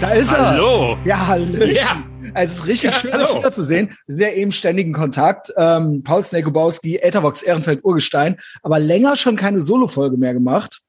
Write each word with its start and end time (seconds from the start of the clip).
Da 0.00 0.10
ist 0.10 0.30
er. 0.30 0.50
Hallo. 0.50 0.98
Ja, 1.06 1.26
hallo. 1.26 1.64
Ja. 1.64 2.04
Also 2.34 2.52
es 2.52 2.58
ist 2.60 2.66
richtig 2.66 2.92
Ja, 2.92 3.00
schön, 3.00 3.12
hallo. 3.12 3.26
dich 3.26 3.36
wiederzusehen. 3.36 3.88
Wir 4.06 4.14
sind 4.16 4.26
ja 4.26 4.32
eben 4.32 4.52
ständigen 4.52 4.92
Kontakt. 4.92 5.52
Ähm, 5.56 6.02
Paul 6.04 6.22
Snekobowski, 6.22 6.96
Ethervox 6.96 7.42
Ehrenfeld 7.42 7.82
Urgestein, 7.82 8.36
aber 8.62 8.78
länger 8.78 9.16
schon 9.16 9.36
keine 9.36 9.62
Solo-Folge 9.62 10.18
mehr 10.18 10.34
gemacht. 10.34 10.80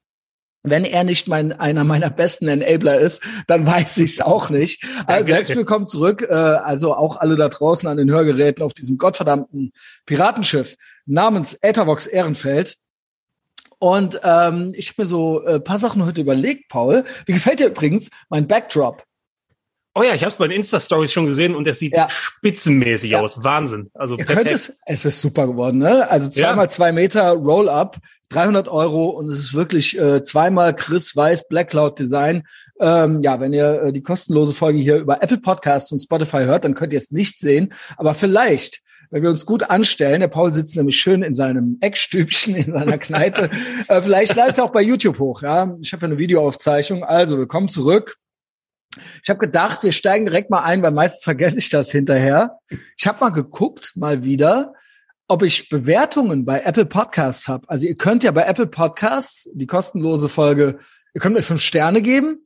Wenn 0.63 0.83
er 0.83 1.05
nicht 1.05 1.29
mein, 1.29 1.53
einer 1.53 1.85
meiner 1.85 2.09
besten 2.09 2.49
Enabler 2.49 2.99
ist, 2.99 3.23
dann 3.47 3.65
weiß 3.65 3.97
ich 3.99 4.11
es 4.11 4.21
auch 4.21 4.49
nicht. 4.49 4.83
Also 5.05 5.07
Danke. 5.07 5.33
herzlich 5.35 5.57
willkommen 5.57 5.87
zurück. 5.87 6.27
Äh, 6.29 6.33
also 6.33 6.93
auch 6.93 7.15
alle 7.15 7.37
da 7.37 7.47
draußen 7.47 7.87
an 7.87 7.95
den 7.95 8.11
Hörgeräten 8.11 8.61
auf 8.61 8.73
diesem 8.73 8.97
gottverdammten 8.97 9.71
Piratenschiff 10.05 10.75
namens 11.05 11.53
Ethervox 11.61 12.07
Ehrenfeld. 12.07 12.75
Und 13.79 14.19
ähm, 14.23 14.73
ich 14.75 14.89
habe 14.89 15.03
mir 15.03 15.07
so 15.07 15.45
äh, 15.45 15.59
paar 15.59 15.77
Sachen 15.77 16.05
heute 16.05 16.21
überlegt, 16.21 16.69
Paul. 16.69 17.03
Wie 17.25 17.33
gefällt 17.33 17.59
dir 17.59 17.67
übrigens 17.67 18.09
mein 18.29 18.47
Backdrop? 18.47 19.03
Oh 19.93 20.03
ja, 20.03 20.13
ich 20.13 20.21
habe 20.21 20.29
es 20.29 20.35
bei 20.37 20.47
den 20.47 20.57
Insta-Stories 20.57 21.11
schon 21.11 21.25
gesehen 21.25 21.55
und 21.55 21.67
es 21.67 21.79
sieht 21.79 21.93
Ja. 21.93 22.07
spitzenmäßig 22.11 23.11
Ja. 23.11 23.21
aus. 23.21 23.43
Wahnsinn. 23.43 23.89
Also 23.95 24.15
Ihr 24.15 24.25
perfekt. 24.25 24.47
könnt 24.49 24.55
es, 24.59 24.77
es 24.85 25.05
ist 25.05 25.21
super 25.21 25.47
geworden, 25.47 25.79
ne? 25.79 26.07
Also 26.09 26.29
zweimal 26.29 26.69
zwei 26.69 26.91
Meter 26.91 27.31
Roll-Up, 27.31 27.97
300 28.29 28.67
Euro 28.67 29.07
und 29.07 29.29
es 29.31 29.39
ist 29.39 29.53
wirklich 29.55 29.97
äh, 29.97 30.21
zweimal 30.21 30.75
Chris 30.75 31.15
Weiß 31.15 31.47
Black 31.47 31.71
Cloud 31.71 31.97
Design. 31.97 32.43
Ähm, 32.79 33.23
ja, 33.23 33.39
wenn 33.39 33.53
ihr 33.53 33.81
äh, 33.85 33.93
die 33.93 34.03
kostenlose 34.03 34.53
Folge 34.53 34.77
hier 34.77 34.97
über 34.97 35.23
Apple 35.23 35.39
Podcasts 35.39 35.91
und 35.91 35.99
Spotify 35.99 36.43
hört, 36.43 36.63
dann 36.63 36.75
könnt 36.75 36.93
ihr 36.93 36.99
es 36.99 37.09
nicht 37.09 37.39
sehen. 37.39 37.73
Aber 37.95 38.13
vielleicht, 38.13 38.81
wenn 39.09 39.23
wir 39.23 39.29
uns 39.29 39.45
gut 39.45 39.69
anstellen, 39.69 40.21
der 40.21 40.27
Paul 40.27 40.51
sitzt 40.51 40.75
nämlich 40.75 40.99
schön 40.99 41.23
in 41.23 41.33
seinem 41.33 41.77
Eckstübchen 41.81 42.55
in 42.55 42.73
seiner 42.73 42.97
Kneipe, 42.97 43.49
äh, 43.87 44.01
vielleicht 44.01 44.35
ich 44.35 44.43
es 44.43 44.59
auch 44.59 44.71
bei 44.71 44.81
YouTube 44.81 45.19
hoch. 45.19 45.41
Ja, 45.41 45.75
ich 45.81 45.93
habe 45.93 46.05
ja 46.05 46.11
eine 46.11 46.17
Videoaufzeichnung. 46.17 47.03
Also 47.03 47.37
willkommen 47.37 47.69
zurück. 47.69 48.17
Ich 49.23 49.29
habe 49.29 49.39
gedacht, 49.39 49.83
wir 49.83 49.91
steigen 49.91 50.25
direkt 50.25 50.49
mal 50.49 50.63
ein, 50.63 50.81
weil 50.81 50.91
meistens 50.91 51.23
vergesse 51.23 51.59
ich 51.59 51.69
das 51.69 51.91
hinterher. 51.91 52.57
Ich 52.97 53.05
habe 53.05 53.19
mal 53.19 53.29
geguckt, 53.29 53.93
mal 53.95 54.23
wieder, 54.23 54.73
ob 55.27 55.43
ich 55.43 55.69
Bewertungen 55.69 56.45
bei 56.45 56.61
Apple 56.61 56.85
Podcasts 56.85 57.47
habe. 57.47 57.69
Also 57.69 57.85
ihr 57.85 57.95
könnt 57.95 58.23
ja 58.23 58.31
bei 58.31 58.43
Apple 58.43 58.67
Podcasts 58.67 59.49
die 59.53 59.67
kostenlose 59.67 60.29
Folge, 60.29 60.79
ihr 61.13 61.21
könnt 61.21 61.35
mir 61.35 61.43
fünf 61.43 61.61
Sterne 61.61 62.01
geben. 62.01 62.43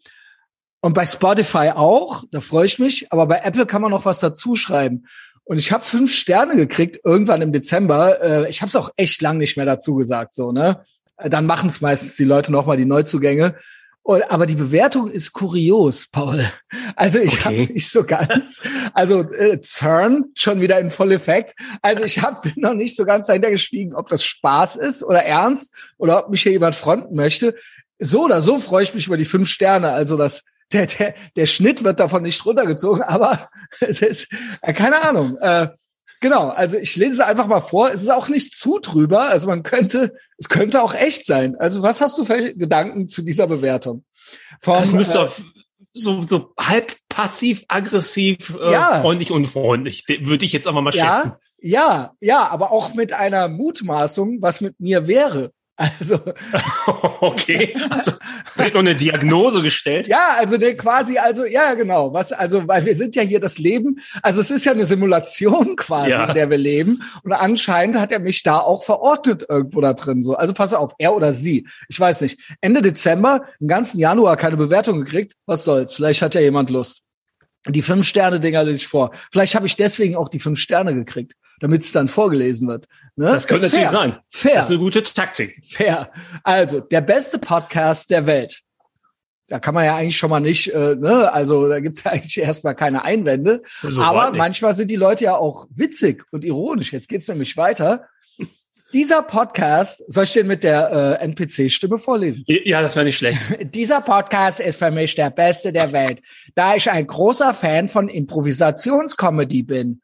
Und 0.84 0.94
bei 0.94 1.06
Spotify 1.06 1.72
auch, 1.76 2.24
da 2.32 2.40
freue 2.40 2.66
ich 2.66 2.80
mich. 2.80 3.12
Aber 3.14 3.28
bei 3.28 3.42
Apple 3.44 3.68
kann 3.68 3.84
man 3.84 3.92
noch 3.92 4.06
was 4.06 4.20
dazu 4.20 4.56
schreiben. 4.56 5.06
Und 5.52 5.58
ich 5.58 5.74
habe 5.74 5.84
fünf 5.84 6.14
Sterne 6.16 6.56
gekriegt 6.56 7.02
irgendwann 7.04 7.42
im 7.42 7.52
Dezember. 7.52 8.22
Äh, 8.22 8.50
Ich 8.50 8.62
habe 8.62 8.70
es 8.70 8.76
auch 8.78 8.90
echt 8.96 9.22
lang 9.22 9.38
nicht 9.38 9.58
mehr 9.58 9.66
dazu 9.66 9.96
gesagt, 9.96 10.34
so 10.34 10.54
ne. 10.54 10.82
Dann 11.18 11.46
machen 11.46 11.68
es 11.68 11.82
meistens 11.82 12.16
die 12.16 12.24
Leute 12.24 12.54
noch 12.54 12.66
mal 12.68 12.78
die 12.78 12.86
Neuzugänge. 12.86 13.56
Und, 14.02 14.24
aber 14.32 14.46
die 14.46 14.56
Bewertung 14.56 15.12
ist 15.12 15.34
kurios, 15.34 16.08
Paul. 16.10 16.46
Also 16.96 17.20
ich 17.20 17.34
Okay. 17.34 17.64
habe 17.64 17.74
nicht 17.74 17.92
so 17.92 18.06
ganz, 18.06 18.62
also 18.94 19.30
äh, 19.34 19.60
CERN 19.62 20.32
schon 20.36 20.62
wieder 20.62 20.80
in 20.80 20.90
voll 20.90 21.12
Effekt. 21.12 21.54
Also 21.82 22.06
ich 22.06 22.22
hab, 22.22 22.44
bin 22.44 22.54
noch 22.56 22.74
nicht 22.74 22.96
so 22.96 23.04
ganz 23.04 23.28
dahinter 23.28 23.52
gestiegen, 23.52 23.94
ob 23.94 24.08
das 24.08 24.24
Spaß 24.24 24.78
ist 24.78 25.04
oder 25.04 25.26
ernst 25.26 25.74
oder 25.98 26.18
ob 26.24 26.30
mich 26.30 26.44
hier 26.44 26.54
jemand 26.54 26.76
fronten 26.76 27.14
möchte. 27.14 27.56
So 28.00 28.24
oder 28.24 28.42
so 28.42 28.58
freue 28.60 28.84
ich 28.84 28.94
mich 28.94 29.08
über 29.08 29.18
die 29.18 29.26
fünf 29.26 29.50
Sterne. 29.50 29.92
Also 29.92 30.16
das, 30.16 30.46
der, 30.74 30.88
der, 30.88 31.14
der 31.36 31.46
Schnitt 31.46 31.84
wird 31.84 32.00
davon 32.00 32.24
nicht 32.24 32.46
runtergezogen, 32.46 33.04
aber 33.04 33.50
es 33.80 34.02
ist, 34.02 34.28
äh, 34.62 34.74
keine 34.74 35.04
Ahnung. 35.04 35.38
Äh, 35.40 35.68
genau, 36.20 36.50
also 36.50 36.78
ich 36.78 36.96
lese 36.96 37.14
es 37.14 37.20
einfach 37.20 37.48
mal 37.48 37.62
vor. 37.62 37.90
Es 37.92 38.02
ist 38.02 38.12
auch 38.12 38.30
nicht 38.30 38.54
zu 38.56 38.80
drüber. 38.80 39.30
Also 39.30 39.48
man 39.48 39.64
könnte, 39.64 40.14
es 40.38 40.50
könnte 40.50 40.82
auch 40.84 40.94
echt 40.94 41.26
sein. 41.26 41.56
Also 41.58 41.82
was 41.84 42.02
hast 42.02 42.18
du 42.18 42.26
für 42.26 42.54
Gedanken 42.56 43.08
zu 43.08 43.22
dieser 43.22 43.48
Bewertung? 43.48 44.04
Vom, 44.62 44.80
Das 44.80 44.94
müsste 44.94 45.20
äh, 45.20 45.30
so, 45.94 46.24
so 46.24 46.54
halb 46.60 46.96
passiv, 47.10 47.64
aggressiv, 47.68 48.56
äh, 48.62 48.72
Ja. 48.72 49.02
freundlich, 49.02 49.32
unfreundlich. 49.32 50.06
De- 50.06 50.26
Würde 50.26 50.46
ich 50.46 50.54
jetzt 50.54 50.68
aber 50.68 50.82
mal 50.82 50.92
schätzen. 50.94 51.34
Ja, 51.34 51.38
ja, 51.64 52.12
ja, 52.22 52.48
aber 52.50 52.72
auch 52.72 52.94
mit 52.94 53.14
einer 53.14 53.48
Mutmaßung, 53.48 54.42
was 54.42 54.62
mit 54.62 54.80
mir 54.80 55.08
wäre. 55.08 55.52
Also, 56.00 56.20
okay. 57.22 57.76
Also, 57.90 58.12
wird 58.56 58.74
noch 58.74 58.82
eine 58.82 58.96
Diagnose 58.96 59.62
gestellt. 59.62 60.08
ja, 60.08 60.36
also 60.38 60.58
der 60.58 60.78
quasi, 60.78 61.18
also, 61.18 61.46
ja, 61.46 61.74
genau, 61.74 62.14
was, 62.14 62.32
also, 62.32 62.68
weil 62.68 62.86
wir 62.86 62.96
sind 62.96 63.16
ja 63.16 63.24
hier 63.24 63.40
das 63.40 63.58
Leben, 63.58 64.00
also 64.22 64.42
es 64.42 64.52
ist 64.52 64.66
ja 64.66 64.74
eine 64.74 64.86
Simulation 64.86 65.76
quasi, 65.78 66.12
Ja. 66.12 66.26
in 66.28 66.36
der 66.36 66.50
wir 66.50 66.58
leben. 66.58 67.02
Und 67.24 67.34
anscheinend 67.34 67.98
hat 68.00 68.12
er 68.12 68.20
mich 68.20 68.44
da 68.44 68.60
auch 68.60 68.84
verortet 68.84 69.46
irgendwo 69.50 69.82
da 69.82 69.94
drin, 69.94 70.24
so. 70.24 70.36
Also 70.36 70.54
pass 70.54 70.74
auf, 70.74 70.94
er 71.00 71.16
oder 71.16 71.34
sie. 71.34 71.68
Ich 71.90 72.00
weiß 72.00 72.22
nicht. 72.22 72.40
Ende 72.62 72.82
Dezember, 72.82 73.46
im 73.60 73.68
ganzen 73.68 74.00
Januar 74.00 74.38
keine 74.38 74.58
Bewertung 74.58 75.00
gekriegt. 75.00 75.34
Was 75.46 75.64
soll's? 75.64 75.96
Vielleicht 75.96 76.22
hat 76.22 76.36
ja 76.36 76.42
jemand 76.42 76.70
Lust. 76.70 77.02
Die 77.68 77.82
fünf 77.82 78.08
Sterne 78.08 78.40
Dinger 78.40 78.64
lese 78.64 78.78
ich 78.78 78.88
vor. 78.88 79.12
Vielleicht 79.32 79.56
habe 79.56 79.68
ich 79.68 79.76
deswegen 79.76 80.16
auch 80.16 80.30
die 80.30 80.40
fünf 80.40 80.60
Sterne 80.60 80.96
gekriegt, 80.96 81.34
damit 81.62 81.84
es 81.84 81.94
dann 81.94 82.10
vorgelesen 82.10 82.68
wird. 82.68 82.88
Ne? 83.16 83.28
Das 83.28 83.48
könnte 83.48 83.68
Ist 83.68 83.74
fair. 83.74 83.92
natürlich 83.92 84.14
sein. 84.14 84.22
Fair. 84.30 84.56
Das 84.56 84.66
ist 84.66 84.72
eine 84.72 84.80
gute 84.80 85.04
Taktik. 85.04 85.64
Fair. 85.70 86.12
Also, 86.44 86.82
der 86.82 87.02
beste 87.02 87.40
Podcast 87.40 88.10
der 88.10 88.26
Welt. 88.26 88.62
Da 89.48 89.60
kann 89.60 89.74
man 89.74 89.86
ja 89.86 89.96
eigentlich 89.96 90.18
schon 90.18 90.30
mal 90.30 90.40
nicht, 90.40 90.74
äh, 90.74 90.96
ne, 90.96 91.32
also 91.32 91.68
da 91.68 91.82
gibt's 91.82 92.04
ja 92.04 92.12
eigentlich 92.12 92.38
erstmal 92.38 92.74
keine 92.74 93.04
Einwände. 93.04 93.62
So 93.82 94.02
Aber 94.02 94.32
manchmal 94.32 94.76
sind 94.76 94.90
die 94.90 94.96
Leute 94.96 95.26
ja 95.26 95.36
auch 95.36 95.68
witzig 95.76 96.24
und 96.32 96.46
ironisch. 96.46 96.94
Jetzt 96.94 97.10
geht's 97.10 97.28
nämlich 97.28 97.58
weiter. 97.58 98.08
Dieser 98.94 99.22
Podcast, 99.24 100.04
soll 100.12 100.24
ich 100.26 100.34
den 100.34 100.48
mit 100.48 100.64
der 100.64 101.20
äh, 101.22 101.24
NPC-Stimme 101.26 101.98
vorlesen? 101.98 102.44
Ja, 102.48 102.82
das 102.82 102.96
wäre 102.96 103.06
nicht 103.06 103.18
schlecht. 103.18 103.40
Dieser 103.76 104.02
Podcast 104.02 104.60
ist 104.60 104.80
für 104.80 104.92
mich 104.92 105.16
der 105.16 105.30
beste 105.30 105.72
der 105.72 105.92
Welt, 105.92 106.22
da 106.56 106.76
ich 106.76 106.90
ein 106.90 107.08
großer 107.08 107.54
Fan 107.54 107.88
von 107.88 108.10
Improvisationscomedy 108.10 109.64
bin. 109.64 110.02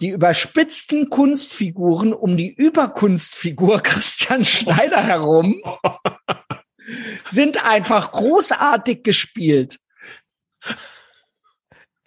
Die 0.00 0.08
überspitzten 0.08 1.10
Kunstfiguren 1.10 2.12
um 2.14 2.36
die 2.36 2.52
Überkunstfigur 2.52 3.80
Christian 3.82 4.44
Schneider 4.44 5.02
herum 5.02 5.62
sind 7.30 7.64
einfach 7.66 8.12
großartig 8.12 9.02
gespielt. 9.02 9.78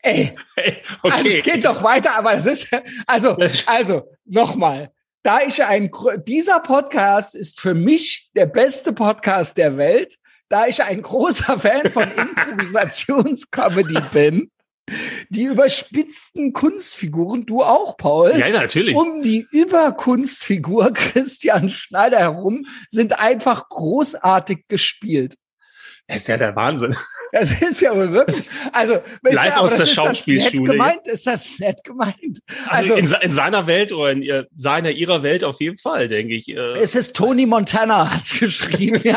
Ey, 0.01 0.35
Hey, 0.55 0.81
also 1.01 1.17
okay. 1.17 1.37
es 1.37 1.43
geht 1.43 1.63
noch 1.63 1.83
weiter, 1.83 2.15
aber 2.15 2.33
es 2.33 2.45
ist, 2.45 2.67
also, 3.07 3.37
also, 3.65 4.09
nochmal. 4.25 4.91
Da 5.23 5.41
ich 5.41 5.63
ein, 5.63 5.89
dieser 6.27 6.59
Podcast 6.59 7.33
ist 7.33 7.61
für 7.61 7.73
mich 7.73 8.29
der 8.35 8.45
beste 8.45 8.91
Podcast 8.91 9.57
der 9.57 9.77
Welt, 9.77 10.17
da 10.49 10.67
ich 10.67 10.83
ein 10.83 11.01
großer 11.01 11.57
Fan 11.57 11.91
von 11.91 12.11
Improvisationscomedy 12.11 14.01
bin. 14.11 14.51
Die 15.29 15.43
überspitzten 15.43 16.51
Kunstfiguren, 16.53 17.45
du 17.45 17.63
auch, 17.63 17.95
Paul, 17.97 18.33
ja, 18.37 18.49
natürlich. 18.49 18.95
um 18.95 19.21
die 19.21 19.47
Überkunstfigur 19.51 20.91
Christian 20.93 21.69
Schneider 21.69 22.19
herum 22.19 22.65
sind 22.89 23.19
einfach 23.19 23.69
großartig 23.69 24.65
gespielt. 24.67 25.35
Das 26.07 26.17
ist 26.17 26.27
ja 26.27 26.37
der 26.37 26.55
Wahnsinn. 26.55 26.95
Das 27.31 27.61
ist 27.61 27.81
ja 27.81 27.95
wohl 27.95 28.11
wirklich. 28.11 28.49
Also, 28.73 28.99
Live 29.23 29.53
aber 29.53 29.61
aus 29.61 29.69
das 29.71 29.77
der 29.77 29.85
ist 29.87 29.97
das 29.97 30.05
nett 30.05 30.05
Schauspielschule, 30.05 30.71
gemeint? 30.71 31.07
Ist 31.07 31.25
das 31.25 31.59
nett 31.59 31.83
gemeint? 31.83 32.39
Also, 32.67 32.93
Also, 32.93 33.15
in, 33.15 33.21
in 33.21 33.31
seiner 33.31 33.65
Welt 33.65 33.91
oder 33.93 34.11
in 34.11 34.21
ihr, 34.21 34.47
seiner, 34.55 34.91
ihrer 34.91 35.23
Welt 35.23 35.43
auf 35.43 35.59
jeden 35.61 35.77
Fall, 35.77 36.09
denke 36.09 36.35
ich. 36.35 36.49
Äh, 36.49 36.73
es 36.73 36.95
ist 36.95 37.15
Tony 37.15 37.45
Montana, 37.45 38.13
hat's 38.13 38.37
geschrieben. 38.37 39.01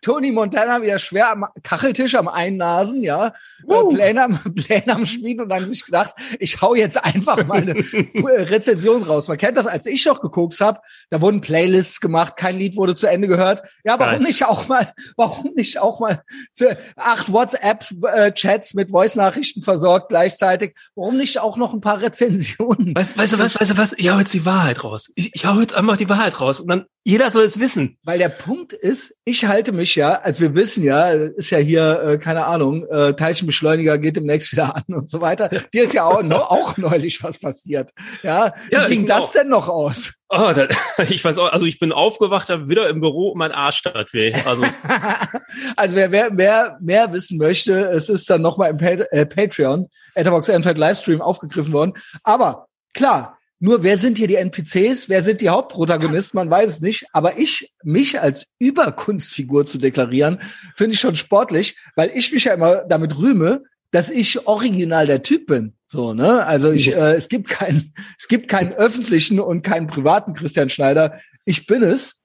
Tony 0.00 0.32
Montana 0.32 0.82
wieder 0.82 0.98
schwer 0.98 1.30
am 1.32 1.46
Kacheltisch 1.62 2.14
am 2.14 2.28
Einnasen, 2.28 3.02
ja. 3.02 3.32
Uh. 3.66 3.90
Äh, 3.90 3.94
Pläne, 3.94 4.24
am, 4.24 4.40
Pläne 4.54 4.94
am 4.94 5.06
Schmieden 5.06 5.42
und 5.44 5.48
dann 5.48 5.68
sich 5.68 5.84
gedacht, 5.84 6.14
ich 6.38 6.60
hau 6.60 6.74
jetzt 6.74 7.02
einfach 7.02 7.44
mal 7.46 7.62
eine 7.62 7.74
Rezension 8.50 9.02
raus. 9.02 9.28
Man 9.28 9.38
kennt 9.38 9.56
das, 9.56 9.66
als 9.66 9.86
ich 9.86 10.04
noch 10.06 10.20
geguckt 10.20 10.60
habe, 10.60 10.80
da 11.10 11.20
wurden 11.20 11.40
Playlists 11.40 12.00
gemacht, 12.00 12.36
kein 12.36 12.58
Lied 12.58 12.76
wurde 12.76 12.94
zu 12.94 13.06
Ende 13.06 13.28
gehört. 13.28 13.62
Ja, 13.84 13.98
warum 13.98 14.14
Geil. 14.18 14.22
nicht 14.22 14.44
auch 14.44 14.68
mal, 14.68 14.92
warum 15.16 15.52
nicht 15.54 15.78
auch 15.78 16.00
mal 16.00 16.22
zu- 16.52 16.76
acht 16.96 17.32
WhatsApp-Chats 17.32 18.74
mit 18.74 18.90
Voice-Nachrichten 18.90 19.62
versorgt 19.62 20.08
gleichzeitig? 20.08 20.74
Warum 20.94 21.16
nicht 21.16 21.38
auch 21.38 21.56
noch 21.56 21.74
ein 21.74 21.80
paar 21.80 22.00
Rezensionen? 22.02 22.94
weißt, 22.94 23.16
weißt 23.18 23.32
du 23.34 23.38
was, 23.38 23.60
weißt 23.60 23.70
du 23.72 23.76
was? 23.76 23.92
Ich 23.94 24.10
hau 24.10 24.18
jetzt 24.18 24.34
die 24.34 24.44
Wahrheit 24.44 24.82
raus. 24.84 25.10
Ich, 25.14 25.34
ich 25.34 25.46
hau 25.46 25.60
jetzt 25.60 25.74
einfach 25.74 25.96
die 25.96 26.08
Wahrheit 26.08 26.40
raus. 26.40 26.60
Und 26.60 26.68
dann, 26.68 26.84
jeder 27.04 27.30
soll 27.30 27.44
es 27.44 27.60
wissen. 27.60 27.98
Weil 28.02 28.18
der 28.18 28.28
Punkt 28.28 28.72
ist, 28.72 29.14
ich 29.24 29.44
halte 29.46 29.65
mich 29.72 29.94
ja, 29.96 30.14
also 30.20 30.40
wir 30.40 30.54
wissen 30.54 30.84
ja, 30.84 31.08
ist 31.10 31.50
ja 31.50 31.58
hier, 31.58 32.02
äh, 32.02 32.18
keine 32.18 32.46
Ahnung, 32.46 32.86
äh, 32.88 33.14
Teilchenbeschleuniger 33.14 33.98
geht 33.98 34.16
demnächst 34.16 34.52
wieder 34.52 34.74
an 34.76 34.84
und 34.88 35.10
so 35.10 35.20
weiter. 35.20 35.48
Dir 35.72 35.84
ist 35.84 35.94
ja 35.94 36.04
auch, 36.04 36.22
no, 36.22 36.36
auch 36.36 36.76
neulich 36.76 37.22
was 37.22 37.38
passiert. 37.38 37.90
Ja, 38.22 38.52
Ja, 38.70 38.88
wie 38.88 38.94
ging 38.96 39.06
das 39.06 39.24
auch. 39.24 39.32
denn 39.32 39.48
noch 39.48 39.68
aus? 39.68 40.12
Oh, 40.28 40.52
da, 40.54 40.66
ich 41.08 41.24
weiß 41.24 41.38
auch, 41.38 41.52
also 41.52 41.66
ich 41.66 41.78
bin 41.78 41.92
aufgewacht, 41.92 42.50
hab 42.50 42.68
wieder 42.68 42.88
im 42.88 43.00
Büro 43.00 43.30
und 43.30 43.38
mein 43.38 43.52
Arsch 43.52 43.82
tat 43.82 44.12
weh. 44.12 44.34
Also, 44.44 44.64
also 45.76 45.96
wer, 45.96 46.10
wer 46.10 46.32
mehr, 46.32 46.78
mehr 46.80 47.12
wissen 47.12 47.38
möchte, 47.38 47.72
es 47.90 48.08
ist 48.08 48.28
dann 48.28 48.42
nochmal 48.42 48.70
im 48.70 48.76
pa 48.78 48.86
äh, 48.86 49.26
Patreon, 49.26 49.88
Etherbox 50.14 50.48
Enfeld 50.48 50.78
Livestream 50.78 51.20
aufgegriffen 51.20 51.72
worden. 51.72 51.92
Aber 52.24 52.66
klar, 52.94 53.35
Nur 53.58 53.82
wer 53.82 53.96
sind 53.96 54.18
hier 54.18 54.28
die 54.28 54.36
NPCs? 54.36 55.08
Wer 55.08 55.22
sind 55.22 55.40
die 55.40 55.48
Hauptprotagonisten? 55.48 56.36
Man 56.38 56.50
weiß 56.50 56.72
es 56.72 56.80
nicht. 56.80 57.06
Aber 57.12 57.38
ich, 57.38 57.72
mich 57.82 58.20
als 58.20 58.46
Überkunstfigur 58.58 59.64
zu 59.64 59.78
deklarieren, 59.78 60.40
finde 60.74 60.94
ich 60.94 61.00
schon 61.00 61.16
sportlich, 61.16 61.76
weil 61.94 62.10
ich 62.14 62.32
mich 62.32 62.44
ja 62.44 62.54
immer 62.54 62.82
damit 62.82 63.16
rühme, 63.16 63.62
dass 63.92 64.10
ich 64.10 64.46
original 64.46 65.06
der 65.06 65.22
Typ 65.22 65.46
bin. 65.46 65.72
So, 65.88 66.12
ne? 66.12 66.44
Also 66.44 66.70
ich, 66.70 66.92
äh, 66.92 67.14
es 67.14 67.28
gibt 67.28 67.48
keinen, 67.48 67.94
es 68.18 68.28
gibt 68.28 68.48
keinen 68.48 68.74
öffentlichen 68.74 69.40
und 69.40 69.62
keinen 69.62 69.86
privaten 69.86 70.34
Christian 70.34 70.68
Schneider. 70.68 71.18
Ich 71.44 71.66
bin 71.66 71.82
es. 71.82 72.16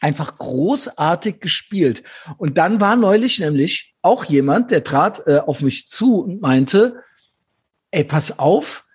Einfach 0.00 0.36
großartig 0.36 1.40
gespielt. 1.40 2.02
Und 2.36 2.58
dann 2.58 2.80
war 2.80 2.96
neulich 2.96 3.38
nämlich 3.38 3.94
auch 4.02 4.24
jemand, 4.24 4.70
der 4.70 4.84
trat 4.84 5.22
äh, 5.26 5.38
auf 5.38 5.62
mich 5.62 5.88
zu 5.88 6.20
und 6.20 6.42
meinte, 6.42 7.02
ey, 7.92 8.04
pass 8.04 8.38
auf, 8.38 8.85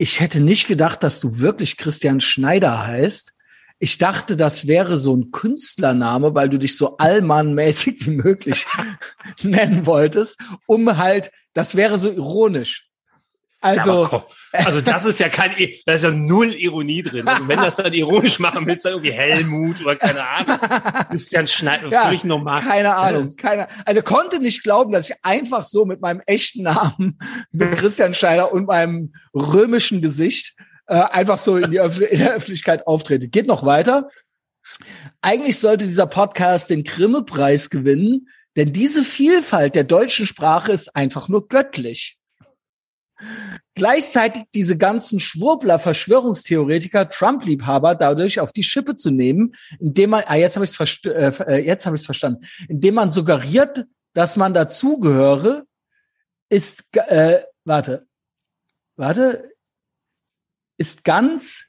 ich 0.00 0.18
hätte 0.20 0.40
nicht 0.40 0.66
gedacht, 0.66 1.02
dass 1.02 1.20
du 1.20 1.40
wirklich 1.40 1.76
Christian 1.76 2.22
Schneider 2.22 2.86
heißt. 2.86 3.34
Ich 3.78 3.98
dachte, 3.98 4.34
das 4.34 4.66
wäre 4.66 4.96
so 4.96 5.14
ein 5.14 5.30
Künstlername, 5.30 6.34
weil 6.34 6.48
du 6.48 6.58
dich 6.58 6.78
so 6.78 6.96
allmannmäßig 6.96 8.06
wie 8.06 8.12
möglich 8.12 8.66
nennen 9.42 9.84
wolltest, 9.84 10.40
um 10.64 10.96
halt, 10.96 11.30
das 11.52 11.76
wäre 11.76 11.98
so 11.98 12.10
ironisch. 12.10 12.88
Also, 13.62 14.04
ja, 14.04 14.24
also 14.64 14.80
das 14.80 15.04
ist 15.04 15.20
ja 15.20 15.28
kein, 15.28 15.50
da 15.84 15.92
ist 15.92 16.02
ja 16.02 16.10
null 16.10 16.54
Ironie 16.54 17.02
drin. 17.02 17.28
Also 17.28 17.46
wenn 17.46 17.58
das 17.58 17.76
dann 17.76 17.92
ironisch 17.92 18.38
machen 18.38 18.66
willst, 18.66 18.86
dann 18.86 18.92
irgendwie 18.92 19.12
Helmut 19.12 19.82
oder 19.82 19.96
keine 19.96 20.26
Ahnung. 20.26 20.58
Christian 21.10 21.46
Schneider, 21.46 21.88
ja, 21.88 22.04
völlig 22.04 22.24
normal. 22.24 22.62
Keine 22.62 22.94
Ahnung, 22.94 23.36
keine, 23.36 23.68
also 23.84 24.00
konnte 24.00 24.40
nicht 24.40 24.62
glauben, 24.62 24.92
dass 24.92 25.10
ich 25.10 25.16
einfach 25.22 25.64
so 25.64 25.84
mit 25.84 26.00
meinem 26.00 26.22
echten 26.24 26.62
Namen, 26.62 27.18
mit 27.52 27.72
Christian 27.72 28.14
Schneider 28.14 28.50
und 28.50 28.66
meinem 28.66 29.12
römischen 29.34 30.00
Gesicht 30.00 30.54
äh, 30.86 30.94
einfach 30.94 31.36
so 31.36 31.58
in, 31.58 31.70
die 31.70 31.76
in 31.76 32.18
der 32.18 32.32
Öffentlichkeit 32.32 32.86
auftrete. 32.86 33.28
Geht 33.28 33.46
noch 33.46 33.66
weiter. 33.66 34.08
Eigentlich 35.20 35.58
sollte 35.58 35.84
dieser 35.84 36.06
Podcast 36.06 36.70
den 36.70 36.82
Grimme-Preis 36.82 37.68
gewinnen, 37.68 38.28
denn 38.56 38.72
diese 38.72 39.04
Vielfalt 39.04 39.74
der 39.74 39.84
deutschen 39.84 40.24
Sprache 40.24 40.72
ist 40.72 40.96
einfach 40.96 41.28
nur 41.28 41.46
göttlich 41.46 42.16
gleichzeitig 43.80 44.42
diese 44.52 44.76
ganzen 44.76 45.20
Schwurbler, 45.20 45.78
Verschwörungstheoretiker, 45.78 47.08
Trump-Liebhaber 47.08 47.94
dadurch 47.94 48.38
auf 48.38 48.52
die 48.52 48.62
Schippe 48.62 48.94
zu 48.94 49.10
nehmen, 49.10 49.54
indem 49.78 50.10
man, 50.10 50.22
ah, 50.26 50.34
jetzt 50.34 50.56
habe 50.56 50.66
ich 50.66 50.78
es 50.78 51.04
äh, 51.06 51.32
äh, 51.46 51.64
jetzt 51.64 51.86
habe 51.86 51.96
ich 51.96 52.04
verstanden, 52.04 52.46
indem 52.68 52.96
man 52.96 53.10
suggeriert, 53.10 53.86
dass 54.12 54.36
man 54.36 54.52
dazugehöre, 54.52 55.64
ist, 56.50 56.94
äh, 56.94 57.40
warte, 57.64 58.06
warte, 58.96 59.50
ist 60.76 61.02
ganz, 61.02 61.64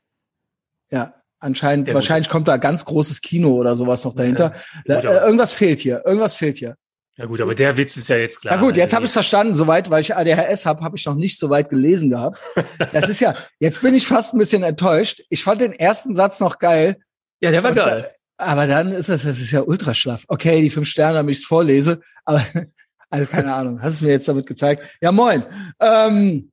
ja, 0.89 1.13
anscheinend, 1.39 1.87
ja, 1.87 1.93
wahrscheinlich 1.93 2.27
kommt 2.27 2.49
da 2.49 2.57
ganz 2.57 2.83
großes 2.83 3.21
Kino 3.21 3.53
oder 3.53 3.75
sowas 3.75 4.03
noch 4.03 4.15
dahinter. 4.15 4.53
Ja, 4.85 4.99
äh, 4.99 5.25
irgendwas 5.25 5.53
fehlt 5.53 5.79
hier, 5.79 6.03
irgendwas 6.05 6.33
fehlt 6.33 6.57
hier. 6.57 6.75
Ja 7.17 7.25
gut, 7.25 7.41
aber 7.41 7.55
der 7.55 7.77
Witz 7.77 7.97
ist 7.97 8.07
ja 8.07 8.17
jetzt 8.17 8.41
klar. 8.41 8.55
Na 8.55 8.61
gut, 8.61 8.77
jetzt 8.77 8.93
habe 8.93 9.05
ich 9.05 9.11
verstanden. 9.11 9.53
Soweit, 9.53 9.89
weil 9.89 10.01
ich 10.01 10.15
ADHS 10.15 10.65
habe, 10.65 10.83
habe 10.83 10.97
ich 10.97 11.05
noch 11.05 11.15
nicht 11.15 11.37
so 11.37 11.49
weit 11.49 11.69
gelesen 11.69 12.09
gehabt. 12.09 12.39
Das 12.93 13.09
ist 13.09 13.19
ja, 13.19 13.35
jetzt 13.59 13.81
bin 13.81 13.93
ich 13.93 14.07
fast 14.07 14.33
ein 14.33 14.39
bisschen 14.39 14.63
enttäuscht. 14.63 15.21
Ich 15.29 15.43
fand 15.43 15.61
den 15.61 15.73
ersten 15.73 16.15
Satz 16.15 16.39
noch 16.39 16.59
geil. 16.59 16.97
Ja, 17.41 17.51
der 17.51 17.63
war 17.63 17.73
geil. 17.73 18.11
Da, 18.37 18.45
aber 18.45 18.65
dann 18.65 18.91
ist 18.91 19.09
das, 19.09 19.23
das 19.23 19.39
ist 19.39 19.51
ja 19.51 19.61
ultra 19.61 19.93
schlaff. 19.93 20.25
Okay, 20.27 20.61
die 20.61 20.69
fünf 20.69 20.87
Sterne, 20.87 21.15
damit 21.15 21.35
ich 21.35 21.41
es 21.41 21.47
vorlese. 21.47 22.01
Aber, 22.25 22.43
also 23.09 23.25
keine 23.25 23.53
Ahnung, 23.53 23.81
hast 23.81 24.01
du 24.01 24.05
mir 24.05 24.11
jetzt 24.11 24.27
damit 24.27 24.47
gezeigt. 24.47 24.97
Ja, 25.01 25.11
moin. 25.11 25.45
Ähm, 25.79 26.51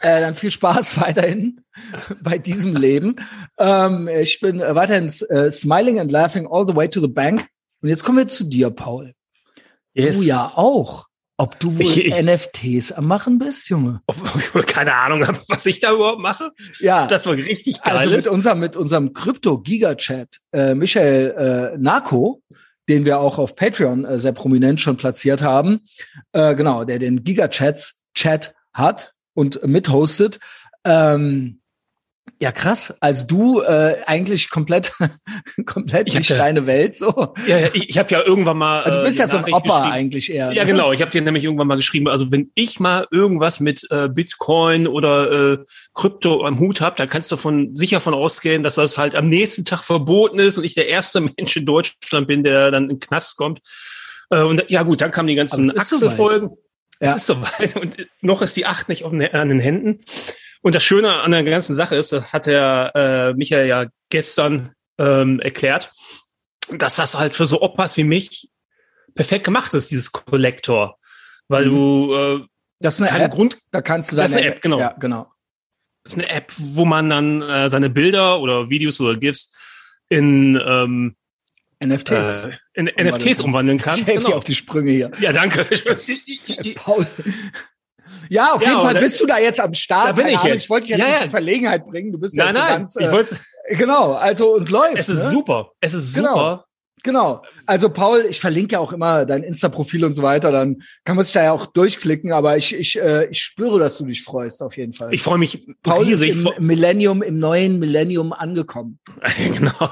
äh, 0.00 0.20
dann 0.20 0.34
viel 0.34 0.50
Spaß 0.50 1.00
weiterhin 1.00 1.60
bei 2.22 2.38
diesem 2.38 2.76
Leben. 2.76 3.16
Ähm, 3.58 4.08
ich 4.08 4.40
bin 4.40 4.58
weiterhin 4.58 5.12
äh, 5.28 5.50
smiling 5.52 6.00
and 6.00 6.10
laughing 6.10 6.46
all 6.50 6.66
the 6.66 6.74
way 6.74 6.88
to 6.88 7.00
the 7.00 7.08
bank. 7.08 7.46
Und 7.82 7.88
jetzt 7.88 8.04
kommen 8.04 8.18
wir 8.18 8.28
zu 8.28 8.44
dir, 8.44 8.70
Paul. 8.70 9.14
Yes. 9.94 10.18
Du 10.18 10.22
ja 10.22 10.52
auch. 10.54 11.06
Ob 11.38 11.58
du 11.58 11.74
wohl 11.74 11.82
ich, 11.82 12.04
ich, 12.04 12.22
NFTs 12.22 12.92
am 12.92 13.06
machen 13.06 13.38
bist, 13.38 13.68
Junge? 13.68 14.02
Keine 14.66 14.94
Ahnung, 14.94 15.26
was 15.48 15.66
ich 15.66 15.80
da 15.80 15.92
überhaupt 15.92 16.20
mache. 16.20 16.52
Ja. 16.78 17.06
Das 17.06 17.26
war 17.26 17.34
richtig 17.34 17.80
geil. 17.82 17.96
Also 17.96 18.14
mit 18.14 18.26
unserem, 18.26 18.60
mit 18.60 18.76
unserem 18.76 19.12
Krypto-Giga-Chat, 19.12 20.38
äh, 20.52 20.74
Michael 20.74 21.72
äh, 21.74 21.78
Narko, 21.78 22.42
den 22.88 23.04
wir 23.04 23.18
auch 23.18 23.38
auf 23.38 23.56
Patreon 23.56 24.04
äh, 24.04 24.18
sehr 24.18 24.32
prominent 24.32 24.80
schon 24.80 24.96
platziert 24.96 25.42
haben, 25.42 25.80
äh, 26.32 26.54
genau, 26.54 26.84
der 26.84 26.98
den 26.98 27.24
Giga-Chats 27.24 28.02
Chat 28.14 28.54
hat 28.72 29.12
und 29.34 29.66
mithostet. 29.66 30.38
Ähm, 30.84 31.61
ja, 32.40 32.50
krass. 32.50 32.94
Also 33.00 33.26
du 33.26 33.60
äh, 33.60 33.96
eigentlich 34.06 34.50
komplett, 34.50 34.92
komplett 35.66 36.08
ich 36.08 36.14
nicht 36.14 36.30
ja, 36.30 36.36
deine 36.36 36.66
Welt 36.66 36.96
so. 36.96 37.34
Ja, 37.46 37.58
ja 37.58 37.68
ich, 37.72 37.90
ich 37.90 37.98
habe 37.98 38.10
ja 38.10 38.22
irgendwann 38.24 38.58
mal. 38.58 38.82
Also 38.82 38.98
du 38.98 39.04
bist 39.04 39.18
äh, 39.18 39.22
ja 39.22 39.28
so 39.28 39.38
ein 39.38 39.52
Opa 39.52 39.90
eigentlich 39.90 40.30
eher. 40.32 40.52
Ja, 40.52 40.64
ne? 40.64 40.72
genau. 40.72 40.92
Ich 40.92 41.00
habe 41.00 41.10
dir 41.10 41.22
nämlich 41.22 41.44
irgendwann 41.44 41.68
mal 41.68 41.76
geschrieben. 41.76 42.08
Also 42.08 42.32
wenn 42.32 42.50
ich 42.54 42.80
mal 42.80 43.06
irgendwas 43.10 43.60
mit 43.60 43.86
äh, 43.90 44.08
Bitcoin 44.08 44.88
oder 44.88 45.52
äh, 45.52 45.58
Krypto 45.94 46.44
am 46.44 46.58
Hut 46.58 46.80
habe, 46.80 46.96
dann 46.96 47.08
kannst 47.08 47.30
du 47.30 47.36
von 47.36 47.76
sicher 47.76 48.00
von 48.00 48.14
ausgehen, 48.14 48.62
dass 48.62 48.74
das 48.74 48.98
halt 48.98 49.14
am 49.14 49.28
nächsten 49.28 49.64
Tag 49.64 49.84
verboten 49.84 50.38
ist 50.40 50.58
und 50.58 50.64
ich 50.64 50.74
der 50.74 50.88
erste 50.88 51.20
Mensch 51.36 51.56
in 51.56 51.66
Deutschland 51.66 52.26
bin, 52.26 52.42
der 52.42 52.70
dann 52.70 52.84
in 52.84 52.96
den 52.96 53.00
Knast 53.00 53.36
kommt. 53.36 53.60
Äh, 54.30 54.42
und 54.42 54.68
ja 54.68 54.82
gut, 54.82 55.00
dann 55.00 55.12
kamen 55.12 55.28
die 55.28 55.36
ganzen 55.36 55.76
Achselfolgen. 55.78 56.48
So 56.48 56.58
ja. 57.02 57.08
Es 57.10 57.16
ist 57.16 57.26
soweit 57.26 57.76
und 57.80 57.96
noch 58.20 58.42
ist 58.42 58.56
die 58.56 58.66
Acht 58.66 58.88
nicht 58.88 59.04
auf, 59.04 59.12
an 59.12 59.48
den 59.48 59.60
Händen. 59.60 59.98
Und 60.62 60.74
das 60.74 60.84
Schöne 60.84 61.12
an 61.12 61.32
der 61.32 61.44
ganzen 61.44 61.74
Sache 61.74 61.96
ist, 61.96 62.12
das 62.12 62.32
hat 62.32 62.46
der 62.46 62.92
äh, 62.94 63.34
Michael 63.34 63.66
ja 63.66 63.86
gestern 64.10 64.72
ähm, 64.98 65.40
erklärt, 65.40 65.92
dass 66.70 66.96
das 66.96 67.18
halt 67.18 67.36
für 67.36 67.46
so 67.46 67.60
Opas 67.60 67.96
wie 67.96 68.04
mich 68.04 68.48
perfekt 69.14 69.44
gemacht 69.44 69.74
ist, 69.74 69.90
dieses 69.90 70.12
Collector. 70.12 70.98
Weil 71.48 71.66
mhm. 71.66 71.70
du 71.70 72.14
äh, 72.14 72.46
das 72.80 72.98
ist 72.98 73.06
eine 73.06 73.24
App, 73.24 73.32
Grund, 73.32 73.58
da 73.70 73.80
kannst 73.80 74.10
du 74.10 74.16
deine, 74.16 74.28
das 74.28 74.40
ist 74.40 74.44
eine 74.44 74.54
App, 74.56 74.62
genau. 74.62 74.78
Ja, 74.80 74.94
genau. 74.98 75.32
Das 76.02 76.14
ist 76.14 76.18
eine 76.18 76.30
App, 76.30 76.52
wo 76.56 76.84
man 76.84 77.08
dann 77.08 77.42
äh, 77.42 77.68
seine 77.68 77.90
Bilder 77.90 78.40
oder 78.40 78.70
Videos 78.70 78.98
oder 79.00 79.16
GIFs 79.16 79.54
in 80.08 80.60
ähm, 80.66 81.14
NFTs. 81.84 82.44
Äh, 82.44 82.58
in 82.74 82.86
NFTs 82.86 83.40
umwandeln 83.40 83.78
kann. 83.82 84.00
Ich 84.00 84.06
helfe 84.06 84.26
genau. 84.26 84.36
auf 84.36 84.44
die 84.44 84.56
Sprünge 84.56 84.90
hier. 84.90 85.12
Ja, 85.20 85.32
danke. 85.32 85.64
Paul, 86.74 87.06
ja, 88.28 88.52
auf 88.52 88.62
ja, 88.62 88.70
jeden 88.70 88.80
Fall 88.80 88.94
bist 88.94 89.20
du 89.20 89.26
da 89.26 89.38
jetzt 89.38 89.60
am 89.60 89.74
Start. 89.74 90.08
Da 90.10 90.12
bin 90.12 90.26
ich 90.26 90.42
jetzt. 90.42 90.64
Ich 90.64 90.70
wollte 90.70 90.86
dich 90.86 90.96
jetzt 90.96 91.00
ja, 91.00 91.08
nicht 91.08 91.24
in 91.24 91.30
Verlegenheit 91.30 91.86
bringen. 91.86 92.12
Du 92.12 92.18
bist 92.18 92.36
nein, 92.36 92.54
ja 92.54 92.60
nein, 92.60 92.78
ganz, 92.78 92.96
äh, 92.96 93.04
ich 93.04 93.12
wollte 93.12 93.36
genau, 93.68 94.12
also 94.12 94.54
und 94.54 94.70
läuft. 94.70 94.98
Es 94.98 95.08
ist 95.08 95.24
ne? 95.24 95.28
super. 95.30 95.72
Es 95.80 95.94
ist 95.94 96.14
genau. 96.14 96.34
super. 96.34 96.64
Genau. 97.02 97.42
Also 97.66 97.88
Paul, 97.88 98.26
ich 98.28 98.40
verlinke 98.40 98.74
ja 98.74 98.78
auch 98.78 98.92
immer 98.92 99.24
dein 99.26 99.42
Insta-Profil 99.42 100.04
und 100.04 100.14
so 100.14 100.22
weiter, 100.22 100.52
dann 100.52 100.82
kann 101.04 101.16
man 101.16 101.24
sich 101.24 101.34
da 101.34 101.42
ja 101.42 101.52
auch 101.52 101.66
durchklicken, 101.66 102.32
aber 102.32 102.56
ich, 102.56 102.74
ich, 102.74 103.00
äh, 103.00 103.26
ich 103.26 103.42
spüre, 103.42 103.80
dass 103.80 103.98
du 103.98 104.06
dich 104.06 104.22
freust, 104.22 104.62
auf 104.62 104.76
jeden 104.76 104.92
Fall. 104.92 105.12
Ich 105.12 105.22
freue 105.22 105.38
mich 105.38 105.66
Paul 105.82 106.04
riesig. 106.04 106.30
ist 106.30 106.36
im 106.36 106.48
Millennium, 106.64 107.22
im 107.22 107.38
neuen 107.38 107.78
Millennium 107.80 108.32
angekommen. 108.32 109.00
genau. 109.36 109.90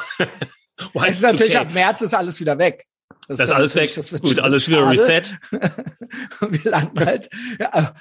es 1.05 1.17
ist 1.17 1.23
natürlich 1.23 1.59
ab 1.59 1.73
März 1.75 2.01
ist 2.03 2.15
alles 2.15 2.41
wieder 2.41 2.59
weg. 2.59 2.87
Das, 3.31 3.39
das 3.39 3.51
ist 3.51 3.55
alles 3.55 3.77
weg. 3.77 3.95
Das 3.95 4.11
wird 4.11 4.23
Gut, 4.23 4.41
alles 4.41 4.69
wieder 4.69 4.91
reset. 4.91 5.23
wir 5.53 6.69
landen 6.69 6.99
halt 6.99 7.31
ja, 7.61 7.95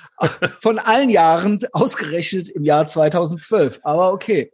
von 0.59 0.79
allen 0.79 1.12
Jahren 1.12 1.59
ausgerechnet 1.71 2.50
im 2.50 2.63
Jahr 2.63 2.88
2012. 2.88 3.79
Aber 3.83 4.12
okay. 4.12 4.51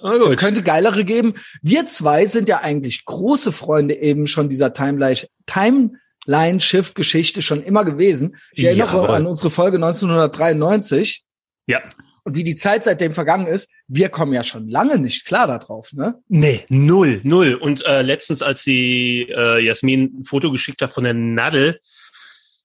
Es 0.00 0.36
könnte 0.36 0.62
geilere 0.62 1.04
geben. 1.04 1.34
Wir 1.60 1.86
zwei 1.86 2.26
sind 2.26 2.48
ja 2.48 2.60
eigentlich 2.60 3.04
große 3.04 3.50
Freunde 3.50 3.96
eben 3.96 4.28
schon 4.28 4.48
dieser 4.48 4.72
Timeline, 4.72 5.18
Timeline-Shift-Geschichte 5.46 7.42
schon 7.42 7.64
immer 7.64 7.84
gewesen. 7.84 8.36
Ich 8.52 8.62
erinnere 8.62 9.02
ja, 9.02 9.08
an 9.08 9.26
unsere 9.26 9.50
Folge 9.50 9.78
1993. 9.78 11.24
Ja 11.66 11.82
und 12.24 12.36
wie 12.36 12.44
die 12.44 12.56
Zeit 12.56 12.84
seitdem 12.84 13.14
vergangen 13.14 13.46
ist, 13.46 13.68
wir 13.88 14.08
kommen 14.08 14.32
ja 14.32 14.42
schon 14.42 14.68
lange 14.68 14.98
nicht 14.98 15.24
klar 15.24 15.46
darauf, 15.46 15.92
ne? 15.92 16.22
Nee, 16.28 16.64
null, 16.68 17.20
null. 17.24 17.54
Und 17.54 17.84
äh, 17.84 18.02
letztens, 18.02 18.42
als 18.42 18.62
die 18.62 19.28
äh, 19.28 19.64
Jasmin 19.64 20.20
ein 20.20 20.24
Foto 20.24 20.52
geschickt 20.52 20.82
hat 20.82 20.92
von 20.92 21.04
der 21.04 21.14
Nadel, 21.14 21.80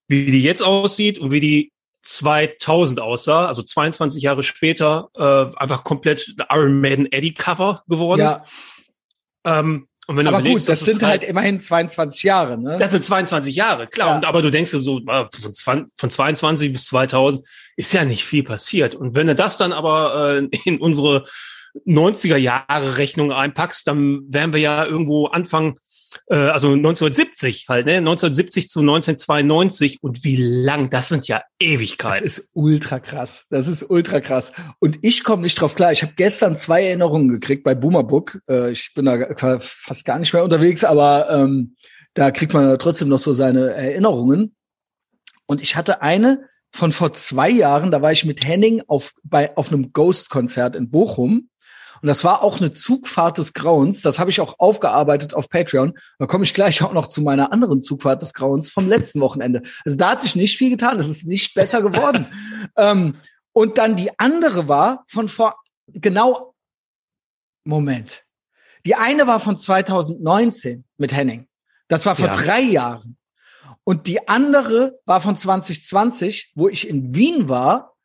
wie 0.08 0.28
die 0.28 0.44
jetzt 0.44 0.62
aussieht 0.62 1.18
und 1.18 1.32
wie 1.32 1.40
die 1.40 1.72
2000 2.04 3.00
aussah, 3.00 3.48
also 3.48 3.64
22 3.64 4.22
Jahre 4.22 4.44
später, 4.44 5.10
äh, 5.16 5.58
einfach 5.58 5.84
komplett 5.84 6.36
Iron 6.50 6.80
Maiden 6.80 7.12
Eddie 7.12 7.34
Cover 7.34 7.84
geworden. 7.88 8.22
Ja. 8.22 8.46
Ähm, 9.44 9.88
und 10.08 10.16
wenn 10.16 10.26
du 10.26 10.34
aber 10.34 10.42
gut, 10.42 10.68
das 10.68 10.80
sind 10.80 11.04
halt, 11.04 11.22
halt, 11.22 11.30
immerhin 11.30 11.60
22 11.60 12.24
Jahre, 12.24 12.58
ne? 12.58 12.78
Das 12.80 12.92
sind 12.92 13.04
22 13.04 13.54
Jahre, 13.54 13.88
klar. 13.88 14.10
Ja. 14.10 14.16
Und, 14.16 14.26
aber 14.26 14.42
du 14.42 14.50
denkst 14.50 14.72
dir 14.72 14.80
so, 14.80 15.02
ah, 15.08 15.30
von, 15.64 15.92
von 15.98 16.10
22 16.10 16.72
bis 16.72 16.86
2000 16.86 17.44
ist 17.76 17.94
ja 17.94 18.06
nicht 18.06 18.24
viel 18.24 18.44
passiert. 18.44 18.96
Und 18.96 19.16
wenn 19.16 19.28
du 19.28 19.36
das 19.36 19.58
dann 19.58 19.74
aber 19.74 20.40
äh, 20.40 20.58
in 20.66 20.80
unsere 20.80 21.26
90er 21.86 22.38
Jahre 22.38 22.98
Rechnung 22.98 23.34
einpackst, 23.34 23.86
dann 23.86 24.22
wären 24.30 24.54
wir 24.54 24.62
ja 24.62 24.86
irgendwo 24.86 25.28
Anfang 25.28 25.78
äh, 26.28 26.36
also 26.36 26.74
1970 26.74 27.68
halt, 27.70 27.86
ne? 27.86 27.98
1970 27.98 28.70
zu 28.70 28.80
1992 28.82 30.00
und 30.02 30.24
wie 30.24 30.38
lang, 30.38 30.90
das 30.90 31.10
sind 31.10 31.28
ja 31.28 31.44
Ewigkeiten. 31.60 32.26
Das 32.26 32.38
ist 32.38 32.50
ultra 32.54 33.00
krass. 33.00 33.46
Das 33.50 33.68
ist 33.68 33.90
ultra 33.90 34.20
krass. 34.20 34.52
Und 34.80 35.00
ich 35.02 35.24
komme 35.24 35.44
nicht 35.44 35.60
drauf 35.60 35.76
klar. 35.76 35.92
Ich 35.92 36.02
habe 36.02 36.14
gestern 36.16 36.56
zwei 36.56 36.86
Erinnerungen 36.86 37.30
gekriegt 37.30 37.64
bei 37.64 37.76
Boomerbook. 37.76 38.40
Äh, 38.50 38.72
ich 38.72 38.94
bin 38.94 39.06
da 39.06 39.60
fast 39.60 40.06
gar 40.06 40.20
nicht 40.20 40.34
mehr 40.34 40.44
unterwegs, 40.44 40.84
aber 40.84 41.30
ähm, 41.30 41.76
da 42.14 42.32
kriegt 42.32 42.54
man 42.54 42.78
trotzdem 42.80 43.10
noch 43.10 43.20
so 43.20 43.34
seine 43.34 43.74
Erinnerungen. 43.74 44.56
Und 45.46 45.62
ich 45.62 45.76
hatte 45.76 46.02
eine 46.02 46.48
von 46.72 46.92
vor 46.92 47.14
zwei 47.14 47.50
Jahren, 47.50 47.92
da 47.92 48.02
war 48.02 48.12
ich 48.12 48.26
mit 48.26 48.46
Henning 48.46 48.82
auf, 48.88 49.14
bei, 49.24 49.56
auf 49.58 49.72
einem 49.72 49.94
Ghost-Konzert 49.94 50.76
in 50.76 50.90
Bochum. 50.90 51.50
Und 52.02 52.08
das 52.08 52.24
war 52.24 52.44
auch 52.44 52.60
eine 52.60 52.74
Zugfahrt 52.74 53.38
des 53.38 53.54
Grauens. 53.54 54.02
Das 54.02 54.20
habe 54.20 54.30
ich 54.30 54.42
auch 54.42 54.56
aufgearbeitet 54.60 55.34
auf 55.34 55.50
Patreon. 55.50 55.94
Da 56.20 56.26
komme 56.26 56.44
ich 56.44 56.54
gleich 56.54 56.82
auch 56.84 56.94
noch 56.94 57.08
zu 57.08 57.22
meiner 57.22 57.52
anderen 57.52 57.82
Zugfahrt 57.82 58.22
des 58.22 58.34
Grauens 58.34 58.70
vom 58.70 58.88
letzten 58.88 59.22
Wochenende. 59.22 59.64
Also 59.86 59.98
da 59.98 60.12
hat 60.12 60.22
sich 60.22 60.36
nicht 60.36 60.58
viel 60.58 60.70
getan. 60.70 61.00
Es 61.00 61.08
ist 61.08 61.26
nicht 61.26 61.54
besser 61.54 61.82
geworden. 61.82 62.28
ähm, 62.78 63.18
und 63.54 63.78
dann 63.78 63.96
die 63.96 64.12
andere 64.20 64.68
war 64.68 65.04
von 65.08 65.28
vor 65.28 65.56
genau 65.88 66.54
Moment. 67.64 68.24
Die 68.86 68.96
eine 68.96 69.28
war 69.28 69.40
von 69.40 69.58
2019 69.58 70.86
mit 70.98 71.14
Henning. 71.14 71.48
Das 71.88 72.06
war 72.06 72.16
vor 72.16 72.28
ja. 72.28 72.34
drei 72.34 72.62
Jahren. 72.62 73.18
Und 73.84 74.08
die 74.08 74.28
andere 74.28 75.00
war 75.06 75.22
von 75.22 75.36
2020, 75.36 76.52
wo 76.56 76.68
ich 76.68 76.88
in 76.88 77.16
Wien 77.16 77.50
war 77.50 77.97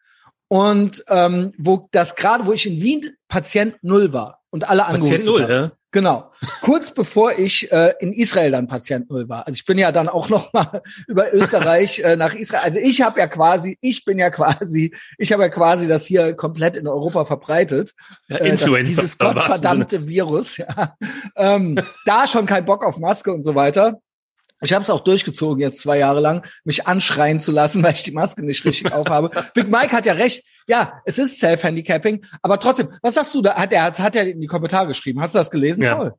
und 0.52 1.02
ähm, 1.09 1.54
wo 1.56 1.88
das 1.92 2.14
gerade, 2.14 2.44
wo 2.44 2.52
ich 2.52 2.66
in 2.66 2.82
Wien 2.82 3.16
Patient 3.26 3.75
Null 3.80 4.12
war 4.12 4.42
und 4.50 4.68
alle 4.68 4.82
Patient 4.82 5.25
Null, 5.25 5.47
ja? 5.49 5.73
Genau. 5.92 6.30
Kurz 6.61 6.92
bevor 6.92 7.38
ich 7.38 7.73
äh, 7.73 7.94
in 8.00 8.12
Israel 8.12 8.50
dann 8.50 8.68
Patient 8.68 9.09
Null 9.09 9.30
war. 9.30 9.47
Also 9.47 9.54
ich 9.54 9.64
bin 9.64 9.78
ja 9.78 9.92
dann 9.92 10.11
auch 10.11 10.28
noch 10.28 10.52
mal 10.52 10.82
über 11.09 11.32
Österreich 11.32 12.00
äh, 12.00 12.16
nach 12.16 12.35
Israel. 12.35 12.64
Also 12.64 12.80
ich 12.80 13.00
habe 13.00 13.18
ja 13.18 13.28
quasi, 13.28 13.78
ich 13.80 14.04
bin 14.04 14.18
ja 14.18 14.28
quasi, 14.28 14.94
ich 15.16 15.32
habe 15.32 15.42
ja 15.42 15.49
quasi 15.49 15.88
das 15.88 16.04
hier 16.04 16.35
komplett 16.35 16.76
in 16.76 16.87
Europa 16.87 17.25
verbreitet. 17.25 17.94
Ja, 18.28 18.37
äh, 18.37 18.50
Influencer, 18.50 18.85
dieses 18.90 19.16
gottverdammte 19.16 20.06
Virus. 20.06 20.59
Ja. 20.62 20.97
Ähm, 21.35 21.78
da 22.04 22.26
schon 22.26 22.44
kein 22.44 22.66
Bock 22.66 22.85
auf 22.85 22.99
Maske 22.99 23.32
und 23.32 23.44
so 23.44 23.54
weiter. 23.54 24.02
Ich 24.62 24.73
habe 24.73 24.83
es 24.83 24.90
auch 24.90 25.00
durchgezogen 25.00 25.61
jetzt 25.61 25.81
zwei 25.81 25.99
Jahre 25.99 26.21
lang, 26.21 26.47
mich 26.64 26.87
anschreien 26.87 27.40
zu 27.40 27.52
lassen, 27.52 27.83
weil 27.85 27.92
ich 27.92 28.02
die 28.02 28.12
Maske 28.12 28.45
nicht 28.45 28.64
richtig 28.64 28.92
aufhabe. 28.92 29.31
Big 29.54 29.69
Mike 29.69 29.92
hat 29.92 30.07
ja 30.07 30.14
recht. 30.14 30.45
Ja, 30.66 31.02
es 31.04 31.19
ist 31.19 31.38
Self-Handicapping, 31.38 32.25
aber 32.40 32.59
trotzdem, 32.59 32.88
was 33.02 33.14
sagst 33.14 33.35
du 33.35 33.42
da? 33.42 33.57
Hat 33.57 33.73
er 33.73 33.92
hat, 33.99 34.16
er 34.16 34.28
in 34.28 34.40
die 34.40 34.47
Kommentare 34.47 34.87
geschrieben. 34.87 35.21
Hast 35.21 35.35
du 35.35 35.38
das 35.38 35.50
gelesen? 35.50 35.83
Ja. 35.83 35.97
Paul? 35.97 36.14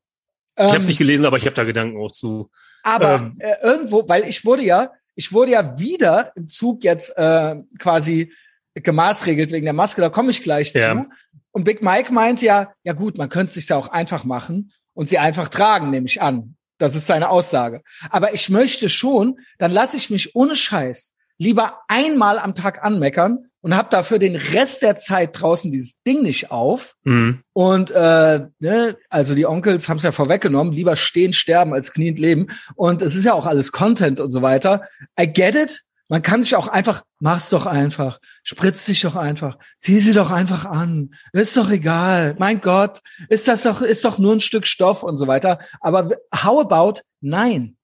Ich 0.56 0.64
ähm, 0.64 0.70
habe 0.70 0.80
es 0.80 0.88
nicht 0.88 0.98
gelesen, 0.98 1.26
aber 1.26 1.38
ich 1.38 1.46
habe 1.46 1.56
da 1.56 1.64
Gedanken 1.64 1.98
auch 1.98 2.12
zu. 2.12 2.50
Aber 2.84 3.16
ähm, 3.16 3.34
äh, 3.40 3.56
irgendwo, 3.64 4.08
weil 4.08 4.28
ich 4.28 4.46
wurde 4.46 4.64
ja, 4.64 4.92
ich 5.16 5.32
wurde 5.32 5.52
ja 5.52 5.80
wieder 5.80 6.32
im 6.36 6.48
Zug 6.48 6.84
jetzt 6.84 7.18
äh, 7.18 7.56
quasi 7.80 8.34
gemaßregelt 8.76 9.52
wegen 9.52 9.66
der 9.66 9.74
Maske. 9.74 10.02
Da 10.02 10.10
komme 10.10 10.32
ich 10.32 10.44
gleich 10.44 10.74
ja. 10.74 10.96
zu. 10.96 11.06
Und 11.52 11.64
Big 11.64 11.82
Mike 11.82 12.12
meint 12.12 12.42
ja, 12.42 12.74
ja 12.84 12.94
gut, 12.94 13.18
man 13.18 13.30
könnte 13.30 13.50
es 13.50 13.54
sich 13.56 13.70
ja 13.70 13.78
auch 13.78 13.90
einfach 13.90 14.26
machen 14.26 14.74
und 14.94 15.10
sie 15.10 15.20
einfach 15.20 15.48
tragen, 15.48 15.90
nehme 15.90 16.08
ich 16.08 16.22
an. 16.22 16.56
Das 16.84 16.96
ist 16.96 17.08
seine 17.08 17.30
Aussage. 17.30 17.82
Aber 18.10 18.34
ich 18.34 18.50
möchte 18.50 18.90
schon, 18.90 19.40
dann 19.58 19.72
lasse 19.72 19.96
ich 19.96 20.10
mich 20.10 20.36
ohne 20.36 20.54
Scheiß 20.54 21.14
lieber 21.38 21.80
einmal 21.88 22.40
am 22.40 22.56
Tag 22.56 22.84
anmeckern 22.84 23.46
und 23.62 23.74
habe 23.74 23.88
dafür 23.90 24.20
den 24.20 24.36
Rest 24.36 24.82
der 24.82 24.98
Zeit 24.98 25.40
draußen 25.40 25.72
dieses 25.72 26.02
Ding 26.06 26.24
nicht 26.24 26.52
auf. 26.52 26.96
Mhm. 27.06 27.42
Und 27.54 27.92
äh, 27.92 28.48
ne, 28.60 28.98
also 29.10 29.34
die 29.34 29.46
Onkels 29.46 29.88
haben 29.88 29.96
es 29.96 30.04
ja 30.04 30.12
vorweggenommen, 30.12 30.74
lieber 30.74 30.98
stehen, 30.98 31.32
sterben 31.32 31.74
als 31.74 31.94
kniend 31.94 32.20
leben. 32.20 32.48
Und 32.76 33.02
es 33.02 33.16
ist 33.16 33.24
ja 33.24 33.34
auch 33.34 33.46
alles 33.46 33.72
Content 33.72 34.20
und 34.20 34.32
so 34.32 34.42
weiter. 34.42 34.84
I 35.18 35.26
get 35.26 35.56
it. 35.56 35.84
Man 36.10 36.22
kann 36.22 36.44
sich 36.44 36.56
auch 36.56 36.68
einfach, 36.68 37.02
mach's 37.20 37.50
doch 37.50 37.66
einfach, 37.66 38.20
spritz 38.44 38.86
dich 38.86 39.02
doch 39.02 39.16
einfach, 39.16 39.58
zieh 39.80 40.00
sie 40.00 40.14
doch 40.14 40.32
einfach 40.32 40.66
an, 40.66 41.16
ist 41.32 41.56
doch 41.56 41.70
egal, 41.70 42.36
mein 42.40 42.62
Gott, 42.62 43.00
ist 43.30 43.48
das 43.48 43.64
doch, 43.64 43.82
ist 43.82 44.04
doch 44.04 44.18
nur 44.18 44.34
ein 44.34 44.42
Stück 44.42 44.68
Stoff 44.68 45.02
und 45.04 45.18
so 45.18 45.28
weiter. 45.28 45.60
Aber 45.80 46.10
how 46.36 46.60
about 46.60 47.02
nein? 47.22 47.78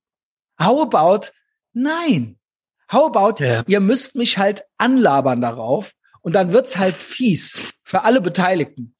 How 0.61 0.81
about 0.81 1.31
nein? 1.73 2.37
How 2.91 3.05
about 3.05 3.41
yeah. 3.41 3.63
ihr 3.67 3.79
müsst 3.79 4.15
mich 4.15 4.37
halt 4.37 4.63
anlabern 4.77 5.41
darauf 5.41 5.93
und 6.21 6.33
dann 6.33 6.51
wird's 6.51 6.77
halt 6.77 6.95
fies 6.95 7.73
für 7.83 8.03
alle 8.03 8.21
Beteiligten. 8.21 8.95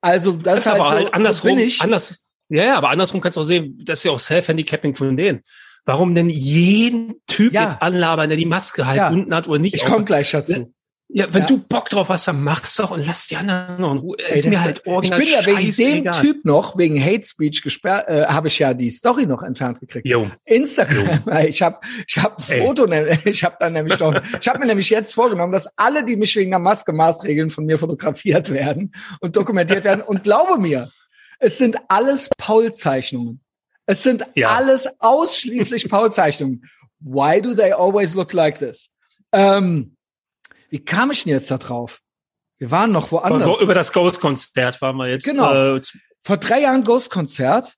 Also 0.00 0.32
das, 0.32 0.42
das 0.42 0.60
ist 0.60 0.70
halt 0.70 0.80
aber 0.80 0.90
so, 0.90 0.96
halt 0.96 1.14
andersrum, 1.14 1.50
bin 1.50 1.58
ich. 1.58 1.80
Anders, 1.82 2.20
ja, 2.48 2.64
ja, 2.64 2.76
aber 2.76 2.90
andersrum 2.90 3.20
kannst 3.20 3.36
du 3.36 3.42
auch 3.42 3.46
sehen, 3.46 3.78
das 3.84 4.00
ist 4.00 4.04
ja 4.04 4.12
auch 4.12 4.20
Self-Handicapping 4.20 4.94
von 4.94 5.16
denen. 5.16 5.42
Warum 5.84 6.14
denn 6.14 6.28
jeden 6.28 7.14
Typ 7.26 7.52
ja. 7.52 7.64
jetzt 7.64 7.82
anlabern, 7.82 8.28
der 8.28 8.38
die 8.38 8.46
Maske 8.46 8.86
halt 8.86 8.98
ja. 8.98 9.10
unten 9.10 9.34
hat 9.34 9.48
oder 9.48 9.58
nicht? 9.58 9.74
Ich 9.74 9.84
komme 9.84 10.04
gleich 10.04 10.30
dazu. 10.30 10.72
Ja, 11.14 11.26
wenn 11.34 11.42
ja. 11.42 11.46
du 11.46 11.58
Bock 11.58 11.90
drauf 11.90 12.08
hast, 12.08 12.26
dann 12.26 12.42
mach's 12.42 12.76
doch 12.76 12.90
und 12.90 13.06
lass 13.06 13.26
die 13.26 13.36
anderen 13.36 13.78
noch 13.78 13.92
in 13.92 13.98
Ruhe. 13.98 14.16
Ey, 14.18 14.38
ist 14.38 14.48
mir 14.48 14.62
halt 14.62 14.86
original 14.86 15.20
Ich 15.20 15.28
bin 15.28 15.34
ja 15.34 15.46
wegen 15.46 15.76
dem 15.76 15.98
egal. 15.98 16.20
Typ 16.22 16.44
noch, 16.46 16.78
wegen 16.78 17.02
Hate 17.02 17.26
Speech 17.26 17.62
gesperrt, 17.62 18.08
äh, 18.08 18.24
habe 18.24 18.48
ich 18.48 18.58
ja 18.58 18.72
die 18.72 18.90
Story 18.90 19.26
noch 19.26 19.42
entfernt 19.42 19.78
gekriegt. 19.80 20.06
Jo. 20.06 20.30
Instagram, 20.44 21.22
jo. 21.26 21.38
ich 21.46 21.60
habe 21.60 21.80
ich 22.06 22.18
hab 22.18 22.38
ein 22.48 22.64
Foto, 22.64 22.86
ne, 22.86 23.18
ich 23.26 23.44
habe 23.44 23.56
dann 23.60 23.74
nämlich 23.74 23.98
noch, 23.98 24.18
ich 24.40 24.48
habe 24.48 24.58
mir 24.60 24.66
nämlich 24.66 24.88
jetzt 24.88 25.12
vorgenommen, 25.12 25.52
dass 25.52 25.68
alle, 25.76 26.02
die 26.02 26.16
mich 26.16 26.34
wegen 26.34 26.50
der 26.50 26.60
Maske 26.60 26.94
Maßregeln 26.94 27.50
von 27.50 27.66
mir 27.66 27.78
fotografiert 27.78 28.50
werden 28.50 28.92
und 29.20 29.36
dokumentiert 29.36 29.84
werden 29.84 30.00
und 30.00 30.22
glaube 30.22 30.58
mir, 30.58 30.90
es 31.40 31.58
sind 31.58 31.76
alles 31.88 32.30
Paul-Zeichnungen. 32.38 33.40
Es 33.86 34.02
sind 34.02 34.24
ja. 34.34 34.50
alles 34.50 34.88
ausschließlich 35.00 35.88
Paul-Zeichnungen. 35.88 36.70
Why 37.00 37.42
do 37.42 37.54
they 37.54 37.72
always 37.72 38.14
look 38.14 38.32
like 38.32 38.58
this? 38.58 38.90
Ähm, 39.32 39.96
wie 40.70 40.84
kam 40.84 41.10
ich 41.10 41.24
denn 41.24 41.32
jetzt 41.32 41.50
da 41.50 41.58
drauf? 41.58 42.00
Wir 42.58 42.70
waren 42.70 42.92
noch 42.92 43.10
woanders. 43.10 43.60
Über 43.60 43.74
das 43.74 43.92
Ghost-Konzert 43.92 44.80
waren 44.80 44.96
wir 44.96 45.08
jetzt. 45.08 45.24
Genau. 45.24 45.76
Äh, 45.76 45.80
vor 46.22 46.36
drei 46.36 46.60
Jahren 46.60 46.84
Ghost-Konzert, 46.84 47.74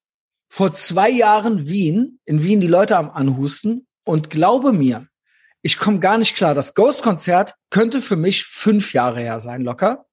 vor 0.48 0.72
zwei 0.74 1.08
Jahren 1.08 1.68
Wien, 1.68 2.20
in 2.26 2.42
Wien 2.42 2.60
die 2.60 2.66
Leute 2.66 2.96
am 2.98 3.10
Anhusten. 3.10 3.86
Und 4.04 4.28
glaube 4.28 4.74
mir, 4.74 5.08
ich 5.62 5.78
komme 5.78 6.00
gar 6.00 6.18
nicht 6.18 6.36
klar. 6.36 6.54
Das 6.54 6.74
Ghost-Konzert 6.74 7.54
könnte 7.70 8.02
für 8.02 8.16
mich 8.16 8.44
fünf 8.44 8.92
Jahre 8.92 9.20
her 9.20 9.40
sein, 9.40 9.62
locker. 9.62 10.04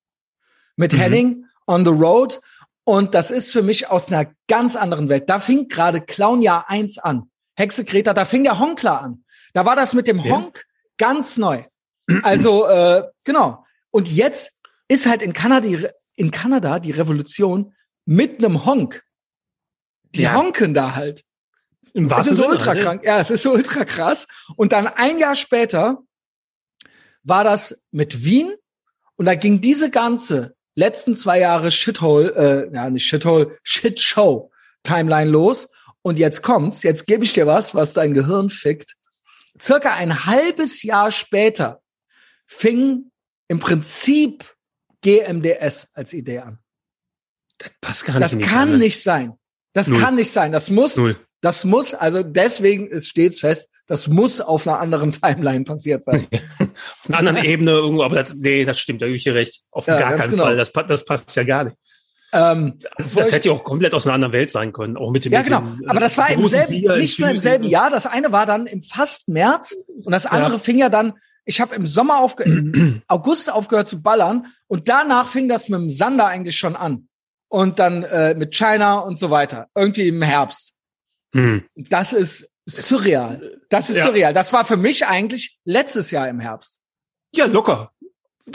Mit 0.77 0.93
mhm. 0.93 0.97
Henning 0.97 1.45
on 1.67 1.83
the 1.83 1.91
road. 1.91 2.39
Und 2.83 3.13
das 3.13 3.31
ist 3.31 3.51
für 3.51 3.61
mich 3.61 3.89
aus 3.89 4.11
einer 4.11 4.31
ganz 4.47 4.75
anderen 4.75 5.09
Welt. 5.09 5.29
Da 5.29 5.39
fing 5.39 5.67
gerade 5.67 6.01
Clownjahr 6.01 6.69
1 6.69 6.97
an. 6.97 7.29
Hexe 7.55 7.85
Greta, 7.85 8.13
da 8.13 8.25
fing 8.25 8.43
der 8.43 8.59
Honkler 8.59 9.01
an. 9.01 9.23
Da 9.53 9.65
war 9.65 9.75
das 9.75 9.93
mit 9.93 10.07
dem 10.07 10.19
ja. 10.19 10.35
Honk 10.35 10.65
ganz 10.97 11.37
neu. 11.37 11.63
Also, 12.23 12.67
äh, 12.67 13.03
genau. 13.23 13.65
Und 13.91 14.07
jetzt 14.07 14.59
ist 14.87 15.05
halt 15.05 15.21
in 15.21 15.33
Kanada, 15.33 15.67
in 16.15 16.31
Kanada 16.31 16.79
die 16.79 16.91
Revolution 16.91 17.73
mit 18.05 18.39
einem 18.39 18.65
Honk. 18.65 19.03
Die 20.15 20.23
ja. 20.23 20.33
honken 20.33 20.73
da 20.73 20.95
halt. 20.95 21.23
Im 21.93 22.11
es 22.11 22.27
ist 22.27 22.37
so 22.37 22.47
ultra 22.47 22.75
krank. 22.75 23.03
Ja, 23.05 23.19
es 23.19 23.29
ist 23.29 23.43
so 23.43 23.53
ultra 23.53 23.85
krass. 23.85 24.27
Und 24.55 24.73
dann 24.73 24.87
ein 24.87 25.19
Jahr 25.19 25.35
später 25.35 25.99
war 27.23 27.43
das 27.43 27.83
mit 27.91 28.23
Wien 28.25 28.53
und 29.15 29.25
da 29.25 29.35
ging 29.35 29.61
diese 29.61 29.91
ganze 29.91 30.55
letzten 30.75 31.15
zwei 31.15 31.39
Jahre 31.39 31.71
Shithole, 31.71 32.69
äh, 32.71 32.75
ja 32.75 32.89
nicht 32.89 33.05
Shithole, 33.05 33.57
Shitshow 33.63 34.51
Timeline 34.83 35.29
los. 35.29 35.69
Und 36.01 36.17
jetzt 36.17 36.41
kommt's, 36.41 36.83
jetzt 36.83 37.05
gebe 37.05 37.23
ich 37.23 37.33
dir 37.33 37.45
was, 37.45 37.75
was 37.75 37.93
dein 37.93 38.13
Gehirn 38.13 38.49
fickt. 38.49 38.95
Circa 39.61 39.93
ein 39.95 40.25
halbes 40.25 40.81
Jahr 40.81 41.11
später 41.11 41.81
fing 42.47 43.11
im 43.47 43.59
Prinzip 43.59 44.45
GMDS 45.01 45.89
als 45.93 46.13
Idee 46.13 46.39
an. 46.39 46.59
Das 47.59 47.71
passt 47.81 48.05
gar 48.05 48.19
nicht. 48.19 48.23
Das 48.33 48.39
kann 48.39 48.79
nicht 48.79 49.03
sein. 49.03 49.33
Das 49.73 49.87
Null. 49.87 49.99
kann 49.99 50.15
nicht 50.15 50.31
sein. 50.31 50.51
Das 50.51 50.69
muss, 50.69 50.97
Null. 50.97 51.17
das 51.41 51.63
muss, 51.63 51.93
also 51.93 52.23
deswegen 52.23 52.87
ist 52.87 53.07
stets 53.07 53.39
fest, 53.39 53.69
das 53.87 54.07
muss 54.07 54.41
auf 54.41 54.67
einer 54.67 54.79
anderen 54.79 55.11
Timeline 55.11 55.63
passiert 55.63 56.05
sein. 56.05 56.27
auf 57.03 57.09
einer 57.09 57.19
anderen 57.19 57.43
Ebene 57.43 57.71
irgendwo, 57.71 58.03
aber 58.03 58.15
das, 58.15 58.35
nee, 58.35 58.63
das 58.63 58.79
stimmt, 58.79 59.01
da 59.01 59.07
gebe 59.07 59.17
ich 59.17 59.23
dir 59.23 59.33
recht. 59.33 59.63
Auf 59.71 59.87
ja, 59.87 59.97
gar 59.97 60.15
keinen 60.17 60.31
genau. 60.31 60.43
Fall. 60.43 60.57
Das, 60.57 60.71
das 60.71 61.05
passt 61.05 61.35
ja 61.35 61.43
gar 61.43 61.63
nicht. 61.63 61.77
Ähm, 62.33 62.79
das, 62.97 63.13
das 63.13 63.31
hätte 63.31 63.49
ja 63.49 63.55
auch 63.55 63.63
komplett 63.63 63.93
aus 63.93 64.07
einer 64.07 64.13
anderen 64.13 64.33
Welt 64.33 64.51
sein 64.51 64.71
können, 64.71 64.95
auch 64.97 65.11
mit 65.11 65.25
dem. 65.25 65.33
Ja, 65.33 65.41
genau. 65.41 65.61
Dem, 65.61 65.89
aber 65.89 65.99
das 65.99 66.17
war 66.17 66.29
im 66.29 66.45
selben, 66.45 66.73
nicht 66.97 67.19
nur 67.19 67.29
im 67.29 67.39
selben 67.39 67.65
Jahr. 67.65 67.89
Das 67.89 68.05
eine 68.05 68.31
war 68.31 68.45
dann 68.45 68.67
im 68.67 68.83
fast 68.83 69.27
März 69.27 69.75
und 70.03 70.11
das 70.11 70.25
andere 70.25 70.53
ja. 70.53 70.59
fing 70.59 70.77
ja 70.77 70.89
dann. 70.89 71.13
Ich 71.43 71.59
habe 71.59 71.75
im 71.75 71.87
Sommer 71.87 72.19
aufge 72.19 73.01
August 73.07 73.51
aufgehört 73.51 73.89
zu 73.89 74.01
ballern 74.01 74.47
und 74.67 74.87
danach 74.87 75.27
fing 75.27 75.49
das 75.49 75.67
mit 75.67 75.79
dem 75.79 75.89
Sander 75.89 76.27
eigentlich 76.27 76.55
schon 76.55 76.75
an 76.75 77.09
und 77.49 77.79
dann 77.79 78.03
äh, 78.03 78.35
mit 78.35 78.55
China 78.55 78.99
und 78.99 79.19
so 79.19 79.29
weiter. 79.29 79.67
Irgendwie 79.75 80.07
im 80.07 80.21
Herbst. 80.21 80.73
Mhm. 81.33 81.65
Das 81.75 82.13
ist 82.13 82.49
surreal. 82.65 83.59
Das 83.69 83.89
ist 83.89 83.97
ja. 83.97 84.05
surreal. 84.05 84.33
Das 84.33 84.53
war 84.53 84.63
für 84.63 84.77
mich 84.77 85.05
eigentlich 85.05 85.57
letztes 85.65 86.11
Jahr 86.11 86.29
im 86.29 86.39
Herbst. 86.39 86.80
Ja, 87.33 87.45
locker. 87.45 87.91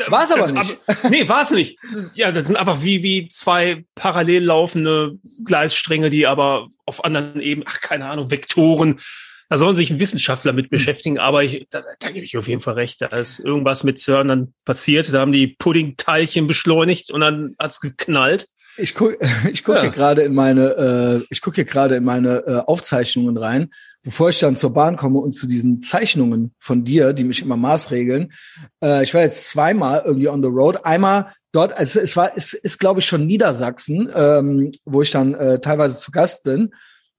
War 0.08 0.24
es 0.24 0.32
aber 0.32 0.52
nicht. 0.52 0.80
Aber, 0.86 1.08
nee, 1.08 1.28
war 1.28 1.42
es 1.42 1.50
nicht. 1.50 1.78
Ja, 2.14 2.32
das 2.32 2.48
sind 2.48 2.56
einfach 2.56 2.82
wie, 2.82 3.02
wie 3.02 3.28
zwei 3.28 3.84
parallel 3.94 4.44
laufende 4.44 5.18
Gleisstränge, 5.44 6.10
die 6.10 6.26
aber 6.26 6.68
auf 6.84 7.04
anderen 7.04 7.40
Ebenen, 7.40 7.68
ach, 7.68 7.80
keine 7.80 8.06
Ahnung, 8.06 8.30
Vektoren. 8.30 9.00
Da 9.48 9.58
sollen 9.58 9.76
sich 9.76 9.98
Wissenschaftler 9.98 10.52
mit 10.52 10.66
hm. 10.66 10.70
beschäftigen, 10.70 11.18
aber 11.18 11.44
ich, 11.44 11.66
da, 11.70 11.82
da 12.00 12.10
gebe 12.10 12.24
ich 12.24 12.36
auf 12.36 12.48
jeden 12.48 12.62
Fall 12.62 12.74
recht. 12.74 13.00
Da 13.00 13.06
ist 13.06 13.38
irgendwas 13.38 13.84
mit 13.84 14.00
CERN 14.00 14.28
dann 14.28 14.54
passiert. 14.64 15.12
Da 15.12 15.20
haben 15.20 15.32
die 15.32 15.46
Puddingteilchen 15.46 16.46
beschleunigt 16.46 17.10
und 17.10 17.20
dann 17.20 17.54
hat's 17.58 17.80
geknallt. 17.80 18.48
Ich 18.76 18.94
gucke 18.94 19.18
ich 19.50 19.64
guck 19.64 19.76
ja. 19.76 19.82
hier 19.82 19.90
gerade 19.90 20.22
in 20.22 20.34
meine, 20.34 21.22
äh, 21.22 21.26
ich 21.30 21.40
gucke 21.40 21.56
hier 21.56 21.64
gerade 21.64 21.96
in 21.96 22.04
meine 22.04 22.44
äh, 22.46 22.62
Aufzeichnungen 22.66 23.36
rein, 23.36 23.70
bevor 24.06 24.30
ich 24.30 24.38
dann 24.38 24.54
zur 24.54 24.72
Bahn 24.72 24.96
komme 24.96 25.18
und 25.18 25.32
zu 25.32 25.48
diesen 25.48 25.82
Zeichnungen 25.82 26.54
von 26.60 26.84
dir, 26.84 27.12
die 27.12 27.24
mich 27.24 27.42
immer 27.42 27.56
maßregeln. 27.56 28.32
Äh, 28.80 29.02
ich 29.02 29.12
war 29.12 29.22
jetzt 29.22 29.48
zweimal 29.48 30.02
irgendwie 30.06 30.28
on 30.28 30.44
the 30.44 30.48
road. 30.48 30.84
Einmal 30.84 31.34
dort, 31.50 31.72
also 31.72 31.98
es 31.98 32.16
war, 32.16 32.30
es 32.36 32.52
ist 32.52 32.78
glaube 32.78 33.00
ich 33.00 33.06
schon 33.06 33.26
Niedersachsen, 33.26 34.08
ähm, 34.14 34.70
wo 34.84 35.02
ich 35.02 35.10
dann 35.10 35.34
äh, 35.34 35.60
teilweise 35.60 35.98
zu 35.98 36.12
Gast 36.12 36.44
bin. 36.44 36.72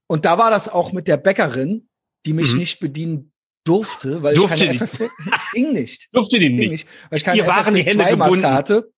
Und 0.08 0.24
da 0.24 0.38
war 0.38 0.50
das 0.50 0.70
auch 0.70 0.94
mit 0.94 1.10
der 1.10 1.18
Bäckerin, 1.18 1.90
die 2.26 2.32
mich 2.32 2.54
mhm. 2.54 2.60
nicht 2.60 2.80
bedienen 2.80 3.34
durfte, 3.66 4.24
weil 4.24 4.36
durfte 4.36 4.64
ich 4.64 4.80
keine 4.80 4.88
FFP, 4.88 5.10
es 5.36 5.52
ging 5.52 5.74
nicht. 5.74 6.08
Durfte 6.14 6.40
die 6.40 6.50
nicht. 6.50 6.72
nicht. 6.72 6.88
Weil 7.10 7.18
ich 7.18 7.26
keine 7.26 7.36
Hier 7.36 7.48
waren 7.48 7.76
die 7.76 7.84
Hände 7.84 8.06
gebunden. 8.06 8.46
hatte. 8.46 8.94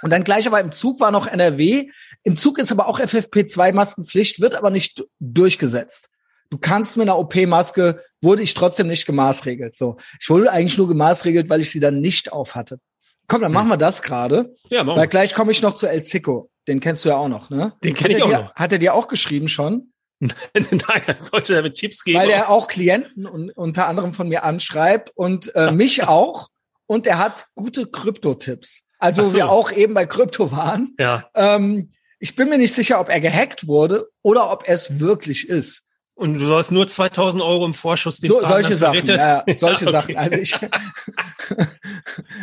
Und 0.00 0.08
dann 0.10 0.24
gleich 0.24 0.46
aber 0.46 0.60
im 0.60 0.72
Zug 0.72 0.98
war 0.98 1.10
noch 1.10 1.26
NRW. 1.26 1.90
Im 2.22 2.36
Zug 2.36 2.58
ist 2.58 2.72
aber 2.72 2.88
auch 2.88 3.00
FFP2-Maskenpflicht, 3.00 4.40
wird 4.40 4.54
aber 4.54 4.70
nicht 4.70 5.04
durchgesetzt. 5.20 6.08
Du 6.50 6.58
kannst 6.58 6.96
mit 6.96 7.08
einer 7.08 7.18
OP-Maske, 7.18 8.02
wurde 8.22 8.42
ich 8.42 8.54
trotzdem 8.54 8.88
nicht 8.88 9.06
gemaßregelt. 9.06 9.74
So, 9.74 9.96
ich 10.20 10.28
wurde 10.30 10.50
eigentlich 10.50 10.78
nur 10.78 10.88
gemaßregelt, 10.88 11.48
weil 11.50 11.60
ich 11.60 11.70
sie 11.70 11.80
dann 11.80 12.00
nicht 12.00 12.32
auf 12.32 12.54
hatte. 12.54 12.78
Komm, 13.26 13.42
dann 13.42 13.50
hm. 13.50 13.54
machen 13.54 13.68
wir 13.68 13.76
das 13.76 14.02
gerade. 14.02 14.54
Ja, 14.70 14.82
machen 14.82 14.98
Weil 14.98 15.08
gleich 15.08 15.34
komme 15.34 15.52
ich 15.52 15.60
noch 15.60 15.74
zu 15.74 15.86
El 15.86 16.02
Zico. 16.02 16.50
Den 16.66 16.80
kennst 16.80 17.04
du 17.04 17.10
ja 17.10 17.16
auch 17.16 17.28
noch, 17.28 17.50
ne? 17.50 17.74
Den 17.84 17.94
kenne 17.94 18.16
ich 18.16 18.22
auch 18.22 18.28
dir, 18.28 18.38
noch. 18.38 18.54
Hat 18.54 18.72
er 18.72 18.78
dir 18.78 18.94
auch 18.94 19.08
geschrieben 19.08 19.48
schon? 19.48 19.92
Nein, 20.20 21.02
er 21.06 21.16
sollte 21.16 21.54
damit 21.54 21.74
Tipps 21.74 22.02
geben. 22.02 22.18
Weil 22.18 22.30
er 22.30 22.50
auch 22.50 22.66
Klienten 22.66 23.26
un 23.26 23.50
unter 23.50 23.86
anderem 23.86 24.12
von 24.12 24.28
mir 24.28 24.44
anschreibt 24.44 25.12
und 25.14 25.54
äh, 25.54 25.70
mich 25.72 26.04
auch. 26.04 26.48
Und 26.86 27.06
er 27.06 27.18
hat 27.18 27.46
gute 27.54 27.86
Krypto-Tipps. 27.86 28.82
Also 28.98 29.28
so. 29.28 29.34
wir 29.34 29.50
auch 29.50 29.70
eben 29.70 29.94
bei 29.94 30.06
Krypto 30.06 30.50
waren. 30.50 30.94
Ja. 30.98 31.28
Ähm, 31.34 31.92
ich 32.18 32.34
bin 32.34 32.48
mir 32.48 32.58
nicht 32.58 32.74
sicher, 32.74 32.98
ob 32.98 33.10
er 33.10 33.20
gehackt 33.20 33.68
wurde 33.68 34.08
oder 34.22 34.50
ob 34.50 34.66
er 34.66 34.74
es 34.74 34.98
wirklich 34.98 35.48
ist. 35.48 35.84
Und 36.18 36.40
du 36.40 36.52
hast 36.52 36.72
nur 36.72 36.88
2000 36.88 37.40
Euro 37.40 37.64
im 37.64 37.74
Vorschuss 37.74 38.18
den 38.18 38.30
so, 38.30 38.44
Solche 38.44 38.74
Sachen, 38.74 39.06
ja, 39.06 39.44
solche 39.56 39.84
ja, 39.84 40.00
okay. 40.00 40.16
Sachen. 40.16 40.16
Also, 40.16 40.36
ich, 40.36 40.56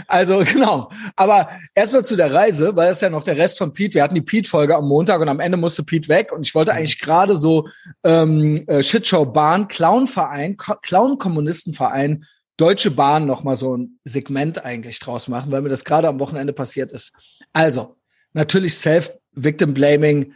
also 0.08 0.40
genau. 0.46 0.90
Aber 1.18 1.50
erstmal 1.74 2.06
zu 2.06 2.16
der 2.16 2.34
Reise, 2.34 2.74
weil 2.78 2.94
es 2.94 3.02
ja 3.02 3.10
noch 3.10 3.26
der 3.26 3.36
Rest 3.36 3.58
von 3.58 3.74
Pete. 3.74 3.96
Wir 3.96 4.04
hatten 4.04 4.16
die 4.16 4.22
Pete-Folge 4.22 4.78
am 4.78 4.88
Montag 4.88 5.20
und 5.20 5.28
am 5.28 5.42
Ende 5.42 5.58
musste 5.58 5.84
Pete 5.84 6.08
weg. 6.08 6.32
Und 6.32 6.48
ich 6.48 6.56
wollte 6.56 6.72
mhm. 6.72 6.78
eigentlich 6.78 7.02
gerade 7.02 7.38
so 7.38 7.68
ähm, 8.06 8.64
äh, 8.68 8.82
Shitshow 8.82 9.26
Bahn, 9.26 9.68
Clown-Verein, 9.68 10.56
Clown-Kommunistenverein 10.56 12.24
Deutsche 12.56 12.92
Bahn 12.92 13.26
noch 13.26 13.44
mal 13.44 13.58
so 13.58 13.76
ein 13.76 14.00
Segment 14.06 14.64
eigentlich 14.64 15.00
draus 15.00 15.28
machen, 15.28 15.52
weil 15.52 15.62
mir 15.62 15.68
das 15.68 15.84
gerade 15.84 16.08
am 16.08 16.22
Wochenende 16.22 16.54
passiert 16.54 16.94
ist. 16.94 17.12
Also, 17.52 17.98
natürlich 18.32 18.76
Self-Victim-Blaming. 18.76 20.32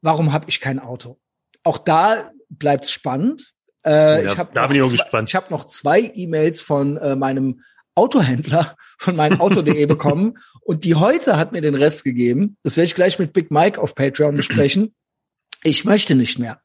Warum 0.00 0.32
habe 0.32 0.46
ich 0.48 0.60
kein 0.60 0.78
Auto? 0.78 1.18
Auch 1.62 1.76
da 1.76 2.30
bleibt 2.50 2.88
spannend. 2.88 3.52
Äh, 3.84 4.24
ja, 4.24 4.32
ich 4.32 4.38
habe 4.38 4.54
noch, 4.54 4.92
ich 4.92 5.34
hab 5.34 5.50
noch 5.50 5.64
zwei 5.64 6.00
E-Mails 6.14 6.60
von 6.60 6.96
äh, 6.98 7.16
meinem 7.16 7.62
Autohändler 7.94 8.76
von 8.98 9.16
meinem 9.16 9.40
Auto.de 9.40 9.86
bekommen 9.86 10.38
und 10.62 10.84
die 10.84 10.94
heute 10.94 11.36
hat 11.36 11.52
mir 11.52 11.60
den 11.60 11.74
Rest 11.74 12.04
gegeben. 12.04 12.56
Das 12.62 12.76
werde 12.76 12.86
ich 12.86 12.94
gleich 12.94 13.18
mit 13.18 13.32
Big 13.32 13.50
Mike 13.50 13.80
auf 13.80 13.94
Patreon 13.94 14.36
besprechen. 14.36 14.94
Ich 15.62 15.84
möchte 15.84 16.14
nicht 16.14 16.38
mehr. 16.38 16.60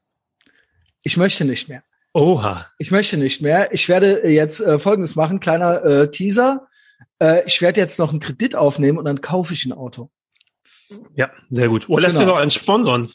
Ich 1.02 1.16
möchte 1.16 1.44
nicht 1.44 1.68
mehr. 1.68 1.82
Oha. 2.12 2.66
Ich 2.78 2.90
möchte 2.90 3.16
nicht 3.16 3.42
mehr. 3.42 3.72
Ich 3.72 3.88
werde 3.88 4.26
jetzt 4.28 4.60
äh, 4.60 4.78
Folgendes 4.78 5.16
machen, 5.16 5.40
kleiner 5.40 5.84
äh, 5.84 6.10
Teaser. 6.10 6.66
Äh, 7.18 7.44
ich 7.46 7.60
werde 7.60 7.80
jetzt 7.80 7.98
noch 7.98 8.10
einen 8.10 8.20
Kredit 8.20 8.56
aufnehmen 8.56 8.98
und 8.98 9.04
dann 9.04 9.20
kaufe 9.20 9.52
ich 9.52 9.66
ein 9.66 9.72
Auto. 9.72 10.10
Ja, 11.14 11.30
sehr 11.50 11.68
gut. 11.68 11.88
Oder 11.88 12.02
lässt 12.02 12.18
genau. 12.18 12.30
du 12.30 12.34
noch 12.34 12.40
einen 12.40 12.50
Sponsoren? 12.50 13.12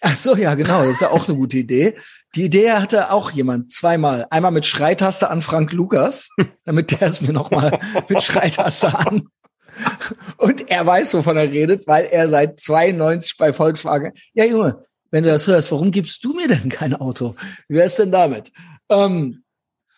Ach 0.00 0.16
so, 0.16 0.36
ja, 0.36 0.54
genau. 0.54 0.84
Das 0.84 0.94
ist 0.94 1.00
ja 1.00 1.10
auch 1.10 1.28
eine 1.28 1.36
gute 1.36 1.58
Idee. 1.58 1.96
Die 2.34 2.44
Idee 2.44 2.72
hatte 2.72 3.10
auch 3.10 3.30
jemand 3.30 3.72
zweimal. 3.72 4.26
Einmal 4.30 4.52
mit 4.52 4.66
Schreitaste 4.66 5.30
an 5.30 5.42
Frank 5.42 5.72
Lukas, 5.72 6.28
damit 6.64 6.90
der 6.90 7.02
es 7.02 7.20
mir 7.20 7.32
nochmal 7.32 7.78
mit 8.08 8.22
Schreitaste 8.22 8.96
an. 8.96 9.28
Und 10.36 10.70
er 10.70 10.84
weiß, 10.84 11.14
wovon 11.14 11.36
er 11.36 11.50
redet, 11.50 11.86
weil 11.86 12.06
er 12.06 12.28
seit 12.28 12.60
92 12.60 13.36
bei 13.36 13.52
Volkswagen. 13.52 14.12
Ja, 14.34 14.44
Junge, 14.44 14.84
wenn 15.10 15.24
du 15.24 15.30
das 15.30 15.46
hörst, 15.46 15.72
warum 15.72 15.90
gibst 15.90 16.24
du 16.24 16.34
mir 16.34 16.48
denn 16.48 16.68
kein 16.68 16.94
Auto? 16.94 17.34
Wie 17.68 17.76
wär's 17.76 17.96
denn 17.96 18.12
damit? 18.12 18.52
Ähm, 18.90 19.44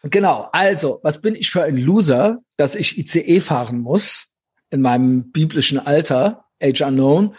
genau, 0.03 0.49
also, 0.53 1.01
was 1.03 1.21
bin 1.21 1.35
ich 1.35 1.51
für 1.51 1.63
ein 1.63 1.77
Loser, 1.77 2.39
dass 2.57 2.75
ich 2.75 2.99
ICE 2.99 3.41
fahren 3.41 3.81
muss 3.81 4.29
in 4.71 4.83
meinem 4.83 5.33
biblischen 5.33 5.79
Alter, 5.79 6.45
age 6.63 6.83
unknown. 6.83 7.35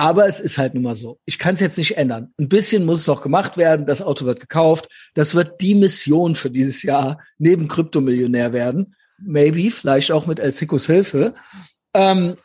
Aber 0.00 0.26
es 0.26 0.40
ist 0.40 0.56
halt 0.56 0.72
nun 0.72 0.84
mal 0.84 0.96
so. 0.96 1.20
Ich 1.26 1.38
kann 1.38 1.56
es 1.56 1.60
jetzt 1.60 1.76
nicht 1.76 1.98
ändern. 1.98 2.32
Ein 2.38 2.48
bisschen 2.48 2.86
muss 2.86 3.00
es 3.00 3.06
noch 3.06 3.20
gemacht 3.20 3.58
werden. 3.58 3.84
Das 3.84 4.00
Auto 4.00 4.24
wird 4.24 4.40
gekauft. 4.40 4.88
Das 5.12 5.34
wird 5.34 5.60
die 5.60 5.74
Mission 5.74 6.36
für 6.36 6.48
dieses 6.48 6.82
Jahr 6.82 7.20
neben 7.36 7.68
Kryptomillionär 7.68 8.54
werden. 8.54 8.94
Maybe, 9.18 9.70
vielleicht 9.70 10.10
auch 10.10 10.26
mit 10.26 10.40
El 10.40 10.52
Sicos 10.52 10.86
Hilfe. 10.86 11.34
Ähm, 11.92 12.36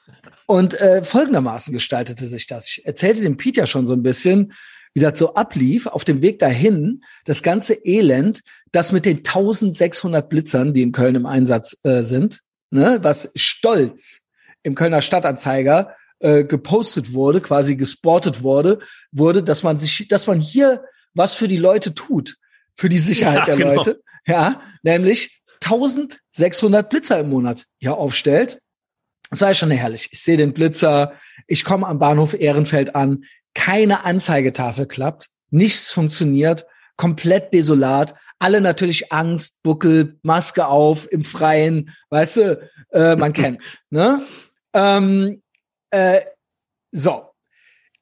und 0.48 0.74
äh, 0.82 1.06
folgendermaßen 1.06 1.72
gestaltete 1.72 2.26
sich 2.26 2.46
das. 2.46 2.68
Ich 2.68 2.86
erzählte 2.86 3.22
dem 3.22 3.38
Pete 3.38 3.62
ja 3.62 3.68
schon 3.68 3.88
so 3.88 3.94
ein 3.94 4.04
bisschen, 4.04 4.52
wie 4.94 5.00
das 5.00 5.18
so 5.18 5.36
ablief. 5.36 5.88
Auf 5.88 6.04
dem 6.04 6.22
Weg 6.22 6.39
dahin, 6.39 7.06
das 7.24 7.41
ganze 7.41 7.76
Elend, 7.86 8.41
das 8.74 8.91
mit 8.91 9.06
den 9.06 9.20
1600 9.20 10.28
Blitzern, 10.28 10.74
die 10.74 10.82
in 10.82 10.91
Köln 10.91 11.15
im 11.15 11.26
Einsatz 11.26 11.78
äh, 11.84 12.02
sind, 12.02 12.41
ne, 12.70 13.00
was 13.02 13.30
stolz 13.34 14.24
im 14.62 14.76
Kölner 14.76 15.02
Stadtanzeiger 15.02 15.96
äh, 16.19 16.43
gepostet 16.43 17.13
wurde, 17.13 17.41
quasi 17.41 17.75
gesportet 17.75 18.43
wurde, 18.43 18.80
wurde, 19.12 19.43
dass 19.43 19.63
man 19.63 19.78
sich, 19.78 20.08
dass 20.08 20.28
man 20.28 20.39
hier 20.39 20.84
was 21.13 21.34
für 21.34 21.47
die 21.47 21.58
Leute 21.58 21.93
tut, 21.93 22.36
für 22.75 22.89
die 22.89 22.97
Sicherheit 22.97 23.39
ja, 23.39 23.45
der 23.45 23.56
genau. 23.56 23.73
Leute, 23.75 24.01
ja, 24.28 24.62
nämlich 24.84 25.41
1600 25.63 26.89
Blitzer 26.89 27.19
im 27.19 27.30
Monat 27.30 27.65
hier 27.80 27.95
aufstellt 27.95 28.60
das 29.30 29.41
war 29.41 29.54
schon 29.54 29.71
herrlich. 29.71 30.10
Ich 30.12 30.21
sehe 30.21 30.38
den 30.38 30.54
Blitzer, 30.54 31.13
ich 31.47 31.63
komme 31.63 31.88
am 31.88 31.99
Bahnhof 31.99 32.34
Ehrenfeld 32.34 32.95
an, 32.95 33.25
keine 33.54 34.06
Anzeigetafel 34.06 34.86
klappt, 34.86 35.28
nichts 35.49 35.91
funktioniert, 35.91 36.65
komplett 36.95 37.54
desolat, 37.54 38.15
alle 38.39 38.62
natürlich 38.62 39.12
Angst, 39.12 39.56
Buckel, 39.63 40.19
Maske 40.21 40.67
auf, 40.67 41.12
im 41.12 41.23
Freien, 41.23 41.93
weißt 42.10 42.38
du, 42.38 42.69
äh, 42.91 43.15
man 43.15 43.34
kennt's. 43.34 43.78
Ne? 43.89 44.21
Ähm, 44.73 45.41
äh, 45.95 46.25
so, 46.91 47.31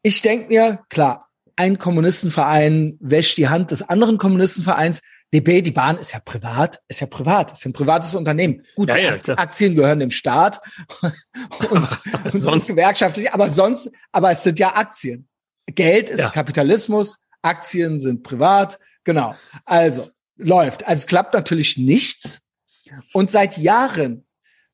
ich 0.02 0.22
denk 0.22 0.50
mir, 0.50 0.80
klar, 0.90 1.30
ein 1.56 1.78
Kommunistenverein 1.78 2.98
wäscht 3.00 3.38
die 3.38 3.48
Hand 3.48 3.72
des 3.72 3.88
anderen 3.88 4.18
Kommunistenvereins, 4.18 5.02
DB, 5.34 5.62
die 5.62 5.72
Bahn 5.72 5.98
ist 5.98 6.14
ja 6.14 6.20
privat, 6.20 6.82
ist 6.88 7.02
ja 7.02 7.08
privat, 7.08 7.54
ist 7.54 7.66
ein 7.66 7.74
privates 7.74 8.14
Unternehmen. 8.14 8.64
Gut, 8.76 8.90
ja, 8.90 8.98
ja, 8.98 9.18
Aktien 9.36 9.76
gehören 9.76 10.00
dem 10.00 10.12
Staat 10.12 10.60
und, 11.72 11.88
und 12.34 12.40
sonst 12.40 12.68
gewerkschaftlich, 12.68 13.34
aber 13.34 13.50
sonst, 13.50 13.90
aber 14.12 14.32
es 14.32 14.44
sind 14.44 14.60
ja 14.60 14.76
Aktien. 14.76 15.28
Geld 15.66 16.10
ist 16.10 16.20
ja. 16.20 16.30
Kapitalismus, 16.30 17.18
Aktien 17.42 18.00
sind 18.00 18.24
privat, 18.24 18.78
genau. 19.04 19.36
Also 19.66 20.10
läuft. 20.38 20.86
Also 20.88 21.02
es 21.02 21.08
klappt 21.08 21.34
natürlich 21.34 21.78
nichts. 21.78 22.42
Und 23.12 23.32
seit 23.32 23.58
Jahren, 23.58 24.26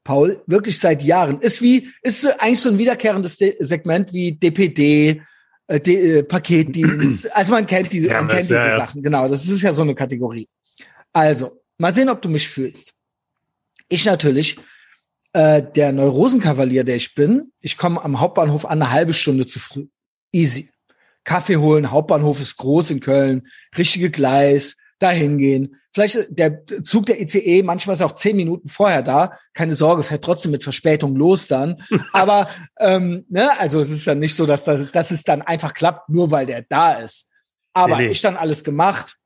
Paul, 0.03 0.41
wirklich 0.47 0.79
seit 0.79 1.03
Jahren, 1.03 1.41
ist 1.41 1.61
wie, 1.61 1.89
ist 2.01 2.25
eigentlich 2.39 2.61
so 2.61 2.69
ein 2.69 2.77
wiederkehrendes 2.77 3.37
Segment 3.59 4.11
wie 4.13 4.31
DPD, 4.31 5.21
äh, 5.67 5.77
äh, 5.77 6.23
Paketdienst. 6.23 7.29
Also 7.35 7.51
man 7.51 7.65
kennt 7.65 7.91
diese, 7.91 8.07
ja, 8.07 8.21
man 8.21 8.29
kennt 8.29 8.41
diese 8.41 8.55
ja, 8.55 8.75
Sachen. 8.77 9.03
Genau, 9.03 9.27
das 9.27 9.47
ist 9.47 9.61
ja 9.61 9.71
so 9.71 9.83
eine 9.83 9.93
Kategorie. 9.93 10.47
Also, 11.13 11.61
mal 11.77 11.93
sehen, 11.93 12.09
ob 12.09 12.21
du 12.21 12.29
mich 12.29 12.47
fühlst. 12.47 12.93
Ich 13.87 14.05
natürlich, 14.05 14.57
äh, 15.33 15.61
der 15.61 15.91
Neurosenkavalier, 15.91 16.83
der 16.83 16.95
ich 16.95 17.13
bin, 17.13 17.51
ich 17.59 17.77
komme 17.77 18.03
am 18.03 18.19
Hauptbahnhof 18.19 18.65
an 18.65 18.81
eine 18.81 18.91
halbe 18.91 19.13
Stunde 19.13 19.45
zu 19.45 19.59
früh. 19.59 19.87
Easy. 20.31 20.71
Kaffee 21.23 21.57
holen, 21.57 21.91
Hauptbahnhof 21.91 22.41
ist 22.41 22.57
groß 22.57 22.89
in 22.91 22.99
Köln, 22.99 23.47
richtige 23.77 24.09
Gleis, 24.09 24.77
dahin 24.99 25.37
gehen. 25.37 25.75
Vielleicht 25.93 26.27
der 26.29 26.65
Zug 26.83 27.07
der 27.07 27.19
ICE, 27.19 27.63
manchmal 27.63 27.95
ist 27.95 28.01
er 28.01 28.05
auch 28.05 28.13
zehn 28.13 28.35
Minuten 28.35 28.67
vorher 28.67 29.01
da. 29.01 29.31
Keine 29.53 29.73
Sorge, 29.73 30.03
fährt 30.03 30.23
trotzdem 30.23 30.51
mit 30.51 30.63
Verspätung 30.63 31.15
los 31.15 31.47
dann. 31.47 31.81
Aber 32.13 32.49
ähm, 32.79 33.25
ne, 33.29 33.49
also 33.59 33.79
es 33.79 33.89
ist 33.89 34.05
ja 34.05 34.13
nicht 34.13 34.35
so, 34.35 34.45
dass, 34.45 34.65
das, 34.65 34.91
dass 34.91 35.11
es 35.11 35.23
dann 35.23 35.41
einfach 35.41 35.73
klappt, 35.73 36.09
nur 36.09 36.31
weil 36.31 36.45
der 36.45 36.63
da 36.67 36.93
ist. 36.93 37.25
Aber 37.73 37.97
nee, 37.97 38.05
nee. 38.05 38.11
ich 38.11 38.21
dann 38.21 38.37
alles 38.37 38.63
gemacht, 38.63 39.17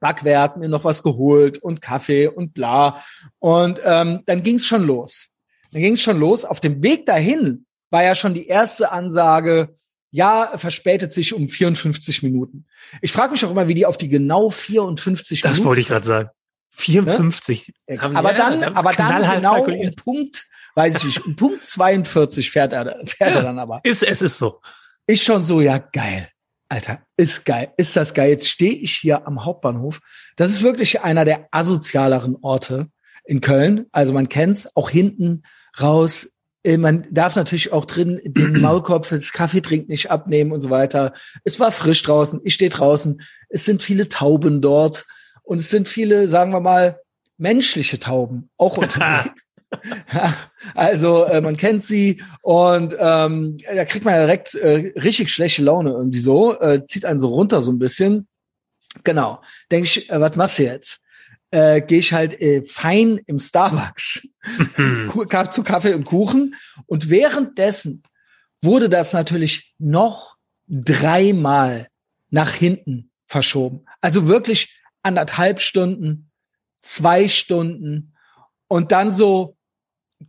Backwert, 0.00 0.56
mir 0.56 0.68
noch 0.68 0.84
was 0.84 1.02
geholt 1.02 1.58
und 1.58 1.80
Kaffee 1.80 2.26
und 2.26 2.54
bla. 2.54 3.02
Und 3.38 3.80
ähm, 3.84 4.22
dann 4.26 4.42
ging's 4.42 4.66
schon 4.66 4.82
los. 4.82 5.30
Dann 5.72 5.82
ging 5.82 5.94
es 5.94 6.02
schon 6.02 6.18
los. 6.18 6.44
Auf 6.44 6.60
dem 6.60 6.82
Weg 6.82 7.06
dahin 7.06 7.66
war 7.90 8.02
ja 8.02 8.14
schon 8.14 8.34
die 8.34 8.46
erste 8.46 8.92
Ansage, 8.92 9.74
ja, 10.10 10.52
verspätet 10.56 11.12
sich 11.12 11.34
um 11.34 11.48
54 11.48 12.22
Minuten. 12.22 12.66
Ich 13.02 13.12
frage 13.12 13.32
mich 13.32 13.44
auch 13.44 13.50
immer, 13.50 13.68
wie 13.68 13.74
die 13.74 13.86
auf 13.86 13.98
die 13.98 14.08
genau 14.08 14.50
54 14.50 15.40
das 15.40 15.50
Minuten. 15.50 15.60
Das 15.60 15.66
wollte 15.66 15.80
ich 15.80 15.88
gerade 15.88 16.06
sagen. 16.06 16.30
54. 16.70 17.72
Ne? 17.88 18.00
Aber 18.00 18.32
ja, 18.32 18.38
dann, 18.38 18.62
aber 18.76 18.92
dann 18.92 19.36
genau 19.36 19.64
um 19.64 19.94
Punkt, 19.94 20.46
weiß 20.74 20.96
ich 20.96 21.04
nicht, 21.04 21.26
um 21.26 21.36
Punkt 21.36 21.66
42 21.66 22.50
fährt 22.50 22.72
er, 22.72 22.84
fährt 23.04 23.32
ja, 23.32 23.38
er 23.38 23.42
dann 23.42 23.58
aber. 23.58 23.80
Ist, 23.82 24.02
es 24.02 24.22
ist 24.22 24.38
so. 24.38 24.60
Ist 25.06 25.24
schon 25.24 25.44
so, 25.44 25.60
ja, 25.60 25.78
geil. 25.78 26.28
Alter, 26.68 27.02
ist 27.16 27.44
geil. 27.46 27.72
Ist 27.76 27.96
das 27.96 28.12
geil. 28.12 28.30
Jetzt 28.30 28.48
stehe 28.48 28.74
ich 28.74 28.94
hier 28.94 29.26
am 29.26 29.44
Hauptbahnhof. 29.44 30.00
Das 30.36 30.50
ist 30.50 30.62
wirklich 30.62 31.00
einer 31.00 31.24
der 31.24 31.48
asozialeren 31.50 32.36
Orte 32.42 32.88
in 33.24 33.40
Köln. 33.40 33.86
Also 33.92 34.12
man 34.12 34.28
kennt's, 34.28 34.68
auch 34.76 34.90
hinten 34.90 35.42
raus. 35.80 36.28
Äh, 36.64 36.76
man 36.76 37.06
darf 37.10 37.36
natürlich 37.36 37.72
auch 37.72 37.84
drin 37.84 38.20
den 38.24 38.52
Maulkorb 38.60 39.06
fürs 39.06 39.32
Kaffeetrink 39.32 39.88
nicht 39.88 40.10
abnehmen 40.10 40.52
und 40.52 40.60
so 40.60 40.70
weiter. 40.70 41.12
Es 41.44 41.60
war 41.60 41.72
frisch 41.72 42.02
draußen. 42.02 42.40
Ich 42.44 42.54
stehe 42.54 42.70
draußen. 42.70 43.20
Es 43.48 43.64
sind 43.64 43.82
viele 43.82 44.08
Tauben 44.08 44.60
dort. 44.60 45.06
Und 45.42 45.58
es 45.58 45.70
sind 45.70 45.88
viele, 45.88 46.28
sagen 46.28 46.52
wir 46.52 46.60
mal, 46.60 47.00
menschliche 47.38 47.98
Tauben 47.98 48.50
auch 48.56 48.76
unterwegs. 48.78 49.42
also 50.74 51.24
äh, 51.24 51.40
man 51.40 51.56
kennt 51.56 51.86
sie 51.86 52.22
und 52.40 52.96
ähm, 52.98 53.56
da 53.74 53.84
kriegt 53.84 54.04
man 54.04 54.14
direkt 54.14 54.54
äh, 54.54 54.92
richtig 54.96 55.30
schlechte 55.30 55.62
Laune 55.62 55.90
irgendwie 55.90 56.20
so, 56.20 56.58
äh, 56.58 56.86
zieht 56.86 57.04
einen 57.04 57.20
so 57.20 57.28
runter 57.28 57.60
so 57.60 57.72
ein 57.72 57.78
bisschen. 57.78 58.26
Genau. 59.04 59.42
Denke 59.70 59.84
ich, 59.86 60.10
äh, 60.10 60.20
was 60.20 60.36
machst 60.36 60.58
du 60.58 60.64
jetzt? 60.64 61.00
Äh, 61.50 61.80
Gehe 61.80 61.98
ich 61.98 62.12
halt 62.12 62.40
äh, 62.40 62.62
fein 62.64 63.20
im 63.26 63.40
Starbucks 63.40 64.28
zu 65.50 65.62
Kaffee 65.62 65.94
und 65.94 66.04
Kuchen. 66.04 66.54
Und 66.86 67.10
währenddessen 67.10 68.02
wurde 68.60 68.88
das 68.88 69.12
natürlich 69.12 69.74
noch 69.78 70.36
dreimal 70.66 71.88
nach 72.30 72.52
hinten 72.52 73.10
verschoben. 73.26 73.84
Also 74.00 74.28
wirklich 74.28 74.78
anderthalb 75.02 75.60
Stunden, 75.60 76.30
zwei 76.80 77.28
Stunden 77.28 78.14
und 78.68 78.92
dann 78.92 79.12
so, 79.12 79.56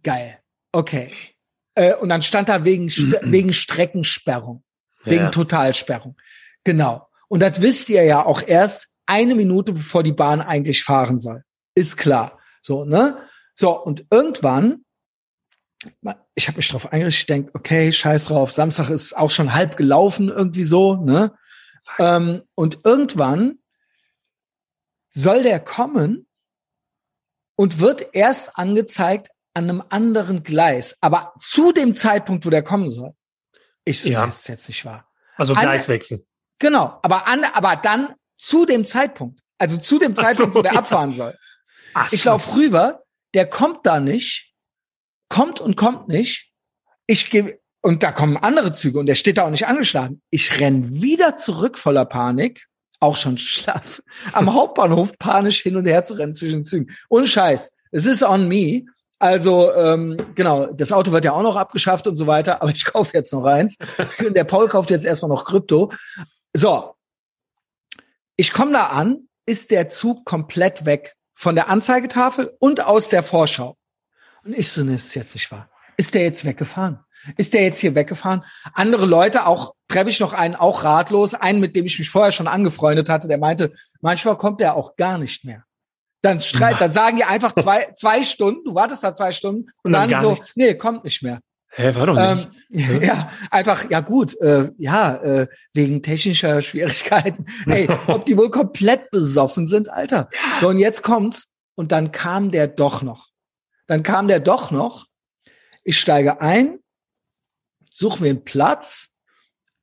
geil, 0.03 0.39
okay. 0.71 1.11
Äh, 1.75 1.95
und 1.95 2.09
dann 2.09 2.21
stand 2.21 2.49
da 2.49 2.63
wegen, 2.63 2.87
wegen 2.87 3.53
Streckensperrung, 3.53 4.63
wegen 5.03 5.25
ja. 5.25 5.29
Totalsperrung. 5.31 6.15
Genau. 6.63 7.07
Und 7.27 7.41
das 7.41 7.61
wisst 7.61 7.89
ihr 7.89 8.03
ja 8.03 8.25
auch 8.25 8.41
erst 8.45 8.88
eine 9.09 9.35
Minute, 9.35 9.73
bevor 9.73 10.03
die 10.03 10.13
Bahn 10.13 10.41
eigentlich 10.41 10.83
fahren 10.83 11.19
soll. 11.19 11.43
Ist 11.75 11.97
klar. 11.97 12.39
So, 12.61 12.85
ne? 12.85 13.27
So, 13.55 13.71
und 13.71 14.05
irgendwann, 14.11 14.85
ich 16.35 16.47
habe 16.47 16.57
mich 16.57 16.69
drauf 16.69 16.91
eingerichtet, 16.93 17.21
ich 17.21 17.25
denk, 17.25 17.55
okay, 17.55 17.91
scheiß 17.91 18.25
drauf, 18.25 18.51
Samstag 18.51 18.89
ist 18.89 19.17
auch 19.17 19.31
schon 19.31 19.53
halb 19.53 19.77
gelaufen, 19.77 20.29
irgendwie 20.29 20.63
so, 20.63 20.95
ne? 20.95 21.35
Ähm, 21.97 22.43
und 22.55 22.81
irgendwann 22.83 23.59
soll 25.09 25.41
der 25.41 25.59
kommen 25.59 26.27
und 27.55 27.79
wird 27.79 28.13
erst 28.13 28.57
angezeigt 28.57 29.31
an 29.55 29.63
einem 29.63 29.83
anderen 29.89 30.43
Gleis, 30.43 30.95
aber 31.01 31.33
zu 31.41 31.71
dem 31.71 31.95
Zeitpunkt, 31.95 32.45
wo 32.45 32.51
der 32.51 32.63
kommen 32.63 32.91
soll. 32.91 33.13
Ich 33.85 34.01
so, 34.01 34.09
ja. 34.09 34.25
das 34.25 34.41
ist 34.41 34.47
jetzt 34.49 34.67
nicht 34.67 34.85
wahr. 34.85 35.09
Also 35.35 35.55
Gleiswechsel. 35.55 36.25
genau, 36.59 36.99
aber 37.01 37.27
an, 37.27 37.43
aber 37.55 37.75
dann 37.75 38.13
zu 38.39 38.65
dem 38.65 38.85
Zeitpunkt, 38.85 39.41
also 39.59 39.77
zu 39.77 39.99
dem 39.99 40.15
Zeitpunkt, 40.15 40.53
so, 40.53 40.59
wo 40.59 40.63
der 40.63 40.73
ja. 40.73 40.79
abfahren 40.79 41.13
soll. 41.13 41.37
Ach 41.93 42.11
ich 42.11 42.23
laufe 42.23 42.55
rüber, 42.55 43.03
der 43.33 43.45
kommt 43.45 43.85
da 43.85 43.99
nicht, 43.99 44.53
kommt 45.27 45.59
und 45.59 45.75
kommt 45.75 46.07
nicht. 46.07 46.51
Ich 47.05 47.29
gehe 47.29 47.59
und 47.81 48.03
da 48.03 48.11
kommen 48.11 48.37
andere 48.37 48.73
Züge 48.73 48.99
und 48.99 49.05
der 49.05 49.15
steht 49.15 49.37
da 49.37 49.45
auch 49.45 49.49
nicht 49.51 49.67
angeschlagen. 49.67 50.21
Ich 50.31 50.59
renn 50.59 51.01
wieder 51.01 51.35
zurück 51.35 51.77
voller 51.77 52.05
Panik 52.05 52.67
auch 52.99 53.15
schon 53.15 53.37
schlaff, 53.37 54.01
am 54.33 54.53
Hauptbahnhof 54.53 55.17
panisch 55.17 55.61
hin 55.61 55.75
und 55.75 55.85
her 55.85 56.03
zu 56.03 56.15
rennen 56.15 56.33
zwischen 56.33 56.63
Zügen. 56.63 56.93
Und 57.07 57.27
Scheiß, 57.27 57.71
es 57.91 58.05
ist 58.05 58.23
on 58.23 58.47
me. 58.47 58.85
Also 59.19 59.73
ähm, 59.73 60.17
genau, 60.35 60.67
das 60.67 60.91
Auto 60.91 61.11
wird 61.11 61.25
ja 61.25 61.33
auch 61.33 61.43
noch 61.43 61.55
abgeschafft 61.55 62.07
und 62.07 62.15
so 62.15 62.27
weiter, 62.27 62.61
aber 62.61 62.71
ich 62.71 62.85
kaufe 62.93 63.11
jetzt 63.13 63.33
noch 63.33 63.45
eins. 63.45 63.77
Der 64.19 64.43
Paul 64.43 64.67
kauft 64.67 64.91
jetzt 64.91 65.05
erstmal 65.05 65.29
noch 65.29 65.45
Krypto. 65.45 65.91
So, 66.53 66.95
ich 68.39 68.53
komme 68.53 68.71
da 68.71 68.85
an, 68.85 69.27
ist 69.45 69.69
der 69.69 69.89
Zug 69.89 70.23
komplett 70.23 70.85
weg 70.85 71.17
von 71.35 71.55
der 71.55 71.67
Anzeigetafel 71.67 72.55
und 72.59 72.85
aus 72.85 73.09
der 73.09 73.21
Vorschau. 73.21 73.75
Und 74.45 74.57
ich 74.57 74.69
so, 74.69 74.81
ne, 74.81 74.93
ist 74.93 75.13
jetzt 75.13 75.35
nicht 75.35 75.51
wahr. 75.51 75.69
Ist 75.97 76.13
der 76.15 76.23
jetzt 76.23 76.45
weggefahren? 76.45 77.01
Ist 77.35 77.53
der 77.53 77.63
jetzt 77.63 77.79
hier 77.79 77.95
weggefahren? 77.95 78.45
Andere 78.73 79.05
Leute, 79.05 79.45
auch 79.45 79.73
treffe 79.89 80.09
ich 80.09 80.21
noch 80.21 80.31
einen, 80.31 80.55
auch 80.55 80.85
ratlos, 80.85 81.33
einen, 81.33 81.59
mit 81.59 81.75
dem 81.75 81.83
ich 81.83 81.99
mich 81.99 82.09
vorher 82.09 82.31
schon 82.31 82.47
angefreundet 82.47 83.09
hatte, 83.09 83.27
der 83.27 83.39
meinte, 83.39 83.73
manchmal 83.99 84.37
kommt 84.37 84.61
der 84.61 84.75
auch 84.75 84.95
gar 84.95 85.17
nicht 85.17 85.43
mehr. 85.43 85.65
Dann 86.21 86.41
streit, 86.41 86.79
dann 86.79 86.93
sagen 86.93 87.17
die 87.17 87.25
einfach 87.25 87.51
zwei, 87.51 87.91
zwei 87.97 88.23
Stunden, 88.23 88.63
du 88.63 88.73
wartest 88.73 89.03
da 89.03 89.13
zwei 89.13 89.33
Stunden 89.33 89.63
und, 89.63 89.73
und 89.83 89.91
dann, 89.91 90.09
dann 90.09 90.21
so, 90.21 90.31
nichts. 90.31 90.55
nee, 90.55 90.75
kommt 90.75 91.03
nicht 91.03 91.21
mehr. 91.23 91.41
Hä, 91.71 91.93
war 91.95 92.07
doch 92.07 92.15
nicht. 92.15 92.49
Ähm, 92.69 93.03
ja, 93.03 93.31
einfach, 93.51 93.89
ja 93.89 94.01
gut, 94.01 94.39
äh, 94.41 94.71
ja, 94.77 95.15
äh, 95.17 95.47
wegen 95.73 96.01
technischer 96.01 96.61
Schwierigkeiten. 96.63 97.45
Ey, 97.67 97.87
ob 98.07 98.25
die 98.25 98.37
wohl 98.37 98.49
komplett 98.49 99.11
besoffen 99.11 99.67
sind, 99.67 99.89
Alter. 99.89 100.29
Ja. 100.33 100.59
So, 100.61 100.69
und 100.69 100.79
jetzt 100.79 101.03
kommt's. 101.03 101.47
Und 101.75 101.93
dann 101.93 102.11
kam 102.11 102.51
der 102.51 102.67
doch 102.67 103.03
noch. 103.03 103.29
Dann 103.87 104.03
kam 104.03 104.27
der 104.27 104.39
doch 104.39 104.69
noch. 104.69 105.05
Ich 105.83 105.97
steige 105.97 106.41
ein, 106.41 106.79
suche 107.91 108.21
mir 108.21 108.29
einen 108.31 108.43
Platz. 108.43 109.07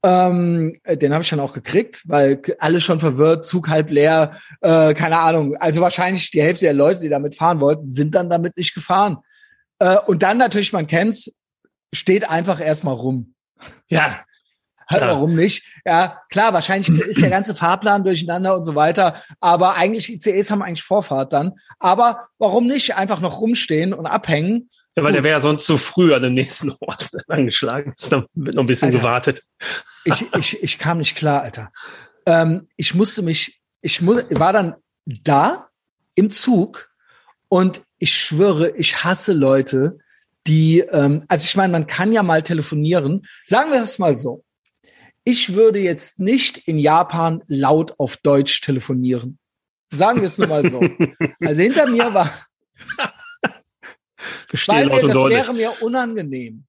Ähm, 0.04 0.78
den 0.86 1.12
habe 1.12 1.22
ich 1.22 1.30
dann 1.30 1.40
auch 1.40 1.54
gekriegt, 1.54 2.02
weil 2.04 2.40
alle 2.58 2.80
schon 2.80 3.00
verwirrt, 3.00 3.46
Zug 3.46 3.68
halb 3.68 3.90
leer, 3.90 4.38
äh, 4.60 4.92
keine 4.92 5.18
Ahnung. 5.18 5.56
Also 5.56 5.80
wahrscheinlich 5.80 6.30
die 6.30 6.42
Hälfte 6.42 6.66
der 6.66 6.74
Leute, 6.74 7.00
die 7.00 7.08
damit 7.08 7.34
fahren 7.34 7.60
wollten, 7.60 7.90
sind 7.90 8.14
dann 8.14 8.28
damit 8.28 8.56
nicht 8.56 8.74
gefahren. 8.74 9.16
Äh, 9.78 9.96
und 10.06 10.22
dann 10.22 10.38
natürlich, 10.38 10.72
man 10.72 10.86
kennt's, 10.86 11.32
steht 11.92 12.28
einfach 12.28 12.60
erstmal 12.60 12.94
rum. 12.94 13.34
Ja. 13.88 14.20
Halt, 14.88 15.02
ja. 15.02 15.08
warum 15.08 15.34
nicht? 15.34 15.64
Ja, 15.84 16.22
klar, 16.30 16.52
wahrscheinlich 16.52 16.88
ist 17.08 17.20
der 17.20 17.30
ganze 17.30 17.56
Fahrplan 17.56 18.04
durcheinander 18.04 18.56
und 18.56 18.64
so 18.64 18.76
weiter. 18.76 19.20
Aber 19.40 19.74
eigentlich 19.74 20.12
ICEs 20.12 20.50
haben 20.50 20.62
eigentlich 20.62 20.84
Vorfahrt 20.84 21.32
dann. 21.32 21.54
Aber 21.80 22.28
warum 22.38 22.68
nicht 22.68 22.94
einfach 22.94 23.20
noch 23.20 23.40
rumstehen 23.40 23.92
und 23.92 24.06
abhängen? 24.06 24.68
Ja, 24.96 25.02
weil 25.02 25.10
Gut. 25.10 25.16
der 25.16 25.24
wäre 25.24 25.34
ja 25.34 25.40
sonst 25.40 25.66
zu 25.66 25.76
früh 25.76 26.14
an 26.14 26.22
dem 26.22 26.34
nächsten 26.34 26.72
Ort 26.80 27.10
angeschlagen. 27.28 27.94
Ist 27.98 28.12
dann 28.12 28.26
wird 28.34 28.54
noch 28.54 28.62
ein 28.62 28.66
bisschen 28.66 28.88
Alter, 28.88 28.98
gewartet. 28.98 29.42
Ich, 30.04 30.26
ich, 30.38 30.62
ich 30.62 30.78
kam 30.78 30.98
nicht 30.98 31.16
klar, 31.16 31.42
Alter. 31.42 31.72
Ähm, 32.24 32.66
ich 32.76 32.94
musste 32.94 33.22
mich, 33.22 33.60
ich 33.82 34.00
mu 34.00 34.20
war 34.30 34.52
dann 34.52 34.76
da 35.04 35.68
im 36.14 36.30
Zug 36.30 36.90
und 37.48 37.82
ich 37.98 38.14
schwöre, 38.14 38.70
ich 38.76 39.04
hasse 39.04 39.32
Leute, 39.32 39.98
die, 40.46 40.80
ähm, 40.80 41.24
also 41.28 41.44
ich 41.44 41.56
meine, 41.56 41.72
man 41.72 41.86
kann 41.86 42.12
ja 42.12 42.22
mal 42.22 42.42
telefonieren. 42.42 43.26
Sagen 43.44 43.72
wir 43.72 43.82
es 43.82 43.98
mal 43.98 44.16
so. 44.16 44.44
Ich 45.24 45.54
würde 45.54 45.80
jetzt 45.80 46.20
nicht 46.20 46.58
in 46.68 46.78
Japan 46.78 47.42
laut 47.48 47.98
auf 47.98 48.16
Deutsch 48.16 48.60
telefonieren. 48.60 49.38
Sagen 49.92 50.20
wir 50.20 50.28
es 50.28 50.38
nur 50.38 50.48
mal 50.48 50.68
so. 50.70 50.80
Also 51.40 51.62
hinter 51.62 51.88
mir 51.88 52.12
war, 52.12 52.30
Verstehe 54.48 54.90
Weil 54.90 55.02
mir, 55.02 55.14
das 55.14 55.24
wäre 55.28 55.54
mir 55.54 55.72
unangenehm. 55.82 56.64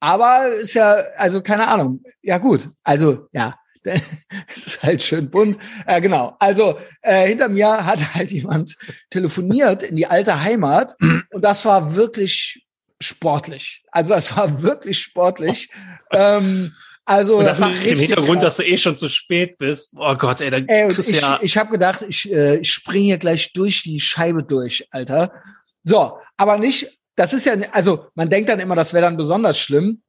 Aber 0.00 0.48
ist 0.48 0.74
ja, 0.74 0.96
also 1.16 1.42
keine 1.42 1.68
Ahnung. 1.68 2.02
Ja 2.22 2.38
gut, 2.38 2.70
also 2.82 3.28
ja, 3.32 3.54
es 3.84 4.66
ist 4.66 4.82
halt 4.82 5.02
schön 5.02 5.30
bunt. 5.30 5.58
Äh, 5.86 6.00
genau. 6.00 6.36
Also 6.38 6.78
äh, 7.02 7.28
hinter 7.28 7.48
mir 7.48 7.84
hat 7.84 8.14
halt 8.14 8.32
jemand 8.32 8.76
telefoniert 9.10 9.82
in 9.82 9.96
die 9.96 10.06
alte 10.06 10.40
Heimat 10.40 10.96
und 11.00 11.42
das 11.44 11.64
war 11.64 11.94
wirklich 11.94 12.64
sportlich. 13.02 13.82
Also 13.90 14.14
das 14.14 14.36
war 14.36 14.62
wirklich 14.62 15.00
sportlich. 15.00 15.70
ähm, 16.10 16.74
also 17.04 17.38
und 17.38 17.44
das, 17.44 17.58
das 17.58 17.68
war 17.68 17.74
mit 17.74 17.90
dem 17.90 17.98
Hintergrund, 17.98 18.40
krass. 18.40 18.56
dass 18.56 18.64
du 18.64 18.72
eh 18.72 18.78
schon 18.78 18.96
zu 18.96 19.08
spät 19.08 19.58
bist. 19.58 19.92
Oh 19.96 20.14
Gott, 20.14 20.40
ey, 20.40 20.50
dann 20.50 20.68
ey, 20.68 20.92
ich, 20.92 21.20
ja 21.20 21.38
ich 21.42 21.56
habe 21.56 21.70
gedacht, 21.70 22.04
ich, 22.08 22.30
äh, 22.30 22.58
ich 22.58 22.72
springe 22.72 23.04
hier 23.04 23.18
gleich 23.18 23.52
durch 23.52 23.82
die 23.82 23.98
Scheibe 23.98 24.44
durch, 24.44 24.86
Alter. 24.92 25.32
So, 25.82 26.18
aber 26.36 26.58
nicht, 26.58 26.98
das 27.16 27.32
ist 27.32 27.44
ja, 27.44 27.54
also 27.72 28.06
man 28.14 28.30
denkt 28.30 28.48
dann 28.48 28.60
immer, 28.60 28.76
das 28.76 28.92
wäre 28.92 29.02
dann 29.02 29.16
besonders 29.16 29.58
schlimm. 29.58 30.02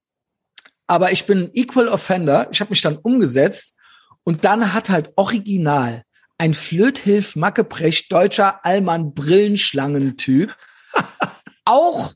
Aber 0.85 1.11
ich 1.11 1.25
bin 1.25 1.49
Equal 1.53 1.87
Offender. 1.87 2.47
Ich 2.51 2.59
habe 2.59 2.69
mich 2.69 2.81
dann 2.81 2.97
umgesetzt 2.97 3.75
und 4.23 4.45
dann 4.45 4.73
hat 4.73 4.89
halt 4.89 5.11
original 5.15 6.03
ein 6.37 6.53
Flöthilf 6.53 7.35
Mackeprecht 7.35 8.11
deutscher 8.11 8.65
Allmann 8.65 9.13
Brillenschlangentyp 9.13 10.55
auch 11.65 12.13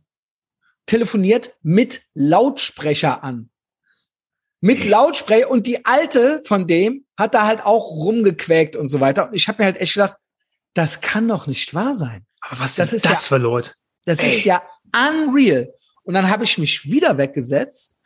telefoniert 0.87 1.55
mit 1.61 2.01
Lautsprecher 2.15 3.23
an. 3.23 3.49
Mit 4.59 4.85
Lautsprecher 4.85 5.51
und 5.51 5.67
die 5.67 5.85
alte 5.85 6.41
von 6.43 6.65
dem 6.65 7.05
hat 7.15 7.35
da 7.35 7.45
halt 7.45 7.63
auch 7.63 7.91
rumgequäkt 7.91 8.75
und 8.75 8.89
so 8.89 8.99
weiter. 8.99 9.27
Und 9.27 9.35
ich 9.35 9.47
habe 9.47 9.61
mir 9.61 9.65
halt 9.65 9.77
echt 9.77 9.93
gedacht, 9.93 10.17
das 10.73 11.01
kann 11.01 11.27
doch 11.27 11.45
nicht 11.45 11.75
wahr 11.75 11.95
sein. 11.95 12.25
Aber 12.41 12.61
was 12.61 12.75
das 12.75 12.93
ist 12.93 13.05
das 13.05 13.23
ja, 13.23 13.27
für 13.27 13.37
Leute? 13.37 13.71
Das 14.05 14.19
Ey. 14.19 14.37
ist 14.37 14.45
ja 14.45 14.63
unreal. 14.93 15.71
Und 16.03 16.15
dann 16.15 16.29
habe 16.29 16.43
ich 16.43 16.57
mich 16.57 16.85
wieder 16.85 17.17
weggesetzt 17.17 17.97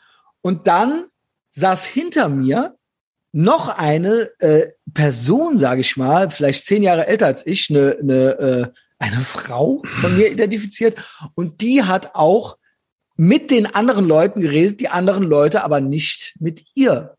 und 0.41 0.67
dann 0.67 1.05
saß 1.51 1.85
hinter 1.85 2.29
mir 2.29 2.75
noch 3.31 3.69
eine 3.69 4.31
äh, 4.39 4.67
Person, 4.93 5.57
sage 5.57 5.81
ich 5.81 5.95
mal, 5.95 6.29
vielleicht 6.31 6.65
zehn 6.65 6.83
Jahre 6.83 7.07
älter 7.07 7.27
als 7.27 7.45
ich, 7.45 7.69
eine, 7.69 7.97
eine, 7.99 8.39
äh, 8.39 8.67
eine 8.99 9.21
Frau 9.21 9.81
von 9.85 10.17
mir 10.17 10.31
identifiziert. 10.31 10.97
Und 11.35 11.61
die 11.61 11.83
hat 11.83 12.15
auch 12.15 12.57
mit 13.21 13.51
den 13.51 13.67
anderen 13.67 14.05
Leuten 14.05 14.41
geredet, 14.41 14.79
die 14.79 14.89
anderen 14.89 15.21
Leute 15.21 15.63
aber 15.63 15.79
nicht 15.79 16.33
mit 16.39 16.65
ihr. 16.73 17.15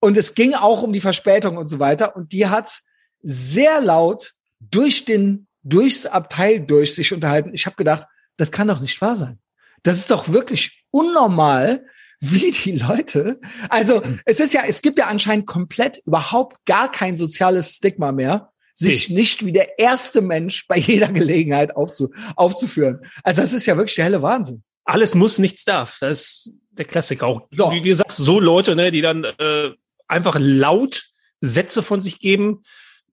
Und 0.00 0.18
es 0.18 0.34
ging 0.34 0.52
auch 0.52 0.82
um 0.82 0.92
die 0.92 1.00
Verspätung 1.00 1.56
und 1.56 1.68
so 1.68 1.80
weiter. 1.80 2.14
Und 2.14 2.32
die 2.32 2.46
hat 2.46 2.82
sehr 3.22 3.80
laut 3.80 4.34
durch 4.60 5.06
den, 5.06 5.46
durchs 5.62 6.04
Abteil 6.04 6.60
durch 6.60 6.94
sich 6.94 7.14
unterhalten. 7.14 7.54
Ich 7.54 7.64
habe 7.64 7.76
gedacht, 7.76 8.06
das 8.36 8.52
kann 8.52 8.68
doch 8.68 8.80
nicht 8.80 9.00
wahr 9.00 9.16
sein. 9.16 9.38
Das 9.82 9.96
ist 9.96 10.10
doch 10.10 10.28
wirklich 10.28 10.84
unnormal, 10.90 11.86
wie 12.20 12.50
die 12.50 12.72
Leute. 12.72 13.40
Also 13.70 14.02
es 14.26 14.40
ist 14.40 14.52
ja, 14.52 14.64
es 14.68 14.82
gibt 14.82 14.98
ja 14.98 15.06
anscheinend 15.06 15.46
komplett 15.46 16.02
überhaupt 16.04 16.66
gar 16.66 16.92
kein 16.92 17.16
soziales 17.16 17.76
Stigma 17.76 18.12
mehr, 18.12 18.52
sich 18.74 19.08
nee. 19.08 19.16
nicht 19.16 19.44
wie 19.44 19.52
der 19.52 19.78
erste 19.78 20.20
Mensch 20.20 20.66
bei 20.66 20.76
jeder 20.76 21.08
Gelegenheit 21.08 21.76
aufzu, 21.76 22.10
aufzuführen. 22.36 23.00
Also 23.22 23.42
das 23.42 23.52
ist 23.52 23.66
ja 23.66 23.76
wirklich 23.76 23.96
der 23.96 24.04
helle 24.04 24.22
Wahnsinn. 24.22 24.62
Alles 24.84 25.14
muss, 25.14 25.38
nichts 25.38 25.64
darf. 25.64 25.98
Das 26.00 26.20
ist 26.20 26.54
der 26.70 26.84
Klassiker 26.84 27.26
auch. 27.26 27.42
Wie, 27.50 27.58
wie 27.72 27.88
gesagt, 27.88 28.10
so 28.10 28.40
Leute, 28.40 28.74
ne, 28.74 28.90
die 28.90 29.02
dann 29.02 29.24
äh, 29.24 29.70
einfach 30.08 30.36
laut 30.38 31.10
Sätze 31.40 31.82
von 31.82 32.00
sich 32.00 32.18
geben, 32.18 32.62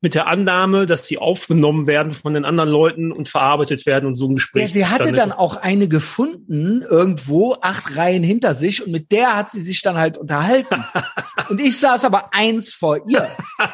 mit 0.01 0.13
der 0.13 0.27
Annahme, 0.27 0.85
dass 0.85 1.07
sie 1.07 1.17
aufgenommen 1.17 1.87
werden 1.87 2.13
von 2.13 2.33
den 2.33 2.45
anderen 2.45 2.69
Leuten 2.69 3.11
und 3.11 3.27
verarbeitet 3.27 3.85
werden 3.85 4.05
und 4.05 4.15
so 4.15 4.27
ein 4.27 4.35
Gespräch. 4.35 4.67
Ja, 4.67 4.73
sie 4.73 4.85
hatte 4.85 5.11
dann 5.11 5.31
auch 5.31 5.55
eine 5.57 5.87
gefunden, 5.87 6.83
irgendwo, 6.83 7.57
acht 7.61 7.95
Reihen 7.95 8.23
hinter 8.23 8.53
sich 8.53 8.85
und 8.85 8.91
mit 8.91 9.11
der 9.11 9.35
hat 9.35 9.49
sie 9.49 9.61
sich 9.61 9.81
dann 9.81 9.97
halt 9.97 10.17
unterhalten. 10.17 10.83
und 11.49 11.59
ich 11.59 11.79
saß 11.79 12.05
aber 12.05 12.33
eins 12.33 12.73
vor 12.73 13.07
ihr. 13.07 13.29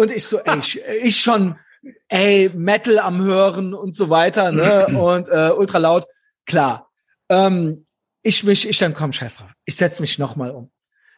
und 0.00 0.10
ich 0.10 0.24
so, 0.24 0.38
ey, 0.38 0.58
ich, 0.58 0.80
ich 1.02 1.20
schon, 1.20 1.58
ey, 2.08 2.50
Metal 2.54 2.98
am 2.98 3.22
Hören 3.22 3.74
und 3.74 3.94
so 3.94 4.08
weiter, 4.08 4.50
ne, 4.50 4.86
und 4.98 5.28
äh, 5.28 5.50
ultra 5.50 5.78
laut. 5.78 6.06
Klar. 6.46 6.90
Ähm, 7.28 7.84
ich 8.22 8.44
mich, 8.44 8.68
ich 8.68 8.78
dann 8.78 8.94
komm, 8.94 9.12
scheiß 9.12 9.36
drauf. 9.36 9.50
Ich 9.64 9.76
setz 9.76 10.00
mich 10.00 10.18
nochmal 10.18 10.50
um. 10.50 10.70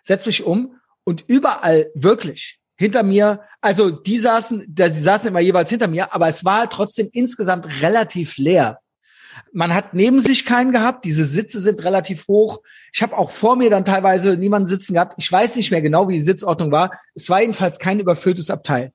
Setz 0.02 0.26
mich 0.26 0.44
um 0.44 0.80
und 1.04 1.24
überall, 1.28 1.90
wirklich, 1.94 2.60
hinter 2.76 3.04
mir, 3.04 3.42
also 3.60 3.90
die 3.90 4.18
saßen, 4.18 4.64
die 4.66 4.88
saßen 4.88 5.28
immer 5.28 5.40
jeweils 5.40 5.70
hinter 5.70 5.86
mir, 5.86 6.12
aber 6.12 6.28
es 6.28 6.44
war 6.44 6.68
trotzdem 6.68 7.08
insgesamt 7.12 7.66
relativ 7.80 8.36
leer. 8.36 8.80
Man 9.52 9.74
hat 9.74 9.94
neben 9.94 10.20
sich 10.20 10.44
keinen 10.44 10.72
gehabt, 10.72 11.04
diese 11.04 11.24
Sitze 11.24 11.60
sind 11.60 11.84
relativ 11.84 12.28
hoch. 12.28 12.62
Ich 12.92 13.02
habe 13.02 13.16
auch 13.16 13.30
vor 13.30 13.56
mir 13.56 13.70
dann 13.70 13.84
teilweise 13.84 14.36
niemanden 14.36 14.68
sitzen 14.68 14.94
gehabt. 14.94 15.14
Ich 15.18 15.30
weiß 15.30 15.56
nicht 15.56 15.70
mehr 15.70 15.82
genau, 15.82 16.08
wie 16.08 16.14
die 16.14 16.22
Sitzordnung 16.22 16.70
war. 16.70 16.92
Es 17.14 17.28
war 17.30 17.40
jedenfalls 17.40 17.78
kein 17.78 18.00
überfülltes 18.00 18.50
Abteil. 18.50 18.92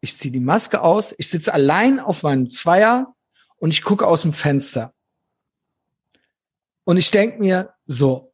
Ich 0.00 0.18
ziehe 0.18 0.32
die 0.32 0.40
Maske 0.40 0.82
aus, 0.82 1.14
ich 1.16 1.30
sitze 1.30 1.54
allein 1.54 1.98
auf 1.98 2.22
meinem 2.22 2.50
Zweier 2.50 3.14
und 3.56 3.70
ich 3.70 3.82
gucke 3.82 4.06
aus 4.06 4.22
dem 4.22 4.34
Fenster. 4.34 4.92
Und 6.84 6.98
ich 6.98 7.10
denk 7.10 7.40
mir, 7.40 7.72
so, 7.86 8.32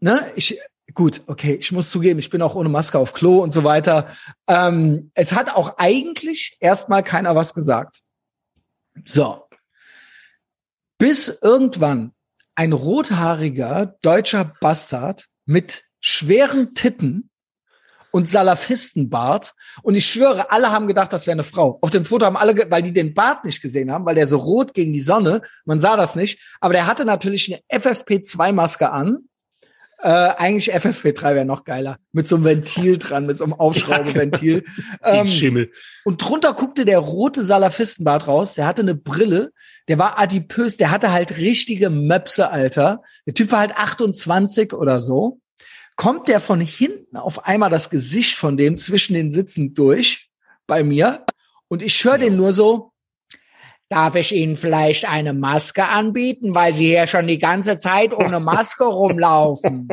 ne, 0.00 0.24
ich, 0.34 0.58
gut, 0.94 1.22
okay, 1.26 1.54
ich 1.54 1.72
muss 1.72 1.90
zugeben, 1.90 2.18
ich 2.18 2.30
bin 2.30 2.42
auch 2.42 2.54
ohne 2.54 2.70
Maske 2.70 2.98
auf 2.98 3.12
Klo 3.12 3.42
und 3.42 3.52
so 3.52 3.64
weiter. 3.64 4.08
Ähm, 4.48 5.10
es 5.14 5.32
hat 5.34 5.54
auch 5.54 5.76
eigentlich 5.76 6.56
erstmal 6.60 7.02
keiner 7.02 7.36
was 7.36 7.54
gesagt. 7.54 8.00
So. 9.04 9.44
Bis 11.00 11.38
irgendwann 11.40 12.12
ein 12.54 12.74
rothaariger 12.74 13.96
deutscher 14.02 14.52
Bastard 14.60 15.28
mit 15.46 15.84
schweren 15.98 16.74
Titten 16.74 17.30
und 18.10 18.28
Salafistenbart. 18.28 19.54
Und 19.82 19.94
ich 19.94 20.04
schwöre, 20.04 20.50
alle 20.50 20.70
haben 20.70 20.86
gedacht, 20.86 21.10
das 21.14 21.26
wäre 21.26 21.32
eine 21.32 21.42
Frau. 21.42 21.78
Auf 21.80 21.88
dem 21.88 22.04
Foto 22.04 22.26
haben 22.26 22.36
alle, 22.36 22.70
weil 22.70 22.82
die 22.82 22.92
den 22.92 23.14
Bart 23.14 23.46
nicht 23.46 23.62
gesehen 23.62 23.90
haben, 23.90 24.04
weil 24.04 24.14
der 24.14 24.26
so 24.26 24.36
rot 24.36 24.74
gegen 24.74 24.92
die 24.92 25.00
Sonne, 25.00 25.40
man 25.64 25.80
sah 25.80 25.96
das 25.96 26.16
nicht. 26.16 26.38
Aber 26.60 26.74
der 26.74 26.86
hatte 26.86 27.06
natürlich 27.06 27.50
eine 27.50 27.80
FFP2-Maske 27.80 28.90
an 28.90 29.29
äh, 30.02 30.08
eigentlich 30.08 30.74
FFP3 30.74 31.34
wäre 31.34 31.44
noch 31.44 31.64
geiler. 31.64 31.98
Mit 32.12 32.26
so 32.26 32.36
einem 32.36 32.44
Ventil 32.44 32.98
dran, 32.98 33.26
mit 33.26 33.36
so 33.36 33.44
einem 33.44 33.52
Aufschraubeventil. 33.52 34.64
ähm, 35.04 35.28
Schimmel. 35.28 35.70
Und 36.04 36.22
drunter 36.26 36.54
guckte 36.54 36.84
der 36.84 36.98
rote 36.98 37.44
Salafistenbart 37.44 38.26
raus. 38.26 38.54
Der 38.54 38.66
hatte 38.66 38.82
eine 38.82 38.94
Brille. 38.94 39.52
Der 39.88 39.98
war 39.98 40.18
adipös. 40.18 40.76
Der 40.76 40.90
hatte 40.90 41.12
halt 41.12 41.36
richtige 41.36 41.90
Möpse, 41.90 42.50
Alter. 42.50 43.02
Der 43.26 43.34
Typ 43.34 43.52
war 43.52 43.60
halt 43.60 43.76
28 43.76 44.72
oder 44.72 45.00
so. 45.00 45.40
Kommt 45.96 46.28
der 46.28 46.40
von 46.40 46.60
hinten 46.60 47.16
auf 47.16 47.46
einmal 47.46 47.68
das 47.70 47.90
Gesicht 47.90 48.36
von 48.36 48.56
dem 48.56 48.78
zwischen 48.78 49.12
den 49.12 49.30
Sitzen 49.30 49.74
durch 49.74 50.30
bei 50.66 50.82
mir. 50.82 51.24
Und 51.68 51.82
ich 51.82 52.02
höre 52.04 52.16
den 52.16 52.36
nur 52.36 52.54
so, 52.54 52.92
Darf 53.90 54.14
ich 54.14 54.32
Ihnen 54.32 54.54
vielleicht 54.54 55.04
eine 55.04 55.32
Maske 55.32 55.88
anbieten, 55.88 56.54
weil 56.54 56.72
Sie 56.72 56.86
hier 56.86 57.08
schon 57.08 57.26
die 57.26 57.40
ganze 57.40 57.76
Zeit 57.76 58.14
ohne 58.14 58.38
Maske 58.38 58.84
rumlaufen? 58.84 59.88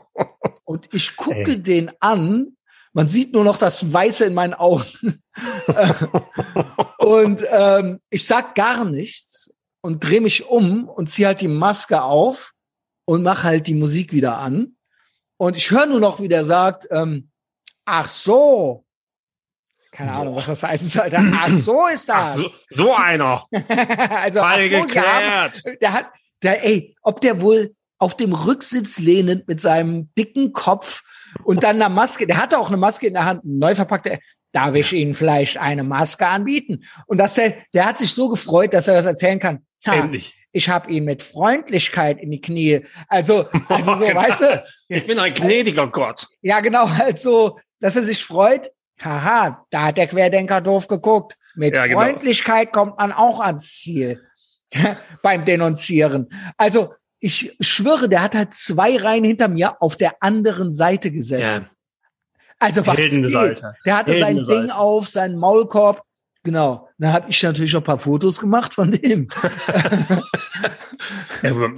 Und 0.64 0.92
ich 0.92 1.16
gucke 1.16 1.52
Ey. 1.52 1.62
den 1.62 1.90
an. 2.00 2.56
Man 2.92 3.08
sieht 3.08 3.32
nur 3.32 3.44
noch 3.44 3.56
das 3.56 3.92
Weiße 3.92 4.24
in 4.24 4.34
meinen 4.34 4.54
Augen. 4.54 5.22
und 6.98 7.44
ähm, 7.50 8.00
ich 8.10 8.26
sag 8.26 8.54
gar 8.54 8.84
nichts 8.84 9.52
und 9.82 10.04
drehe 10.04 10.20
mich 10.20 10.46
um 10.46 10.88
und 10.88 11.08
ziehe 11.08 11.28
halt 11.28 11.40
die 11.40 11.48
Maske 11.48 12.02
auf 12.02 12.54
und 13.04 13.22
mache 13.22 13.44
halt 13.44 13.66
die 13.66 13.74
Musik 13.74 14.12
wieder 14.12 14.38
an. 14.38 14.76
Und 15.36 15.56
ich 15.56 15.70
höre 15.70 15.86
nur 15.86 16.00
noch, 16.00 16.20
wie 16.20 16.28
der 16.28 16.44
sagt, 16.44 16.88
ähm, 16.90 17.30
ach 17.84 18.08
so, 18.08 18.84
keine 19.98 20.12
Ahnung, 20.12 20.36
was 20.36 20.46
das 20.46 20.62
heißen 20.62 20.88
sollte. 20.88 21.18
Ach, 21.18 21.50
so 21.50 21.88
ist 21.88 22.08
das. 22.08 22.36
So, 22.36 22.48
so, 22.70 22.94
einer. 22.94 23.44
also, 24.10 24.40
ach 24.40 24.56
so, 24.56 24.86
ja, 24.94 25.50
der 25.80 25.92
hat, 25.92 26.06
der, 26.40 26.64
ey, 26.64 26.94
ob 27.02 27.20
der 27.20 27.40
wohl 27.40 27.74
auf 27.98 28.16
dem 28.16 28.32
Rücksitz 28.32 29.00
lehnend 29.00 29.48
mit 29.48 29.60
seinem 29.60 30.08
dicken 30.16 30.52
Kopf 30.52 31.02
und 31.42 31.64
dann 31.64 31.82
eine 31.82 31.92
Maske, 31.92 32.28
der 32.28 32.40
hatte 32.40 32.58
auch 32.58 32.68
eine 32.68 32.76
Maske 32.76 33.08
in 33.08 33.14
der 33.14 33.24
Hand, 33.24 33.40
neu 33.44 33.74
verpackte, 33.74 34.20
darf 34.52 34.76
ich 34.76 34.92
Ihnen 34.92 35.14
vielleicht 35.14 35.58
eine 35.58 35.82
Maske 35.82 36.28
anbieten? 36.28 36.84
Und 37.06 37.18
dass 37.18 37.34
der, 37.34 37.56
der 37.74 37.86
hat 37.86 37.98
sich 37.98 38.14
so 38.14 38.28
gefreut, 38.28 38.74
dass 38.74 38.86
er 38.86 38.94
das 38.94 39.06
erzählen 39.06 39.40
kann. 39.40 39.66
Ha, 39.84 39.94
Endlich. 39.94 40.32
Ich 40.52 40.68
habe 40.68 40.92
ihn 40.92 41.06
mit 41.06 41.22
Freundlichkeit 41.22 42.20
in 42.20 42.30
die 42.30 42.40
Knie. 42.40 42.82
Also, 43.08 43.48
also 43.68 43.94
so, 43.96 44.00
weißt 44.00 44.40
du. 44.42 44.64
Ich 44.86 45.08
bin 45.08 45.18
ein 45.18 45.34
gnädiger 45.34 45.88
Gott. 45.88 46.28
Ja, 46.40 46.60
genau, 46.60 46.88
halt 46.88 47.20
so, 47.20 47.58
dass 47.80 47.96
er 47.96 48.04
sich 48.04 48.24
freut, 48.24 48.70
Haha, 49.00 49.64
da 49.70 49.84
hat 49.84 49.96
der 49.96 50.06
Querdenker 50.06 50.60
doof 50.60 50.88
geguckt. 50.88 51.36
Mit 51.54 51.74
ja, 51.76 51.86
genau. 51.86 52.00
Freundlichkeit 52.00 52.72
kommt 52.72 52.98
man 52.98 53.12
auch 53.12 53.40
ans 53.40 53.78
Ziel 53.78 54.22
beim 55.22 55.44
Denunzieren. 55.44 56.28
Also 56.56 56.94
ich 57.20 57.56
schwöre, 57.60 58.08
der 58.08 58.22
hat 58.22 58.34
halt 58.34 58.54
zwei 58.54 58.96
Reihen 58.96 59.24
hinter 59.24 59.48
mir 59.48 59.82
auf 59.82 59.96
der 59.96 60.14
anderen 60.20 60.72
Seite 60.72 61.10
gesessen. 61.10 61.64
Ja. 61.64 61.70
Also 62.60 62.86
was 62.86 62.96
geht? 62.96 63.62
Der 63.84 63.96
hatte 63.96 64.18
sein 64.18 64.44
Ding 64.44 64.70
auf, 64.70 65.08
seinen 65.08 65.36
Maulkorb. 65.36 66.02
Genau. 66.44 66.88
Da 66.98 67.12
habe 67.12 67.30
ich 67.30 67.42
natürlich 67.42 67.72
noch 67.72 67.82
ein 67.82 67.86
paar 67.86 67.98
Fotos 67.98 68.38
gemacht 68.38 68.74
von 68.74 68.90
dem. 68.90 69.28
ja, 71.42 71.50
habe 71.50 71.74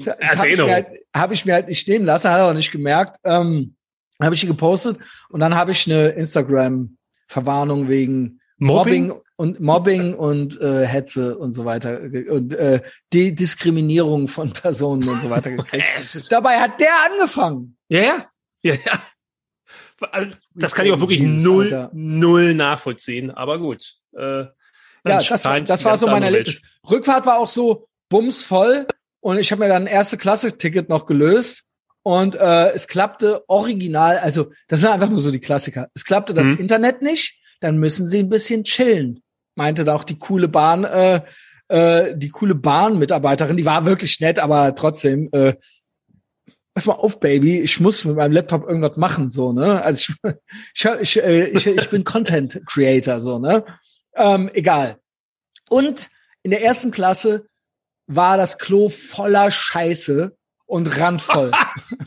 ich, 0.48 0.60
halt, 0.60 0.86
hab 1.14 1.32
ich, 1.32 1.44
mir 1.44 1.54
halt 1.54 1.68
nicht 1.68 1.80
stehen 1.80 2.04
lassen, 2.04 2.30
hat 2.30 2.38
er 2.38 2.46
auch 2.48 2.54
nicht 2.54 2.70
gemerkt. 2.70 3.18
Ähm, 3.24 3.74
habe 4.22 4.34
ich 4.34 4.40
die 4.42 4.46
gepostet 4.46 4.98
und 5.30 5.40
dann 5.40 5.54
habe 5.54 5.72
ich 5.72 5.90
eine 5.90 6.10
Instagram 6.10 6.96
Verwarnung 7.30 7.88
wegen 7.88 8.40
Mobbing, 8.58 9.06
Mobbing 9.06 9.22
und 9.36 9.60
Mobbing 9.60 10.14
und 10.14 10.60
äh, 10.60 10.84
Hetze 10.84 11.38
und 11.38 11.52
so 11.52 11.64
weiter 11.64 12.00
und 12.28 12.52
äh, 12.54 12.82
die 13.12 13.32
Diskriminierung 13.36 14.26
von 14.26 14.52
Personen 14.52 15.08
und 15.08 15.22
so 15.22 15.30
weiter 15.30 15.50
gekriegt. 15.56 15.84
Dabei 16.32 16.58
hat 16.58 16.80
der 16.80 16.90
angefangen. 17.08 17.76
Ja, 17.88 18.00
ja, 18.00 18.26
ja, 18.62 18.74
ja. 18.74 19.02
Also, 20.10 20.36
das 20.54 20.74
kann 20.74 20.86
ich 20.86 20.92
auch 20.92 20.98
wirklich 20.98 21.20
null, 21.22 21.66
Alter. 21.66 21.90
null 21.92 22.54
nachvollziehen. 22.54 23.30
Aber 23.30 23.60
gut. 23.60 23.94
Äh, 24.16 24.40
ja, 24.40 24.48
das, 25.04 25.42
das 25.64 25.84
war 25.84 25.96
so 25.98 26.08
mein 26.08 26.24
Erlebnis. 26.24 26.56
Welt. 26.56 26.90
Rückfahrt 26.90 27.26
war 27.26 27.38
auch 27.38 27.48
so 27.48 27.86
bumsvoll 28.08 28.88
und 29.20 29.38
ich 29.38 29.52
habe 29.52 29.62
mir 29.62 29.68
dann 29.68 29.86
erste 29.86 30.18
Klasse 30.18 30.58
Ticket 30.58 30.88
noch 30.88 31.06
gelöst 31.06 31.64
und 32.02 32.34
äh, 32.34 32.70
es 32.70 32.86
klappte 32.88 33.48
original, 33.48 34.18
also 34.18 34.52
das 34.68 34.80
sind 34.80 34.90
einfach 34.90 35.10
nur 35.10 35.20
so 35.20 35.30
die 35.30 35.40
Klassiker. 35.40 35.88
Es 35.94 36.04
klappte 36.04 36.34
das 36.34 36.48
mhm. 36.48 36.58
Internet 36.58 37.02
nicht, 37.02 37.38
dann 37.60 37.78
müssen 37.78 38.06
sie 38.06 38.20
ein 38.20 38.30
bisschen 38.30 38.64
chillen, 38.64 39.22
meinte 39.54 39.84
da 39.84 39.94
auch 39.94 40.04
die 40.04 40.18
coole 40.18 40.48
Bahn, 40.48 40.84
äh, 40.84 41.20
äh, 41.68 42.16
die 42.16 42.30
coole 42.30 42.54
Bahnmitarbeiterin, 42.54 43.56
die 43.56 43.64
war 43.64 43.84
wirklich 43.84 44.20
nett, 44.20 44.38
aber 44.38 44.74
trotzdem, 44.74 45.28
äh, 45.32 45.54
pass 46.74 46.86
mal 46.86 46.94
auf, 46.94 47.20
Baby, 47.20 47.60
ich 47.60 47.80
muss 47.80 48.04
mit 48.04 48.16
meinem 48.16 48.32
Laptop 48.32 48.66
irgendwas 48.66 48.96
machen, 48.96 49.30
so, 49.30 49.52
ne? 49.52 49.82
Also 49.82 50.14
ich, 50.24 50.84
ich, 51.02 51.16
ich, 51.16 51.22
äh, 51.22 51.44
ich, 51.46 51.66
ich 51.66 51.90
bin 51.90 52.04
Content 52.04 52.60
Creator, 52.66 53.20
so, 53.20 53.38
ne? 53.38 53.64
Ähm, 54.14 54.50
egal. 54.54 54.96
Und 55.68 56.08
in 56.42 56.50
der 56.50 56.62
ersten 56.62 56.90
Klasse 56.90 57.46
war 58.06 58.36
das 58.36 58.58
Klo 58.58 58.88
voller 58.88 59.50
Scheiße 59.50 60.36
und 60.70 60.98
randvoll. 60.98 61.50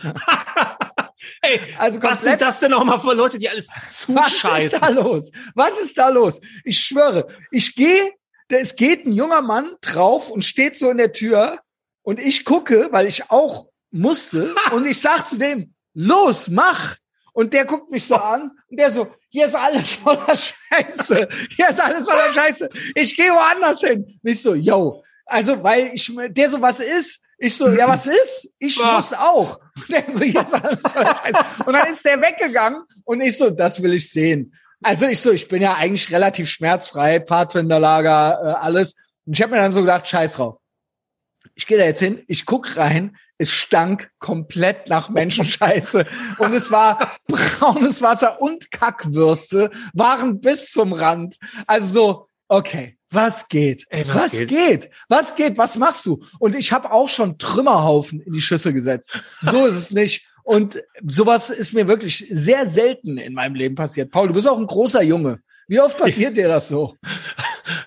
Ey, 1.41 1.60
also 1.78 2.02
was 2.02 2.21
sind 2.23 2.39
das 2.41 2.62
denn 2.62 2.71
nochmal 2.71 2.99
für 2.99 3.13
Leute, 3.13 3.38
die 3.38 3.49
alles 3.49 3.67
zuscheißen? 3.89 4.45
Was 4.45 4.73
ist 4.73 4.82
da 4.82 4.89
los? 4.89 5.32
Was 5.56 5.80
ist 5.80 5.97
da 5.97 6.10
los? 6.10 6.39
Ich 6.63 6.80
schwöre, 6.80 7.28
ich 7.52 7.76
gehe, 7.76 8.13
es 8.47 8.76
geht 8.76 9.06
ein 9.06 9.12
junger 9.12 9.41
Mann 9.41 9.76
drauf 9.82 10.30
und 10.30 10.45
steht 10.45 10.78
so 10.78 10.89
in 10.89 10.97
der 10.97 11.12
Tür 11.12 11.60
und 12.04 12.19
ich 12.19 12.45
gucke, 12.45 12.89
weil 12.91 13.08
ich 13.08 13.30
auch 13.30 13.67
musste 13.91 14.56
und 14.71 14.86
ich 14.86 15.02
sag 15.02 15.28
zu 15.28 15.38
dem, 15.38 15.73
los, 15.93 16.47
mach! 16.47 16.97
Und 17.34 17.52
der 17.54 17.65
guckt 17.65 17.89
mich 17.89 18.06
so 18.06 18.15
an 18.15 18.52
und 18.69 18.80
der 18.80 18.91
so, 18.91 19.08
hier 19.30 19.47
ist 19.47 19.56
alles 19.56 19.95
voller 19.95 20.36
Scheiße. 20.36 21.28
Hier 21.56 21.69
ist 21.69 21.82
alles 21.82 22.06
voller 22.06 22.32
Scheiße. 22.32 22.69
Ich 22.93 23.17
gehe 23.17 23.32
woanders 23.32 23.82
hin. 23.82 24.04
Und 24.04 24.30
ich 24.30 24.41
so, 24.41 24.54
yo. 24.54 25.04
Also, 25.26 25.63
weil 25.63 25.89
ich, 25.95 26.12
der 26.30 26.49
so, 26.52 26.62
was 26.62 26.80
ist? 26.80 27.22
Ich 27.43 27.58
so, 27.58 27.67
ja, 27.67 27.89
was 27.89 28.08
ist? 28.08 28.53
Ich 28.58 28.77
Boah. 28.77 28.93
muss 28.93 29.12
auch. 29.12 29.60
Und 29.75 30.17
so, 30.17 30.23
Scheiße. 30.23 31.45
Und 31.65 31.73
dann 31.73 31.91
ist 31.91 32.06
der 32.06 32.21
weggegangen 32.21 32.84
und 33.03 33.19
ich 33.19 33.38
so, 33.38 33.49
das 33.49 33.84
will 33.84 33.93
ich 33.93 34.10
sehen. 34.10 34.53
Also 34.82 35.08
ich 35.08 35.19
so, 35.19 35.29
ich 35.29 35.49
bin 35.49 35.62
ja 35.62 35.73
eigentlich 35.73 36.10
relativ 36.10 36.49
schmerzfrei, 36.49 37.19
Pfadfinderlager, 37.19 38.39
äh, 38.41 38.63
alles. 38.63 38.95
Und 39.25 39.34
ich 39.34 39.41
habe 39.41 39.51
mir 39.51 39.58
dann 39.58 39.73
so 39.73 39.82
gedacht, 39.82 40.08
scheiß 40.08 40.36
drauf. 40.36 40.60
Ich 41.53 41.67
gehe 41.67 41.77
da 41.77 41.84
jetzt 41.84 41.99
hin, 41.99 42.23
ich 42.27 42.45
guck 42.45 42.77
rein, 42.77 43.17
es 43.38 43.51
stank 43.51 44.10
komplett 44.19 44.88
nach 44.88 45.10
Menschenscheiße 45.10 46.06
und 46.38 46.53
es 46.53 46.71
war 46.71 47.17
braunes 47.27 48.01
Wasser 48.01 48.41
und 48.41 48.71
Kackwürste 48.71 49.69
waren 49.93 50.39
bis 50.39 50.71
zum 50.71 50.93
Rand. 50.93 51.36
Also 51.67 51.88
so, 51.88 52.27
okay, 52.47 52.97
was 53.10 53.47
geht? 53.47 53.86
Ey, 53.89 54.08
was, 54.08 54.15
was 54.15 54.32
geht? 54.32 54.49
geht? 54.49 54.89
Was 55.08 55.36
geht? 55.36 55.58
Was 55.58 55.77
machst 55.77 56.06
du? 56.06 56.23
Und 56.39 56.56
ich 56.56 56.71
habe 56.71 56.91
auch 56.91 57.10
schon 57.10 57.38
Trümmerhaufen 57.38 58.19
in 58.21 58.34
die 58.34 58.41
Schüsse 58.41 58.73
gesetzt. 58.73 59.13
So 59.39 59.65
ist 59.65 59.75
es 59.75 59.91
nicht. 59.91 60.25
Und 60.43 60.82
sowas 61.08 61.49
ist 61.49 61.73
mir 61.73 61.88
wirklich 61.88 62.25
sehr 62.29 62.67
selten 62.67 63.17
in 63.17 63.34
meinem 63.34 63.56
Leben 63.56 63.75
passiert. 63.75 64.12
Paul, 64.12 64.27
du 64.27 64.34
bist 64.34 64.47
auch 64.47 64.58
ein 64.58 64.67
großer 64.67 65.01
Junge. 65.01 65.39
Wie 65.67 65.79
oft 65.79 65.97
passiert 65.97 66.38
dir 66.38 66.47
das 66.47 66.67
so? 66.67 66.95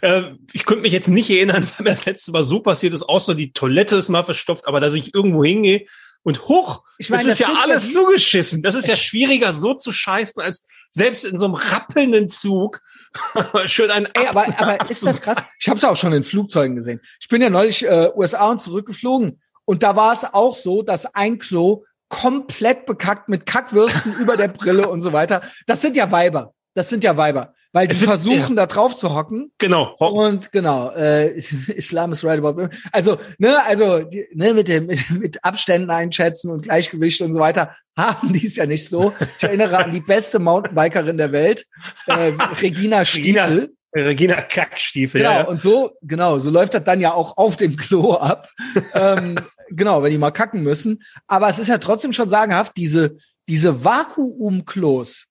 Äh, 0.01 0.33
ich 0.53 0.65
könnte 0.65 0.83
mich 0.83 0.93
jetzt 0.93 1.09
nicht 1.09 1.29
erinnern, 1.29 1.67
weil 1.77 1.85
mir 1.85 1.91
das 1.91 2.07
letzte 2.07 2.33
Mal 2.33 2.45
so 2.45 2.61
passiert 2.61 2.95
ist, 2.95 3.03
außer 3.03 3.35
die 3.35 3.53
Toilette 3.53 3.97
ist 3.97 4.09
mal 4.09 4.25
verstopft, 4.25 4.67
aber 4.67 4.81
dass 4.81 4.95
ich 4.95 5.15
irgendwo 5.15 5.45
hingehe 5.45 5.87
und 6.23 6.49
hoch, 6.49 6.83
ich 6.99 7.11
meine, 7.11 7.25
das 7.25 7.41
ist 7.41 7.41
das 7.41 7.55
ja 7.55 7.63
alles 7.63 7.95
ja 7.95 8.01
zugeschissen. 8.01 8.63
Das 8.63 8.75
ist 8.75 8.89
ja 8.89 8.97
schwieriger 8.97 9.53
so 9.53 9.75
zu 9.75 9.93
scheißen, 9.93 10.41
als 10.43 10.67
selbst 10.91 11.25
in 11.25 11.39
so 11.39 11.47
einem 11.47 11.55
rappelnden 11.55 12.29
Zug 12.29 12.81
schön 13.67 13.91
ein 13.91 14.07
Ey, 14.15 14.27
aber, 14.29 14.47
aber 14.59 14.91
ist 14.91 15.07
das 15.07 15.21
krass? 15.21 15.39
Ich 15.59 15.69
habe 15.69 15.79
es 15.79 15.85
auch 15.85 15.97
schon 15.97 16.13
in 16.13 16.23
Flugzeugen 16.23 16.77
gesehen. 16.77 17.01
Ich 17.21 17.29
bin 17.29 17.43
ja 17.43 17.51
neulich 17.51 17.85
äh, 17.85 18.11
USA 18.15 18.51
und 18.51 18.61
zurückgeflogen 18.61 19.41
und 19.65 19.83
da 19.83 19.97
war 19.97 20.13
es 20.13 20.25
auch 20.25 20.55
so, 20.55 20.83
dass 20.83 21.07
ein 21.15 21.39
Klo 21.39 21.85
komplett 22.09 22.87
bekackt 22.87 23.29
mit 23.29 23.47
Kackwürsten 23.47 24.13
über 24.21 24.37
der 24.37 24.49
Brille 24.49 24.89
und 24.89 25.03
so 25.03 25.13
weiter. 25.13 25.43
Das 25.67 25.83
sind 25.83 25.97
ja 25.97 26.11
Weiber. 26.11 26.55
Das 26.75 26.89
sind 26.89 27.05
ja 27.05 27.17
Weiber. 27.17 27.55
Weil 27.77 27.89
die 27.89 28.01
wird, 28.01 28.09
versuchen, 28.09 28.57
ja. 28.57 28.65
da 28.65 28.67
drauf 28.67 28.97
zu 28.97 29.15
hocken. 29.15 29.53
Genau. 29.59 29.95
Hocken. 30.01 30.19
Und 30.19 30.51
genau, 30.51 30.93
äh, 30.93 31.29
Islam 31.77 32.13
ist 32.13 32.25
right 32.25 32.39
about. 32.39 32.71
Also, 32.91 33.19
ne, 33.37 33.63
also 33.67 33.99
die, 34.03 34.27
ne, 34.33 34.55
mit 34.55 34.67
dem 34.67 34.87
mit, 34.87 35.11
mit 35.11 35.45
Abständen 35.45 35.91
einschätzen 35.91 36.49
und 36.49 36.63
Gleichgewicht 36.63 37.21
und 37.21 37.35
so 37.35 37.39
weiter 37.39 37.77
haben 37.95 38.33
die 38.33 38.47
es 38.47 38.57
ja 38.57 38.65
nicht 38.65 38.89
so. 38.89 39.13
Ich 39.37 39.45
erinnere 39.45 39.77
an 39.77 39.93
die 39.93 40.01
beste 40.01 40.39
Mountainbikerin 40.39 41.19
der 41.19 41.33
Welt, 41.33 41.67
äh, 42.07 42.33
Regina 42.63 43.05
Stiefel. 43.05 43.75
Regina 43.95 44.41
Kackstiefel. 44.41 45.21
Genau, 45.21 45.35
ja. 45.35 45.45
und 45.45 45.61
so, 45.61 45.99
genau, 46.01 46.39
so 46.39 46.49
läuft 46.49 46.73
das 46.73 46.85
dann 46.85 47.03
ja 47.03 47.13
auch 47.13 47.37
auf 47.37 47.57
dem 47.59 47.77
Klo 47.77 48.15
ab. 48.15 48.49
ähm, 48.95 49.39
genau, 49.69 50.03
wenn 50.03 50.13
die 50.13 50.19
mal 50.19 50.31
kacken 50.31 50.63
müssen. 50.63 51.03
Aber 51.27 51.51
es 51.51 51.59
ist 51.59 51.69
ja 51.69 51.77
trotzdem 51.77 52.15
schon 52.15 52.31
sagenhaft, 52.31 52.73
diese, 52.79 53.19
diese 53.51 53.85
Vakuumklos, 53.85 55.27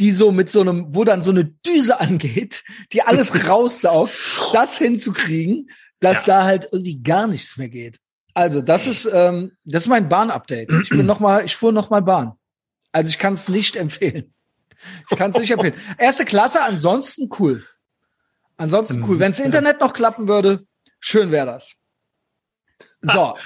die 0.00 0.10
so 0.10 0.32
mit 0.32 0.50
so 0.50 0.62
einem, 0.62 0.94
wo 0.94 1.04
dann 1.04 1.22
so 1.22 1.30
eine 1.30 1.44
Düse 1.44 2.00
angeht, 2.00 2.64
die 2.92 3.02
alles 3.02 3.48
raussaugt, 3.48 4.12
das 4.52 4.78
hinzukriegen, 4.78 5.70
dass 6.00 6.26
ja. 6.26 6.38
da 6.38 6.44
halt 6.44 6.68
irgendwie 6.72 7.00
gar 7.00 7.28
nichts 7.28 7.56
mehr 7.56 7.68
geht. 7.68 7.98
Also 8.34 8.62
das 8.62 8.86
ist 8.86 9.08
ähm, 9.12 9.52
das 9.64 9.82
ist 9.82 9.88
mein 9.88 10.08
Bahn-Update. 10.08 10.72
Ich 10.82 10.90
bin 10.90 11.04
noch 11.04 11.20
mal, 11.20 11.44
ich 11.44 11.56
fuhr 11.56 11.72
noch 11.72 11.90
mal 11.90 12.00
Bahn. 12.00 12.32
Also 12.92 13.08
ich 13.08 13.18
kann 13.18 13.34
es 13.34 13.48
nicht 13.48 13.76
empfehlen. 13.76 14.32
Ich 15.10 15.16
kann 15.16 15.32
es 15.32 15.38
nicht 15.38 15.50
empfehlen. 15.50 15.74
Erste 15.98 16.24
Klasse, 16.24 16.62
ansonsten 16.62 17.28
cool. 17.38 17.66
Ansonsten 18.56 19.02
cool. 19.02 19.18
Wenn 19.18 19.32
das 19.32 19.40
Internet 19.40 19.80
noch 19.80 19.92
klappen 19.92 20.28
würde, 20.28 20.64
schön 21.00 21.30
wäre 21.30 21.46
das. 21.46 21.76
So, 23.02 23.36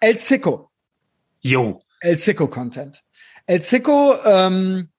El 0.00 0.18
Zico. 0.18 0.70
Jo. 1.40 1.82
El 2.00 2.18
Zico 2.18 2.48
Content. 2.48 3.02
El 3.46 3.62
Zico 3.62 4.14
ähm, 4.24 4.90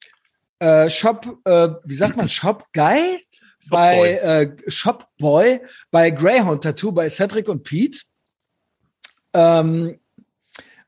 äh, 0.62 0.89
Shop, 0.89 1.39
äh, 1.45 1.69
wie 1.84 1.95
sagt 1.95 2.15
man, 2.15 2.30
Shop 2.30 2.65
Guy? 2.74 3.26
Shop 3.60 3.69
bei. 3.69 4.13
Äh, 4.13 4.71
Shop 4.71 5.08
Boy, 5.17 5.60
bei 5.89 6.12
Greyhound 6.12 6.63
Tattoo, 6.63 6.91
bei 6.91 7.10
Cedric 7.10 7.50
und 7.50 7.63
Pete. 7.63 8.02
Ähm, 9.34 9.97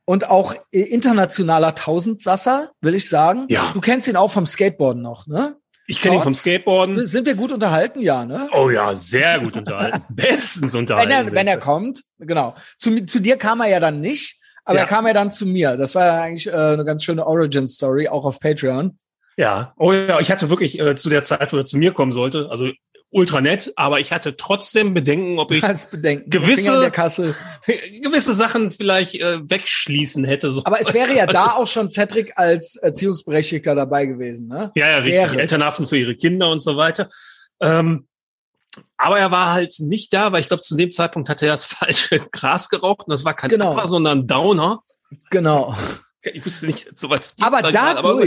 und 0.05 0.29
auch 0.29 0.53
internationaler 0.69 1.75
Tausendsasser, 1.75 2.71
will 2.81 2.93
ich 2.93 3.09
sagen. 3.09 3.47
Ja. 3.49 3.71
Du 3.73 3.81
kennst 3.81 4.07
ihn 4.07 4.17
auch 4.17 4.29
vom 4.29 4.45
Skateboarden 4.45 5.01
noch, 5.01 5.27
ne? 5.27 5.55
Ich 5.87 6.01
kenne 6.01 6.15
ihn 6.17 6.21
vom 6.21 6.35
Skateboarden. 6.35 7.05
Sind 7.05 7.25
wir 7.25 7.35
gut 7.35 7.51
unterhalten? 7.51 8.01
Ja, 8.01 8.25
ne? 8.25 8.49
Oh 8.53 8.69
ja, 8.69 8.95
sehr 8.95 9.39
gut 9.39 9.57
unterhalten. 9.57 10.03
Bestens 10.09 10.75
unterhalten. 10.75 11.09
Wenn 11.09 11.27
er, 11.27 11.33
wenn 11.33 11.47
er 11.47 11.57
kommt, 11.57 12.03
genau. 12.19 12.55
Zu, 12.77 13.05
zu 13.05 13.19
dir 13.19 13.37
kam 13.37 13.61
er 13.61 13.69
ja 13.69 13.79
dann 13.79 14.01
nicht, 14.01 14.39
aber 14.65 14.77
ja. 14.77 14.83
er 14.83 14.87
kam 14.87 15.07
ja 15.07 15.13
dann 15.13 15.31
zu 15.31 15.45
mir. 15.45 15.77
Das 15.77 15.95
war 15.95 16.05
ja 16.05 16.21
eigentlich 16.21 16.47
äh, 16.47 16.51
eine 16.51 16.85
ganz 16.85 17.03
schöne 17.03 17.25
Origin-Story, 17.25 18.07
auch 18.07 18.25
auf 18.25 18.39
Patreon. 18.39 18.97
Ja, 19.37 19.73
oh 19.77 19.91
ja, 19.93 20.19
ich 20.19 20.31
hatte 20.31 20.49
wirklich 20.49 20.79
äh, 20.79 20.95
zu 20.95 21.09
der 21.09 21.23
Zeit, 21.23 21.53
wo 21.53 21.57
er 21.57 21.65
zu 21.65 21.77
mir 21.77 21.91
kommen 21.91 22.11
sollte, 22.11 22.49
also 22.49 22.69
ultra 23.13 23.41
nett, 23.41 23.71
aber 23.75 23.99
ich 23.99 24.11
hatte 24.11 24.35
trotzdem 24.35 24.93
Bedenken, 24.93 25.37
ob 25.37 25.51
ich 25.51 25.61
Bedenken. 25.91 26.29
gewisse 26.29 26.91
gewisse 28.01 28.33
Sachen 28.33 28.71
vielleicht 28.71 29.15
äh, 29.15 29.39
wegschließen 29.47 30.25
hätte. 30.25 30.51
So. 30.51 30.63
Aber 30.65 30.81
es 30.81 30.93
wäre 30.93 31.15
ja 31.15 31.25
da 31.27 31.51
auch 31.51 31.67
schon 31.67 31.91
Cedric 31.91 32.33
als 32.35 32.75
Erziehungsberechtigter 32.75 33.75
dabei 33.75 34.07
gewesen, 34.07 34.47
ne? 34.47 34.71
Ja, 34.75 34.89
ja, 34.89 34.97
richtig. 34.97 35.31
Wäre. 35.31 35.41
Elternhaften 35.41 35.87
für 35.87 35.97
ihre 35.97 36.15
Kinder 36.15 36.49
und 36.49 36.61
so 36.61 36.75
weiter. 36.75 37.09
Ähm, 37.61 38.07
aber 38.97 39.19
er 39.19 39.29
war 39.29 39.51
halt 39.51 39.75
nicht 39.79 40.11
da, 40.13 40.31
weil 40.31 40.41
ich 40.41 40.47
glaube, 40.47 40.63
zu 40.63 40.75
dem 40.75 40.91
Zeitpunkt 40.91 41.29
hatte 41.29 41.45
er 41.45 41.53
das 41.53 41.65
falsche 41.65 42.17
Gras 42.31 42.69
geraucht 42.69 43.07
und 43.07 43.11
das 43.11 43.23
war 43.23 43.35
kein 43.35 43.49
genau. 43.49 43.73
Upper, 43.73 43.87
sondern 43.87 44.27
Downer. 44.27 44.81
Genau. 45.29 45.77
Ich 46.23 46.45
wusste 46.45 46.65
nicht 46.65 46.97
so 46.97 47.09
was. 47.09 47.33
Aber 47.39 47.61
dadurch 47.61 47.97
aber 47.97 48.25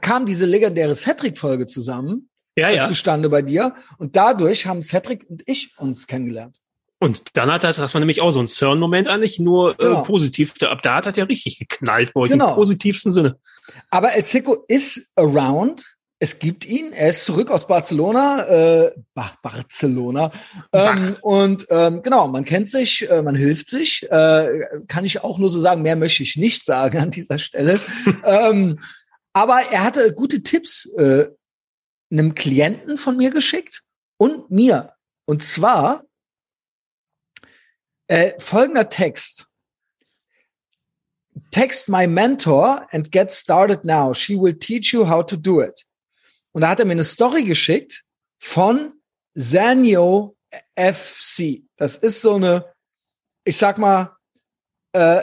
kam 0.00 0.26
diese 0.26 0.46
legendäre 0.46 0.94
Cedric-Folge 0.94 1.66
zusammen. 1.66 2.28
Ja, 2.56 2.70
ja. 2.70 2.86
Zustande 2.86 3.28
bei 3.28 3.42
dir. 3.42 3.74
Und 3.98 4.16
dadurch 4.16 4.66
haben 4.66 4.82
Cedric 4.82 5.28
und 5.28 5.42
ich 5.46 5.76
uns 5.78 6.06
kennengelernt. 6.06 6.60
Und 7.00 7.22
dann 7.34 7.52
hat 7.52 7.64
das, 7.64 7.76
das 7.76 7.92
war 7.92 7.98
nämlich 7.98 8.20
auch 8.20 8.30
so 8.30 8.40
ein 8.40 8.46
CERN-Moment 8.46 9.08
eigentlich, 9.08 9.38
nur 9.38 9.72
äh, 9.72 9.84
genau. 9.84 10.02
äh, 10.02 10.06
positiv. 10.06 10.54
Ab 10.62 10.82
da 10.82 10.96
hat 10.96 11.06
er 11.06 11.14
ja 11.14 11.24
richtig 11.24 11.58
geknallt 11.58 12.14
euch 12.14 12.30
genau. 12.30 12.50
im 12.50 12.54
positivsten 12.54 13.12
Sinne. 13.12 13.38
Aber 13.90 14.14
El 14.14 14.24
Zico 14.24 14.64
ist 14.68 15.12
around. 15.16 15.84
Es 16.20 16.38
gibt 16.38 16.64
ihn. 16.64 16.92
Er 16.92 17.10
ist 17.10 17.24
zurück 17.24 17.50
aus 17.50 17.66
Barcelona. 17.66 18.46
Äh, 18.46 18.92
Barcelona. 19.42 20.30
Ähm, 20.72 21.16
und 21.20 21.66
ähm, 21.68 22.02
genau, 22.02 22.28
man 22.28 22.44
kennt 22.44 22.70
sich, 22.70 23.10
äh, 23.10 23.20
man 23.20 23.34
hilft 23.34 23.68
sich. 23.68 24.04
Äh, 24.10 24.60
kann 24.86 25.04
ich 25.04 25.22
auch 25.22 25.38
nur 25.38 25.48
so 25.48 25.60
sagen. 25.60 25.82
Mehr 25.82 25.96
möchte 25.96 26.22
ich 26.22 26.36
nicht 26.36 26.64
sagen 26.64 26.98
an 26.98 27.10
dieser 27.10 27.38
Stelle. 27.38 27.80
ähm, 28.24 28.78
aber 29.34 29.60
er 29.70 29.82
hatte 29.82 30.14
gute 30.14 30.42
Tipps 30.42 30.86
äh, 30.94 31.28
einem 32.10 32.34
Klienten 32.34 32.96
von 32.96 33.16
mir 33.16 33.30
geschickt 33.30 33.82
und 34.16 34.50
mir. 34.50 34.94
Und 35.26 35.44
zwar 35.44 36.04
äh, 38.06 38.38
folgender 38.38 38.88
Text. 38.88 39.46
Text 41.50 41.88
my 41.88 42.06
mentor 42.06 42.86
and 42.92 43.10
get 43.10 43.32
started 43.32 43.84
now. 43.84 44.14
She 44.14 44.36
will 44.36 44.56
teach 44.56 44.92
you 44.92 45.08
how 45.08 45.24
to 45.24 45.36
do 45.36 45.60
it. 45.60 45.84
Und 46.52 46.62
da 46.62 46.68
hat 46.68 46.80
er 46.80 46.86
mir 46.86 46.92
eine 46.92 47.04
Story 47.04 47.42
geschickt 47.42 48.04
von 48.38 49.00
Zanio 49.36 50.36
FC. 50.76 51.64
Das 51.76 51.96
ist 51.96 52.22
so 52.22 52.36
eine, 52.36 52.72
ich 53.44 53.56
sag 53.56 53.78
mal, 53.78 54.16
äh, 54.92 55.22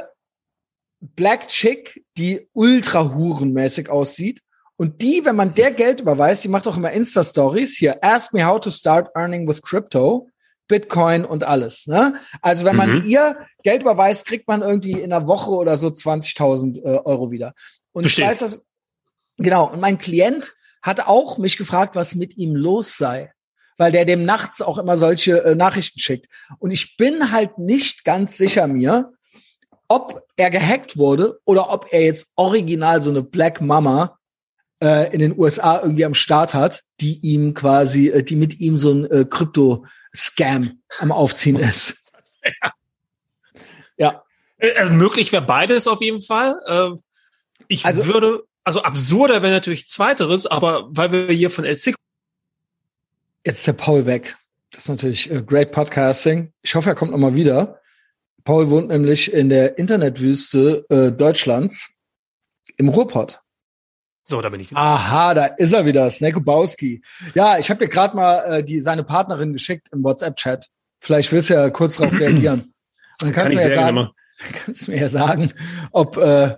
Black 1.02 1.48
Chick, 1.48 2.06
die 2.18 2.48
ultra 2.54 3.14
hurenmäßig 3.14 3.90
aussieht. 3.90 4.42
Und 4.78 5.02
die, 5.02 5.26
wenn 5.26 5.36
man 5.36 5.54
der 5.54 5.72
Geld 5.72 6.02
überweist, 6.02 6.44
die 6.44 6.48
macht 6.48 6.68
auch 6.68 6.78
immer 6.78 6.92
Insta-Stories 6.92 7.78
hier. 7.78 8.04
Ask 8.04 8.34
me 8.34 8.46
how 8.46 8.60
to 8.60 8.72
start 8.72 9.10
earning 9.16 9.48
with 9.48 9.62
crypto, 9.62 10.30
Bitcoin 10.68 11.26
und 11.26 11.44
alles. 11.44 11.86
Ne? 11.88 12.16
Also 12.42 12.66
wenn 12.66 12.76
man 12.76 13.02
mhm. 13.02 13.08
ihr 13.08 13.38
Geld 13.64 13.82
überweist, 13.82 14.26
kriegt 14.26 14.48
man 14.48 14.62
irgendwie 14.62 14.94
in 14.94 15.12
einer 15.12 15.28
Woche 15.28 15.52
oder 15.52 15.78
so 15.78 15.88
20.000 15.88 16.84
äh, 16.84 17.00
Euro 17.04 17.30
wieder. 17.32 17.54
Und 17.92 18.04
Verstehe. 18.04 18.26
ich 18.26 18.32
weiß 18.32 18.40
das, 18.40 18.60
genau. 19.38 19.72
Und 19.72 19.82
mein 19.82 19.98
Klient 19.98 20.54
hat 20.82 21.08
auch 21.08 21.38
mich 21.38 21.58
gefragt, 21.58 21.96
was 21.96 22.16
mit 22.16 22.38
ihm 22.38 22.56
los 22.56 22.98
sei. 22.98 23.32
weil 23.78 23.92
der 23.92 24.06
dem 24.06 24.26
nachts 24.26 24.62
auch 24.62 24.78
immer 24.78 24.96
solche 24.96 25.44
äh, 25.44 25.56
Nachrichten 25.56 26.00
schickt. 26.00 26.28
Und 26.60 26.72
ich 26.72 26.98
bin 26.98 27.32
halt 27.32 27.58
nicht 27.58 28.04
ganz 28.04 28.38
sicher 28.38 28.68
mir, 28.68 29.12
ob 29.92 30.26
er 30.38 30.50
gehackt 30.50 30.96
wurde 30.96 31.38
oder 31.44 31.70
ob 31.70 31.88
er 31.92 32.06
jetzt 32.06 32.28
original 32.38 33.02
so 33.02 33.10
eine 33.10 33.22
Black 33.22 33.60
Mama 33.60 34.18
äh, 34.82 35.14
in 35.14 35.20
den 35.20 35.38
USA 35.38 35.82
irgendwie 35.82 36.06
am 36.06 36.14
Start 36.14 36.54
hat, 36.54 36.84
die 37.02 37.20
ihm 37.20 37.54
quasi, 37.54 38.08
äh, 38.08 38.24
die 38.24 38.38
mit 38.38 38.62
ihm 38.62 38.78
so 38.78 38.94
ein 38.94 39.12
äh, 39.12 39.26
Krypto-Scam 39.30 40.82
am 41.00 41.12
Aufziehen 41.12 41.58
ist. 41.58 41.98
Ja. 42.44 42.72
ja. 43.98 44.24
Äh, 44.60 44.80
also 44.80 44.94
möglich 44.94 45.34
wäre 45.34 45.46
beides 45.46 45.88
auf 45.88 46.02
jeden 46.02 46.22
Fall. 46.22 46.56
Äh, 46.68 46.92
ich 47.68 47.86
also, 47.86 48.06
würde, 48.06 48.44
also 48.64 48.84
absurder 48.84 49.42
wäre 49.42 49.52
natürlich 49.52 49.90
zweiteres, 49.90 50.48
aber 50.48 50.88
weil 50.92 51.12
wir 51.12 51.36
hier 51.36 51.52
von 51.52 51.66
El 51.66 51.78
Cico 51.78 51.98
Jetzt 53.46 53.58
ist 53.58 53.68
der 53.68 53.74
Paul 53.74 54.06
weg. 54.06 54.38
Das 54.72 54.86
ist 54.86 54.90
natürlich 54.90 55.30
äh, 55.30 55.44
great 55.44 55.74
Podcasting. 55.74 56.54
Ich 56.62 56.76
hoffe, 56.76 56.90
er 56.90 56.96
kommt 56.96 57.12
nochmal 57.12 57.36
wieder. 57.36 57.81
Paul 58.44 58.70
wohnt 58.70 58.90
nämlich 58.90 59.32
in 59.34 59.50
der 59.50 59.78
Internetwüste 59.78 60.86
äh, 60.90 61.12
Deutschlands 61.12 61.96
im 62.78 62.90
Ruhrpott. 62.90 63.42
So, 64.24 64.42
da 64.42 64.50
bin 64.50 64.62
ich. 64.62 64.72
Wieder. 64.72 64.80
Aha, 64.80 65.34
da 65.34 65.46
ist 65.46 65.74
er 65.74 65.86
wieder, 65.86 66.10
Snekobowski. 66.10 67.02
Ja, 67.34 67.58
ich 67.58 67.70
habe 67.70 67.84
dir 67.86 67.90
gerade 67.90 68.16
mal 68.16 68.38
äh, 68.60 68.64
die 68.64 68.80
seine 68.80 69.04
Partnerin 69.04 69.54
geschickt 69.54 69.90
im 69.92 70.04
WhatsApp-Chat. 70.04 70.68
Vielleicht 71.00 71.32
willst 71.32 71.50
du 71.50 71.56
ja 71.56 71.70
kurz 71.70 71.98
darauf 71.98 72.14
reagieren. 72.20 72.62
Und 72.62 72.74
dann 73.22 73.34
kannst 73.34 73.56
Kann 73.56 73.64
du 73.64 73.70
mir 73.70 73.76
ja 73.76 73.76
sagen, 73.76 74.10
kannst 74.66 74.88
mir 74.88 74.98
ja 74.98 75.10
sagen, 75.10 75.54
ob 75.92 76.18
äh, 76.18 76.56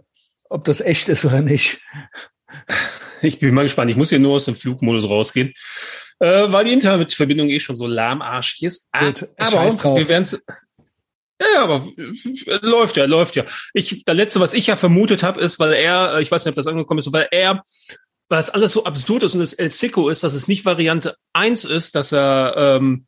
ob 0.54 0.64
das 0.66 0.82
echt 0.82 1.10
ist 1.10 1.26
oder 1.26 1.42
nicht. 1.42 1.82
Ich 3.24 3.40
bin 3.40 3.54
mal 3.54 3.64
gespannt. 3.64 3.90
Ich 3.90 3.96
muss 3.96 4.10
hier 4.10 4.20
nur 4.20 4.36
aus 4.36 4.44
dem 4.44 4.56
Flugmodus 4.56 5.10
rausgehen, 5.10 5.54
äh, 6.20 6.52
weil 6.52 6.66
die 6.66 6.74
Internetverbindung 6.74 7.48
eh 7.48 7.62
schon 7.62 7.78
so 7.78 7.88
lahmarschig 7.88 8.64
ist. 8.64 8.92
Gut, 8.92 9.30
aber 9.38 9.96
wir 9.96 10.08
werden 10.10 10.24
es 10.24 10.46
ja, 11.56 11.64
aber 11.64 11.88
äh, 11.98 12.60
läuft 12.62 12.98
ja, 12.98 13.06
läuft 13.06 13.36
ja. 13.36 13.46
Ich, 13.74 14.04
das 14.06 14.16
letzte, 14.16 14.40
was 14.40 14.54
ich 14.54 14.68
ja 14.68 14.76
vermutet 14.76 15.24
habe, 15.24 15.42
ist, 15.42 15.60
weil 15.60 15.74
er, 15.74 16.16
äh, 16.16 16.22
ich 16.22 16.32
weiß 16.32 16.46
nicht, 16.46 16.52
ob 16.52 16.56
das 16.56 16.68
angekommen 16.68 17.00
ist, 17.00 17.12
weil 17.12 17.28
er, 17.32 17.64
weil 18.30 18.40
es 18.40 18.50
alles 18.50 18.74
so 18.74 18.86
absurd 18.86 19.24
ist 19.24 19.36
und 19.36 19.42
es 19.42 19.54
El 19.54 19.72
Sico 19.72 20.10
ist, 20.10 20.24
dass 20.24 20.34
es 20.34 20.48
nicht 20.48 20.66
Variante 20.66 21.16
1 21.34 21.66
ist, 21.66 21.96
dass 21.96 22.12
er 22.12 22.56
ähm, 22.58 23.06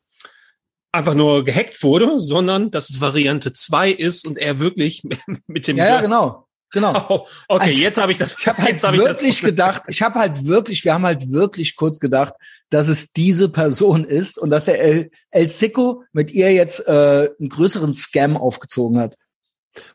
einfach 0.92 1.14
nur 1.14 1.44
gehackt 1.44 1.82
wurde, 1.82 2.20
sondern 2.20 2.70
dass 2.70 2.90
es 2.90 3.00
Variante 3.00 3.52
2 3.52 3.90
ist 3.90 4.26
und 4.26 4.38
er 4.38 4.58
wirklich 4.58 5.02
mit 5.46 5.66
dem 5.68 5.76
Ja, 5.76 5.86
ja 5.86 6.00
genau. 6.00 6.45
Genau. 6.76 6.92
Oh, 7.08 7.26
okay, 7.48 7.68
also, 7.68 7.80
jetzt 7.80 7.98
habe 7.98 8.12
ich 8.12 8.18
das. 8.18 8.36
Ich 8.38 8.46
habe 8.46 8.62
halt 8.62 8.82
wirklich 8.82 9.40
gedacht, 9.40 9.84
ich 9.88 10.02
habe 10.02 10.18
halt 10.18 10.44
wirklich, 10.44 10.84
wir 10.84 10.92
haben 10.92 11.06
halt 11.06 11.30
wirklich 11.30 11.74
kurz 11.76 12.00
gedacht, 12.00 12.34
dass 12.68 12.88
es 12.88 13.12
diese 13.12 13.48
Person 13.48 14.04
ist 14.04 14.38
und 14.38 14.50
dass 14.50 14.68
er 14.68 14.78
El, 14.80 15.10
El 15.30 15.48
Sico 15.48 16.02
mit 16.12 16.30
ihr 16.32 16.52
jetzt 16.52 16.86
äh, 16.86 17.30
einen 17.38 17.48
größeren 17.48 17.94
Scam 17.94 18.36
aufgezogen 18.36 18.98
hat. 18.98 19.16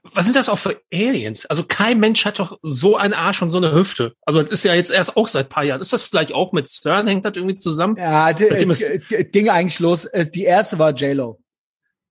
Was 0.04 0.26
sind 0.26 0.36
das 0.36 0.50
auch 0.50 0.58
für 0.58 0.80
Aliens? 0.92 1.46
Also 1.46 1.64
kein 1.64 2.00
Mensch 2.00 2.26
hat 2.26 2.40
doch 2.40 2.58
so 2.64 2.98
einen 2.98 3.14
Arsch 3.14 3.42
und 3.42 3.50
so 3.52 3.58
eine 3.58 3.74
Hüfte. 3.74 4.14
Also 4.26 4.42
das 4.42 4.52
ist 4.52 4.64
ja 4.64 4.74
jetzt 4.74 4.92
erst 4.92 5.18
auch 5.18 5.28
seit 5.28 5.50
paar 5.50 5.64
Jahren. 5.64 5.82
Ist 5.82 5.94
das 5.94 6.04
vielleicht 6.04 6.32
auch 6.32 6.52
mit 6.52 6.70
Stern? 6.70 7.08
Hängt 7.08 7.26
das 7.26 7.36
irgendwie 7.36 7.56
zusammen? 7.56 7.96
Ja, 7.98 8.32
es, 8.32 8.42
es 8.82 9.32
ging 9.32 9.50
eigentlich 9.50 9.80
los. 9.80 10.06
Äh, 10.06 10.28
die 10.28 10.46
erste 10.46 10.80
war 10.80 10.92
J-Lo. 10.96 11.40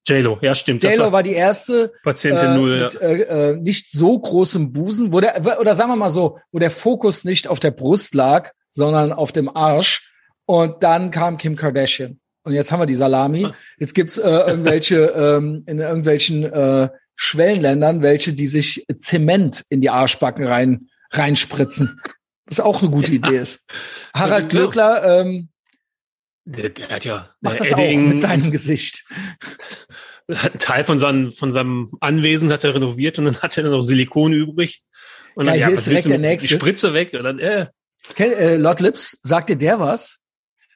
JLo, 0.07 0.39
ja 0.41 0.55
stimmt. 0.55 0.83
JLo 0.83 1.05
war, 1.05 1.13
war, 1.13 1.23
die 1.23 1.33
erste 1.33 1.93
Patientin 2.03 2.49
äh, 2.49 2.55
null, 2.55 2.81
mit, 2.81 2.95
ja. 2.95 3.01
äh, 3.01 3.51
äh, 3.51 3.57
nicht 3.57 3.91
so 3.91 4.19
großem 4.19 4.73
Busen, 4.73 5.13
wo 5.13 5.21
der 5.21 5.61
oder 5.61 5.75
sagen 5.75 5.91
wir 5.91 5.97
mal 5.97 6.11
so, 6.11 6.39
wo 6.53 6.59
der 6.59 6.71
Fokus 6.71 7.25
nicht 7.25 7.49
auf 7.49 7.61
der 7.61 7.71
Brust 7.71 8.15
lag, 8.15 8.53
sondern 8.71 9.13
auf 9.13 9.33
dem 9.33 9.55
Arsch. 9.55 10.11
Und 10.47 10.83
dann 10.83 11.11
kam 11.11 11.39
Kim 11.39 11.55
Kardashian. 11.55 12.19
Und 12.43 12.55
jetzt 12.55 12.73
haben 12.73 12.81
wir 12.81 12.87
die 12.87 12.95
Salami. 12.95 13.47
Jetzt 13.79 13.95
gibt's 13.95 14.17
äh, 14.17 14.29
irgendwelche 14.29 15.05
ähm, 15.15 15.63
in 15.67 15.79
irgendwelchen 15.79 16.45
äh, 16.45 16.89
Schwellenländern, 17.15 18.03
welche 18.03 18.33
die 18.33 18.47
sich 18.47 18.87
Zement 18.99 19.65
in 19.69 19.83
die 19.83 19.91
Arschbacken 19.91 20.47
rein 20.47 20.89
reinspritzen. 21.11 22.01
Was 22.47 22.61
auch 22.61 22.83
eine 22.83 22.91
gute 22.91 23.13
Idee 23.13 23.37
ist. 23.37 23.65
Harald 24.15 24.49
Glöckler 24.49 25.21
ähm, 25.21 25.51
der, 26.51 26.71
der 26.71 26.89
hat 26.89 27.05
ja 27.05 27.31
macht 27.41 27.61
das 27.61 27.71
Edding, 27.71 28.07
auch 28.07 28.13
mit 28.13 28.21
seinem 28.21 28.51
Gesicht. 28.51 29.05
Hat 30.33 30.53
einen 30.53 30.61
Teil 30.61 30.85
von, 30.85 30.97
seinem, 30.97 31.33
von 31.33 31.51
seinem 31.51 31.91
Anwesen 31.99 32.53
hat 32.53 32.63
er 32.63 32.73
renoviert 32.73 33.19
und 33.19 33.25
dann 33.25 33.39
hat 33.39 33.59
er 33.59 33.65
noch 33.65 33.83
Silikon 33.83 34.33
übrig. 34.33 34.85
Und 35.35 35.47
dann, 35.47 35.59
ja, 35.59 35.67
hier 35.67 35.77
ist 35.77 35.89
direkt 35.89 36.09
der 36.09 36.19
nächste. 36.19 36.47
Die 36.47 36.55
Spritze 36.55 36.95
weg 36.95 37.13
und 37.15 37.25
dann, 37.25 37.41
äh. 37.41 37.67
Okay, 38.09 38.33
äh, 38.35 38.57
Lord 38.57 38.79
Lips, 38.79 39.19
sagt 39.25 39.49
dir 39.49 39.57
der 39.57 39.81
was? 39.81 40.19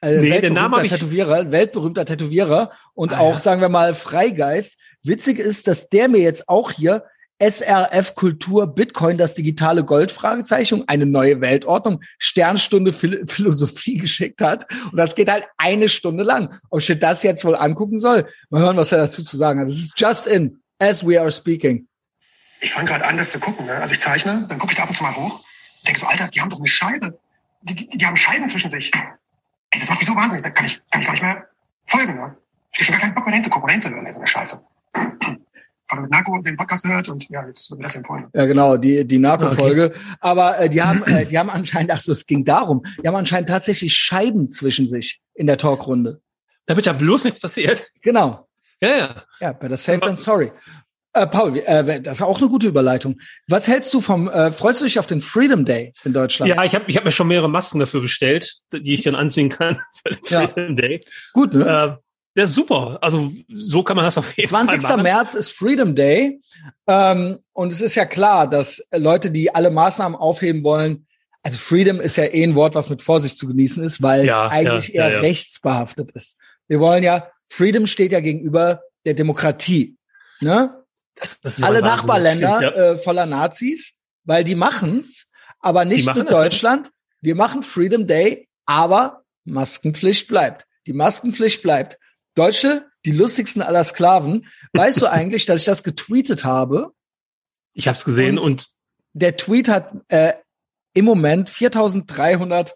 Äh, 0.01 0.19
nee, 0.19 0.41
der 0.41 0.49
Name 0.49 0.83
ich 0.83 0.91
Tätowierer, 0.91 1.53
weltberühmter 1.53 2.05
Tätowierer 2.05 2.71
und 2.93 3.13
ah, 3.13 3.19
auch, 3.19 3.35
ja. 3.35 3.39
sagen 3.39 3.61
wir 3.61 3.69
mal, 3.69 3.93
Freigeist. 3.93 4.77
Witzig 5.03 5.39
ist, 5.39 5.67
dass 5.67 5.87
der 5.87 6.09
mir 6.09 6.19
jetzt 6.19 6.49
auch 6.49 6.71
hier 6.71 7.05
SRF 7.39 8.15
Kultur 8.15 8.67
Bitcoin, 8.67 9.17
das 9.17 9.33
digitale 9.33 9.83
Gold 9.83 10.11
Fragezeichen, 10.11 10.87
eine 10.87 11.05
neue 11.05 11.41
Weltordnung, 11.41 12.01
Sternstunde 12.17 12.93
Phil 12.93 13.25
Philosophie 13.27 13.97
geschickt 13.97 14.41
hat. 14.41 14.65
Und 14.91 14.97
das 14.97 15.15
geht 15.15 15.29
halt 15.29 15.45
eine 15.57 15.89
Stunde 15.89 16.23
lang. 16.23 16.53
Ob 16.69 16.79
ich 16.79 16.99
das 16.99 17.23
jetzt 17.23 17.43
wohl 17.45 17.55
angucken 17.55 17.99
soll, 17.99 18.27
mal 18.49 18.61
hören, 18.61 18.77
was 18.77 18.91
er 18.91 18.99
dazu 18.99 19.23
zu 19.23 19.37
sagen 19.37 19.59
hat. 19.59 19.67
Das 19.67 19.77
ist 19.77 19.93
just 19.97 20.27
in, 20.27 20.61
as 20.79 21.05
we 21.05 21.19
are 21.19 21.31
speaking. 21.31 21.87
Ich 22.61 22.71
fange 22.71 22.87
gerade 22.87 23.05
an, 23.05 23.17
das 23.17 23.31
zu 23.31 23.39
gucken. 23.39 23.65
Ne? 23.65 23.73
Also 23.73 23.93
ich 23.93 23.99
zeichne, 23.99 24.45
dann 24.47 24.57
gucke 24.57 24.71
ich 24.71 24.77
da 24.77 24.83
ab 24.83 24.89
und 24.89 24.95
zu 24.95 25.03
mal 25.03 25.15
hoch 25.15 25.43
denke 25.85 25.99
so, 25.99 26.05
Alter, 26.07 26.27
die 26.27 26.41
haben 26.41 26.49
doch 26.49 26.59
eine 26.59 26.67
Scheibe. 26.67 27.19
Die, 27.61 27.75
die, 27.75 27.97
die 27.97 28.05
haben 28.05 28.17
Scheiben 28.17 28.49
zwischen 28.49 28.71
sich. 28.71 28.91
Ey, 29.71 29.79
das 29.79 29.89
macht 29.89 29.99
mich 29.99 30.07
so 30.07 30.15
wahnsinnig. 30.15 30.43
Da 30.43 30.51
kann 30.51 30.65
ich, 30.65 30.81
kann 30.91 31.01
ich 31.01 31.07
gar 31.07 31.13
nicht 31.13 31.23
mehr 31.23 31.47
folgen. 31.87 32.15
Ne? 32.15 32.37
Ich 32.71 32.79
habe 32.79 32.85
schon 32.85 32.93
gar 32.93 33.01
keinen 33.01 33.15
Bock 33.15 33.25
mehr 33.25 33.35
hinzugucken 33.35 33.63
oder 33.63 33.73
hinzuhören, 33.73 34.13
so 34.13 34.19
eine 34.19 34.27
Scheiße 34.27 34.61
gerade 35.87 36.01
mit 36.01 36.11
Narco 36.11 36.37
den 36.41 36.57
Podcast 36.57 36.83
gehört 36.83 37.09
und 37.09 37.27
ja, 37.29 37.45
jetzt 37.45 37.69
wird 37.69 37.79
mir 37.79 37.87
das 37.87 37.95
empfohlen. 37.95 38.27
Ja, 38.33 38.45
genau, 38.45 38.77
die, 38.77 39.05
die 39.05 39.19
Narco-Folge. 39.19 39.85
Okay. 39.85 39.99
Aber 40.19 40.59
äh, 40.59 40.69
die 40.69 40.81
haben, 40.81 41.03
äh, 41.03 41.25
die 41.25 41.37
haben 41.37 41.49
anscheinend, 41.49 41.91
ach 41.91 41.99
so, 41.99 42.11
es 42.11 42.25
ging 42.25 42.43
darum, 42.43 42.83
die 43.01 43.07
haben 43.07 43.15
anscheinend 43.15 43.49
tatsächlich 43.49 43.93
Scheiben 43.93 44.49
zwischen 44.49 44.87
sich 44.87 45.21
in 45.33 45.47
der 45.47 45.57
Talkrunde. 45.57 46.21
Damit 46.65 46.85
ja 46.85 46.93
bloß 46.93 47.25
nichts 47.25 47.39
passiert. 47.39 47.85
Genau. 48.01 48.47
Ja, 48.81 48.97
ja. 48.97 49.23
Ja, 49.39 49.51
better 49.53 49.77
safe 49.77 49.99
than 49.99 50.17
sorry. 50.17 50.51
Äh, 51.13 51.27
Paul, 51.27 51.57
äh, 51.59 52.01
das 52.01 52.17
ist 52.17 52.21
auch 52.21 52.39
eine 52.39 52.49
gute 52.49 52.67
Überleitung. 52.67 53.19
Was 53.47 53.67
hältst 53.69 53.93
du 53.93 54.01
vom, 54.01 54.27
äh, 54.27 54.51
freust 54.51 54.81
du 54.81 54.85
dich 54.85 54.99
auf 54.99 55.07
den 55.07 55.21
Freedom 55.21 55.63
Day 55.63 55.93
in 56.03 56.11
Deutschland? 56.11 56.49
Ja, 56.49 56.63
ich 56.65 56.75
habe 56.75 56.85
ich 56.87 56.97
hab 56.97 57.05
mir 57.05 57.13
schon 57.13 57.27
mehrere 57.27 57.49
Masken 57.49 57.79
dafür 57.79 58.01
bestellt, 58.01 58.59
die 58.73 58.93
ich 58.93 59.03
dann 59.03 59.15
anziehen 59.15 59.47
kann 59.49 59.79
für 60.03 60.13
den 60.13 60.21
ja. 60.27 60.47
Freedom 60.47 60.75
Day. 60.75 61.05
Gut, 61.33 61.53
ne? 61.53 61.99
Der 62.35 62.45
ist 62.45 62.53
super. 62.53 62.97
Also 63.01 63.31
so 63.53 63.83
kann 63.83 63.95
man 63.95 64.05
das 64.05 64.17
auf 64.17 64.35
jeden 64.35 64.49
20. 64.49 64.81
Fall 64.81 64.97
20. 64.97 65.03
März 65.03 65.33
ist 65.35 65.51
Freedom 65.51 65.95
Day. 65.95 66.41
Ähm, 66.87 67.39
und 67.53 67.71
es 67.71 67.81
ist 67.81 67.95
ja 67.95 68.05
klar, 68.05 68.49
dass 68.49 68.83
Leute, 68.91 69.31
die 69.31 69.53
alle 69.53 69.71
Maßnahmen 69.71 70.17
aufheben 70.17 70.63
wollen, 70.63 71.07
also 71.43 71.57
Freedom 71.57 72.01
ist 72.01 72.17
ja 72.17 72.25
eh 72.25 72.43
ein 72.43 72.55
Wort, 72.55 72.75
was 72.75 72.89
mit 72.89 73.03
Vorsicht 73.03 73.37
zu 73.37 73.47
genießen 73.47 73.83
ist, 73.83 74.01
weil 74.01 74.25
ja, 74.25 74.47
es 74.47 74.51
eigentlich 74.51 74.87
ja, 74.89 75.05
eher 75.05 75.13
ja, 75.13 75.19
rechtsbehaftet 75.19 76.11
ist. 76.11 76.37
Wir 76.67 76.79
wollen 76.79 77.03
ja, 77.03 77.29
Freedom 77.47 77.85
steht 77.85 78.11
ja 78.11 78.19
gegenüber 78.19 78.81
der 79.05 79.13
Demokratie. 79.13 79.95
Ne? 80.41 80.83
Das, 81.13 81.39
das 81.39 81.61
Alle 81.61 81.81
Nachbarländer 81.81 82.75
äh, 82.75 82.97
voller 82.97 83.27
Nazis, 83.27 83.99
weil 84.23 84.43
die 84.43 84.55
machen's, 84.55 85.27
aber 85.59 85.85
nicht 85.85 86.13
mit 86.15 86.31
Deutschland. 86.31 86.89
Wir 87.21 87.35
machen 87.35 87.63
Freedom 87.63 88.07
Day, 88.07 88.49
aber 88.65 89.23
Maskenpflicht 89.45 90.27
bleibt. 90.27 90.65
Die 90.87 90.93
Maskenpflicht 90.93 91.61
bleibt. 91.61 91.97
Deutsche, 92.35 92.85
die 93.05 93.11
lustigsten 93.11 93.61
aller 93.61 93.83
Sklaven. 93.83 94.47
Weißt 94.73 95.01
du 95.01 95.07
eigentlich, 95.11 95.45
dass 95.45 95.61
ich 95.61 95.65
das 95.65 95.83
getweetet 95.83 96.45
habe? 96.45 96.91
Ich 97.73 97.87
habe 97.87 97.97
es 97.97 98.05
gesehen 98.05 98.37
und, 98.37 98.45
und, 98.45 98.67
der 99.13 99.37
Tweet 99.37 99.69
hat 99.69 99.93
äh, 100.09 100.33
im 100.93 101.05
Moment 101.05 101.49
4.313 101.49 102.73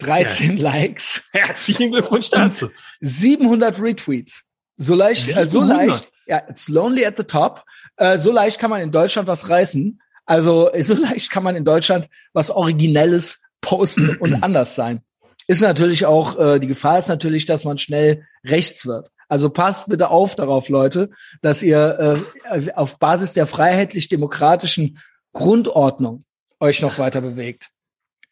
ja. 0.00 0.62
Likes. 0.62 1.24
Herzlichen 1.32 1.92
Glückwunsch 1.92 2.30
dazu. 2.30 2.70
700 3.00 3.80
Retweets. 3.80 4.44
So 4.76 4.94
leicht, 4.94 5.36
äh, 5.36 5.46
so 5.46 5.60
leicht. 5.62 6.10
Ja, 6.26 6.42
it's 6.48 6.68
lonely 6.68 7.04
at 7.04 7.18
the 7.18 7.24
top. 7.24 7.64
Äh, 7.96 8.18
so 8.18 8.32
leicht 8.32 8.58
kann 8.58 8.70
man 8.70 8.80
in 8.80 8.92
Deutschland 8.92 9.28
was 9.28 9.50
reißen. 9.50 10.00
Also 10.24 10.70
so 10.80 10.94
leicht 10.94 11.30
kann 11.30 11.44
man 11.44 11.54
in 11.54 11.64
Deutschland 11.64 12.08
was 12.32 12.50
Originelles 12.50 13.42
posten 13.60 14.16
und 14.20 14.42
anders 14.42 14.74
sein 14.74 15.02
ist 15.46 15.60
natürlich 15.60 16.06
auch, 16.06 16.38
äh, 16.38 16.58
die 16.58 16.68
Gefahr 16.68 16.98
ist 16.98 17.08
natürlich, 17.08 17.44
dass 17.44 17.64
man 17.64 17.78
schnell 17.78 18.26
rechts 18.44 18.86
wird. 18.86 19.10
Also 19.28 19.50
passt 19.50 19.88
bitte 19.88 20.10
auf 20.10 20.34
darauf, 20.34 20.68
Leute, 20.68 21.10
dass 21.42 21.62
ihr 21.62 22.24
äh, 22.50 22.72
auf 22.74 22.98
Basis 22.98 23.32
der 23.32 23.46
freiheitlich-demokratischen 23.46 24.98
Grundordnung 25.32 26.24
euch 26.60 26.80
noch 26.80 26.98
weiter 26.98 27.20
bewegt. 27.20 27.70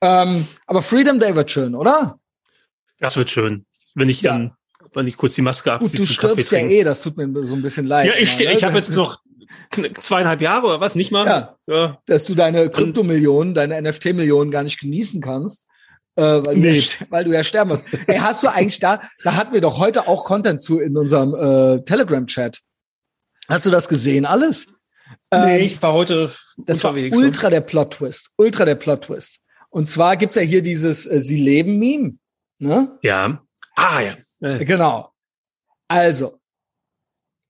Ähm, 0.00 0.46
aber 0.66 0.82
Freedom 0.82 1.20
Day 1.20 1.34
wird 1.36 1.50
schön, 1.50 1.74
oder? 1.74 2.18
Das 2.98 3.16
wird 3.16 3.30
schön. 3.30 3.66
Wenn 3.94 4.08
ich 4.08 4.22
ja. 4.22 4.32
dann, 4.32 4.52
wenn 4.94 5.06
ich 5.06 5.16
kurz 5.16 5.34
die 5.34 5.42
Maske 5.42 5.72
abziehe. 5.72 6.00
Gut, 6.00 6.08
du 6.08 6.12
stirbst 6.12 6.52
ja 6.52 6.58
eh, 6.58 6.84
das 6.84 7.02
tut 7.02 7.16
mir 7.16 7.44
so 7.44 7.54
ein 7.54 7.62
bisschen 7.62 7.86
leid. 7.86 8.06
Ja, 8.06 8.14
ich, 8.18 8.38
ne? 8.38 8.52
ich 8.52 8.64
habe 8.64 8.76
jetzt 8.76 8.94
noch 8.94 9.20
zweieinhalb 10.00 10.40
Jahre 10.40 10.66
oder 10.66 10.80
was, 10.80 10.94
nicht 10.94 11.10
mal. 11.10 11.26
Ja, 11.26 11.56
ja. 11.66 11.98
Dass 12.06 12.24
du 12.24 12.34
deine 12.34 12.70
Kryptomillionen, 12.70 13.54
deine 13.54 13.80
NFT-Millionen 13.82 14.50
gar 14.50 14.62
nicht 14.62 14.80
genießen 14.80 15.20
kannst 15.20 15.66
äh, 16.16 16.22
weil, 16.22 16.56
nee. 16.56 16.72
du 16.72 16.78
ja, 16.78 17.06
weil 17.10 17.24
du 17.24 17.32
ja 17.32 17.44
sterben 17.44 17.70
musst. 17.70 17.84
Ey, 18.06 18.18
hast 18.18 18.42
du 18.42 18.48
eigentlich 18.48 18.80
da, 18.80 19.00
da 19.22 19.34
hatten 19.34 19.52
wir 19.52 19.60
doch 19.60 19.78
heute 19.78 20.08
auch 20.08 20.24
Content 20.24 20.60
zu 20.60 20.80
in 20.80 20.96
unserem 20.96 21.34
äh, 21.34 21.82
Telegram-Chat. 21.84 22.60
Hast 23.48 23.66
du 23.66 23.70
das 23.70 23.88
gesehen 23.88 24.24
alles? 24.24 24.66
Nee, 25.30 25.58
ähm, 25.58 25.66
ich 25.66 25.82
war 25.82 25.92
heute 25.94 26.32
Das 26.58 26.84
war 26.84 26.94
ultra 26.94 27.50
der 27.50 27.60
Plot-Twist. 27.60 28.30
Ultra 28.36 28.64
der 28.64 28.74
Plot-Twist. 28.74 29.40
Und 29.70 29.88
zwar 29.88 30.16
gibt's 30.16 30.36
ja 30.36 30.42
hier 30.42 30.62
dieses 30.62 31.06
äh, 31.06 31.20
Sie 31.20 31.40
leben 31.40 31.78
Meme. 31.78 32.18
Ne? 32.58 32.98
Ja. 33.02 33.42
Ah, 33.74 34.00
ja. 34.00 34.16
Äh. 34.40 34.64
Genau. 34.64 35.10
Also, 35.88 36.38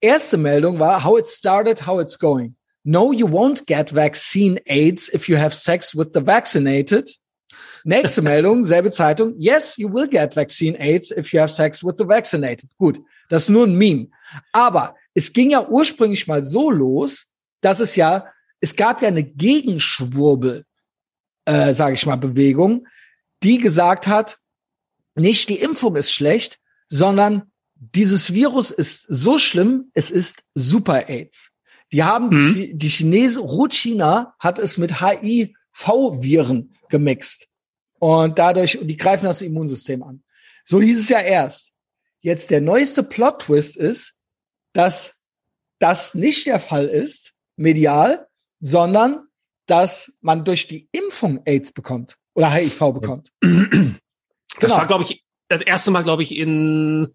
erste 0.00 0.36
Meldung 0.36 0.78
war, 0.78 1.04
how 1.04 1.18
it 1.18 1.28
started, 1.28 1.86
how 1.86 2.00
it's 2.00 2.18
going. 2.18 2.56
No, 2.84 3.12
you 3.12 3.28
won't 3.28 3.66
get 3.66 3.90
vaccine 3.90 4.60
AIDS 4.66 5.08
if 5.12 5.28
you 5.28 5.36
have 5.36 5.54
sex 5.54 5.94
with 5.94 6.08
the 6.14 6.20
vaccinated. 6.20 7.08
Nächste 7.84 8.22
Meldung, 8.22 8.64
selbe 8.64 8.90
Zeitung. 8.90 9.34
Yes, 9.38 9.76
you 9.76 9.92
will 9.92 10.08
get 10.08 10.34
vaccine 10.34 10.76
AIDS 10.78 11.10
if 11.10 11.32
you 11.32 11.40
have 11.40 11.52
sex 11.52 11.82
with 11.82 11.94
the 11.98 12.06
vaccinated. 12.06 12.70
Gut, 12.78 13.00
das 13.28 13.44
ist 13.44 13.48
nur 13.48 13.66
ein 13.66 13.76
Meme. 13.76 14.08
Aber 14.52 14.94
es 15.14 15.32
ging 15.32 15.50
ja 15.50 15.66
ursprünglich 15.68 16.26
mal 16.26 16.44
so 16.44 16.70
los, 16.70 17.26
dass 17.60 17.80
es 17.80 17.96
ja, 17.96 18.26
es 18.60 18.76
gab 18.76 19.02
ja 19.02 19.08
eine 19.08 19.24
Gegenschwurbel, 19.24 20.64
äh, 21.44 21.72
sage 21.72 21.94
ich 21.94 22.06
mal, 22.06 22.16
Bewegung, 22.16 22.86
die 23.42 23.58
gesagt 23.58 24.06
hat, 24.06 24.38
nicht 25.14 25.48
die 25.48 25.60
Impfung 25.60 25.96
ist 25.96 26.12
schlecht, 26.12 26.58
sondern 26.88 27.50
dieses 27.74 28.32
Virus 28.32 28.70
ist 28.70 29.06
so 29.08 29.38
schlimm, 29.38 29.90
es 29.94 30.10
ist 30.10 30.44
Super 30.54 31.08
AIDS. 31.08 31.50
Die 31.92 32.02
haben 32.02 32.28
mhm. 32.28 32.54
die, 32.54 32.74
die 32.74 32.88
Chinesen, 32.88 33.42
China 33.70 34.34
hat 34.38 34.58
es 34.58 34.78
mit 34.78 35.00
HIV-Viren 35.74 36.74
gemixt. 36.88 37.48
Und 37.98 38.38
dadurch, 38.38 38.78
und 38.78 38.88
die 38.88 38.96
greifen 38.96 39.26
das 39.26 39.42
Immunsystem 39.42 40.02
an. 40.02 40.22
So 40.64 40.80
hieß 40.80 40.98
es 41.00 41.08
ja 41.08 41.20
erst. 41.20 41.72
Jetzt 42.20 42.50
der 42.50 42.60
neueste 42.60 43.02
Plot-Twist 43.02 43.76
ist, 43.76 44.14
dass 44.72 45.20
das 45.78 46.14
nicht 46.14 46.46
der 46.46 46.60
Fall 46.60 46.86
ist, 46.86 47.32
medial, 47.56 48.26
sondern 48.60 49.26
dass 49.66 50.16
man 50.20 50.44
durch 50.44 50.68
die 50.68 50.88
Impfung 50.92 51.42
AIDS 51.44 51.72
bekommt 51.72 52.16
oder 52.34 52.50
HIV 52.50 52.92
bekommt. 52.92 53.32
Das 54.60 54.68
genau. 54.68 54.80
war, 54.80 54.86
glaube 54.86 55.04
ich, 55.04 55.24
das 55.48 55.62
erste 55.62 55.90
Mal, 55.90 56.02
glaube 56.02 56.22
ich, 56.22 56.36
in 56.36 57.08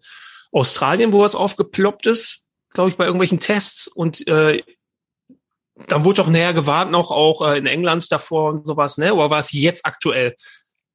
Australien, 0.50 1.12
wo 1.12 1.24
es 1.24 1.36
aufgeploppt 1.36 2.08
ist, 2.08 2.48
glaube 2.72 2.90
ich, 2.90 2.96
bei 2.96 3.04
irgendwelchen 3.04 3.38
Tests 3.38 3.86
und 3.86 4.26
äh, 4.26 4.64
dann 5.86 6.04
wurde 6.04 6.22
doch 6.22 6.28
näher 6.28 6.52
gewarnt 6.52 6.90
noch 6.90 7.10
auch 7.10 7.46
äh, 7.46 7.58
in 7.58 7.66
England 7.66 8.10
davor 8.10 8.50
und 8.50 8.66
sowas, 8.66 8.98
ne? 8.98 9.14
Oder 9.14 9.30
war 9.30 9.40
es 9.40 9.52
jetzt 9.52 9.86
aktuell? 9.86 10.34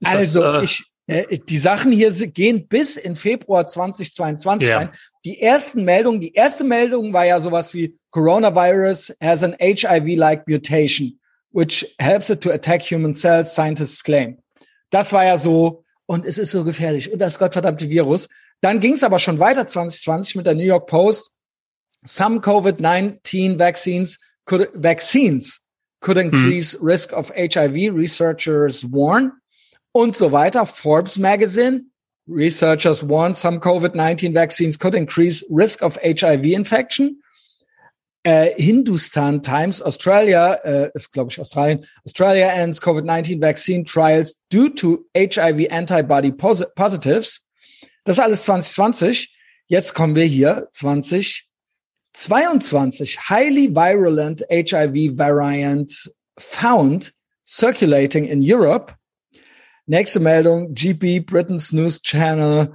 also 0.04 0.42
das, 0.42 0.62
äh, 0.62 0.66
ich, 0.66 0.84
äh, 1.08 1.38
die 1.38 1.58
Sachen 1.58 1.92
hier 1.92 2.12
gehen 2.12 2.68
bis 2.68 2.96
in 2.96 3.16
Februar 3.16 3.66
2022 3.66 4.70
ja. 4.70 4.78
rein. 4.78 4.92
Die 5.26 5.42
ersten 5.42 5.84
Meldungen, 5.84 6.22
die 6.22 6.34
erste 6.34 6.64
Meldung 6.64 7.14
war 7.14 7.26
ja 7.26 7.40
sowas 7.40 7.74
wie 7.74 7.98
Coronavirus 8.12 9.14
has 9.22 9.44
an 9.44 9.56
HIV-like 9.60 10.48
mutation, 10.48 11.20
which 11.52 11.96
helps 12.00 12.30
it 12.30 12.42
to 12.42 12.52
attack 12.52 12.82
human 12.82 13.14
cells, 13.14 13.54
scientists 13.54 14.04
claim. 14.04 14.38
Das 14.90 15.12
war 15.12 15.26
ja 15.26 15.38
so, 15.38 15.84
und 16.06 16.26
es 16.26 16.38
ist 16.38 16.52
so 16.52 16.64
gefährlich, 16.64 17.12
und 17.12 17.20
das 17.20 17.40
gottverdammte 17.40 17.90
Virus. 17.90 18.28
Dann 18.62 18.80
ging 18.80 18.94
es 18.94 19.04
aber 19.04 19.20
schon 19.20 19.40
weiter 19.40 19.68
2020 19.68 20.36
mit 20.36 20.46
der 20.46 20.56
New 20.56 20.64
York 20.64 20.88
Post. 20.88 21.32
Some 22.06 22.40
COVID-19 22.40 23.58
vaccines 23.58 24.20
could, 24.46 24.70
vaccines 24.74 25.60
could 26.02 26.18
hm. 26.18 26.28
increase 26.28 26.74
hm. 26.74 26.86
risk 26.86 27.14
of 27.14 27.32
HIV, 27.36 27.94
researchers 27.94 28.86
warn 28.86 29.32
und 29.94 30.16
so 30.16 30.32
weiter. 30.32 30.66
Forbes 30.66 31.18
Magazine, 31.18 31.88
researchers 32.28 33.04
warn 33.04 33.34
some 33.34 33.60
COVID-19 33.60 34.34
vaccines 34.34 34.78
could 34.78 34.96
increase 34.96 35.44
risk 35.50 35.82
of 35.82 35.98
HIV 36.04 36.46
infection. 36.46 37.20
Uh, 38.26 38.50
Hindustan 38.56 39.42
Times, 39.42 39.82
Australia, 39.82 40.58
uh, 40.64 40.90
ist 40.94 41.12
glaube 41.12 41.30
ich 41.30 41.40
Australien, 41.42 41.86
Australia 42.06 42.48
ends 42.48 42.80
COVID-19 42.80 43.42
vaccine 43.42 43.84
trials 43.84 44.40
due 44.50 44.70
to 44.70 45.06
HIV 45.14 45.68
antibody 45.70 46.32
pos 46.32 46.64
positives. 46.76 47.42
Das 48.06 48.18
ist 48.18 48.24
alles 48.24 48.46
2020. 48.46 49.30
Jetzt 49.68 49.94
kommen 49.94 50.16
wir 50.16 50.26
hier 50.26 50.70
2022. 52.14 53.16
Highly 53.16 53.68
virulent 53.68 54.42
HIV 54.52 55.14
variant 55.14 55.92
found 56.40 57.12
circulating 57.46 58.26
in 58.26 58.42
Europe. 58.42 58.92
Nächste 59.90 60.20
Meldung, 60.20 60.74
GB, 60.74 61.26
Britain's 61.26 61.74
News 61.74 62.02
Channel. 62.02 62.74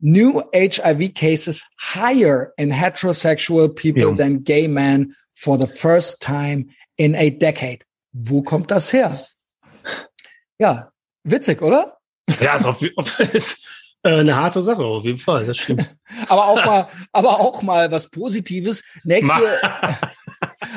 New 0.00 0.42
HIV 0.54 1.14
cases 1.14 1.64
higher 1.78 2.52
in 2.56 2.70
heterosexual 2.70 3.74
people 3.74 4.10
ja. 4.10 4.14
than 4.14 4.38
gay 4.38 4.68
men 4.68 5.14
for 5.34 5.58
the 5.58 5.66
first 5.66 6.22
time 6.22 6.68
in 6.98 7.14
a 7.16 7.30
decade. 7.30 7.84
Wo 8.12 8.42
kommt 8.42 8.70
das 8.70 8.92
her? 8.92 9.24
Ja, 10.58 10.90
witzig, 11.24 11.62
oder? 11.62 11.98
Ja, 12.40 12.56
ist, 12.56 12.66
auf, 12.66 12.82
ist 13.32 13.66
eine 14.02 14.36
harte 14.36 14.62
Sache, 14.62 14.84
auf 14.84 15.04
jeden 15.04 15.18
Fall, 15.18 15.46
das 15.46 15.58
stimmt. 15.58 15.94
aber 16.28 16.46
auch 16.46 16.64
mal, 16.64 16.88
aber 17.12 17.40
auch 17.40 17.62
mal 17.62 17.90
was 17.90 18.08
Positives. 18.08 18.82
Nächste, 19.04 19.34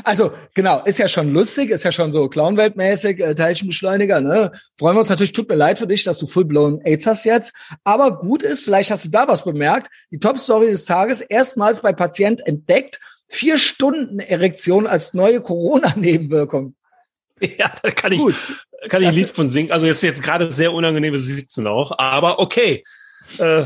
Also 0.03 0.31
genau, 0.53 0.83
ist 0.83 0.99
ja 0.99 1.07
schon 1.07 1.33
lustig, 1.33 1.69
ist 1.69 1.83
ja 1.83 1.91
schon 1.91 2.13
so 2.13 2.27
Clownweltmäßig, 2.27 3.19
äh, 3.19 3.35
Teilchenbeschleuniger. 3.35 4.21
Ne? 4.21 4.51
Freuen 4.77 4.95
wir 4.95 5.01
uns 5.01 5.09
natürlich. 5.09 5.33
Tut 5.33 5.49
mir 5.49 5.55
leid 5.55 5.79
für 5.79 5.87
dich, 5.87 6.03
dass 6.03 6.19
du 6.19 6.27
full-blown 6.27 6.81
AIDS 6.83 7.05
hast 7.05 7.25
jetzt. 7.25 7.53
Aber 7.83 8.17
gut 8.17 8.43
ist, 8.43 8.63
vielleicht 8.63 8.91
hast 8.91 9.05
du 9.05 9.09
da 9.09 9.27
was 9.27 9.43
bemerkt. 9.43 9.87
Die 10.11 10.19
Top-Story 10.19 10.67
des 10.67 10.85
Tages 10.85 11.21
erstmals 11.21 11.81
bei 11.81 11.93
Patient 11.93 12.45
entdeckt. 12.45 12.99
Vier 13.27 13.57
Stunden 13.57 14.19
Erektion 14.19 14.87
als 14.87 15.13
neue 15.13 15.41
Corona-Nebenwirkung. 15.41 16.75
Ja, 17.57 17.71
da 17.81 17.89
kann 17.89 18.11
ich, 18.11 18.19
Gut. 18.19 18.35
kann 18.87 19.01
ich 19.01 19.07
ein 19.07 19.15
Lied 19.15 19.29
von 19.29 19.49
singen. 19.49 19.71
Also 19.71 19.87
jetzt 19.87 20.03
jetzt 20.03 20.21
gerade 20.21 20.51
sehr 20.51 20.73
unangenehmes 20.73 21.25
Sitzen 21.25 21.65
auch, 21.65 21.97
aber 21.97 22.37
okay. 22.37 22.83
Äh, 23.37 23.65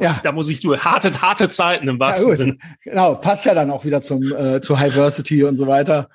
ja. 0.00 0.20
Da 0.22 0.32
muss 0.32 0.48
ich 0.48 0.60
durch. 0.60 0.84
Harte, 0.84 1.20
harte 1.20 1.50
Zeiten 1.50 1.88
im 1.88 1.98
wahrsten 1.98 2.30
ja, 2.30 2.36
Sinne. 2.36 2.58
Genau, 2.84 3.14
passt 3.16 3.46
ja 3.46 3.54
dann 3.54 3.70
auch 3.70 3.84
wieder 3.84 4.02
zum, 4.02 4.32
äh, 4.32 4.60
zu 4.60 4.78
Highversity 4.78 5.44
und 5.44 5.58
so 5.58 5.66
weiter. 5.66 6.08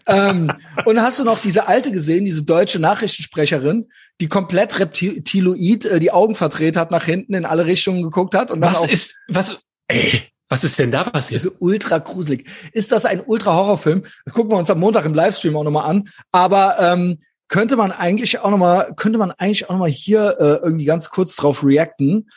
ähm, 0.07 0.51
und 0.85 1.01
hast 1.01 1.19
du 1.19 1.23
noch 1.23 1.39
diese 1.39 1.67
alte 1.67 1.91
gesehen, 1.91 2.25
diese 2.25 2.43
deutsche 2.43 2.79
Nachrichtensprecherin, 2.79 3.89
die 4.21 4.27
komplett 4.27 4.79
reptiloid 4.79 5.85
äh, 5.85 5.99
die 5.99 6.11
Augen 6.11 6.35
verdreht 6.35 6.77
hat, 6.77 6.91
nach 6.91 7.05
hinten 7.05 7.33
in 7.33 7.45
alle 7.45 7.65
Richtungen 7.65 8.03
geguckt 8.03 8.35
hat 8.35 8.51
und 8.51 8.61
was 8.61 8.85
ist 8.85 9.15
was 9.27 9.59
ey, 9.87 10.23
was 10.49 10.63
ist 10.63 10.77
denn 10.77 10.91
da 10.91 11.03
passiert? 11.03 11.41
Also 11.43 11.55
ultra 11.59 11.97
gruselig. 11.97 12.47
Ist 12.71 12.91
das 12.91 13.05
ein 13.05 13.21
ultra 13.25 13.53
Horrorfilm? 13.53 14.03
Das 14.25 14.33
gucken 14.33 14.51
wir 14.51 14.57
uns 14.57 14.69
am 14.69 14.79
Montag 14.79 15.05
im 15.05 15.13
Livestream 15.13 15.55
auch 15.55 15.63
nochmal 15.63 15.89
an. 15.89 16.07
Aber 16.31 16.77
ähm, 16.79 17.17
könnte 17.47 17.75
man 17.75 17.91
eigentlich 17.91 18.39
auch 18.39 18.49
noch 18.49 18.57
mal, 18.57 18.93
könnte 18.95 19.19
man 19.19 19.31
eigentlich 19.31 19.69
auch 19.69 19.73
noch 19.73 19.79
mal 19.79 19.89
hier 19.89 20.37
äh, 20.39 20.63
irgendwie 20.63 20.85
ganz 20.85 21.09
kurz 21.09 21.35
drauf 21.35 21.63
reacten. 21.63 22.29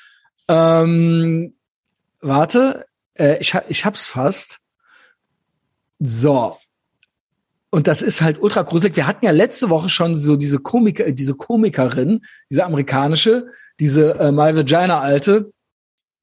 Ähm, 0.49 1.55
warte, 2.21 2.87
äh, 3.15 3.39
ich, 3.39 3.55
ich 3.69 3.85
hab's 3.85 4.07
fast. 4.07 4.61
So. 5.99 6.59
Und 7.71 7.87
das 7.87 8.03
ist 8.03 8.23
halt 8.23 8.41
ultra 8.41 8.63
gruselig. 8.63 8.97
Wir 8.97 9.07
hatten 9.07 9.25
ja 9.25 9.31
letzte 9.31 9.69
Woche 9.69 9.89
schon 9.89 10.17
so 10.17 10.37
diese 10.37 10.59
Komiker, 10.59 11.11
diese 11.13 11.35
Komikerin, 11.35 12.25
diese 12.51 12.65
amerikanische, 12.65 13.49
diese 13.79 14.19
äh, 14.19 14.33
My 14.33 14.57
Vagina 14.57 15.01
alte. 15.01 15.53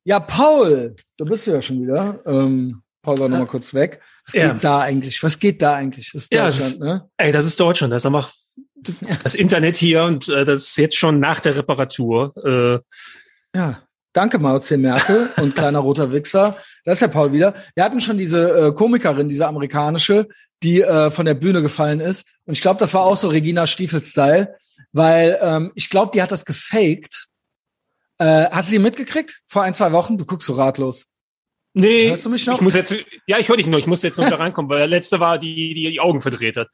Ja, 0.03 0.19
Paul, 0.19 0.95
da 1.17 1.25
bist 1.25 1.47
du 1.47 1.51
ja 1.51 1.61
schon 1.61 1.81
wieder. 1.81 2.19
Ähm, 2.25 2.81
Paul 3.01 3.19
war 3.19 3.29
noch 3.29 3.39
mal 3.39 3.45
kurz 3.45 3.73
weg. 3.73 4.01
Was 4.25 4.33
ja. 4.33 4.53
geht 4.53 4.63
da 4.63 4.79
eigentlich? 4.79 5.21
Was 5.21 5.37
geht 5.37 5.61
da 5.61 5.75
eigentlich? 5.75 6.11
Das 6.11 6.23
ist 6.23 6.33
Deutschland, 6.33 6.59
ja, 6.59 6.67
ist, 6.67 6.79
ne? 6.79 7.09
Ey, 7.17 7.31
das 7.31 7.45
ist 7.45 7.59
Deutschland. 7.59 7.93
Das 7.93 8.01
ist 8.01 8.07
einfach 8.07 8.33
das 9.23 9.35
Internet 9.35 9.77
hier 9.77 10.03
und 10.03 10.27
äh, 10.27 10.45
das 10.45 10.67
ist 10.67 10.77
jetzt 10.77 10.97
schon 10.97 11.19
nach 11.19 11.39
der 11.39 11.55
Reparatur. 11.55 12.33
Äh, 13.53 13.57
ja, 13.57 13.81
danke 14.13 14.39
Mao 14.39 14.59
C. 14.59 14.77
Merkel 14.77 15.29
und 15.37 15.55
kleiner 15.55 15.79
roter 15.79 16.11
Wichser. 16.11 16.57
Das 16.83 16.97
ist 16.97 17.01
ja 17.01 17.07
Paul 17.07 17.31
wieder. 17.31 17.53
Wir 17.75 17.83
hatten 17.83 18.01
schon 18.01 18.17
diese 18.17 18.67
äh, 18.67 18.71
Komikerin, 18.73 19.29
diese 19.29 19.47
amerikanische, 19.47 20.27
die 20.63 20.81
äh, 20.81 21.11
von 21.11 21.25
der 21.25 21.33
Bühne 21.33 21.61
gefallen 21.61 21.99
ist. 21.99 22.27
Und 22.45 22.53
ich 22.53 22.61
glaube, 22.61 22.79
das 22.79 22.93
war 22.93 23.01
auch 23.01 23.17
so 23.17 23.27
Regina 23.27 23.67
Stiefel-Style, 23.67 24.55
weil 24.91 25.37
ähm, 25.41 25.71
ich 25.75 25.89
glaube, 25.89 26.11
die 26.13 26.21
hat 26.21 26.31
das 26.31 26.45
gefaked. 26.45 27.27
Äh, 28.17 28.45
hast 28.51 28.67
du 28.67 28.71
sie 28.71 28.79
mitgekriegt 28.79 29.41
vor 29.47 29.63
ein, 29.63 29.73
zwei 29.73 29.91
Wochen? 29.91 30.17
Du 30.17 30.25
guckst 30.25 30.47
so 30.47 30.53
ratlos. 30.53 31.05
Nee, 31.77 32.09
Hörst 32.09 32.25
du 32.25 32.29
mich 32.29 32.45
noch? 32.47 32.55
ich 32.55 32.61
muss 32.61 32.73
jetzt, 32.73 32.95
ja, 33.27 33.37
ich 33.37 33.49
höre 33.49 33.57
dich 33.57 33.67
nur, 33.67 33.77
ich 33.77 33.85
muss 33.85 34.01
jetzt 34.01 34.17
noch 34.17 34.29
da 34.29 34.35
reinkommen, 34.37 34.69
weil 34.69 34.77
der 34.77 34.87
letzte 34.87 35.19
war, 35.19 35.37
die, 35.37 35.73
die 35.73 35.91
die 35.91 35.99
Augen 35.99 36.21
verdreht 36.21 36.55
hat. 36.55 36.69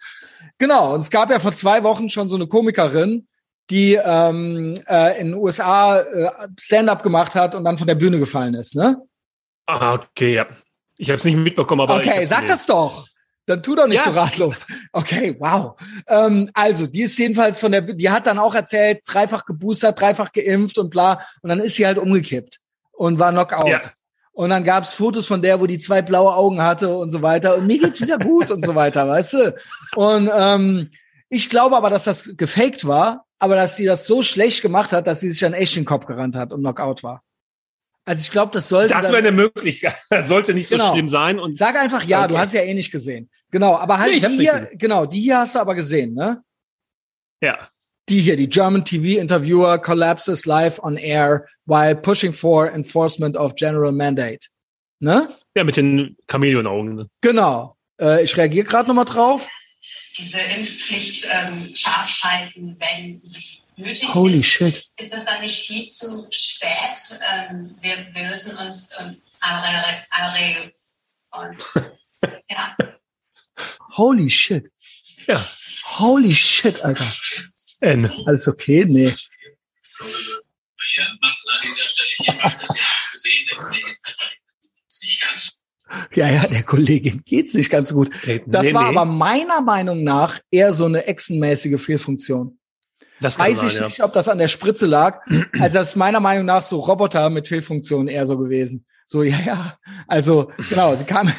Genau, 0.59 0.93
und 0.93 0.99
es 0.99 1.09
gab 1.09 1.31
ja 1.31 1.39
vor 1.39 1.53
zwei 1.53 1.81
Wochen 1.81 2.07
schon 2.07 2.29
so 2.29 2.35
eine 2.35 2.45
Komikerin, 2.45 3.27
die 3.71 3.95
ähm, 3.95 4.75
äh, 4.87 5.19
in 5.19 5.31
den 5.31 5.35
USA 5.35 6.01
äh, 6.01 6.29
Stand-up 6.59 7.01
gemacht 7.01 7.33
hat 7.33 7.55
und 7.55 7.63
dann 7.63 7.79
von 7.79 7.87
der 7.87 7.95
Bühne 7.95 8.19
gefallen 8.19 8.53
ist, 8.53 8.75
ne? 8.75 9.01
Ah, 9.65 9.95
okay, 9.95 10.35
ja. 10.35 10.45
Ich 10.97 11.09
habe 11.09 11.17
es 11.17 11.25
nicht 11.25 11.35
mitbekommen, 11.35 11.81
aber 11.81 11.95
okay, 11.95 12.23
sag 12.25 12.45
das 12.45 12.67
doch. 12.67 13.07
Dann 13.47 13.63
tu 13.63 13.75
doch 13.75 13.87
nicht 13.87 14.05
ja. 14.05 14.11
so 14.11 14.17
ratlos. 14.17 14.67
Okay, 14.91 15.35
wow. 15.39 15.81
Ähm, 16.07 16.51
also, 16.53 16.85
die 16.85 17.01
ist 17.01 17.17
jedenfalls 17.17 17.59
von 17.59 17.71
der, 17.71 17.81
die 17.81 18.09
hat 18.09 18.27
dann 18.27 18.37
auch 18.37 18.53
erzählt, 18.53 18.99
dreifach 19.07 19.45
geboostert, 19.45 19.99
dreifach 19.99 20.31
geimpft 20.31 20.77
und 20.77 20.91
bla. 20.91 21.19
Und 21.41 21.49
dann 21.49 21.59
ist 21.59 21.75
sie 21.75 21.87
halt 21.87 21.97
umgekippt 21.97 22.59
und 22.91 23.17
war 23.17 23.31
Knockout. 23.31 23.67
Ja. 23.67 23.79
Und 24.33 24.49
dann 24.49 24.63
gab's 24.63 24.93
Fotos 24.93 25.27
von 25.27 25.41
der, 25.41 25.59
wo 25.59 25.67
die 25.67 25.77
zwei 25.77 26.01
blaue 26.01 26.33
Augen 26.33 26.61
hatte 26.61 26.95
und 26.95 27.11
so 27.11 27.21
weiter. 27.21 27.57
Und 27.57 27.67
mir 27.67 27.79
geht's 27.79 28.01
wieder 28.01 28.17
gut 28.17 28.49
und 28.49 28.65
so 28.65 28.75
weiter, 28.75 29.07
weißt 29.07 29.33
du? 29.33 29.55
Und 29.95 30.29
ähm, 30.33 30.89
ich 31.29 31.49
glaube 31.49 31.75
aber, 31.75 31.89
dass 31.89 32.05
das 32.05 32.31
gefaked 32.37 32.87
war, 32.87 33.25
aber 33.39 33.55
dass 33.55 33.75
sie 33.75 33.85
das 33.85 34.05
so 34.05 34.21
schlecht 34.21 34.61
gemacht 34.61 34.93
hat, 34.93 35.07
dass 35.07 35.19
sie 35.19 35.29
sich 35.29 35.39
dann 35.39 35.53
echt 35.53 35.75
den 35.75 35.85
Kopf 35.85 36.05
gerannt 36.05 36.35
hat 36.35 36.53
und 36.53 36.61
Knockout 36.61 37.03
war. 37.03 37.23
Also 38.05 38.21
ich 38.21 38.31
glaube, 38.31 38.51
das 38.53 38.67
sollte. 38.67 38.93
Das 38.93 39.07
wäre 39.09 39.17
eine 39.17 39.31
Möglichkeit. 39.31 39.95
Das 40.09 40.29
sollte 40.29 40.53
nicht 40.53 40.69
genau. 40.69 40.87
so 40.87 40.93
schlimm 40.93 41.09
sein. 41.09 41.39
Und 41.39 41.57
Sag 41.57 41.75
einfach 41.75 42.03
ja, 42.03 42.19
okay. 42.19 42.27
du 42.29 42.37
hast 42.37 42.53
ja 42.53 42.61
eh 42.61 42.73
nicht 42.73 42.91
gesehen. 42.91 43.29
Genau, 43.51 43.75
aber 43.75 43.99
halt 43.99 44.11
nee, 44.13 44.19
die 44.19 44.33
hier, 44.33 44.69
genau, 44.73 45.05
die 45.05 45.21
hier 45.21 45.39
hast 45.39 45.55
du 45.55 45.59
aber 45.59 45.75
gesehen, 45.75 46.13
ne? 46.13 46.43
Ja. 47.41 47.69
Die 48.09 48.21
hier, 48.21 48.35
die 48.35 48.49
German 48.49 48.83
TV 48.83 49.19
Interviewer 49.19 49.79
collapses 49.79 50.45
live 50.45 50.79
on 50.79 50.97
air 50.97 51.47
while 51.65 51.95
pushing 51.95 52.33
for 52.33 52.71
enforcement 52.71 53.37
of 53.37 53.55
general 53.55 53.91
mandate. 53.91 54.47
Ne? 54.99 55.29
Ja, 55.55 55.63
mit 55.63 55.77
den 55.77 56.17
Chamäleon-Augen. 56.27 56.95
Ne? 56.95 57.09
Genau. 57.21 57.75
Äh, 57.99 58.23
ich 58.23 58.35
reagiere 58.37 58.65
gerade 58.65 58.87
nochmal 58.87 59.05
drauf. 59.05 59.47
Diese 60.17 60.39
Impfpflicht 60.39 61.27
ähm, 61.31 61.75
scharf 61.75 62.09
schalten, 62.09 62.75
wenn 62.79 63.21
sie 63.21 63.61
nötig 63.77 64.13
Holy 64.13 64.39
ist. 64.39 64.45
Shit. 64.45 64.85
Ist 64.97 65.13
das 65.13 65.25
dann 65.25 65.41
nicht 65.41 65.65
viel 65.65 65.87
zu 65.87 66.27
spät? 66.29 67.19
Ähm, 67.49 67.75
wir, 67.81 67.97
wir 68.13 68.29
müssen 68.29 68.57
uns 68.57 68.89
ähm, 68.99 69.15
und 71.33 71.57
ja. 72.49 72.75
Holy 73.97 74.29
shit. 74.29 74.69
Ja. 75.27 75.35
Holy 75.97 76.33
shit, 76.33 76.83
Alter. 76.83 77.07
N. 77.81 78.11
Alles 78.25 78.47
okay? 78.47 78.85
Nee. 78.87 79.07
An 79.07 79.13
dieser 81.63 81.83
Stelle 81.83 82.09
gesehen, 83.11 83.47
nicht 85.03 85.21
ganz 85.21 85.61
ja, 86.13 86.29
ja, 86.29 86.47
der 86.47 86.63
Kollegin 86.63 87.21
geht's 87.25 87.53
nicht 87.53 87.69
ganz 87.69 87.93
gut. 87.93 88.09
Das 88.45 88.65
nee, 88.65 88.73
war 88.73 88.91
nee. 88.91 88.97
aber 88.97 89.05
meiner 89.05 89.61
Meinung 89.61 90.03
nach 90.03 90.39
eher 90.49 90.73
so 90.73 90.85
eine 90.85 91.05
echsenmäßige 91.05 91.81
Fehlfunktion. 91.81 92.57
Das 93.19 93.37
Weiß 93.37 93.59
sein, 93.59 93.67
ich 93.67 93.75
ja. 93.75 93.85
nicht, 93.85 94.03
ob 94.03 94.13
das 94.13 94.29
an 94.29 94.39
der 94.39 94.47
Spritze 94.47 94.85
lag. 94.85 95.21
Also 95.59 95.79
das 95.79 95.89
ist 95.89 95.95
meiner 95.95 96.19
Meinung 96.19 96.45
nach 96.45 96.63
so 96.63 96.79
Roboter 96.79 97.29
mit 97.29 97.47
Fehlfunktionen 97.47 98.07
eher 98.07 98.25
so 98.25 98.37
gewesen. 98.37 98.85
So, 99.05 99.23
ja, 99.23 99.39
ja. 99.45 99.77
Also, 100.07 100.51
genau, 100.69 100.95
sie 100.95 101.03
kam, 101.03 101.31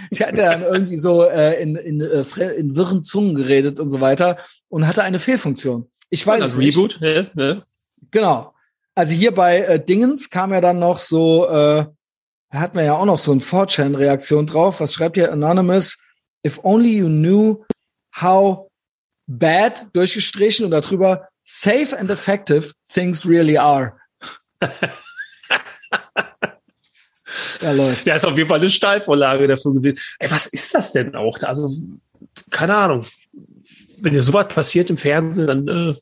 sie 0.10 0.24
hatte 0.24 0.42
dann 0.42 0.62
irgendwie 0.62 0.96
so 0.96 1.24
äh, 1.24 1.60
in, 1.62 1.76
in, 1.76 2.00
äh, 2.00 2.22
in 2.54 2.76
wirren 2.76 3.04
Zungen 3.04 3.34
geredet 3.34 3.80
und 3.80 3.90
so 3.90 4.00
weiter 4.00 4.38
und 4.68 4.86
hatte 4.86 5.02
eine 5.02 5.18
Fehlfunktion. 5.18 5.90
Ich 6.10 6.26
weiß 6.26 6.40
das 6.40 6.52
es 6.52 6.56
nicht. 6.56 6.76
Reboot, 6.76 6.98
ja, 7.00 7.26
ja. 7.34 7.62
Genau. 8.10 8.54
Also 8.94 9.14
hier 9.14 9.32
bei 9.32 9.60
äh, 9.60 9.84
Dingens 9.84 10.30
kam 10.30 10.52
ja 10.52 10.60
dann 10.60 10.78
noch 10.78 10.98
so, 10.98 11.46
äh, 11.46 11.86
da 12.50 12.58
hat 12.58 12.74
man 12.74 12.84
ja 12.84 12.94
auch 12.94 13.04
noch 13.04 13.18
so 13.18 13.32
ein 13.32 13.40
4chan-Reaktion 13.40 14.46
drauf. 14.46 14.80
Was 14.80 14.94
schreibt 14.94 15.16
hier 15.16 15.32
Anonymous? 15.32 15.98
If 16.44 16.58
only 16.64 16.96
you 16.96 17.06
knew 17.06 17.64
how 18.20 18.68
bad 19.26 19.86
durchgestrichen 19.92 20.64
und 20.64 20.72
darüber 20.72 21.28
safe 21.44 21.96
and 21.96 22.10
effective 22.10 22.72
things 22.92 23.24
really 23.24 23.56
are. 23.56 23.98
ja, 27.60 27.72
läuft. 27.72 28.06
Ja, 28.06 28.14
ist 28.14 28.26
auf 28.26 28.36
jeden 28.36 28.48
Fall 28.48 28.60
eine 28.60 28.70
Steilvorlage 28.70 29.46
dafür 29.48 29.74
gewesen. 29.74 29.98
Ey, 30.18 30.30
was 30.30 30.46
ist 30.46 30.74
das 30.74 30.92
denn 30.92 31.14
auch? 31.14 31.38
Also, 31.42 31.70
keine 32.50 32.74
Ahnung. 32.74 33.04
Wenn 33.98 34.12
dir 34.12 34.22
sowas 34.22 34.48
passiert 34.48 34.90
im 34.90 34.96
Fernsehen, 34.96 35.46
dann 35.46 35.68
äh, 35.68 35.94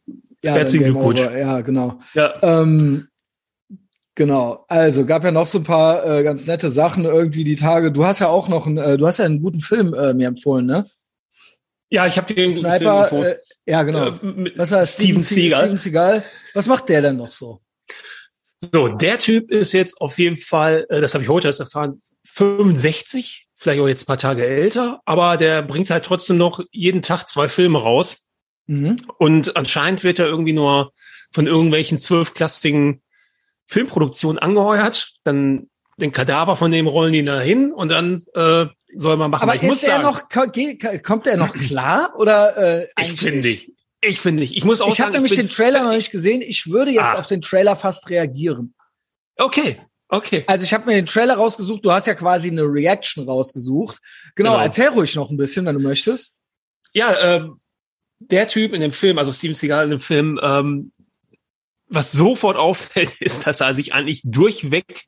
ja, 0.42 0.54
herzlichen 0.54 0.84
Glückwunsch. 0.84 1.20
Ja, 1.20 1.60
genau. 1.62 1.98
Ja. 2.14 2.34
Ähm, 2.42 3.08
genau. 4.14 4.64
Also 4.68 5.04
gab 5.04 5.24
ja 5.24 5.32
noch 5.32 5.46
so 5.46 5.58
ein 5.58 5.64
paar 5.64 6.06
äh, 6.06 6.22
ganz 6.22 6.46
nette 6.46 6.68
Sachen 6.68 7.04
irgendwie 7.04 7.44
die 7.44 7.56
Tage. 7.56 7.90
Du 7.90 8.04
hast 8.04 8.20
ja 8.20 8.28
auch 8.28 8.48
noch, 8.48 8.66
einen, 8.66 8.78
äh, 8.78 8.96
du 8.96 9.06
hast 9.06 9.18
ja 9.18 9.24
einen 9.24 9.42
guten 9.42 9.60
Film 9.60 9.94
äh, 9.94 10.14
mir 10.14 10.28
empfohlen, 10.28 10.66
ne? 10.66 10.86
Ja, 11.90 12.06
ich 12.06 12.18
habe 12.18 12.32
den 12.32 12.52
Sniper. 12.52 13.10
Äh, 13.12 13.38
ja, 13.66 13.82
genau. 13.82 14.08
Äh, 14.08 14.52
Was 14.56 14.70
war 14.70 14.80
das? 14.80 14.94
Steven 14.94 15.22
Seagal. 15.22 15.60
Steven 15.60 15.78
Seagal. 15.78 16.24
Was 16.54 16.66
macht 16.66 16.88
der 16.88 17.02
denn 17.02 17.16
noch 17.16 17.30
so? 17.30 17.60
So, 18.60 18.88
der 18.88 19.18
Typ 19.18 19.50
ist 19.50 19.72
jetzt 19.72 20.00
auf 20.00 20.18
jeden 20.18 20.38
Fall, 20.38 20.86
äh, 20.88 21.00
das 21.00 21.14
habe 21.14 21.22
ich 21.22 21.30
heute 21.30 21.46
erst 21.46 21.60
erfahren, 21.60 22.00
65, 22.24 23.46
vielleicht 23.54 23.80
auch 23.80 23.88
jetzt 23.88 24.02
ein 24.02 24.06
paar 24.06 24.18
Tage 24.18 24.46
älter, 24.46 25.00
aber 25.04 25.36
der 25.36 25.62
bringt 25.62 25.90
halt 25.90 26.04
trotzdem 26.04 26.38
noch 26.38 26.60
jeden 26.70 27.02
Tag 27.02 27.26
zwei 27.28 27.48
Filme 27.48 27.78
raus. 27.80 28.26
Mhm. 28.66 28.96
Und 29.18 29.56
anscheinend 29.56 30.04
wird 30.04 30.18
er 30.18 30.26
irgendwie 30.26 30.52
nur 30.52 30.92
von 31.30 31.46
irgendwelchen 31.46 31.98
zwölfklassigen 31.98 33.02
Filmproduktionen 33.66 34.38
angeheuert. 34.38 35.12
Dann 35.24 35.68
den 35.96 36.12
Kadaver 36.12 36.56
von 36.56 36.70
dem 36.70 36.86
rollen 36.86 37.12
die 37.12 37.24
da 37.24 37.40
hin 37.40 37.72
und 37.72 37.90
dann 37.90 38.22
äh, 38.34 38.66
soll 38.96 39.16
man 39.16 39.30
machen. 39.30 39.42
Aber 39.42 39.56
ich 39.56 39.62
ist 39.62 39.68
muss 39.68 39.82
er 39.82 40.00
sagen, 40.00 40.02
noch, 40.04 41.02
kommt 41.02 41.26
er 41.26 41.36
noch 41.36 41.54
klar 41.54 42.12
oder 42.16 42.82
äh, 42.82 42.88
Ich 43.00 43.12
finde 43.14 43.56
ich. 44.00 44.10
Ich 44.10 44.20
finde 44.20 44.42
nicht. 44.42 44.56
Ich 44.56 44.64
muss 44.64 44.80
auch 44.80 44.88
ich 44.88 44.94
sagen, 44.96 45.08
hab 45.08 45.14
nämlich 45.14 45.34
den 45.34 45.48
Trailer 45.48 45.82
noch 45.82 45.92
nicht 45.92 46.10
gesehen. 46.10 46.42
Ich 46.42 46.68
würde 46.68 46.90
jetzt 46.90 47.02
ah. 47.02 47.18
auf 47.18 47.26
den 47.26 47.42
Trailer 47.42 47.76
fast 47.76 48.08
reagieren. 48.10 48.74
Okay, 49.36 49.78
okay. 50.08 50.44
Also 50.46 50.64
ich 50.64 50.74
habe 50.74 50.86
mir 50.86 50.94
den 50.94 51.06
Trailer 51.06 51.34
rausgesucht. 51.34 51.84
Du 51.84 51.92
hast 51.92 52.06
ja 52.06 52.14
quasi 52.14 52.48
eine 52.48 52.62
Reaction 52.62 53.24
rausgesucht. 53.24 53.98
Genau, 54.34 54.52
genau. 54.52 54.62
erzähl 54.62 54.88
ruhig 54.88 55.14
noch 55.14 55.30
ein 55.30 55.36
bisschen, 55.36 55.66
wenn 55.66 55.76
du 55.76 55.82
möchtest. 55.82 56.34
Ja, 56.92 57.12
äh, 57.12 57.48
der 58.20 58.48
Typ 58.48 58.72
in 58.72 58.80
dem 58.80 58.92
Film, 58.92 59.18
also 59.18 59.32
Steven 59.32 59.54
Seagal 59.54 59.84
in 59.84 59.90
dem 59.90 60.00
Film, 60.00 60.40
ähm, 60.42 60.92
was 61.86 62.12
sofort 62.12 62.56
auffällt, 62.56 63.14
ist, 63.20 63.46
dass 63.46 63.60
er 63.60 63.74
sich 63.74 63.94
eigentlich 63.94 64.22
durchweg 64.24 65.06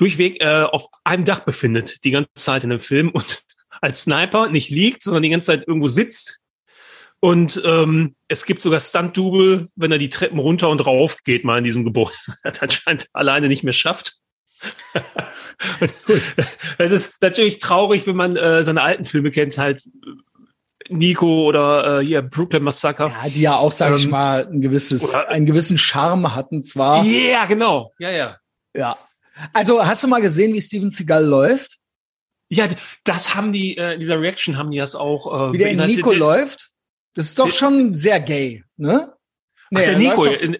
durchweg 0.00 0.42
äh, 0.42 0.62
auf 0.62 0.86
einem 1.04 1.26
Dach 1.26 1.40
befindet, 1.40 2.02
die 2.04 2.10
ganze 2.10 2.30
Zeit 2.34 2.64
in 2.64 2.70
dem 2.70 2.78
Film 2.78 3.10
und 3.10 3.42
als 3.82 4.02
Sniper 4.02 4.48
nicht 4.48 4.70
liegt, 4.70 5.02
sondern 5.02 5.22
die 5.22 5.28
ganze 5.28 5.48
Zeit 5.48 5.68
irgendwo 5.68 5.88
sitzt. 5.88 6.39
Und 7.20 7.62
ähm, 7.66 8.16
es 8.28 8.46
gibt 8.46 8.62
sogar 8.62 8.80
Stunt-Double, 8.80 9.68
wenn 9.76 9.92
er 9.92 9.98
die 9.98 10.08
Treppen 10.08 10.38
runter 10.38 10.70
und 10.70 10.80
rauf 10.86 11.18
geht, 11.22 11.44
mal 11.44 11.58
in 11.58 11.64
diesem 11.64 11.84
Gebäude. 11.84 12.12
das 12.42 12.60
anscheinend 12.62 13.08
alleine 13.12 13.48
nicht 13.48 13.62
mehr 13.62 13.72
schafft. 13.72 14.16
Es 16.78 16.90
ist 16.90 17.20
natürlich 17.20 17.58
traurig, 17.58 18.06
wenn 18.06 18.16
man 18.16 18.36
äh, 18.36 18.64
seine 18.64 18.80
alten 18.80 19.04
Filme 19.04 19.30
kennt, 19.30 19.58
halt 19.58 19.82
Nico 20.88 21.44
oder 21.44 22.00
äh, 22.00 22.04
hier 22.04 22.22
Brooklyn 22.22 22.62
Massacre. 22.62 23.08
Ja, 23.08 23.28
die 23.28 23.40
ja 23.42 23.56
auch, 23.56 23.70
sag 23.70 23.90
ähm, 23.90 23.96
ich 23.96 24.08
mal, 24.08 24.46
ein 24.46 24.62
gewisses, 24.62 25.02
oder, 25.02 25.28
einen 25.28 25.44
gewissen 25.44 25.76
Charme 25.76 26.34
hatten 26.34 26.64
zwar. 26.64 27.04
Ja, 27.04 27.12
yeah, 27.12 27.46
genau. 27.46 27.92
Ja, 27.98 28.10
ja. 28.10 28.38
Ja, 28.74 28.96
also 29.52 29.84
hast 29.84 30.02
du 30.02 30.08
mal 30.08 30.20
gesehen, 30.20 30.54
wie 30.54 30.60
Steven 30.60 30.90
Seagal 30.90 31.24
läuft? 31.24 31.78
Ja, 32.48 32.66
das 33.04 33.34
haben 33.34 33.52
die, 33.52 33.76
äh, 33.76 33.94
in 33.94 34.00
dieser 34.00 34.20
Reaction 34.20 34.58
haben 34.58 34.70
die 34.70 34.78
das 34.78 34.94
auch. 34.94 35.50
Äh, 35.50 35.52
wie 35.52 35.58
der 35.58 35.70
in 35.70 35.78
Nico 35.84 36.12
läuft? 36.12 36.69
Das 37.14 37.26
ist 37.26 37.38
doch 37.38 37.52
schon 37.52 37.94
sehr 37.94 38.20
gay, 38.20 38.64
ne? 38.76 39.12
Nee, 39.70 39.80
Ach, 39.80 39.84
der 39.84 39.98
Nico, 39.98 40.24
in, 40.24 40.56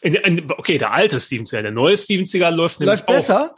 in, 0.00 0.14
in, 0.14 0.50
okay, 0.52 0.78
der 0.78 0.92
alte 0.92 1.20
Steven 1.20 1.46
Seagal, 1.46 1.62
der 1.64 1.72
neue 1.72 1.96
Steven 1.96 2.26
Seagal 2.26 2.54
läuft 2.54 2.80
Läuft 2.80 3.06
besser? 3.06 3.54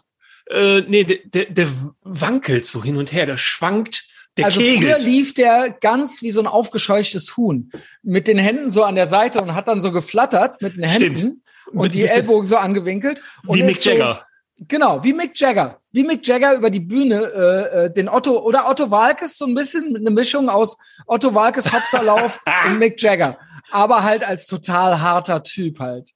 Auch, 0.51 0.55
äh, 0.55 0.83
nee, 0.83 1.05
der, 1.05 1.19
der, 1.25 1.45
der 1.47 1.69
wankelt 2.03 2.67
so 2.67 2.83
hin 2.83 2.97
und 2.97 3.13
her, 3.13 3.27
der 3.27 3.37
schwankt, 3.37 4.09
der 4.37 4.47
also 4.47 4.61
kegelt. 4.61 4.97
früher 4.97 4.99
lief 4.99 5.35
der 5.35 5.77
ganz 5.81 6.23
wie 6.23 6.31
so 6.31 6.41
ein 6.41 6.47
aufgescheuchtes 6.47 7.37
Huhn. 7.37 7.71
Mit 8.03 8.29
den 8.29 8.39
Händen 8.39 8.71
so 8.71 8.85
an 8.85 8.95
der 8.95 9.07
Seite 9.07 9.41
und 9.41 9.55
hat 9.55 9.69
dann 9.69 9.81
so 9.81 9.93
geflattert 9.93 10.61
mit 10.61 10.77
den 10.77 10.85
Händen. 10.85 11.17
Stimmt. 11.17 11.43
Und 11.73 11.83
mit 11.83 11.95
die 11.95 12.05
Ellbogen 12.05 12.47
so 12.47 12.57
angewinkelt. 12.57 13.23
Wie 13.43 13.63
Mick 13.63 13.85
Jagger. 13.85 14.25
Genau, 14.59 15.05
wie 15.05 15.13
Mick 15.13 15.39
Jagger. 15.39 15.81
Wie 15.93 16.03
Mick 16.03 16.27
Jagger 16.27 16.55
über 16.55 16.71
die 16.71 16.81
Bühne 16.81 17.17
äh, 17.17 17.85
äh, 17.85 17.93
den 17.93 18.09
Otto 18.09 18.39
oder 18.39 18.69
Otto 18.69 18.91
Walkes, 18.91 19.37
so 19.37 19.47
ein 19.47 19.55
bisschen 19.55 19.95
eine 19.95 20.11
Mischung 20.11 20.49
aus 20.49 20.77
Otto 21.07 21.35
Walkes 21.35 21.73
Hopserlauf 21.73 22.41
und 22.67 22.79
Mick 22.79 23.01
Jagger. 23.01 23.39
Aber 23.71 24.03
halt 24.03 24.25
als 24.25 24.47
total 24.47 25.01
harter 25.01 25.43
Typ 25.43 25.79
halt. 25.79 26.11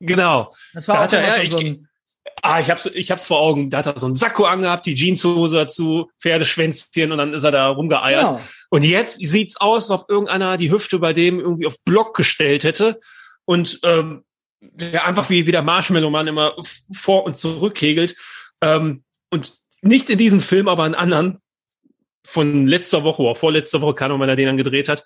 Genau. 0.00 0.54
Das 0.72 0.88
war 0.88 0.96
da 0.96 1.04
auch 1.04 1.12
er, 1.12 1.44
ja, 1.44 1.50
so 1.50 1.58
ein, 1.58 1.88
Ah, 2.42 2.60
ich 2.60 2.70
hab's, 2.70 2.86
ich 2.86 3.10
hab's 3.10 3.26
vor 3.26 3.40
Augen. 3.40 3.70
Da 3.70 3.78
hat 3.78 3.86
er 3.86 3.98
so 3.98 4.06
einen 4.06 4.14
Sakko 4.14 4.44
angehabt, 4.44 4.86
die 4.86 4.94
Jeanshose 4.94 5.56
dazu, 5.56 6.10
Pferdeschwänzchen 6.20 7.12
und 7.12 7.18
dann 7.18 7.34
ist 7.34 7.44
er 7.44 7.52
da 7.52 7.68
rumgeeiert. 7.68 8.20
Genau. 8.20 8.40
Und 8.70 8.82
jetzt 8.82 9.20
sieht's 9.20 9.60
aus, 9.60 9.90
als 9.90 10.00
ob 10.00 10.10
irgendeiner 10.10 10.56
die 10.56 10.70
Hüfte 10.70 10.98
bei 10.98 11.12
dem 11.12 11.38
irgendwie 11.38 11.66
auf 11.66 11.80
Block 11.84 12.16
gestellt 12.16 12.64
hätte 12.64 13.00
und 13.44 13.78
ähm, 13.84 14.24
der 14.72 15.04
einfach 15.06 15.30
wie, 15.30 15.46
wie 15.46 15.52
der 15.52 15.62
Marshmallow-Mann 15.62 16.26
immer 16.26 16.54
vor 16.92 17.24
und 17.24 17.36
zurück 17.36 17.74
kegelt. 17.74 18.16
Ähm, 18.60 19.04
und 19.30 19.58
nicht 19.82 20.08
in 20.10 20.18
diesem 20.18 20.40
Film, 20.40 20.68
aber 20.68 20.86
in 20.86 20.94
anderen 20.94 21.38
von 22.26 22.66
letzter 22.66 23.04
Woche 23.04 23.22
oder 23.22 23.34
vorletzter 23.34 23.80
Woche, 23.80 23.94
keine 23.94 24.10
Ahnung, 24.14 24.22
wenn 24.22 24.28
er 24.28 24.36
den 24.36 24.46
dann 24.46 24.56
gedreht 24.56 24.88
hat, 24.88 25.04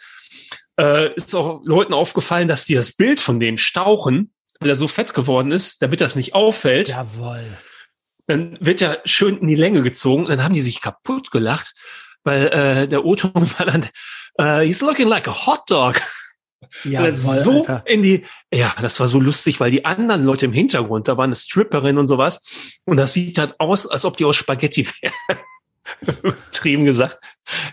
äh, 0.78 1.12
ist 1.14 1.34
auch 1.34 1.62
Leuten 1.64 1.92
aufgefallen, 1.92 2.48
dass 2.48 2.64
die 2.64 2.74
das 2.74 2.92
Bild 2.92 3.20
von 3.20 3.40
dem 3.40 3.58
stauchen, 3.58 4.32
weil 4.60 4.70
er 4.70 4.76
so 4.76 4.88
fett 4.88 5.14
geworden 5.14 5.52
ist, 5.52 5.82
damit 5.82 6.00
das 6.00 6.16
nicht 6.16 6.34
auffällt. 6.34 6.88
Jawohl. 6.90 7.44
Dann 8.26 8.56
wird 8.60 8.82
er 8.82 9.00
schön 9.04 9.38
in 9.38 9.48
die 9.48 9.54
Länge 9.54 9.82
gezogen 9.82 10.24
und 10.24 10.30
dann 10.30 10.44
haben 10.44 10.54
die 10.54 10.62
sich 10.62 10.80
kaputt 10.80 11.30
gelacht, 11.30 11.74
weil 12.22 12.46
äh, 12.48 12.88
der 12.88 13.04
O-Ton 13.04 13.50
war 13.58 13.66
dann, 13.66 13.88
uh, 14.40 14.60
he's 14.60 14.80
looking 14.80 15.08
like 15.08 15.26
a 15.26 15.46
hot 15.46 15.62
dog. 15.68 16.00
Ja, 16.84 17.10
so 17.14 17.58
Alter. 17.58 17.82
in 17.86 18.02
die, 18.02 18.24
ja, 18.52 18.74
das 18.80 18.98
war 19.00 19.08
so 19.08 19.20
lustig, 19.20 19.60
weil 19.60 19.70
die 19.70 19.84
anderen 19.84 20.24
Leute 20.24 20.46
im 20.46 20.52
Hintergrund, 20.52 21.08
da 21.08 21.16
war 21.16 21.24
eine 21.24 21.36
Stripperin 21.36 21.98
und 21.98 22.06
sowas, 22.06 22.40
und 22.84 22.96
das 22.96 23.12
sieht 23.12 23.38
halt 23.38 23.58
aus, 23.58 23.86
als 23.86 24.04
ob 24.04 24.16
die 24.16 24.24
aus 24.24 24.36
Spaghetti 24.36 24.86
wären. 25.02 25.38
Übertrieben 26.22 26.84
gesagt. 26.84 27.18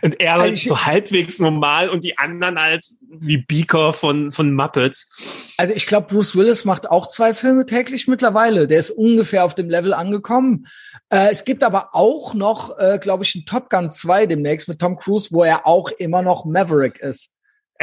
Und 0.01 0.19
er 0.21 0.33
halt 0.33 0.51
also 0.51 0.69
so 0.69 0.85
halbwegs 0.85 1.39
normal 1.39 1.89
und 1.89 2.03
die 2.03 2.17
anderen 2.17 2.59
halt 2.59 2.85
wie 3.01 3.37
Beaker 3.37 3.93
von, 3.93 4.31
von 4.31 4.53
Muppets. 4.53 5.53
Also 5.57 5.73
ich 5.73 5.85
glaube, 5.85 6.07
Bruce 6.07 6.35
Willis 6.35 6.65
macht 6.65 6.89
auch 6.89 7.07
zwei 7.07 7.33
Filme 7.33 7.65
täglich 7.65 8.07
mittlerweile. 8.07 8.67
Der 8.67 8.79
ist 8.79 8.91
ungefähr 8.91 9.43
auf 9.43 9.55
dem 9.55 9.69
Level 9.69 9.93
angekommen. 9.93 10.67
Äh, 11.09 11.29
es 11.31 11.45
gibt 11.45 11.63
aber 11.63 11.89
auch 11.93 12.33
noch, 12.33 12.77
äh, 12.79 12.99
glaube 12.99 13.23
ich, 13.23 13.35
einen 13.35 13.45
Top 13.45 13.69
Gun 13.69 13.91
2 13.91 14.27
demnächst 14.27 14.67
mit 14.67 14.79
Tom 14.79 14.97
Cruise, 14.97 15.29
wo 15.31 15.43
er 15.43 15.67
auch 15.67 15.89
immer 15.89 16.21
noch 16.21 16.45
Maverick 16.45 16.99
ist. 16.99 17.31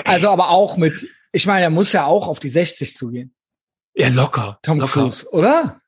Also 0.05 0.31
aber 0.31 0.51
auch 0.51 0.77
mit, 0.77 1.09
ich 1.33 1.47
meine, 1.47 1.63
er 1.63 1.71
muss 1.71 1.93
ja 1.93 2.07
auch 2.07 2.29
auf 2.29 2.41
die 2.41 2.49
60 2.49 2.97
zugehen. 2.97 3.35
Ja, 3.95 4.09
locker. 4.09 4.59
Tom 4.63 4.81
locker. 4.81 5.03
Cruise, 5.03 5.29
oder? 5.31 5.81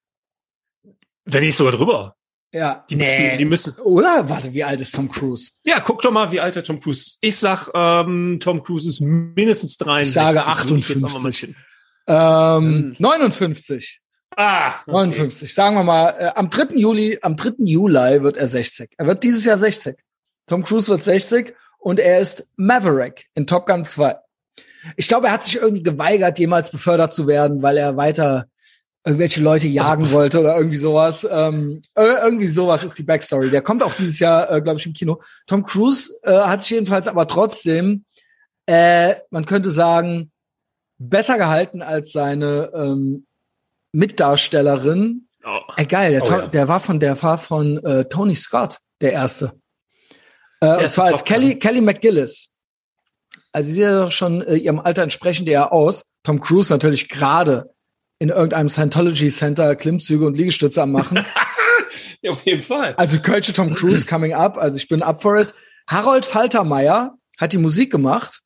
Wenn 1.24 1.42
nicht 1.42 1.57
sogar 1.57 1.72
drüber. 1.72 2.16
Ja, 2.52 2.84
die 2.88 2.94
nee. 2.94 3.05
müssen, 3.05 3.38
die 3.38 3.44
müssen. 3.44 3.74
Oder? 3.80 4.28
Warte, 4.28 4.55
wie 4.55 4.62
alt 4.62 4.80
ist 4.80 4.94
Tom 4.94 5.11
Cruise? 5.11 5.52
Ja, 5.64 5.80
guck 5.80 6.02
doch 6.02 6.12
mal, 6.12 6.30
wie 6.30 6.38
alt 6.38 6.55
der 6.55 6.62
Tom 6.62 6.80
Cruise. 6.80 7.16
Ich 7.20 7.36
sag, 7.36 7.68
ähm, 7.74 8.38
Tom 8.40 8.62
Cruise 8.62 8.88
ist 8.88 9.00
mindestens 9.00 9.76
63. 9.78 10.09
Ich 10.09 10.14
sage 10.14 10.46
58. 10.46 11.55
Ähm, 12.07 12.94
59. 12.98 14.00
Ah, 14.36 14.74
okay. 14.86 14.92
59. 14.92 15.55
Sagen 15.55 15.76
wir 15.76 15.82
mal, 15.82 16.11
äh, 16.11 16.30
am 16.34 16.50
3. 16.50 16.76
Juli, 16.76 17.18
am 17.22 17.36
3. 17.36 17.55
Juli 17.59 18.22
wird 18.22 18.36
er 18.36 18.46
60. 18.46 18.90
Er 18.98 19.07
wird 19.07 19.24
dieses 19.24 19.44
Jahr 19.44 19.59
60. 19.59 19.96
Tom 20.46 20.62
Cruise 20.62 20.88
wird 20.88 21.02
60 21.02 21.55
und 21.85 22.01
er 22.01 22.18
ist 22.18 22.49
Maverick 22.57 23.28
in 23.35 23.47
Top 23.47 23.66
Gun 23.66 23.85
2. 23.85 24.16
Ich 24.97 25.07
glaube, 25.07 25.26
er 25.26 25.35
hat 25.35 25.45
sich 25.45 25.57
irgendwie 25.57 25.82
geweigert, 25.82 26.39
jemals 26.39 26.70
befördert 26.70 27.14
zu 27.14 27.26
werden, 27.26 27.62
weil 27.62 27.76
er 27.76 27.97
weiter 27.97 28.47
irgendwelche 29.05 29.43
Leute 29.43 29.66
also 29.66 29.76
jagen 29.76 30.05
also, 30.05 30.14
wollte 30.14 30.41
oder 30.41 30.57
irgendwie 30.57 30.78
sowas. 30.78 31.28
Ähm, 31.30 31.82
irgendwie 31.95 32.47
sowas 32.47 32.85
ist 32.85 32.97
die 32.97 33.03
Backstory. 33.03 33.51
Der 33.51 33.61
kommt 33.61 33.82
auch 33.82 33.95
dieses 33.95 34.18
Jahr, 34.18 34.51
äh, 34.51 34.62
glaube 34.62 34.80
ich, 34.80 34.87
im 34.87 34.95
Kino. 34.95 35.20
Tom 35.47 35.64
Cruise 35.64 36.11
äh, 36.22 36.32
hat 36.32 36.62
sich 36.62 36.70
jedenfalls 36.70 37.07
aber 37.07 37.28
trotzdem, 37.28 38.07
äh, 38.64 39.16
man 39.28 39.45
könnte 39.45 39.70
sagen, 39.70 40.32
besser 40.97 41.37
gehalten 41.37 41.82
als 41.82 42.12
seine 42.12 42.70
ähm, 42.74 43.26
Mitdarstellerin. 43.93 45.28
Oh. 45.45 45.61
Äh, 45.76 45.85
geil, 45.85 46.12
der, 46.12 46.22
oh, 46.22 46.30
ja. 46.30 46.47
der 46.47 46.68
war 46.68 46.80
von 46.80 46.99
der 46.99 47.22
war 47.22 47.37
von 47.37 47.76
äh, 47.85 48.07
Tony 48.07 48.35
Scott, 48.35 48.78
der 49.03 49.12
erste. 49.12 49.53
Äh, 50.64 50.84
und 50.84 50.90
zwar 50.90 51.06
als 51.06 51.24
Kelly, 51.24 51.58
Kelly 51.58 51.80
McGillis. 51.80 52.50
Also 53.52 53.68
sie 53.68 53.74
sieht 53.74 53.82
ja 53.82 54.10
schon 54.10 54.42
äh, 54.42 54.56
ihrem 54.56 54.80
Alter 54.80 55.02
entsprechend 55.02 55.48
eher 55.48 55.72
aus. 55.72 56.06
Tom 56.22 56.40
Cruise 56.40 56.72
natürlich 56.72 57.08
gerade 57.08 57.74
in 58.18 58.30
irgendeinem 58.30 58.68
Scientology 58.68 59.28
Center 59.28 59.76
Klimmzüge 59.76 60.26
und 60.26 60.36
Liegestütze 60.36 60.82
am 60.82 60.92
machen. 60.92 61.24
ja, 62.22 62.30
auf 62.30 62.44
jeden 62.44 62.62
Fall. 62.62 62.94
Also 62.96 63.20
Kölsche 63.20 63.52
Tom 63.52 63.74
Cruise 63.74 64.06
coming 64.06 64.32
up. 64.32 64.56
Also 64.58 64.76
ich 64.76 64.88
bin 64.88 65.02
up 65.02 65.22
for 65.22 65.38
it. 65.38 65.54
Harold 65.86 66.24
Faltermeier 66.24 67.14
hat 67.38 67.52
die 67.52 67.58
Musik 67.58 67.92
gemacht. 67.92 68.40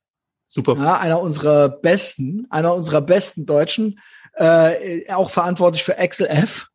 Super. 0.49 0.77
Ja, 0.77 0.99
einer 0.99 1.21
unserer 1.21 1.69
besten, 1.69 2.47
einer 2.51 2.75
unserer 2.75 3.03
besten 3.03 3.45
Deutschen, 3.45 4.01
äh, 4.35 5.11
auch 5.13 5.31
verantwortlich 5.31 5.85
für 5.85 5.99
Axel 5.99 6.27
F. 6.27 6.69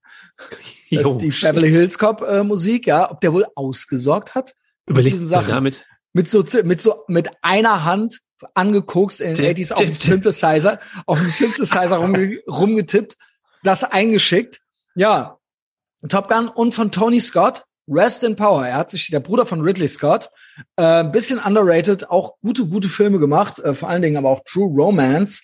Das 0.92 1.06
ist 1.06 1.18
die 1.18 1.30
Beverly 1.32 1.70
Hills 1.70 1.98
Cop 1.98 2.22
äh, 2.22 2.44
Musik, 2.44 2.86
ja. 2.88 3.10
Ob 3.12 3.20
der 3.22 3.34
wohl 3.34 3.46
ausgesorgt 3.56 4.36
hat? 4.36 4.54
Überlegt 4.86 5.16
diesen 5.16 5.28
Sachen. 5.28 5.50
damit. 5.50 5.86
Mit 6.14 6.30
so, 6.30 6.46
mit 6.64 6.82
so, 6.82 7.04
mit 7.08 7.30
einer 7.42 7.86
Hand 7.86 8.20
angeguckt 8.54 9.20
in 9.20 9.36
den 9.36 9.56
80s 9.56 9.72
auf 9.72 9.80
dem 9.80 9.94
Synthesizer, 9.94 10.80
auf 11.06 11.20
dem 11.20 11.30
Synthesizer 11.30 11.98
rumge 11.98 12.40
rumgetippt, 12.48 13.18
das 13.64 13.84
eingeschickt. 13.84 14.60
Ja, 14.96 15.38
Top 16.10 16.28
Gun 16.28 16.50
und 16.50 16.74
von 16.74 16.92
Tony 16.92 17.20
Scott, 17.20 17.64
Rest 17.88 18.24
in 18.24 18.36
Power. 18.36 18.68
Er 18.68 18.78
hat 18.78 18.92
sich, 18.92 19.08
der 19.08 19.20
Bruder 19.20 19.46
von 19.46 19.62
Ridley 19.62 19.88
Scott, 19.88 20.30
äh, 20.76 20.84
ein 20.84 21.12
bisschen 21.12 21.40
underrated, 21.40 22.10
auch 22.10 22.36
gute, 22.42 22.68
gute 22.68 22.90
Filme 22.90 23.20
gemacht, 23.20 23.60
äh, 23.60 23.74
vor 23.74 23.90
allen 23.90 24.02
Dingen 24.02 24.18
aber 24.18 24.30
auch 24.30 24.42
True 24.46 24.74
Romance. 24.76 25.42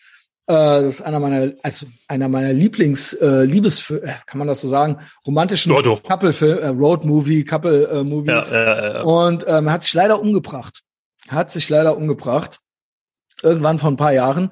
Äh, 0.50 0.82
das 0.82 0.96
ist 0.96 1.02
einer 1.04 1.20
meiner, 1.20 1.54
also 1.62 1.86
einer 2.08 2.28
meiner 2.28 2.54
Lieblings, 2.54 3.14
äh, 3.14 3.44
Liebesfilme, 3.44 4.08
äh, 4.08 4.14
kann 4.26 4.40
man 4.40 4.48
das 4.48 4.62
so 4.62 4.68
sagen, 4.68 4.98
romantischen 5.28 5.72
Couple-Film, 5.72 6.58
äh, 6.58 6.68
Road-Movie, 6.70 7.46
Couple-Movies. 7.46 8.50
Äh, 8.50 8.56
ja, 8.56 8.64
ja, 8.64 8.94
ja. 8.96 9.02
Und 9.04 9.46
ähm, 9.48 9.68
er 9.68 9.74
hat 9.74 9.84
sich 9.84 9.94
leider 9.94 10.20
umgebracht. 10.20 10.82
Hat 11.28 11.52
sich 11.52 11.70
leider 11.70 11.96
umgebracht 11.96 12.60
irgendwann 13.44 13.78
vor 13.78 13.92
ein 13.92 13.96
paar 13.96 14.12
Jahren. 14.12 14.50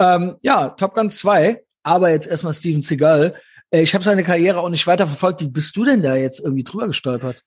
Ähm, 0.00 0.34
ja, 0.42 0.70
Top 0.70 0.94
Gun 0.94 1.10
2, 1.10 1.62
aber 1.84 2.10
jetzt 2.10 2.26
erstmal 2.26 2.52
Steven 2.52 2.82
Seagal. 2.82 3.36
Äh, 3.70 3.82
ich 3.82 3.94
habe 3.94 4.02
seine 4.02 4.24
Karriere 4.24 4.58
auch 4.58 4.68
nicht 4.68 4.86
weiter 4.88 5.06
verfolgt. 5.06 5.42
Wie 5.42 5.48
bist 5.48 5.76
du 5.76 5.84
denn 5.84 6.02
da 6.02 6.16
jetzt 6.16 6.40
irgendwie 6.40 6.64
drüber 6.64 6.88
gestolpert? 6.88 7.44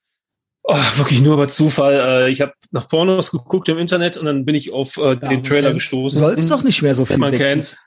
Oh, 0.64 0.78
wirklich 0.96 1.22
nur 1.22 1.34
über 1.34 1.50
Zufall. 1.50 2.28
Äh, 2.28 2.32
ich 2.32 2.40
habe 2.40 2.54
nach 2.72 2.88
Pornos 2.88 3.32
geguckt 3.32 3.68
im 3.68 3.78
Internet 3.78 4.16
und 4.16 4.26
dann 4.26 4.46
bin 4.46 4.56
ich 4.56 4.72
auf 4.72 4.96
äh, 4.98 5.02
ja, 5.02 5.16
den 5.16 5.44
Trailer 5.44 5.74
gestoßen. 5.74 6.18
Soll's 6.18 6.48
doch 6.48 6.64
nicht 6.64 6.82
mehr 6.82 6.96
so 6.96 7.06
viel 7.06 7.18
Man 7.18 7.34
kennt's. 7.34 7.78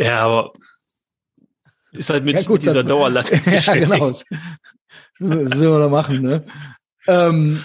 Ja, 0.00 0.24
aber 0.24 0.52
ist 1.92 2.08
halt 2.08 2.24
mit 2.24 2.36
ja, 2.36 2.42
gut, 2.42 2.62
dieser 2.62 2.84
Dauerlatte. 2.84 3.40
ja, 3.50 3.74
genau. 3.74 4.10
Das 4.10 4.24
will 5.18 5.68
man 5.68 5.80
da 5.80 5.88
machen, 5.88 6.22
ne? 6.22 6.44
Ähm, 7.06 7.62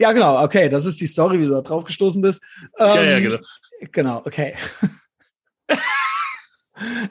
ja, 0.00 0.12
genau, 0.12 0.42
okay, 0.42 0.68
das 0.68 0.86
ist 0.86 1.00
die 1.00 1.06
Story, 1.06 1.40
wie 1.40 1.46
du 1.46 1.52
da 1.52 1.62
drauf 1.62 1.84
gestoßen 1.84 2.22
bist. 2.22 2.42
Ähm, 2.78 2.86
ja, 2.86 3.02
ja, 3.02 3.20
genau. 3.20 3.38
Genau, 3.92 4.18
okay. 4.24 4.54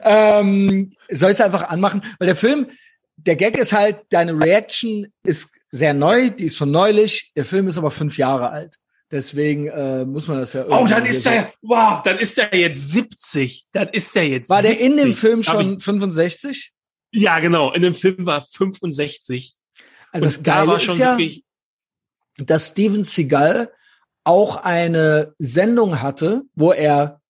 ähm, 0.01 0.93
soll 1.09 1.31
ich 1.31 1.37
es 1.39 1.41
einfach 1.41 1.69
anmachen? 1.69 2.01
Weil 2.19 2.27
der 2.27 2.35
Film, 2.35 2.69
der 3.17 3.35
Gag 3.35 3.57
ist 3.57 3.73
halt, 3.73 4.01
deine 4.09 4.39
Reaction 4.39 5.11
ist 5.23 5.49
sehr 5.69 5.93
neu, 5.93 6.29
die 6.29 6.45
ist 6.45 6.57
von 6.57 6.71
neulich. 6.71 7.31
Der 7.35 7.45
Film 7.45 7.67
ist 7.67 7.77
aber 7.77 7.91
fünf 7.91 8.17
Jahre 8.17 8.51
alt. 8.51 8.77
Deswegen 9.11 9.67
äh, 9.67 10.05
muss 10.05 10.27
man 10.27 10.39
das 10.39 10.53
ja. 10.53 10.65
Oh, 10.67 10.87
dann 10.87 11.05
ist 11.05 11.25
er, 11.27 11.53
wow, 11.61 12.01
dann 12.03 12.17
ist 12.17 12.37
er 12.39 12.55
jetzt 12.55 12.89
70. 12.89 13.67
Dann 13.71 13.89
ist 13.89 14.15
er 14.15 14.27
jetzt. 14.27 14.49
War 14.49 14.63
70. 14.63 14.79
der 14.79 14.87
in 14.87 14.97
dem 14.97 15.13
Film 15.13 15.43
schon 15.43 15.77
ich, 15.77 15.83
65? 15.83 16.71
Ja, 17.11 17.39
genau. 17.39 17.71
In 17.73 17.83
dem 17.83 17.93
Film 17.93 18.25
war 18.25 18.41
65. 18.41 19.55
Also 20.11 20.25
das 20.25 20.41
Geile 20.41 20.71
da 20.71 20.77
ist 20.77 20.97
ja, 20.97 21.17
wirklich 21.17 21.43
dass 22.37 22.69
Steven 22.69 23.03
Seagal 23.03 23.71
auch 24.23 24.57
eine 24.57 25.33
Sendung 25.37 26.01
hatte, 26.01 26.43
wo 26.55 26.71
er 26.71 27.21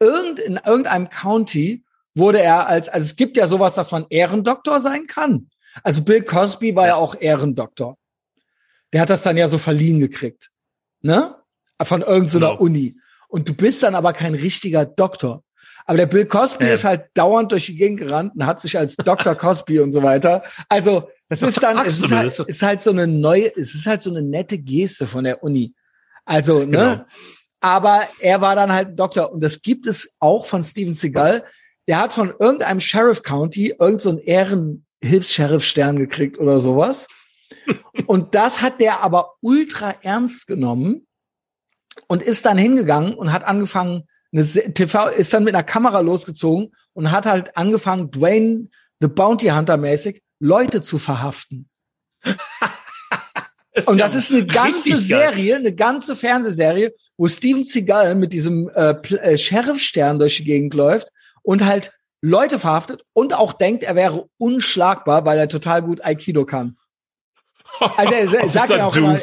irgend, 0.00 0.38
in 0.38 0.60
irgendeinem 0.64 1.08
County 1.08 1.84
wurde 2.14 2.40
er 2.40 2.68
als, 2.68 2.88
also 2.88 3.04
es 3.04 3.16
gibt 3.16 3.36
ja 3.36 3.46
sowas, 3.46 3.74
dass 3.74 3.90
man 3.90 4.06
Ehrendoktor 4.10 4.80
sein 4.80 5.06
kann. 5.06 5.50
Also 5.82 6.02
Bill 6.02 6.22
Cosby 6.22 6.76
war 6.76 6.86
ja 6.86 6.94
auch 6.96 7.16
Ehrendoktor. 7.18 7.98
Der 8.92 9.00
hat 9.00 9.10
das 9.10 9.22
dann 9.22 9.36
ja 9.36 9.48
so 9.48 9.58
verliehen 9.58 9.98
gekriegt. 9.98 10.50
Ne? 11.04 11.36
Von 11.82 12.00
irgendeiner 12.00 12.52
genau. 12.52 12.60
Uni. 12.60 12.96
Und 13.28 13.48
du 13.48 13.54
bist 13.54 13.82
dann 13.82 13.94
aber 13.94 14.14
kein 14.14 14.34
richtiger 14.34 14.86
Doktor. 14.86 15.42
Aber 15.84 15.98
der 15.98 16.06
Bill 16.06 16.24
Cosby 16.24 16.64
äh. 16.64 16.74
ist 16.74 16.84
halt 16.84 17.08
dauernd 17.12 17.52
durch 17.52 17.66
die 17.66 17.76
Gegend 17.76 18.00
gerannt 18.00 18.32
und 18.34 18.46
hat 18.46 18.60
sich 18.60 18.78
als 18.78 18.96
Dr. 18.96 19.34
Cosby 19.34 19.80
und 19.80 19.92
so 19.92 20.02
weiter. 20.02 20.42
Also 20.70 21.10
das 21.28 21.42
ist 21.42 21.62
dann, 21.62 21.84
es 21.84 22.02
ist 22.02 22.10
halt, 22.10 22.38
ist 22.38 22.62
halt 22.62 22.80
so 22.80 22.90
eine 22.90 23.06
neue, 23.06 23.54
es 23.54 23.74
ist 23.74 23.86
halt 23.86 24.00
so 24.00 24.08
eine 24.08 24.22
nette 24.22 24.56
Geste 24.56 25.06
von 25.06 25.24
der 25.24 25.42
Uni. 25.42 25.74
Also, 26.24 26.60
ne? 26.60 26.66
Genau. 26.66 27.04
Aber 27.60 28.02
er 28.20 28.40
war 28.40 28.56
dann 28.56 28.72
halt 28.72 28.98
Doktor. 28.98 29.30
Und 29.30 29.42
das 29.42 29.60
gibt 29.60 29.86
es 29.86 30.16
auch 30.20 30.46
von 30.46 30.64
Steven 30.64 30.94
Seagal. 30.94 31.44
Der 31.86 31.98
hat 31.98 32.14
von 32.14 32.32
irgendeinem 32.38 32.80
Sheriff 32.80 33.22
County 33.22 33.74
irgendeinen 33.78 33.98
so 33.98 34.18
Ehrenhilfs-Sheriff-Stern 34.20 35.98
gekriegt 35.98 36.38
oder 36.38 36.58
sowas. 36.60 37.08
Und 38.06 38.34
das 38.34 38.62
hat 38.62 38.80
der 38.80 39.02
aber 39.02 39.34
ultra 39.40 39.94
ernst 40.02 40.46
genommen 40.46 41.06
und 42.08 42.22
ist 42.22 42.44
dann 42.44 42.58
hingegangen 42.58 43.14
und 43.14 43.32
hat 43.32 43.44
angefangen, 43.44 44.04
eine 44.32 44.44
TV, 44.44 45.08
ist 45.08 45.32
dann 45.32 45.44
mit 45.44 45.54
einer 45.54 45.62
Kamera 45.62 46.00
losgezogen 46.00 46.74
und 46.92 47.12
hat 47.12 47.26
halt 47.26 47.56
angefangen, 47.56 48.10
Dwayne 48.10 48.68
the 49.00 49.08
Bounty 49.08 49.48
Hunter 49.48 49.76
mäßig 49.76 50.22
Leute 50.40 50.82
zu 50.82 50.98
verhaften. 50.98 51.68
und 53.86 53.98
das 53.98 54.14
ist 54.14 54.32
eine 54.32 54.46
ganze 54.46 55.00
Serie, 55.00 55.56
eine 55.56 55.74
ganze 55.74 56.16
Fernsehserie, 56.16 56.92
wo 57.16 57.28
Steven 57.28 57.64
Seagal 57.64 58.14
mit 58.14 58.32
diesem 58.32 58.68
äh, 58.70 58.90
äh, 58.90 59.38
Sheriff-Stern 59.38 60.18
durch 60.18 60.36
die 60.36 60.44
Gegend 60.44 60.74
läuft 60.74 61.08
und 61.42 61.64
halt 61.64 61.92
Leute 62.20 62.58
verhaftet 62.58 63.04
und 63.12 63.34
auch 63.34 63.52
denkt, 63.52 63.84
er 63.84 63.94
wäre 63.94 64.28
unschlagbar, 64.38 65.26
weil 65.26 65.38
er 65.38 65.48
total 65.48 65.82
gut 65.82 66.04
Aikido 66.04 66.46
kann. 66.46 66.78
Also 67.80 68.14
er, 68.14 68.32
er 68.42 68.48
sagt 68.48 68.70
ja 68.70 68.86
auch 68.86 68.96
immer, 68.96 69.18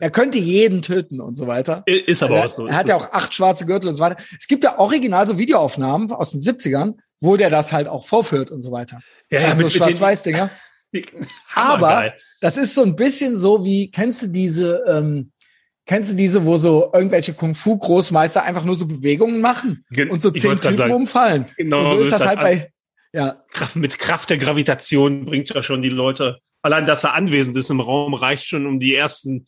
er 0.00 0.10
könnte 0.10 0.38
jeden 0.38 0.82
töten 0.82 1.20
und 1.20 1.34
so 1.34 1.46
weiter. 1.46 1.82
Ist 1.86 2.22
aber 2.22 2.44
auch 2.44 2.50
so. 2.50 2.66
Er 2.66 2.76
hat 2.76 2.88
ja 2.88 2.96
auch 2.96 3.12
acht 3.12 3.34
schwarze 3.34 3.66
Gürtel 3.66 3.88
und 3.88 3.96
so 3.96 4.02
weiter. 4.02 4.16
Es 4.38 4.46
gibt 4.46 4.64
ja 4.64 4.78
original 4.78 5.26
so 5.26 5.38
Videoaufnahmen 5.38 6.12
aus 6.12 6.30
den 6.30 6.40
70ern, 6.40 6.94
wo 7.20 7.36
der 7.36 7.50
das 7.50 7.72
halt 7.72 7.88
auch 7.88 8.06
vorführt 8.06 8.50
und 8.50 8.62
so 8.62 8.72
weiter. 8.72 9.00
Ja, 9.30 9.40
ja, 9.40 9.48
also 9.48 9.64
mit, 9.64 9.72
Schwarz-Weiß-Dinger. 9.72 10.50
Aber 11.54 12.12
das 12.40 12.56
ist 12.56 12.74
so 12.74 12.82
ein 12.82 12.96
bisschen 12.96 13.36
so 13.36 13.64
wie, 13.64 13.90
kennst 13.90 14.22
du 14.22 14.26
diese, 14.28 14.84
ähm, 14.88 15.32
Kennst 15.86 16.10
du 16.10 16.16
diese, 16.16 16.44
wo 16.44 16.58
so 16.58 16.90
irgendwelche 16.92 17.32
Kung-Fu-Großmeister 17.32 18.42
einfach 18.42 18.64
nur 18.64 18.74
so 18.74 18.86
Bewegungen 18.86 19.40
machen 19.40 19.84
Gen- 19.90 20.10
und 20.10 20.20
so 20.20 20.32
zehn 20.32 20.56
Typen 20.56 20.74
sagen. 20.74 20.92
umfallen? 20.92 21.46
Genau, 21.56 21.78
und 21.78 21.90
so 21.90 21.98
so 21.98 22.04
ist 22.04 22.12
das 22.12 22.26
halt 22.26 22.40
bei, 22.40 22.72
ja, 23.12 23.44
Kraft, 23.52 23.76
mit 23.76 23.96
Kraft 24.00 24.30
der 24.30 24.38
Gravitation 24.38 25.24
bringt 25.24 25.50
ja 25.50 25.62
schon 25.62 25.82
die 25.82 25.88
Leute. 25.88 26.40
Allein, 26.66 26.84
dass 26.84 27.04
er 27.04 27.14
anwesend 27.14 27.56
ist 27.56 27.70
im 27.70 27.80
Raum, 27.80 28.14
reicht 28.14 28.44
schon, 28.44 28.66
um 28.66 28.80
die 28.80 28.92
ersten, 28.92 29.46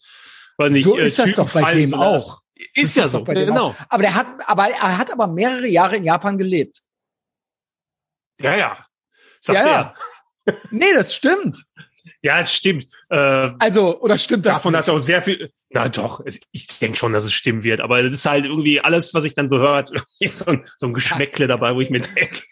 weil 0.57 0.71
nicht, 0.71 0.85
so 0.85 0.97
äh, 0.97 1.07
ist 1.09 1.19
das 1.19 1.31
Typen 1.31 1.47
doch 1.47 1.53
bei 1.53 1.75
dem 1.75 1.93
auch. 1.95 2.43
Ist 2.75 2.77
Das 2.77 2.95
ja 2.95 3.09
so, 3.09 3.19
doch 3.19 3.25
bei 3.27 3.35
dem 3.35 3.47
genau. 3.49 3.71
auch. 3.71 3.75
Aber 3.89 4.03
der 4.03 4.15
hat, 4.15 4.27
aber 4.47 4.69
er 4.69 4.99
hat 4.99 5.13
aber 5.13 5.27
mehrere 5.27 5.67
Jahre 5.67 5.97
in 5.97 6.05
Japan 6.05 6.39
gelebt. 6.39 6.81
Ja, 8.41 8.55
ja. 8.55 8.87
Sagt 9.41 9.59
ja, 9.59 9.67
er. 9.67 9.95
ja. 10.47 10.55
Nee, 10.71 10.93
das 10.95 11.13
stimmt. 11.13 11.65
Ja, 12.23 12.39
es 12.39 12.55
stimmt. 12.55 12.87
Äh, 13.11 13.17
Also, 13.59 14.01
oder 14.01 14.17
stimmt 14.17 14.47
das? 14.47 14.55
davon 14.55 14.73
nicht? 14.73 14.83
hat 14.83 14.89
er 14.89 14.95
auch 14.95 14.99
sehr 15.01 15.21
viel. 15.21 15.51
Na 15.71 15.89
doch, 15.89 16.23
es, 16.25 16.39
ich 16.53 16.69
denke 16.79 16.97
schon, 16.99 17.13
dass 17.13 17.25
es 17.25 17.33
stimmen 17.33 17.65
wird. 17.65 17.81
Aber 17.81 17.99
es 17.99 18.13
ist 18.13 18.27
halt 18.27 18.45
irgendwie 18.45 18.81
alles, 18.81 19.13
was 19.13 19.25
ich 19.25 19.35
dann 19.35 19.49
so 19.49 19.59
hört, 19.59 19.91
so 20.35 20.47
ein, 20.47 20.69
so 20.77 20.87
ein 20.87 20.95
Geschmäckle 20.95 21.49
dabei, 21.49 21.75
wo 21.75 21.81
ich 21.81 21.91
mir 21.91 22.01
denke. 22.01 22.43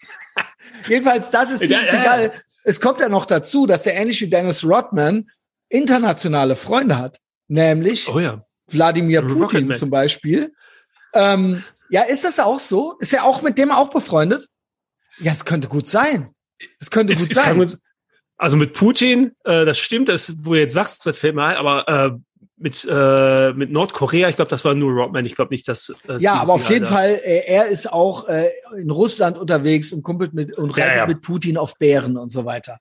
Jedenfalls, 0.89 1.29
das 1.29 1.51
ist 1.51 1.63
Ja, 1.63 1.79
jetzt 1.79 1.93
ja. 1.93 2.01
egal. 2.01 2.41
Es 2.67 2.81
kommt 2.81 2.99
ja 2.99 3.07
noch 3.07 3.25
dazu, 3.25 3.65
dass 3.65 3.83
der 3.83 3.95
ähnlich 3.95 4.19
wie 4.19 4.29
Dennis 4.29 4.65
Rodman 4.65 5.29
internationale 5.69 6.57
Freunde 6.57 6.97
hat. 6.97 7.17
Nämlich 7.47 8.09
Oh 8.09 8.19
ja. 8.19 8.43
Wladimir 8.69 9.21
Putin 9.21 9.73
zum 9.73 9.89
Beispiel. 9.89 10.53
Ähm, 11.13 11.63
ja, 11.89 12.01
ist 12.01 12.25
das 12.25 12.39
auch 12.39 12.59
so? 12.59 12.97
Ist 12.99 13.13
er 13.13 13.23
auch 13.23 13.41
mit 13.41 13.57
dem 13.57 13.71
auch 13.71 13.89
befreundet? 13.89 14.49
Ja, 15.17 15.31
es 15.31 15.45
könnte 15.45 15.69
gut 15.69 15.87
sein. 15.87 16.35
Es 16.79 16.91
könnte 16.91 17.13
Es, 17.13 17.19
gut 17.19 17.31
es 17.31 17.37
sein. 17.37 17.57
uns, 17.57 17.81
also 18.35 18.57
mit 18.57 18.73
Putin, 18.73 19.31
äh, 19.45 19.63
das 19.63 19.79
stimmt, 19.79 20.09
das, 20.09 20.33
wo 20.43 20.53
du 20.53 20.59
jetzt 20.59 20.73
sagst, 20.73 21.05
das 21.05 21.17
fällt 21.17 21.35
mir 21.35 21.45
ein, 21.45 21.55
aber 21.55 21.87
äh, 21.87 22.11
mit, 22.59 22.87
äh, 22.89 23.53
mit 23.53 23.71
Nordkorea, 23.71 24.29
ich 24.29 24.35
glaube, 24.35 24.49
das 24.49 24.65
war 24.65 24.73
nur 24.73 24.91
Rodman. 24.91 25.25
Ich 25.25 25.35
glaube 25.35 25.53
nicht, 25.53 25.67
dass. 25.67 25.93
Äh, 26.09 26.17
ja, 26.17 26.33
aber 26.41 26.53
auf 26.53 26.67
jeden 26.69 26.85
da- 26.85 26.89
Fall, 26.89 27.19
äh, 27.23 27.43
er 27.45 27.67
ist 27.67 27.91
auch 27.93 28.27
äh, 28.27 28.49
in 28.79 28.89
Russland 28.89 29.37
unterwegs 29.37 29.93
und 29.93 30.01
kumpelt 30.01 30.33
mit 30.33 30.57
und 30.57 30.75
Ja, 30.75 30.83
reitet 30.85 30.97
ja. 30.97 31.05
mit 31.05 31.21
Putin 31.21 31.57
auf 31.57 31.77
Bären 31.77 32.17
und 32.17 32.31
so 32.31 32.45
weiter. 32.45 32.79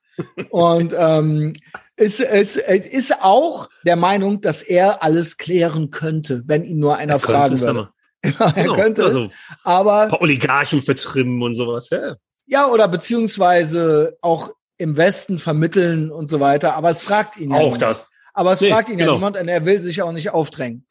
und 0.49 0.95
ähm, 0.99 1.53
ist, 1.97 2.21
ist, 2.21 2.57
ist 2.57 3.23
auch 3.23 3.69
der 3.85 3.97
Meinung, 3.97 4.41
dass 4.41 4.63
er 4.63 5.03
alles 5.03 5.37
klären 5.37 5.91
könnte, 5.91 6.43
wenn 6.47 6.65
ihn 6.65 6.79
nur 6.79 6.97
einer 6.97 7.15
Er 7.15 7.19
fragen 7.19 7.61
würde. 7.61 7.71
aber. 7.71 7.91
er 8.57 8.63
Genau, 8.63 8.75
könnte 8.77 9.05
also, 9.05 9.25
es. 9.27 9.31
Aber 9.63 10.01
ein 10.05 10.09
paar 10.09 10.23
Oligarchen 10.23 10.81
vertrimmen 10.81 11.43
und 11.43 11.55
sowas. 11.55 11.91
Ja. 11.91 12.15
ja, 12.47 12.67
oder 12.67 12.89
beziehungsweise 12.89 14.17
auch 14.23 14.51
im 14.79 14.97
Westen 14.97 15.39
vermitteln 15.39 16.11
und 16.11 16.29
so 16.29 16.41
weiter. 16.41 16.75
Aber 16.77 16.91
es 16.91 17.01
fragt 17.03 17.37
ihn 17.37 17.51
ja 17.51 17.57
Auch 17.59 17.63
niemand. 17.65 17.83
das. 17.83 18.09
Aber 18.37 18.53
es 18.53 18.61
Nee, 18.61 18.71
fragt 18.71 18.89
ihn 18.91 18.99
ja 18.99 19.07
genau. 19.07 19.15
niemand 19.17 19.37
und 19.39 19.49
er 19.49 19.65
will 19.65 19.81
sich 19.81 20.03
auch 20.03 20.13
nicht 20.13 20.31
aufdrängen. 20.31 20.87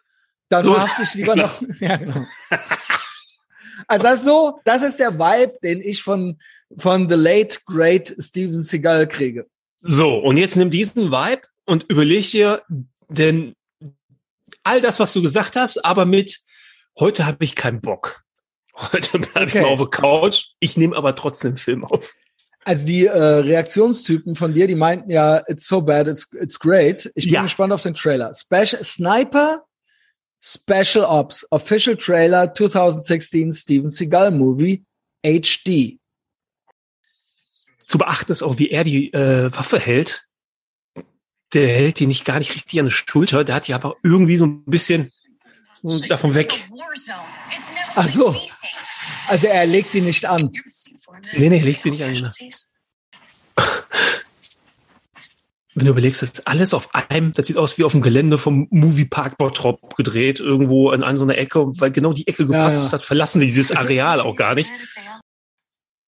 Dann 0.50 0.64
So- 0.66 0.74
verhafte 0.74 1.04
ich 1.04 1.14
lieber 1.14 1.36
noch. 1.36 1.62
Ja, 1.80 1.96
genau. 1.98 2.26
Also 3.88 4.04
das 4.04 4.18
ist 4.20 4.24
so, 4.26 4.60
das 4.64 4.82
ist 4.82 5.00
der 5.00 5.20
Vibe, 5.20 5.58
den 5.64 5.82
ich 5.82 6.02
von, 6.02 6.40
von 6.78 7.08
The 7.10 7.16
Late 7.16 7.60
Great 7.66 8.16
Steven 8.20 8.64
Seagal 8.64 9.08
kriege. 9.08 9.46
So, 9.82 10.18
und 10.18 10.38
jetzt 10.38 10.56
nimm 10.56 10.72
diesen 10.72 11.12
Vibe 11.12 11.42
und 11.66 11.86
überleg 11.90 12.30
dir, 12.32 12.64
denn 13.10 13.54
all 14.64 14.82
das, 14.82 15.00
was 15.00 15.14
du 15.14 15.22
gesagt 15.22 15.56
hast, 15.56 15.86
aber 15.86 16.06
mit 16.06 16.40
heute 17.00 17.26
habe 17.28 17.44
ich 17.44 17.56
keinen 17.56 17.82
Bock. 17.82 18.24
Heute 18.76 19.20
bleibe 19.20 19.42
Okay. 19.50 19.58
ich 19.60 19.62
mal 19.64 19.70
auf 19.70 19.78
der 19.78 19.88
Couch. 19.90 20.46
Ich 20.60 20.78
nehme 20.78 20.96
aber 20.96 21.16
trotzdem 21.16 21.50
einen 21.52 21.58
Film 21.58 21.86
auf. 21.86 22.14
Also 22.68 22.84
die 22.86 23.06
äh, 23.06 23.12
Reaktionstypen 23.20 24.36
von 24.36 24.54
dir, 24.56 24.66
die 24.68 24.74
meinten 24.76 25.12
ja, 25.12 25.44
it's 25.48 25.68
so 25.68 25.82
bad, 25.82 26.08
it's, 26.08 26.28
it's 26.34 26.60
great. 26.60 27.10
Ich 27.14 27.26
bin 27.26 27.34
Ja. 27.36 27.44
gespannt 27.44 27.72
auf 27.72 27.84
den 27.84 27.94
Trailer. 27.94 28.34
Special 28.34 28.84
Sniper 28.84 29.64
Special 30.42 31.06
Ops 31.06 31.46
Official 31.52 31.96
Trailer 31.96 32.54
2016 32.54 33.54
Steven 33.54 33.92
Seagal 33.92 34.32
Movie 34.32 34.84
HD. 35.24 36.00
Zu 37.86 38.00
beachten 38.00 38.32
ist 38.32 38.42
auch, 38.42 38.58
wie 38.58 38.70
er 38.70 38.84
die 38.84 39.14
äh, 39.14 39.52
Waffe 39.56 39.80
hält. 39.80 40.26
Der 41.54 41.68
hält 41.68 42.00
die 42.00 42.08
nicht 42.08 42.26
gar 42.26 42.40
nicht 42.40 42.54
richtig 42.54 42.80
an 42.80 42.86
der 42.88 42.92
Schulter. 42.92 43.44
Der 43.44 43.56
hat 43.56 43.68
die 43.68 43.76
aber 43.76 43.96
irgendwie 44.02 44.38
so 44.38 44.46
ein 44.46 44.66
bisschen 44.66 45.12
davon 46.10 46.34
weg. 46.34 46.68
Ach 47.96 48.10
so. 48.10 48.36
Also 49.28 49.48
er 49.48 49.66
legt 49.68 49.92
sie 49.92 50.02
nicht 50.02 50.26
an. 50.26 50.52
Nee, 51.38 51.50
nee, 51.50 51.60
legt 51.60 51.82
sie 51.82 51.92
nicht 51.92 52.04
an. 52.04 52.32
Wenn 55.78 55.86
du 55.86 55.92
überlegst, 55.92 56.22
das 56.22 56.30
ist 56.30 56.48
alles 56.48 56.74
auf 56.74 56.96
einem, 56.96 57.34
das 57.34 57.48
sieht 57.48 57.58
aus 57.58 57.78
wie 57.78 57.84
auf 57.84 57.92
dem 57.92 58.02
Gelände 58.02 58.38
vom 58.38 58.68
Moviepark 58.72 59.38
Bottrop 59.38 59.96
gedreht, 59.98 60.40
irgendwo 60.40 60.92
in 60.94 61.04
einer 61.04 61.18
so 61.18 61.26
einer 61.26 61.38
Ecke, 61.38 61.66
weil 61.80 61.92
genau 61.92 62.14
die 62.14 62.28
Ecke 62.28 62.46
gepasst 62.48 62.94
ja. 62.94 62.98
hat, 62.98 63.04
verlassen 63.04 63.42
die 63.42 63.48
dieses 63.48 63.76
Areal 63.76 64.22
auch 64.22 64.38
gar 64.38 64.56
nicht. 64.56 64.70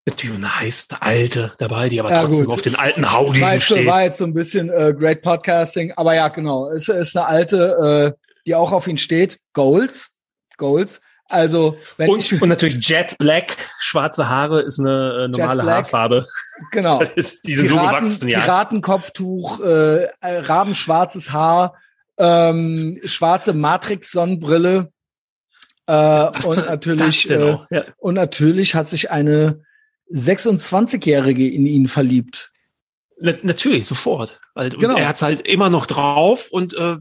Natürlich 0.05 0.37
eine 0.37 0.59
heiße 0.61 1.01
Alte 1.01 1.53
dabei, 1.57 1.89
die 1.89 1.99
aber 1.99 2.09
Ja, 2.09 2.23
trotzdem 2.23 2.45
gut. 2.45 2.53
auf 2.53 2.61
den 2.61 2.75
alten 2.75 3.05
jetzt, 3.35 3.65
steht. 3.65 3.87
war 3.87 4.03
jetzt 4.03 4.19
so 4.19 4.23
ein 4.23 4.33
bisschen 4.33 4.69
äh, 4.69 4.93
Great 4.97 5.21
Podcasting, 5.21 5.91
aber 5.97 6.15
ja, 6.15 6.29
genau. 6.29 6.69
Es 6.69 6.87
ist 6.87 7.17
eine 7.17 7.25
alte, 7.25 8.15
äh, 8.15 8.27
die 8.45 8.55
auch 8.55 8.71
auf 8.71 8.87
ihn 8.87 8.97
steht. 8.97 9.37
Goals. 9.51 10.11
Goals. 10.55 11.01
Also, 11.30 11.78
wenn 11.97 12.09
ich, 12.17 12.32
Und, 12.34 12.41
und 12.43 12.49
natürlich 12.49 12.88
Jet 12.88 13.17
Black, 13.17 13.57
schwarze 13.80 14.30
Haare 14.30 14.61
ist 14.61 14.80
eine 14.80 15.25
äh, 15.25 15.28
normale 15.28 15.63
Black. 15.63 15.75
Haarfarbe. 15.75 16.25
genau. 16.71 17.01
Ist, 17.15 17.45
die 17.45 17.55
sind 17.55 17.67
so 17.67 17.75
Piraten, 17.75 18.05
gewachsen, 18.05 18.28
ja. 18.30 18.39
Piratenkopftuch, 18.39 19.59
äh, 19.59 20.03
äh, 20.03 20.09
rabenschwarzes 20.21 21.32
Haar, 21.32 21.75
ähm, 22.17 22.99
schwarze 23.03 23.53
Matrix-Sonnenbrille. 23.53 24.89
Äh, 25.88 25.91
Was 25.93 26.45
und 26.45 26.65
natürlich, 26.65 27.30
äh? 27.30 27.57
Ja. 27.69 27.84
und 27.97 28.15
natürlich 28.15 28.75
hat 28.75 28.89
sich 28.89 29.11
eine 29.11 29.61
26-Jährige 30.13 31.49
in 31.49 31.65
ihn 31.65 31.88
verliebt. 31.88 32.51
Na, 33.19 33.34
natürlich, 33.41 33.86
sofort. 33.86 34.39
Weil, 34.53 34.73
und 34.73 34.80
Genau. 34.80 34.95
er 34.97 35.07
hat's 35.07 35.21
halt 35.21 35.41
immer 35.47 35.69
noch 35.69 35.86
drauf 35.86 36.47
und 36.51 36.73
äh, 36.75 36.95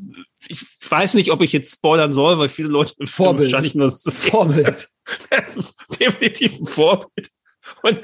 ich 0.49 0.66
weiß 0.88 1.14
nicht, 1.14 1.32
ob 1.32 1.42
ich 1.42 1.53
jetzt 1.53 1.76
spoilern 1.76 2.12
soll, 2.12 2.38
weil 2.38 2.49
viele 2.49 2.68
Leute 2.68 2.94
Vorbild. 3.07 3.53
wahrscheinlich 3.53 3.74
nur 3.74 3.86
das 4.05 4.05
Vorbild. 4.09 4.88
Das 5.30 5.57
ist 5.57 5.72
definitiv 6.01 6.59
ein 6.59 6.66
Vorbild. 6.66 7.30
Und 7.82 8.01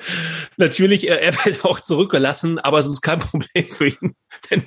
natürlich, 0.56 1.08
äh, 1.08 1.16
er 1.16 1.44
wird 1.44 1.64
auch 1.64 1.80
zurückgelassen, 1.80 2.60
aber 2.60 2.78
es 2.78 2.86
ist 2.86 3.00
kein 3.00 3.18
Problem 3.18 3.66
für 3.66 3.88
ihn. 3.88 4.14
Denn 4.50 4.66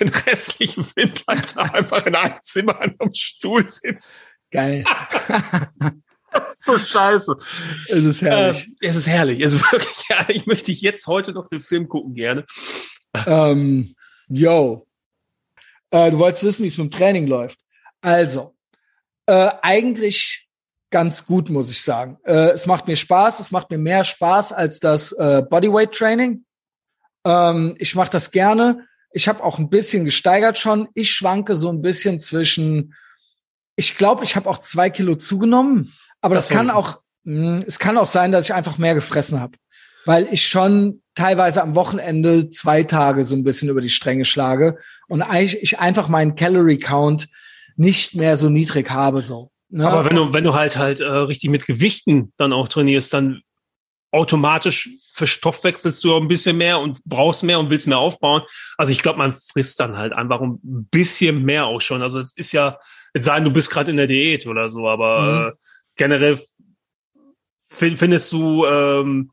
den 0.00 0.08
restlichen 0.08 0.82
Film 0.82 1.12
bleibt 1.12 1.56
er 1.56 1.74
einfach 1.74 2.06
in 2.06 2.14
einem 2.14 2.38
Zimmer 2.42 2.80
an 2.80 2.94
einem 2.98 3.12
Stuhl 3.12 3.68
sitzen. 3.68 4.12
Geil. 4.50 4.84
Das 6.30 6.58
ist 6.58 6.64
so 6.64 6.78
scheiße. 6.78 7.36
Es 7.88 8.04
ist 8.04 8.22
herrlich. 8.22 8.68
Äh, 8.80 8.88
es 8.88 8.96
ist 8.96 9.06
herrlich. 9.06 9.40
Es 9.40 9.54
ist 9.54 9.72
wirklich 9.72 10.08
herrlich. 10.08 10.36
Ich 10.36 10.46
möchte 10.46 10.72
jetzt 10.72 11.06
heute 11.06 11.32
noch 11.32 11.48
den 11.48 11.60
Film 11.60 11.88
gucken, 11.88 12.14
gerne. 12.14 12.46
Ähm, 13.26 13.94
yo. 14.28 14.86
Äh, 15.92 16.10
du 16.10 16.18
wolltest 16.18 16.42
wissen, 16.42 16.64
wie 16.64 16.68
es 16.68 16.78
mit 16.78 16.90
dem 16.90 16.98
Training 16.98 17.26
läuft. 17.26 17.60
Also, 18.00 18.56
äh, 19.26 19.50
eigentlich 19.62 20.48
ganz 20.90 21.24
gut, 21.24 21.50
muss 21.50 21.70
ich 21.70 21.82
sagen. 21.82 22.18
Äh, 22.24 22.50
es 22.50 22.66
macht 22.66 22.88
mir 22.88 22.96
Spaß. 22.96 23.40
Es 23.40 23.50
macht 23.50 23.70
mir 23.70 23.78
mehr 23.78 24.02
Spaß 24.02 24.52
als 24.52 24.80
das 24.80 25.12
äh, 25.12 25.42
Bodyweight 25.48 25.92
Training. 25.92 26.44
Ähm, 27.24 27.76
ich 27.78 27.94
mache 27.94 28.10
das 28.10 28.30
gerne. 28.30 28.86
Ich 29.12 29.28
habe 29.28 29.44
auch 29.44 29.58
ein 29.58 29.68
bisschen 29.68 30.04
gesteigert 30.04 30.58
schon. 30.58 30.88
Ich 30.94 31.12
schwanke 31.12 31.56
so 31.56 31.70
ein 31.70 31.82
bisschen 31.82 32.18
zwischen. 32.18 32.94
Ich 33.76 33.96
glaube, 33.96 34.24
ich 34.24 34.36
habe 34.36 34.48
auch 34.48 34.58
zwei 34.58 34.90
Kilo 34.90 35.14
zugenommen. 35.14 35.92
Aber 36.20 36.34
das, 36.34 36.48
Das 36.48 36.56
kann 36.56 36.70
auch. 36.70 37.00
Mh, 37.24 37.64
es 37.66 37.78
kann 37.78 37.98
auch 37.98 38.06
sein, 38.06 38.32
dass 38.32 38.46
ich 38.46 38.54
einfach 38.54 38.78
mehr 38.78 38.94
gefressen 38.94 39.40
habe, 39.40 39.56
weil 40.04 40.28
ich 40.30 40.46
schon 40.46 41.02
teilweise 41.14 41.62
am 41.62 41.74
Wochenende 41.74 42.50
zwei 42.50 42.82
Tage 42.82 43.24
so 43.24 43.36
ein 43.36 43.44
bisschen 43.44 43.68
über 43.68 43.80
die 43.80 43.90
Stränge 43.90 44.24
schlage 44.24 44.78
und 45.08 45.22
eigentlich 45.22 45.62
ich 45.62 45.78
einfach 45.78 46.08
meinen 46.08 46.34
Calorie 46.34 46.78
Count 46.78 47.28
nicht 47.76 48.14
mehr 48.14 48.36
so 48.36 48.48
niedrig 48.48 48.90
habe 48.90 49.20
so. 49.22 49.50
Ne? 49.68 49.86
Aber 49.88 50.04
wenn 50.04 50.16
du, 50.16 50.32
wenn 50.32 50.44
du 50.44 50.54
halt 50.54 50.76
halt 50.76 51.00
äh, 51.00 51.04
richtig 51.04 51.50
mit 51.50 51.66
Gewichten 51.66 52.32
dann 52.36 52.52
auch 52.52 52.68
trainierst, 52.68 53.12
dann 53.12 53.42
automatisch 54.10 54.90
verstoffwechselst 55.14 56.02
du 56.04 56.14
auch 56.14 56.20
ein 56.20 56.28
bisschen 56.28 56.56
mehr 56.56 56.78
und 56.78 57.02
brauchst 57.04 57.42
mehr 57.42 57.58
und 57.58 57.70
willst 57.70 57.86
mehr 57.86 57.98
aufbauen. 57.98 58.42
Also 58.76 58.92
ich 58.92 59.02
glaube, 59.02 59.18
man 59.18 59.34
frisst 59.34 59.80
dann 59.80 59.96
halt 59.96 60.12
einfach 60.12 60.40
ein 60.40 60.58
bisschen 60.90 61.42
mehr 61.42 61.66
auch 61.66 61.80
schon. 61.80 62.02
Also 62.02 62.20
es 62.20 62.32
ist 62.36 62.52
ja, 62.52 62.78
jetzt 63.14 63.24
sagen, 63.24 63.44
du 63.44 63.50
bist 63.50 63.70
gerade 63.70 63.90
in 63.90 63.96
der 63.96 64.06
Diät 64.06 64.46
oder 64.46 64.68
so, 64.68 64.88
aber 64.88 65.20
Mhm. 65.20 65.48
äh, 65.48 65.52
generell 65.96 66.40
find, 67.70 67.98
findest 67.98 68.32
du, 68.32 68.66
ähm, 68.66 69.31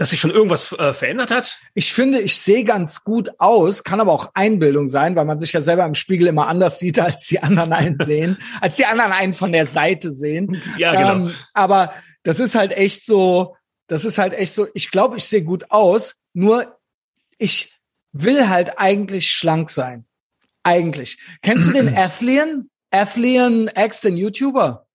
dass 0.00 0.08
sich 0.08 0.20
schon 0.20 0.30
irgendwas 0.30 0.72
äh, 0.72 0.94
verändert 0.94 1.30
hat? 1.30 1.60
ich 1.74 1.92
finde, 1.92 2.20
ich 2.20 2.40
sehe 2.40 2.64
ganz 2.64 3.04
gut 3.04 3.32
aus, 3.36 3.84
kann 3.84 4.00
aber 4.00 4.12
auch 4.12 4.30
Einbildung 4.32 4.88
sein, 4.88 5.14
weil 5.14 5.26
man 5.26 5.38
sich 5.38 5.52
ja 5.52 5.60
selber 5.60 5.84
im 5.84 5.94
Spiegel 5.94 6.26
immer 6.26 6.48
anders 6.48 6.78
sieht, 6.78 6.98
als 6.98 7.26
die 7.26 7.42
anderen 7.42 7.74
einen 7.74 7.98
sehen, 8.06 8.38
als 8.62 8.76
die 8.76 8.86
anderen 8.86 9.12
einen 9.12 9.34
von 9.34 9.52
der 9.52 9.66
Seite 9.66 10.10
sehen. 10.10 10.62
Ja, 10.78 10.92
genau. 10.92 11.26
Ähm, 11.28 11.34
aber 11.52 11.92
das 12.22 12.40
ist 12.40 12.54
halt 12.54 12.72
echt 12.72 13.04
so, 13.04 13.56
das 13.88 14.06
ist 14.06 14.16
halt 14.16 14.32
echt 14.32 14.54
so, 14.54 14.68
ich 14.72 14.90
glaube, 14.90 15.18
ich 15.18 15.24
sehe 15.24 15.44
gut 15.44 15.70
aus, 15.70 16.14
nur 16.32 16.78
ich 17.36 17.78
will 18.12 18.48
halt 18.48 18.78
eigentlich 18.78 19.30
schlank 19.30 19.68
sein. 19.68 20.06
Eigentlich. 20.62 21.18
Kennst 21.42 21.68
du 21.68 21.72
den 21.72 21.94
Athlean? 21.96 22.70
Athlean 22.90 23.70
X, 23.76 24.00
den 24.00 24.16
YouTuber. 24.16 24.86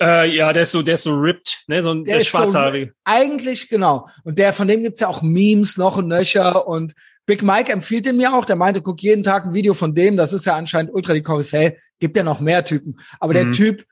Äh, 0.00 0.34
ja, 0.34 0.52
der 0.52 0.64
ist 0.64 0.72
so, 0.72 0.82
der 0.82 0.94
ist 0.94 1.04
so 1.04 1.14
ripped, 1.14 1.64
ne, 1.68 1.82
so 1.82 1.90
ein 1.90 2.04
Der 2.04 2.14
der, 2.14 2.20
ist 2.22 2.30
so 2.30 2.38
Schwarzhaarige. 2.38 2.92
Eigentlich, 3.04 3.68
genau. 3.68 4.08
Und 4.24 4.38
der, 4.38 4.52
von 4.52 4.68
dem 4.68 4.82
gibt's 4.82 5.00
ja 5.00 5.08
auch 5.08 5.22
Memes 5.22 5.78
noch 5.78 5.96
und 5.96 6.08
nöcher 6.08 6.66
und 6.66 6.94
Big 7.26 7.42
Mike 7.42 7.72
empfiehlt 7.72 8.06
den 8.06 8.16
mir 8.18 8.34
auch. 8.34 8.44
Der 8.44 8.56
meinte, 8.56 8.82
guck 8.82 9.02
jeden 9.02 9.24
Tag 9.24 9.46
ein 9.46 9.54
Video 9.54 9.74
von 9.74 9.94
dem. 9.94 10.16
Das 10.16 10.32
ist 10.32 10.46
ja 10.46 10.54
anscheinend 10.54 10.94
ultra 10.94 11.12
die 11.12 11.22
Koryphäe. 11.22 11.76
Gibt 11.98 12.16
ja 12.16 12.22
noch 12.22 12.40
mehr 12.40 12.64
Typen. 12.64 12.98
Aber 13.18 13.34
der 13.34 13.46
Mhm. 13.46 13.52
Typ 13.52 13.84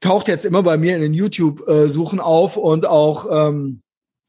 taucht 0.00 0.28
jetzt 0.28 0.44
immer 0.44 0.62
bei 0.62 0.76
mir 0.76 0.94
in 0.94 1.00
den 1.00 1.14
YouTube-Suchen 1.14 2.20
auf 2.20 2.58
und 2.58 2.84
auch, 2.86 3.48
ähm, 3.48 3.80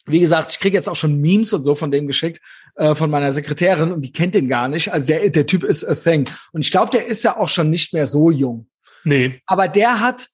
wie 0.06 0.22
gesagt, 0.22 0.52
ich 0.52 0.60
kriege 0.60 0.78
jetzt 0.78 0.88
auch 0.88 0.96
schon 0.96 1.20
Memes 1.20 1.52
und 1.52 1.64
so 1.64 1.76
von 1.76 1.92
dem 1.92 2.08
geschickt, 2.08 2.40
äh, 2.76 2.96
von 2.96 3.10
meiner 3.10 3.34
Sekretärin 3.34 3.92
und 3.92 4.04
die 4.04 4.14
kennt 4.14 4.36
den 4.36 4.48
gar 4.48 4.70
nicht. 4.70 4.94
Also 4.94 5.08
der, 5.08 5.30
der 5.30 5.48
Typ 5.48 5.64
ist 5.64 5.84
a 5.84 5.96
thing. 5.96 6.30
Und 6.54 6.62
ich 6.62 6.72
glaube, 6.72 6.92
der 6.92 7.06
ist 7.08 7.24
ja 7.26 7.36
auch 7.36 7.50
schon 7.50 7.70
nicht 7.70 7.92
mehr 7.94 8.08
so 8.08 8.32
jung. 8.32 8.68
Nee. 9.04 9.42
Aber 9.48 9.68
der 9.68 10.00
hat, 10.00 10.30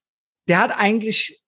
der 0.47 0.59
hat 0.59 0.71
eigentlich, 0.75 1.41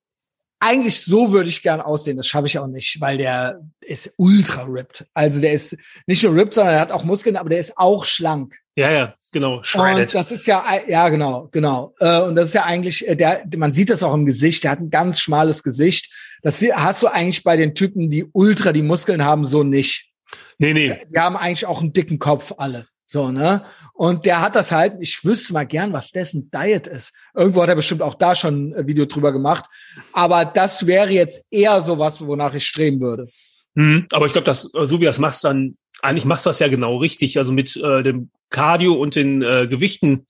eigentlich 0.59 1.01
so 1.01 1.31
würde 1.31 1.49
ich 1.49 1.61
gern 1.61 1.81
aussehen. 1.81 2.17
Das 2.17 2.27
schaffe 2.27 2.47
ich 2.47 2.57
auch 2.59 2.67
nicht, 2.67 2.99
weil 3.01 3.17
der 3.17 3.61
ist 3.81 4.13
ultra 4.17 4.63
ripped. 4.63 5.05
Also 5.13 5.41
der 5.41 5.53
ist 5.53 5.77
nicht 6.07 6.23
nur 6.23 6.35
ripped, 6.35 6.53
sondern 6.53 6.75
er 6.75 6.81
hat 6.81 6.91
auch 6.91 7.03
Muskeln, 7.03 7.35
aber 7.35 7.49
der 7.49 7.59
ist 7.59 7.77
auch 7.77 8.05
schlank. 8.05 8.57
Ja, 8.75 8.91
ja, 8.91 9.15
genau. 9.31 9.57
Und 9.57 9.67
Shredded. 9.67 10.15
das 10.15 10.31
ist 10.31 10.47
ja, 10.47 10.63
ja, 10.87 11.09
genau, 11.09 11.49
genau. 11.51 11.93
Äh, 11.99 12.21
Und 12.21 12.35
das 12.35 12.47
ist 12.47 12.55
ja 12.55 12.63
eigentlich, 12.63 13.07
äh, 13.07 13.15
der, 13.15 13.43
man 13.57 13.73
sieht 13.73 13.89
das 13.89 14.03
auch 14.03 14.13
im 14.13 14.25
Gesicht, 14.25 14.63
der 14.63 14.71
hat 14.71 14.79
ein 14.79 14.89
ganz 14.89 15.19
schmales 15.19 15.63
Gesicht. 15.63 16.11
Das 16.41 16.61
hast 16.61 17.03
du 17.03 17.07
eigentlich 17.07 17.43
bei 17.43 17.55
den 17.55 17.75
Typen, 17.75 18.09
die 18.09 18.25
ultra 18.33 18.71
die 18.71 18.83
Muskeln 18.83 19.23
haben, 19.23 19.45
so 19.45 19.63
nicht. 19.63 20.11
Nee, 20.57 20.73
nee. 20.73 20.97
Die 21.09 21.19
haben 21.19 21.37
eigentlich 21.37 21.65
auch 21.65 21.81
einen 21.81 21.93
dicken 21.93 22.19
Kopf, 22.19 22.53
alle. 22.57 22.87
So, 23.13 23.31
ne? 23.31 23.63
Und 23.93 24.25
der 24.25 24.41
hat 24.41 24.55
das 24.55 24.71
halt, 24.71 24.95
ich 24.99 25.23
wüsste 25.23 25.53
mal 25.53 25.67
gern, 25.67 25.93
was 25.93 26.11
dessen 26.11 26.49
Diet 26.49 26.87
ist. 26.87 27.13
Irgendwo 27.35 27.61
hat 27.61 27.69
er 27.69 27.75
bestimmt 27.75 28.01
auch 28.01 28.15
da 28.15 28.33
schon 28.33 28.73
ein 28.73 28.87
Video 28.87 29.05
drüber 29.05 29.31
gemacht. 29.31 29.65
Aber 30.13 30.45
das 30.45 30.87
wäre 30.87 31.11
jetzt 31.11 31.45
eher 31.51 31.79
so 31.81 31.99
was, 31.99 32.25
wonach 32.25 32.55
ich 32.55 32.65
streben 32.65 33.01
würde. 33.01 33.27
Hm, 33.75 34.07
aber 34.11 34.25
ich 34.25 34.31
glaube, 34.31 34.45
dass 34.45 34.73
äh, 34.73 34.87
so 34.87 34.99
wie 34.99 35.05
das 35.05 35.19
machst, 35.19 35.43
dann 35.43 35.75
eigentlich 36.01 36.25
machst 36.25 36.47
du 36.47 36.49
das 36.49 36.57
ja 36.57 36.69
genau 36.69 36.97
richtig. 36.97 37.37
Also 37.37 37.51
mit 37.51 37.75
äh, 37.75 38.01
dem 38.01 38.31
Cardio 38.49 38.95
und 38.95 39.13
den 39.13 39.43
äh, 39.43 39.67
Gewichten, 39.67 40.25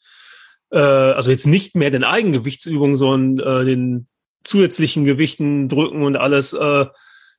äh, 0.74 0.78
also 0.78 1.32
jetzt 1.32 1.48
nicht 1.48 1.78
mehr 1.78 1.90
den 1.90 2.04
Eigengewichtsübungen, 2.04 2.98
sondern 2.98 3.62
äh, 3.62 3.64
den 3.64 4.08
zusätzlichen 4.44 5.06
Gewichten 5.06 5.70
drücken 5.70 6.04
und 6.04 6.18
alles, 6.18 6.52
äh, 6.52 6.86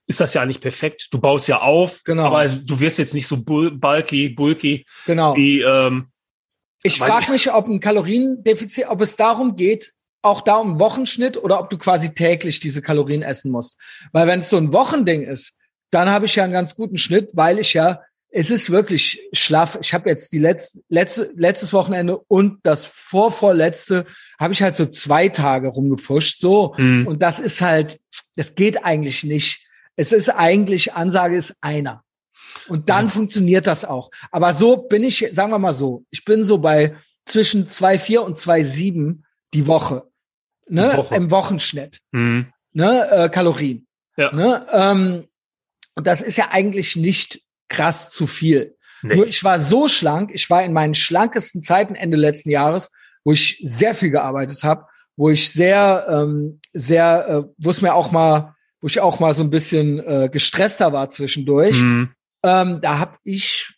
ist 0.06 0.20
das 0.20 0.34
ja 0.34 0.42
eigentlich 0.42 0.60
perfekt. 0.60 1.08
Du 1.10 1.18
baust 1.18 1.48
ja 1.48 1.60
auf, 1.62 2.02
Genau. 2.04 2.24
aber 2.24 2.46
du 2.46 2.78
wirst 2.80 2.98
jetzt 2.98 3.14
nicht 3.14 3.26
so 3.26 3.42
bul 3.42 3.70
bulky, 3.70 4.28
bulky 4.28 4.84
Genau. 5.06 5.36
wie 5.36 5.60
ähm, 5.62 6.08
Ich 6.82 6.98
frage 6.98 7.32
mich, 7.32 7.50
ob 7.52 7.66
ein 7.68 7.80
Kaloriendefizit, 7.80 8.86
ob 8.88 9.00
es 9.00 9.16
darum 9.16 9.56
geht, 9.56 9.92
auch 10.22 10.40
da 10.42 10.56
um 10.56 10.78
Wochenschnitt 10.78 11.36
oder 11.36 11.60
ob 11.60 11.70
du 11.70 11.78
quasi 11.78 12.14
täglich 12.14 12.60
diese 12.60 12.80
Kalorien 12.82 13.22
essen 13.22 13.50
musst. 13.50 13.78
Weil 14.12 14.26
wenn 14.26 14.40
es 14.40 14.50
so 14.50 14.56
ein 14.56 14.72
Wochending 14.72 15.22
ist, 15.22 15.54
dann 15.90 16.08
habe 16.08 16.26
ich 16.26 16.34
ja 16.36 16.44
einen 16.44 16.52
ganz 16.52 16.74
guten 16.74 16.96
Schnitt, 16.98 17.30
weil 17.34 17.58
ich 17.58 17.72
ja, 17.74 18.00
es 18.30 18.50
ist 18.50 18.70
wirklich 18.70 19.20
schlaff. 19.32 19.78
Ich 19.80 19.94
habe 19.94 20.08
jetzt 20.10 20.32
die 20.32 20.38
letzte, 20.40 20.80
letzte, 20.88 21.30
letztes 21.36 21.72
Wochenende 21.72 22.18
und 22.18 22.58
das 22.64 22.84
vorvorletzte 22.84 24.04
habe 24.40 24.52
ich 24.52 24.62
halt 24.62 24.76
so 24.76 24.86
zwei 24.86 25.28
Tage 25.28 25.68
rumgepusht, 25.68 26.40
so. 26.40 26.76
hm, 26.76 27.06
Und 27.06 27.22
das 27.22 27.38
ist 27.38 27.60
halt, 27.60 28.00
das 28.36 28.54
geht 28.54 28.84
eigentlich 28.84 29.24
nicht. 29.24 29.63
Es 29.96 30.12
ist 30.12 30.28
eigentlich, 30.28 30.94
Ansage 30.94 31.36
ist 31.36 31.54
einer. 31.60 32.02
Und 32.68 32.88
dann 32.88 33.06
Ja. 33.06 33.10
funktioniert 33.12 33.66
das 33.66 33.84
auch. 33.84 34.10
Aber 34.30 34.52
so 34.54 34.76
bin 34.76 35.02
ich, 35.04 35.28
sagen 35.32 35.50
wir 35.50 35.58
mal 35.58 35.72
so, 35.72 36.04
ich 36.10 36.24
bin 36.24 36.44
so 36.44 36.58
bei 36.58 36.96
zwischen 37.26 37.68
2,4 37.68 38.18
und 38.20 38.38
2,7 38.38 39.22
die 39.54 39.66
Woche. 39.66 40.04
Ne? 40.68 40.90
Die 40.92 40.96
Woche. 40.98 41.14
Im 41.14 41.30
Wochenschnitt. 41.30 42.00
hm, 42.12 42.46
Ne? 42.72 43.08
Äh, 43.10 43.28
Kalorien. 43.28 43.86
Ja. 44.16 44.32
Ne? 44.32 44.66
Ähm, 44.72 45.28
und 45.94 46.06
das 46.06 46.20
ist 46.22 46.36
ja 46.38 46.48
eigentlich 46.50 46.96
nicht 46.96 47.42
krass 47.68 48.10
zu 48.10 48.26
viel. 48.26 48.76
nee. 49.02 49.14
Nur 49.16 49.26
ich 49.26 49.42
war 49.44 49.58
so 49.58 49.86
schlank, 49.88 50.30
ich 50.32 50.48
war 50.50 50.62
in 50.64 50.72
meinen 50.72 50.94
schlankesten 50.94 51.62
Zeiten 51.62 51.94
Ende 51.94 52.16
letzten 52.16 52.50
Jahres, 52.50 52.90
wo 53.24 53.32
ich 53.32 53.58
sehr 53.62 53.94
viel 53.94 54.10
gearbeitet 54.10 54.64
habe, 54.64 54.86
wo 55.16 55.30
ich 55.30 55.52
sehr, 55.52 56.06
ähm, 56.10 56.60
sehr, 56.72 57.26
äh, 57.28 57.42
wo 57.58 57.70
es 57.70 57.80
mir 57.80 57.94
auch 57.94 58.10
mal, 58.10 58.53
wo 58.84 58.86
ich 58.86 59.00
auch 59.00 59.18
mal 59.18 59.32
so 59.32 59.42
ein 59.42 59.48
bisschen 59.48 59.98
äh, 60.00 60.28
gestresster 60.30 60.92
war 60.92 61.08
zwischendurch. 61.08 61.78
Hm, 61.78 62.12
Ähm, 62.42 62.82
da 62.82 62.98
habe 62.98 63.16
ich, 63.24 63.76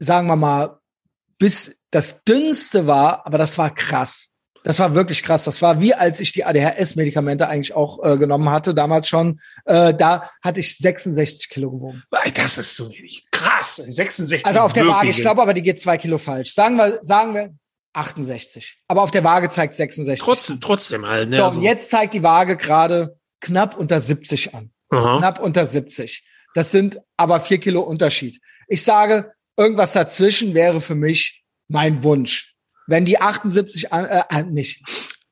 sagen 0.00 0.26
wir 0.26 0.34
mal, 0.34 0.80
bis 1.38 1.78
das 1.92 2.24
dünnste 2.24 2.88
war, 2.88 3.24
aber 3.26 3.38
das 3.38 3.58
war 3.58 3.72
krass. 3.72 4.26
Das 4.64 4.80
war 4.80 4.96
wirklich 4.96 5.22
krass. 5.22 5.44
Das 5.44 5.62
war 5.62 5.80
wie 5.80 5.94
als 5.94 6.18
ich 6.18 6.32
die 6.32 6.44
ADHS-Medikamente 6.44 7.48
eigentlich 7.48 7.74
auch 7.76 8.02
äh, 8.02 8.18
genommen 8.18 8.50
hatte, 8.50 8.74
damals 8.74 9.06
schon. 9.06 9.38
Äh, 9.66 9.94
da 9.94 10.28
hatte 10.42 10.58
ich 10.58 10.78
66 10.78 11.48
Kilo 11.48 11.70
gewogen. 11.70 12.02
Das 12.34 12.58
ist 12.58 12.74
so 12.74 12.90
wenig. 12.90 13.24
Krass. 13.30 13.76
66. 13.76 14.44
Also 14.44 14.58
auf 14.58 14.72
der 14.72 14.82
wirklich. 14.82 14.96
Waage, 14.96 15.10
ich 15.10 15.20
glaube 15.20 15.42
aber, 15.42 15.54
die 15.54 15.62
geht 15.62 15.80
zwei 15.80 15.96
Kilo 15.96 16.18
falsch. 16.18 16.54
Sagen 16.54 16.76
wir, 16.76 16.98
sagen 17.02 17.34
wir 17.36 17.54
68. 17.92 18.82
Aber 18.88 19.02
auf 19.02 19.12
der 19.12 19.22
Waage 19.22 19.48
zeigt 19.48 19.74
66. 19.74 20.18
Trotzdem, 20.18 20.60
trotzdem 20.60 21.06
halt. 21.06 21.28
Ne? 21.28 21.38
So, 21.38 21.44
also, 21.44 21.58
und 21.58 21.64
jetzt 21.64 21.88
zeigt 21.88 22.14
die 22.14 22.24
Waage 22.24 22.56
gerade 22.56 23.16
knapp 23.40 23.76
unter 23.76 24.00
70 24.00 24.54
an. 24.54 24.70
aha. 24.90 25.18
Knapp 25.18 25.40
unter 25.40 25.64
70. 25.66 26.24
Das 26.54 26.70
sind 26.70 26.98
aber 27.16 27.40
vier 27.40 27.58
Kilo 27.58 27.80
Unterschied. 27.82 28.40
Ich 28.68 28.82
sage, 28.82 29.32
irgendwas 29.56 29.92
dazwischen 29.92 30.54
wäre 30.54 30.80
für 30.80 30.94
mich 30.94 31.44
mein 31.68 32.02
Wunsch. 32.02 32.54
Wenn 32.86 33.04
die 33.04 33.20
78 33.20 33.92
an, 33.92 34.06
äh, 34.06 34.22
äh, 34.30 34.42
nicht 34.44 34.82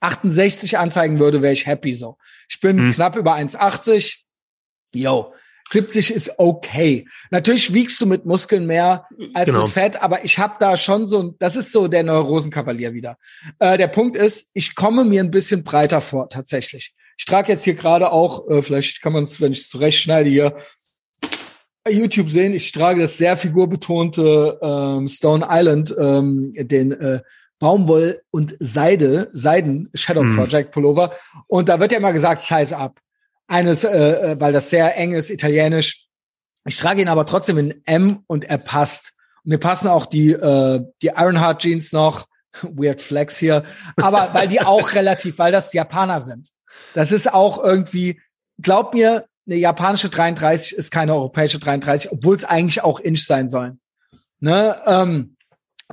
68 0.01 0.79
anzeigen 0.79 1.19
würde, 1.19 1.43
wäre 1.43 1.53
ich 1.55 1.67
happy 1.67 1.95
so. 1.95 2.19
Ich 2.49 2.61
bin 2.61 2.79
Hm. 2.79 2.93
knapp 2.93 3.17
über 3.17 3.35
1,80. 3.35 4.25
Yo. 4.93 5.33
70 5.69 6.13
ist 6.15 6.31
okay. 6.39 7.09
Natürlich 7.33 7.73
wiegst 7.75 8.01
du 8.01 8.07
mit 8.07 8.25
Muskeln 8.25 8.67
mehr 8.67 9.05
als 9.35 9.47
Genau. 9.47 9.63
mit 9.63 9.71
Fett, 9.71 10.01
aber 10.01 10.25
ich 10.25 10.39
habe 10.39 10.55
da 10.61 10.77
schon 10.77 11.09
so, 11.09 11.35
das 11.41 11.57
ist 11.57 11.73
so 11.73 11.89
der 11.89 12.05
Neurosenkavalier 12.05 12.93
wieder. 12.95 13.17
Äh, 13.59 13.77
der 13.77 13.89
Punkt 13.89 14.17
ist, 14.17 14.49
ich 14.55 14.77
komme 14.77 15.05
mir 15.05 15.25
ein 15.25 15.33
bisschen 15.33 15.65
breiter 15.65 16.01
vor, 16.01 16.29
tatsächlich. 16.31 16.95
Ich 17.17 17.25
trage 17.25 17.53
jetzt 17.53 17.65
hier 17.65 17.75
gerade 17.75 18.13
auch, 18.13 18.49
äh, 18.49 18.63
vielleicht 18.63 19.03
kann 19.03 19.13
man 19.13 19.25
es, 19.25 19.41
wenn 19.41 19.53
ich 19.53 19.61
es 19.61 19.69
zurechtschneide, 19.69 20.29
hier 20.29 20.57
bei 21.87 21.93
YouTube 21.93 22.31
sehen, 22.31 22.53
ich 22.53 22.73
trage 22.73 23.01
das 23.01 23.17
sehr 23.17 23.37
figurbetonte 23.37 24.59
ähm, 24.61 25.09
Stone 25.09 25.47
Island, 25.49 25.95
ähm, 25.97 26.53
den 26.57 26.91
äh, 26.91 27.21
Baumwoll 27.61 28.23
und 28.31 28.57
Seide, 28.59 29.31
Seiden 29.33 29.89
Shadow 29.95 30.23
Hm. 30.23 30.35
Project 30.35 30.73
Pullover. 30.73 31.13
Und 31.47 31.69
da 31.69 31.79
wird 31.79 31.93
ja 31.93 31.99
immer 31.99 32.13
gesagt, 32.13 32.43
Size 32.43 32.77
up. 32.77 32.99
Eines, 33.47 33.85
äh, 33.85 34.33
äh, 34.33 34.41
weil 34.41 34.53
das 34.53 34.69
sehr 34.69 34.97
eng 34.97 35.13
ist, 35.13 35.31
italienisch. 35.31 36.07
Ich 36.67 36.77
trage 36.77 37.01
ihn 37.01 37.09
aber 37.09 37.25
trotzdem 37.25 37.59
in 37.59 37.83
M 37.87 38.25
und 38.27 38.45
er 38.45 38.59
passt. 38.59 39.13
Und 39.45 39.51
mir 39.51 39.59
passen 39.59 39.87
auch 39.87 40.07
die, 40.07 40.33
äh, 40.33 40.85
die 41.03 41.13
Ironheart 41.17 41.63
Jeans 41.63 41.93
noch. 41.93 42.27
Weird 42.63 43.01
Flex 43.01 43.39
hier. 43.39 43.63
Aber 43.97 44.31
weil 44.33 44.49
die 44.49 44.61
auch 44.61 44.93
relativ, 44.95 45.39
weil 45.39 45.53
das 45.53 45.73
Japaner 45.73 46.19
sind. 46.19 46.49
Das 46.95 47.13
ist 47.13 47.33
auch 47.33 47.63
irgendwie, 47.63 48.21
glaub 48.61 48.95
mir, 48.95 49.27
eine 49.47 49.57
japanische 49.57 50.09
33 50.09 50.75
ist 50.75 50.91
keine 50.91 51.15
europäische 51.15 51.59
33, 51.59 52.11
obwohl 52.11 52.37
es 52.37 52.45
eigentlich 52.45 52.83
auch 52.83 52.99
Inch 53.01 53.25
sein 53.25 53.49
sollen. 53.49 53.81
Ne? 54.41 54.81
Ähm, 54.87 55.37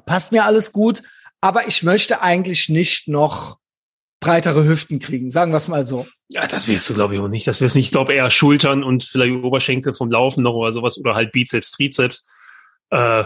passt 0.05 0.31
mir 0.31 0.45
alles 0.45 0.71
gut, 0.71 1.03
aber 1.41 1.67
ich 1.67 1.83
möchte 1.83 2.21
eigentlich 2.21 2.69
nicht 2.69 3.07
noch 3.07 3.57
breitere 4.19 4.65
Hüften 4.65 4.99
kriegen, 4.99 5.29
sagen 5.29 5.51
wir 5.51 5.57
es 5.57 5.67
mal 5.67 5.85
so. 5.85 6.07
Ja, 6.29 6.47
das 6.47 6.67
wirst 6.67 6.89
du, 6.89 6.93
glaube 6.93 7.13
ich, 7.13 7.21
auch 7.21 7.27
nicht. 7.27 7.45
Das 7.45 7.61
wirst 7.61 7.75
nicht. 7.75 7.85
Ich 7.87 7.91
glaube 7.91 8.13
eher 8.13 8.31
Schultern 8.31 8.83
und 8.83 9.03
vielleicht 9.03 9.43
Oberschenkel 9.43 9.93
vom 9.93 10.09
Laufen 10.09 10.43
noch 10.43 10.53
oder 10.53 10.71
sowas 10.71 10.97
oder 10.97 11.13
halt 11.13 11.31
Bizeps, 11.33 11.71
Trizeps. 11.71 12.27
Äh, 12.89 13.25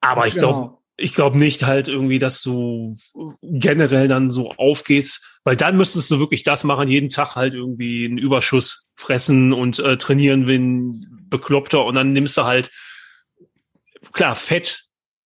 aber 0.00 0.26
ich 0.26 0.34
glaube, 0.34 0.58
Genau. 0.58 0.82
ich 0.96 1.14
glaube 1.14 1.38
nicht 1.38 1.64
halt 1.64 1.88
irgendwie, 1.88 2.18
dass 2.18 2.42
du 2.42 2.96
generell 3.42 4.08
dann 4.08 4.30
so 4.30 4.52
aufgehst, 4.52 5.29
weil 5.44 5.56
dann 5.56 5.76
müsstest 5.76 6.10
du 6.10 6.18
wirklich 6.18 6.42
das 6.42 6.64
machen, 6.64 6.88
jeden 6.88 7.10
Tag 7.10 7.34
halt 7.36 7.54
irgendwie 7.54 8.04
einen 8.04 8.18
Überschuss 8.18 8.88
fressen 8.96 9.52
und 9.52 9.78
äh, 9.78 9.96
trainieren 9.96 10.46
wie 10.46 10.56
ein 10.56 11.26
Bekloppter 11.30 11.84
und 11.84 11.94
dann 11.94 12.12
nimmst 12.12 12.36
du 12.36 12.44
halt, 12.44 12.70
klar, 14.12 14.36
Fett 14.36 14.84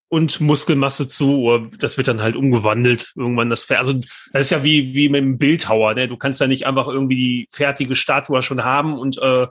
und 0.08 0.40
Muskelmasse 0.40 1.08
zu, 1.08 1.40
oder 1.42 1.68
das 1.78 1.96
wird 1.96 2.06
dann 2.06 2.22
halt 2.22 2.36
umgewandelt 2.36 3.12
irgendwann 3.16 3.50
das. 3.50 3.68
Also 3.70 3.94
das 4.32 4.42
ist 4.44 4.50
ja 4.50 4.62
wie, 4.62 4.94
wie 4.94 5.08
mit 5.08 5.22
dem 5.22 5.38
Bildhauer, 5.38 5.94
ne? 5.94 6.06
Du 6.06 6.16
kannst 6.16 6.40
ja 6.40 6.46
nicht 6.46 6.66
einfach 6.66 6.86
irgendwie 6.86 7.16
die 7.16 7.48
fertige 7.50 7.96
Statue 7.96 8.42
schon 8.42 8.62
haben 8.62 8.96
und 8.96 9.18
äh, 9.18 9.46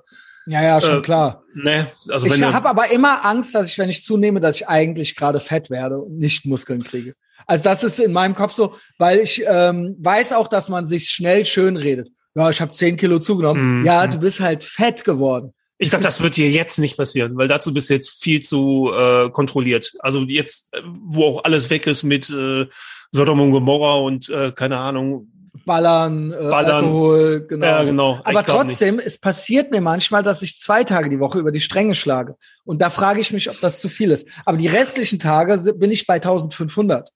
Ja, 0.45 0.61
ja, 0.61 0.79
schon 0.79 0.99
Äh, 0.99 1.01
klar. 1.01 1.43
ne, 1.53 1.87
also 2.07 2.27
Ich 2.27 2.41
habe 2.41 2.69
aber 2.69 2.91
immer 2.91 3.25
Angst, 3.25 3.55
dass 3.55 3.69
ich, 3.69 3.77
wenn 3.77 3.89
ich 3.89 4.03
zunehme, 4.03 4.39
dass 4.39 4.55
ich 4.55 4.67
eigentlich 4.69 5.15
gerade 5.15 5.39
fett 5.41 5.69
werde 5.69 5.97
und 5.97 6.17
nicht 6.17 6.45
Muskeln 6.45 6.83
kriege. 6.83 7.15
Also 7.47 7.63
das 7.63 7.83
ist 7.83 7.99
in 7.99 8.13
meinem 8.13 8.35
Kopf 8.35 8.53
so, 8.53 8.75
weil 8.97 9.19
ich 9.19 9.43
ähm, 9.47 9.95
weiß 9.99 10.33
auch, 10.33 10.47
dass 10.47 10.69
man 10.69 10.87
sich 10.87 11.09
schnell 11.09 11.45
schön 11.45 11.77
redet. 11.77 12.09
Ja, 12.35 12.49
ich 12.49 12.61
habe 12.61 12.71
10 12.71 12.97
Kilo 12.97 13.19
zugenommen. 13.19 13.79
Mhm. 13.79 13.85
Ja, 13.85 14.07
du 14.07 14.17
bist 14.17 14.39
halt 14.39 14.63
fett 14.63 15.03
geworden. 15.03 15.53
Ich 15.77 15.89
glaube, 15.89 16.03
das 16.03 16.21
wird 16.21 16.37
dir 16.37 16.49
jetzt 16.49 16.79
nicht 16.79 16.97
passieren, 16.97 17.35
weil 17.35 17.47
dazu 17.47 17.73
bist 17.73 17.89
du 17.89 17.93
jetzt 17.95 18.23
viel 18.23 18.41
zu 18.41 18.91
äh, 18.93 19.29
kontrolliert. 19.29 19.91
Also 19.99 20.21
jetzt, 20.21 20.73
äh, 20.73 20.81
wo 20.85 21.25
auch 21.25 21.43
alles 21.43 21.69
weg 21.69 21.87
ist 21.87 22.03
mit 22.03 22.29
äh, 22.29 22.67
Sodom 23.11 23.41
und 23.41 23.51
Gomorra 23.51 23.95
und 23.95 24.29
äh, 24.29 24.51
keine 24.51 24.77
Ahnung. 24.77 25.27
Ballern, 25.65 26.31
äh, 26.31 26.35
Ballern. 26.35 26.85
Alkohol, 26.85 27.45
genau. 27.47 27.65
Ja, 27.65 27.83
genau. 27.83 28.19
Aber 28.23 28.43
trotzdem, 28.43 28.99
es 28.99 29.17
passiert 29.17 29.71
mir 29.71 29.81
manchmal, 29.81 30.23
dass 30.23 30.41
ich 30.41 30.59
zwei 30.59 30.83
Tage 30.83 31.09
die 31.09 31.19
Woche 31.19 31.39
über 31.39 31.51
die 31.51 31.61
Stränge 31.61 31.95
schlage. 31.95 32.35
Und 32.65 32.81
da 32.81 32.89
frage 32.89 33.19
ich 33.19 33.31
mich, 33.31 33.49
ob 33.49 33.59
das 33.59 33.79
zu 33.79 33.89
viel 33.89 34.11
ist. 34.11 34.27
Aber 34.45 34.57
die 34.57 34.67
restlichen 34.67 35.19
Tage 35.19 35.73
bin 35.73 35.91
ich 35.91 36.07
bei 36.07 36.15
1500. 36.15 37.09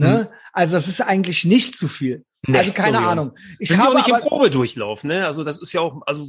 Ne? 0.00 0.30
Also 0.52 0.74
das 0.74 0.88
ist 0.88 1.00
eigentlich 1.00 1.44
nicht 1.44 1.76
zu 1.78 1.88
viel. 1.88 2.24
Nee, 2.46 2.58
also 2.58 2.72
keine 2.72 2.98
auch. 3.00 3.10
Ahnung. 3.10 3.32
Ich 3.58 3.68
bin 3.68 3.78
ja 3.78 3.84
auch 3.84 3.86
habe 3.88 3.96
nicht 3.98 4.08
im 4.08 4.14
aber, 4.14 4.24
Probedurchlauf, 4.24 5.04
ne? 5.04 5.26
Also 5.26 5.44
das 5.44 5.58
ist 5.60 5.72
ja 5.72 5.80
auch, 5.80 6.00
also 6.06 6.26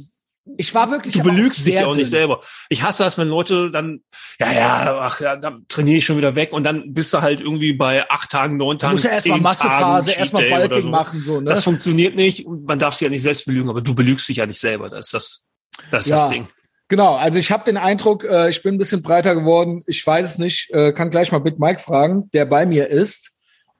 ich 0.56 0.74
war 0.74 0.90
wirklich 0.90 1.14
du 1.14 1.22
belügst 1.22 1.64
dich 1.64 1.78
auch 1.78 1.94
nicht 1.94 2.10
selber. 2.10 2.42
Ich 2.68 2.82
hasse 2.82 3.04
das, 3.04 3.16
wenn 3.16 3.28
Leute 3.28 3.70
dann, 3.70 4.00
ja, 4.40 4.52
ja, 4.52 4.98
ach 5.00 5.20
ja, 5.20 5.36
dann 5.36 5.66
trainiere 5.68 5.98
ich 5.98 6.04
schon 6.04 6.16
wieder 6.16 6.34
weg 6.34 6.52
und 6.52 6.64
dann 6.64 6.92
bist 6.92 7.14
du 7.14 7.22
halt 7.22 7.40
irgendwie 7.40 7.72
bei 7.72 8.08
acht 8.10 8.30
Tagen, 8.30 8.56
neun 8.56 8.76
Du 8.76 8.82
Tagen, 8.82 8.94
musst 8.94 9.04
ja 9.04 9.10
erstmal 9.10 9.36
zehn 9.36 9.42
Massephase, 9.42 10.10
Tagen 10.10 10.20
erstmal 10.20 10.50
Bulking 10.50 10.82
so. 10.82 10.88
machen, 10.88 11.22
so, 11.24 11.40
ne? 11.40 11.50
Das 11.50 11.64
funktioniert 11.64 12.16
nicht 12.16 12.44
und 12.44 12.64
man 12.66 12.78
darf 12.78 12.94
sich 12.94 13.06
ja 13.06 13.08
nicht 13.08 13.22
selbst 13.22 13.46
belügen, 13.46 13.70
aber 13.70 13.80
du 13.80 13.94
belügst 13.94 14.28
dich 14.28 14.38
ja 14.38 14.46
nicht 14.46 14.60
selber. 14.60 14.90
Das 14.90 15.06
ist 15.06 15.14
das, 15.14 15.46
das, 15.90 16.00
ist 16.06 16.10
Ja. 16.10 16.16
das 16.16 16.28
Ding. 16.30 16.48
Genau, 16.88 17.14
also 17.14 17.38
ich 17.38 17.50
habe 17.50 17.64
den 17.64 17.78
Eindruck, 17.78 18.24
äh, 18.24 18.50
ich 18.50 18.62
bin 18.62 18.74
ein 18.74 18.78
bisschen 18.78 19.00
breiter 19.00 19.34
geworden. 19.34 19.82
Ich 19.86 20.06
weiß 20.06 20.26
es 20.26 20.38
nicht, 20.38 20.70
äh, 20.72 20.92
kann 20.92 21.08
gleich 21.10 21.32
mal 21.32 21.38
Big 21.38 21.58
Mike 21.58 21.78
fragen, 21.80 22.28
der 22.32 22.44
bei 22.44 22.66
mir 22.66 22.88
ist 22.88 23.31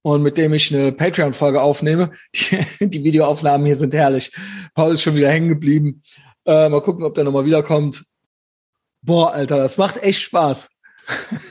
und 0.02 0.22
mit 0.22 0.36
dem 0.36 0.52
ich 0.52 0.74
eine 0.74 0.92
Patreon-Folge 0.92 1.62
aufnehme. 1.62 2.10
Die, 2.34 2.58
die 2.88 3.04
Videoaufnahmen 3.04 3.66
hier 3.66 3.76
sind 3.76 3.94
herrlich. 3.94 4.32
Paul 4.74 4.92
ist 4.92 5.02
schon 5.02 5.14
wieder 5.14 5.30
hängen 5.30 5.48
geblieben. 5.48 6.02
Äh, 6.44 6.68
mal 6.68 6.82
gucken, 6.82 7.04
ob 7.04 7.14
der 7.14 7.24
nochmal 7.24 7.46
wiederkommt. 7.46 8.04
Boah, 9.00 9.32
Alter, 9.32 9.56
das 9.56 9.78
macht 9.78 10.02
echt 10.02 10.20
Spaß. 10.20 10.68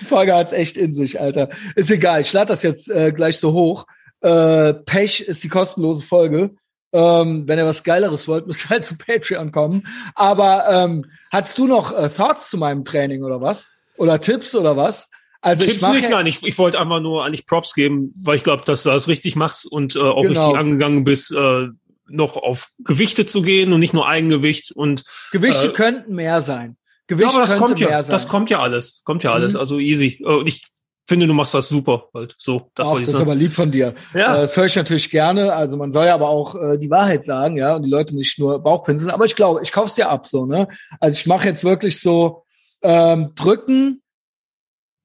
Die 0.00 0.04
Folge 0.04 0.34
hat's 0.34 0.52
echt 0.52 0.76
in 0.76 0.94
sich, 0.94 1.20
Alter. 1.20 1.48
Ist 1.74 1.90
egal, 1.90 2.20
ich 2.20 2.32
lade 2.32 2.46
das 2.46 2.62
jetzt 2.62 2.90
äh, 2.90 3.12
gleich 3.12 3.38
so 3.38 3.52
hoch. 3.52 3.86
Äh, 4.20 4.74
Pech 4.74 5.20
ist 5.20 5.44
die 5.44 5.48
kostenlose 5.48 6.04
Folge. 6.04 6.54
Ähm, 6.92 7.48
wenn 7.48 7.58
ihr 7.58 7.66
was 7.66 7.82
Geileres 7.82 8.28
wollt, 8.28 8.46
müsst 8.46 8.66
ihr 8.66 8.70
halt 8.70 8.84
zu 8.84 8.96
Patreon 8.96 9.52
kommen. 9.52 9.82
Aber 10.14 10.66
ähm, 10.68 11.06
hast 11.30 11.58
du 11.58 11.66
noch 11.66 11.96
äh, 11.96 12.08
Thoughts 12.08 12.50
zu 12.50 12.58
meinem 12.58 12.84
Training 12.84 13.22
oder 13.22 13.40
was? 13.40 13.68
Oder 13.96 14.20
Tipps 14.20 14.54
oder 14.54 14.76
was? 14.76 15.08
Also 15.44 15.64
ich 15.64 15.80
mache 15.80 15.92
nicht, 15.92 16.08
nein, 16.10 16.26
ich, 16.26 16.42
ich 16.42 16.56
wollte 16.58 16.80
einfach 16.80 17.00
nur 17.00 17.24
eigentlich 17.24 17.46
Props 17.46 17.74
geben, 17.74 18.14
weil 18.22 18.36
ich 18.36 18.42
glaube, 18.44 18.62
dass 18.64 18.82
du 18.82 18.88
das 18.88 19.08
richtig 19.08 19.36
machst 19.36 19.66
und 19.66 19.94
äh, 19.94 19.98
auch 20.00 20.22
Genau. 20.22 20.40
richtig 20.48 20.58
angegangen 20.58 21.04
bist, 21.04 21.32
äh, 21.32 21.68
noch 22.08 22.36
auf 22.36 22.68
Gewichte 22.82 23.26
zu 23.26 23.42
gehen 23.42 23.72
und 23.72 23.80
nicht 23.80 23.92
nur 23.94 24.08
Eigengewicht 24.08 24.72
und 24.72 25.04
Gewichte 25.32 25.68
äh, 25.68 25.72
könnten 25.72 26.14
mehr 26.14 26.40
sein. 26.40 26.76
ja, 26.78 27.16
Gewicht 27.16 27.30
aber 27.30 27.40
das 27.46 27.56
kommt 27.58 27.78
mehr 27.78 27.90
ja, 27.90 28.02
sein. 28.02 28.12
das 28.14 28.28
kommt 28.28 28.48
ja 28.50 28.60
alles, 28.60 29.02
kommt 29.04 29.22
ja 29.22 29.32
alles, 29.32 29.52
Mhm. 29.54 29.58
also 29.60 29.78
easy. 29.78 30.18
Äh, 30.22 30.32
Und 30.34 30.48
ich 30.48 30.62
finde, 31.06 31.26
du 31.26 31.34
machst 31.34 31.52
das 31.52 31.68
super, 31.68 32.08
halt 32.14 32.34
so, 32.38 32.70
das 32.74 32.86
Ach, 32.86 32.92
wollte 32.92 33.02
ich 33.02 33.06
das 33.08 33.12
ist 33.14 33.18
sagen. 33.18 33.30
aber 33.30 33.38
lieb 33.38 33.52
von 33.52 33.70
dir. 33.70 33.94
Ja. 34.14 34.34
Äh, 34.36 34.40
Das 34.42 34.56
höre 34.56 34.64
ich 34.64 34.76
natürlich 34.76 35.10
gerne. 35.10 35.52
Also 35.52 35.76
man 35.76 35.92
soll 35.92 36.06
ja 36.06 36.14
aber 36.14 36.30
auch 36.30 36.54
äh, 36.54 36.78
die 36.78 36.88
Wahrheit 36.88 37.22
sagen, 37.24 37.58
ja, 37.58 37.76
und 37.76 37.82
die 37.82 37.90
Leute 37.90 38.16
nicht 38.16 38.38
nur 38.38 38.58
Bauchpinseln. 38.60 39.10
Aber 39.10 39.26
ich 39.26 39.36
glaube, 39.36 39.60
ich 39.62 39.72
kauf's 39.72 39.94
dir 39.94 40.08
ab, 40.08 40.26
so 40.26 40.46
ne. 40.46 40.66
Also 41.00 41.18
ich 41.18 41.26
mache 41.26 41.46
jetzt 41.48 41.64
wirklich 41.64 42.00
so 42.00 42.44
ähm, 42.82 43.32
drücken 43.34 44.00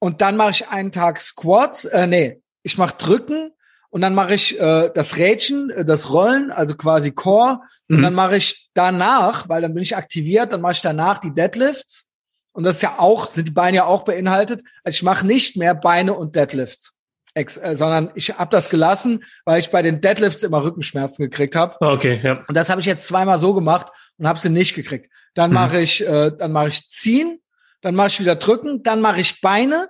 und 0.00 0.20
dann 0.22 0.36
mache 0.36 0.50
ich 0.50 0.68
einen 0.68 0.90
Tag 0.90 1.20
Squats. 1.20 1.84
Äh, 1.84 2.06
nee, 2.08 2.42
ich 2.64 2.76
mache 2.78 2.96
drücken 2.96 3.52
und 3.90 4.00
dann 4.00 4.14
mache 4.14 4.34
ich 4.34 4.58
äh, 4.58 4.90
das 4.92 5.16
Rädchen, 5.16 5.70
äh, 5.70 5.84
das 5.84 6.10
Rollen, 6.12 6.50
also 6.50 6.74
quasi 6.74 7.12
Core. 7.12 7.60
Und 7.88 7.98
Mhm. 7.98 8.02
dann 8.02 8.14
mache 8.14 8.36
ich 8.36 8.70
danach, 8.74 9.48
weil 9.48 9.62
dann 9.62 9.74
bin 9.74 9.82
ich 9.82 9.96
aktiviert, 9.96 10.52
dann 10.52 10.60
mache 10.60 10.72
ich 10.72 10.80
danach 10.80 11.18
die 11.18 11.32
Deadlifts. 11.32 12.06
Und 12.52 12.64
das 12.64 12.76
ist 12.76 12.82
ja 12.82 12.96
auch, 12.98 13.28
sind 13.28 13.46
die 13.46 13.52
Beine 13.52 13.76
ja 13.78 13.84
auch 13.84 14.04
beinhaltet. 14.04 14.62
Also 14.82 14.96
ich 14.96 15.02
mache 15.04 15.24
nicht 15.26 15.56
mehr 15.56 15.74
Beine 15.74 16.14
und 16.14 16.34
Deadlifts. 16.34 16.92
Ex 17.34 17.56
äh, 17.58 17.76
sondern 17.76 18.10
ich 18.16 18.36
habe 18.38 18.50
das 18.50 18.70
gelassen, 18.70 19.22
weil 19.44 19.60
ich 19.60 19.70
bei 19.70 19.82
den 19.82 20.00
Deadlifts 20.00 20.42
immer 20.42 20.64
Rückenschmerzen 20.64 21.24
gekriegt 21.24 21.54
habe. 21.54 21.76
Okay, 21.80 22.20
ja. 22.24 22.42
Und 22.48 22.56
das 22.56 22.68
habe 22.68 22.80
ich 22.80 22.86
jetzt 22.88 23.06
zweimal 23.06 23.38
so 23.38 23.54
gemacht 23.54 23.86
und 24.18 24.26
habe 24.26 24.40
sie 24.40 24.48
nicht 24.50 24.74
gekriegt. 24.74 25.08
Dann 25.34 25.50
Mhm. 25.50 25.54
mache 25.54 25.80
ich, 25.80 26.04
äh, 26.04 26.32
dann 26.36 26.50
mache 26.50 26.68
ich 26.68 26.88
ziehen, 26.88 27.40
dann 27.82 27.94
mache 27.94 28.08
ich 28.08 28.20
wieder 28.20 28.36
drücken, 28.36 28.82
dann 28.82 29.00
mache 29.00 29.20
ich 29.20 29.40
Beine, 29.40 29.88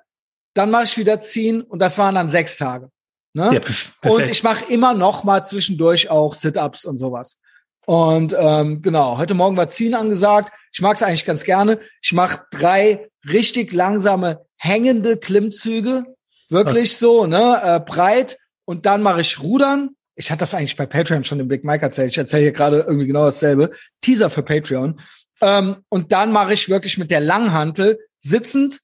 dann 0.54 0.70
mache 0.70 0.84
ich 0.84 0.98
wieder 0.98 1.20
ziehen 1.20 1.62
und 1.62 1.80
das 1.80 1.98
waren 1.98 2.14
dann 2.14 2.30
sechs 2.30 2.56
Tage. 2.56 2.90
Ne? 3.32 3.60
ja 4.02 4.10
Und 4.10 4.28
ich 4.28 4.42
mache 4.42 4.72
immer 4.72 4.94
noch 4.94 5.24
mal 5.24 5.44
zwischendurch 5.44 6.10
auch 6.10 6.34
Sit-ups 6.34 6.84
und 6.84 6.98
sowas. 6.98 7.38
Und 7.86 8.34
ähm, 8.38 8.82
genau, 8.82 9.18
heute 9.18 9.34
Morgen 9.34 9.56
war 9.56 9.68
Ziehen 9.68 9.94
angesagt. 9.94 10.52
Ich 10.72 10.80
mag 10.80 10.96
es 10.96 11.02
eigentlich 11.02 11.24
ganz 11.24 11.44
gerne. 11.44 11.78
Ich 12.02 12.12
mache 12.12 12.44
drei 12.50 13.08
richtig 13.28 13.72
langsame 13.72 14.44
hängende 14.56 15.16
Klimmzüge, 15.16 16.04
wirklich 16.50 16.96
so, 16.98 17.26
ne, 17.26 17.60
äh, 17.64 17.80
breit. 17.80 18.38
Und 18.64 18.86
dann 18.86 19.02
mache 19.02 19.22
ich 19.22 19.40
Rudern. 19.40 19.90
Ich 20.14 20.30
hatte 20.30 20.40
das 20.40 20.54
eigentlich 20.54 20.76
bei 20.76 20.86
Patreon 20.86 21.24
schon 21.24 21.38
dem 21.38 21.48
Big 21.48 21.64
Mike 21.64 21.84
erzählt. 21.84 22.10
Ich 22.10 22.18
erzähle 22.18 22.42
hier 22.42 22.52
gerade 22.52 22.80
irgendwie 22.80 23.06
genau 23.06 23.24
dasselbe. 23.24 23.70
Teaser 24.02 24.28
für 24.28 24.42
Patreon. 24.42 25.00
Ähm, 25.40 25.76
und 25.88 26.12
dann 26.12 26.32
mache 26.32 26.52
ich 26.52 26.68
wirklich 26.68 26.98
mit 26.98 27.10
der 27.10 27.20
Langhantel 27.20 27.98
sitzend 28.18 28.80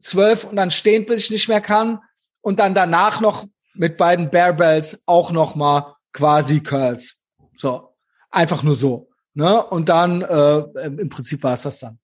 zwölf 0.00 0.44
und 0.44 0.56
dann 0.56 0.70
stehend, 0.70 1.06
bis 1.06 1.24
ich 1.24 1.30
nicht 1.30 1.48
mehr 1.48 1.60
kann. 1.60 2.00
Und 2.40 2.58
dann 2.58 2.74
danach 2.74 3.20
noch 3.20 3.44
mit 3.74 3.96
beiden 3.96 4.30
Bearbells 4.30 5.00
auch 5.06 5.30
noch 5.30 5.54
mal 5.54 5.94
quasi 6.12 6.60
Curls. 6.60 7.16
So, 7.56 7.94
einfach 8.30 8.62
nur 8.62 8.74
so. 8.74 9.08
Ne? 9.34 9.64
Und 9.64 9.88
dann 9.88 10.22
äh, 10.22 10.58
im 10.98 11.08
Prinzip 11.08 11.42
war 11.42 11.54
es 11.54 11.62
das 11.62 11.78
dann. 11.78 11.98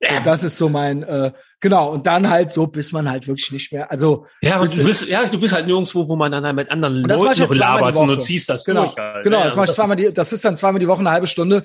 ja, 0.00 0.20
Das 0.20 0.42
ist 0.42 0.56
so 0.56 0.68
mein 0.68 1.02
äh, 1.02 1.32
genau. 1.60 1.90
Und 1.90 2.06
dann 2.06 2.30
halt 2.30 2.52
so, 2.52 2.68
bis 2.68 2.92
man 2.92 3.10
halt 3.10 3.26
wirklich 3.26 3.50
nicht 3.50 3.72
mehr. 3.72 3.90
Also 3.90 4.26
ja, 4.40 4.58
bis- 4.60 4.76
du 4.76 4.84
bist, 4.84 5.06
ja, 5.08 5.26
du 5.26 5.38
bist 5.38 5.52
halt 5.52 5.66
nirgendwo, 5.66 6.08
wo 6.08 6.16
man 6.16 6.30
dann 6.32 6.44
halt 6.44 6.56
mit 6.56 6.70
anderen 6.70 7.02
mach 7.02 7.16
Leuten 7.18 7.40
noch 7.40 7.54
labert 7.54 7.96
und 7.96 8.08
du 8.08 8.16
ziehst 8.18 8.48
das 8.48 8.64
genau, 8.64 8.84
durch 8.84 8.96
halt. 8.96 9.24
genau. 9.24 9.38
ne? 9.40 9.44
Das 9.44 9.56
mache 9.56 9.66
ich 9.66 9.72
zweimal 9.72 9.96
die. 9.96 10.14
Das 10.14 10.32
ist 10.32 10.44
dann 10.44 10.56
zweimal 10.56 10.78
die 10.80 10.88
Woche 10.88 11.00
eine 11.00 11.10
halbe 11.10 11.26
Stunde. 11.26 11.64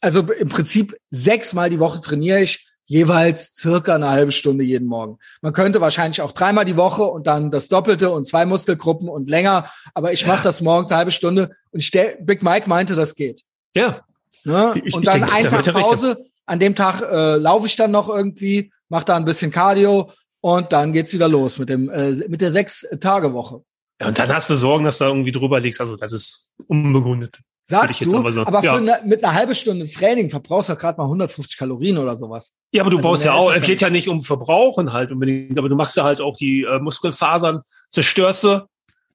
Also 0.00 0.20
im 0.20 0.48
Prinzip 0.48 0.96
sechsmal 1.10 1.70
die 1.70 1.80
Woche 1.80 2.00
trainiere 2.00 2.40
ich 2.40 2.66
jeweils 2.88 3.54
circa 3.56 3.94
eine 3.96 4.08
halbe 4.10 4.30
Stunde 4.30 4.62
jeden 4.62 4.86
Morgen. 4.86 5.18
Man 5.42 5.52
könnte 5.52 5.80
wahrscheinlich 5.80 6.20
auch 6.22 6.32
dreimal 6.32 6.64
die 6.64 6.76
Woche 6.76 7.02
und 7.02 7.26
dann 7.26 7.50
das 7.50 7.68
Doppelte 7.68 8.10
und 8.10 8.26
zwei 8.26 8.46
Muskelgruppen 8.46 9.08
und 9.08 9.28
länger. 9.28 9.68
Aber 9.94 10.12
ich 10.12 10.22
Ja. 10.22 10.28
mache 10.28 10.42
das 10.44 10.60
morgens 10.60 10.90
eine 10.90 10.98
halbe 10.98 11.10
Stunde 11.10 11.50
und 11.72 11.80
ich 11.80 11.86
stell, 11.86 12.16
Big 12.20 12.42
Mike 12.44 12.68
meinte, 12.68 12.94
das 12.94 13.14
geht. 13.14 13.42
Ja, 13.74 14.02
Ne? 14.44 14.74
Ich- 14.84 14.94
und 14.94 15.04
dann 15.08 15.24
einen 15.24 15.48
Tag 15.50 15.64
Pause. 15.72 16.24
An 16.44 16.60
dem 16.60 16.76
Tag 16.76 17.02
äh, 17.02 17.34
laufe 17.36 17.66
ich 17.66 17.74
dann 17.74 17.90
noch 17.90 18.08
irgendwie, 18.08 18.70
mache 18.88 19.04
da 19.06 19.16
ein 19.16 19.24
bisschen 19.24 19.50
Cardio 19.50 20.12
und 20.40 20.72
dann 20.72 20.92
geht's 20.92 21.12
wieder 21.12 21.28
los 21.28 21.58
mit 21.58 21.68
dem 21.68 21.90
äh, 21.90 22.12
mit 22.28 22.40
der 22.40 22.52
sechs 22.52 22.86
Tage 23.00 23.32
Woche. 23.32 23.62
Ja, 24.00 24.06
und 24.06 24.16
dann 24.16 24.28
hast 24.32 24.48
du 24.48 24.54
Sorgen, 24.54 24.84
dass 24.84 24.98
da 24.98 25.08
irgendwie 25.08 25.32
drüber 25.32 25.58
liegst. 25.58 25.80
Also 25.80 25.96
das 25.96 26.12
ist 26.12 26.48
unbegründet. 26.68 27.40
Sagst 27.68 27.96
ich 27.96 28.00
jetzt 28.02 28.12
du, 28.12 28.18
aber 28.18 28.30
so- 28.32 28.46
aber 28.46 28.62
ja. 28.62 28.76
eine, 28.76 29.00
mit 29.04 29.24
einer 29.24 29.34
halben 29.34 29.54
Stunde 29.54 29.86
Training 29.88 30.30
verbrauchst 30.30 30.68
du 30.68 30.76
gerade 30.76 30.98
mal 30.98 31.04
150 31.04 31.56
Kalorien 31.58 31.98
oder 31.98 32.16
sowas. 32.16 32.52
Ja, 32.72 32.82
aber 32.82 32.90
du 32.90 32.98
Also 32.98 33.08
baust 33.08 33.24
mehr 33.24 33.32
ja 33.32 33.38
auch, 33.38 33.50
es 33.52 33.62
ja 33.62 33.66
geht 33.66 33.80
ja 33.80 33.90
nicht 33.90 34.08
um 34.08 34.22
Verbrauchen 34.22 34.92
halt 34.92 35.10
unbedingt, 35.10 35.58
aber 35.58 35.68
du 35.68 35.74
machst 35.76 35.96
ja 35.96 36.04
halt 36.04 36.20
auch 36.20 36.36
die 36.36 36.62
äh, 36.62 36.78
Muskelfasern, 36.78 37.62
zerstörst 37.90 38.44
du 38.44 38.68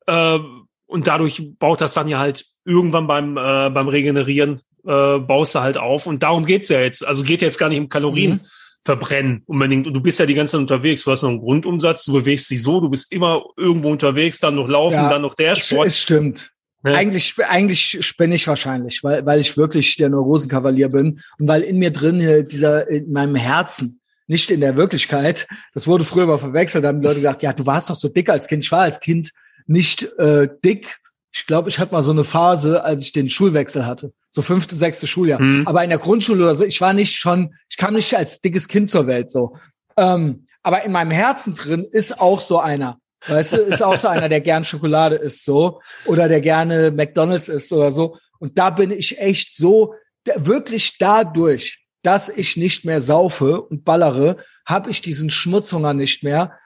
äh, 0.08 0.40
und 0.88 1.08
dadurch 1.08 1.42
baut 1.60 1.80
das 1.82 1.94
dann 1.94 2.08
ja 2.10 2.20
halt 2.20 2.46
irgendwann 2.66 3.08
beim, 3.08 3.38
äh, 3.38 3.70
beim 3.70 3.88
Regenerieren, 3.88 4.62
äh, 4.86 5.20
baust 5.20 5.56
du 5.56 5.62
halt 5.62 5.78
auf 5.78 6.06
und 6.06 6.22
darum 6.22 6.46
geht's 6.46 6.68
ja 6.70 6.82
jetzt. 6.82 7.06
Also 7.08 7.24
geht 7.24 7.42
jetzt 7.42 7.58
gar 7.58 7.70
nicht 7.70 7.80
um 7.80 7.90
Kalorien. 7.90 8.32
Mhm. 8.34 8.42
verbrennen 8.84 9.44
unbedingt. 9.46 9.86
Und 9.86 9.94
du 9.94 10.02
bist 10.02 10.20
ja 10.20 10.26
die 10.26 10.34
ganze 10.34 10.54
Zeit 10.54 10.62
unterwegs. 10.62 11.04
Du 11.04 11.12
hast 11.12 11.22
noch 11.22 11.30
einen 11.30 11.40
Grundumsatz, 11.40 12.04
du 12.06 12.14
bewegst 12.14 12.50
dich 12.50 12.64
so, 12.64 12.80
du 12.82 12.90
bist 12.90 13.12
immer 13.12 13.44
irgendwo 13.56 13.92
unterwegs, 13.92 14.40
dann 14.40 14.56
noch 14.56 14.68
laufen, 14.68 14.96
Ja, 14.96 15.08
dann 15.08 15.22
noch 15.22 15.36
der 15.36 15.52
Es, 15.54 15.68
Sport. 15.68 15.86
es 15.88 16.00
stimmt. 16.00 16.51
Ja. 16.84 16.94
Eigentlich, 16.94 17.36
eigentlich 17.48 18.06
spinne 18.06 18.36
ich 18.36 18.48
wahrscheinlich, 18.48 19.04
weil, 19.04 19.26
weil 19.26 19.40
ich 19.40 19.56
wirklich 19.56 19.98
der 19.98 20.10
Neurosenkavalier 20.10 20.90
bin 20.90 21.22
und 21.38 21.48
weil 21.48 21.62
in 21.62 21.78
mir 21.78 21.92
drin 21.92 22.20
hier 22.20 22.44
dieser, 22.44 22.88
in 22.90 23.12
meinem 23.12 23.36
Herzen, 23.36 24.00
nicht 24.28 24.50
in 24.50 24.62
der 24.62 24.78
Wirklichkeit, 24.78 25.48
das 25.74 25.88
wurde 25.88 26.06
früher 26.06 26.26
mal 26.26 26.40
verwechselt, 26.40 26.84
da 26.84 26.88
haben 26.88 27.02
die 27.02 27.08
Leute 27.08 27.20
gedacht, 27.20 27.44
ja, 27.44 27.54
du 27.54 27.66
warst 27.66 27.90
doch 27.90 27.96
so 27.96 28.08
dick 28.08 28.30
als 28.30 28.48
Kind. 28.48 28.64
Ich 28.64 28.72
war 28.72 28.82
als 28.82 29.00
Kind 29.00 29.32
nicht 29.68 30.04
äh, 30.18 30.48
dick. 30.64 30.98
Ich 31.34 31.46
glaube, 31.46 31.70
ich 31.70 31.80
hatte 31.80 31.94
mal 31.94 32.02
so 32.02 32.12
eine 32.12 32.24
Phase, 32.24 32.84
als 32.84 33.02
ich 33.02 33.12
den 33.12 33.30
Schulwechsel 33.30 33.86
hatte. 33.86 34.14
So 34.30 34.42
fünfte, 34.42 34.76
sechste 34.76 35.06
Schuljahr. 35.06 35.40
Hm. 35.40 35.68
Aber 35.68 35.84
in 35.84 35.90
der 35.90 36.00
Grundschule 36.00 36.44
oder 36.44 36.56
so, 36.56 36.64
ich 36.64 36.80
war 36.80 36.94
nicht 36.94 37.16
schon, 37.18 37.54
ich 37.70 37.78
kam 37.78 37.94
nicht 37.94 38.16
als 38.16 38.42
dickes 38.42 38.68
Kind 38.68 38.90
zur 38.90 39.06
Welt 39.06 39.30
so. 39.30 39.58
Ähm, 39.98 40.46
aber 40.64 40.86
in 40.86 40.94
meinem 40.94 41.12
Herzen 41.12 41.54
drin 41.54 41.86
ist 41.90 42.20
auch 42.20 42.40
so 42.40 42.60
einer. 42.60 43.01
Weißt 43.28 43.54
du, 43.54 43.58
ist 43.58 43.84
auch 43.84 43.98
so 43.98 44.08
einer, 44.08 44.30
der 44.30 44.42
gern 44.42 44.66
Schokolade 44.66 45.16
isst 45.16 45.46
so 45.46 45.82
oder 46.06 46.28
der 46.28 46.42
gerne 46.42 46.92
McDonald's 46.92 47.50
isst 47.50 47.72
oder 47.72 47.92
so. 47.92 48.18
Und 48.40 48.58
da 48.58 48.72
bin 48.72 48.92
ich 48.92 49.20
echt 49.20 49.56
so, 49.56 49.94
wirklich 50.36 50.98
dadurch, 50.98 51.86
dass 52.04 52.30
ich 52.30 52.58
nicht 52.58 52.86
mehr 52.86 53.02
saufe 53.02 53.62
und 53.62 53.84
ballere, 53.84 54.38
habe 54.66 54.90
ich 54.90 55.02
diesen 55.02 55.30
Schmutzhunger 55.30 55.94
nicht 55.94 56.24
mehr. 56.24 56.58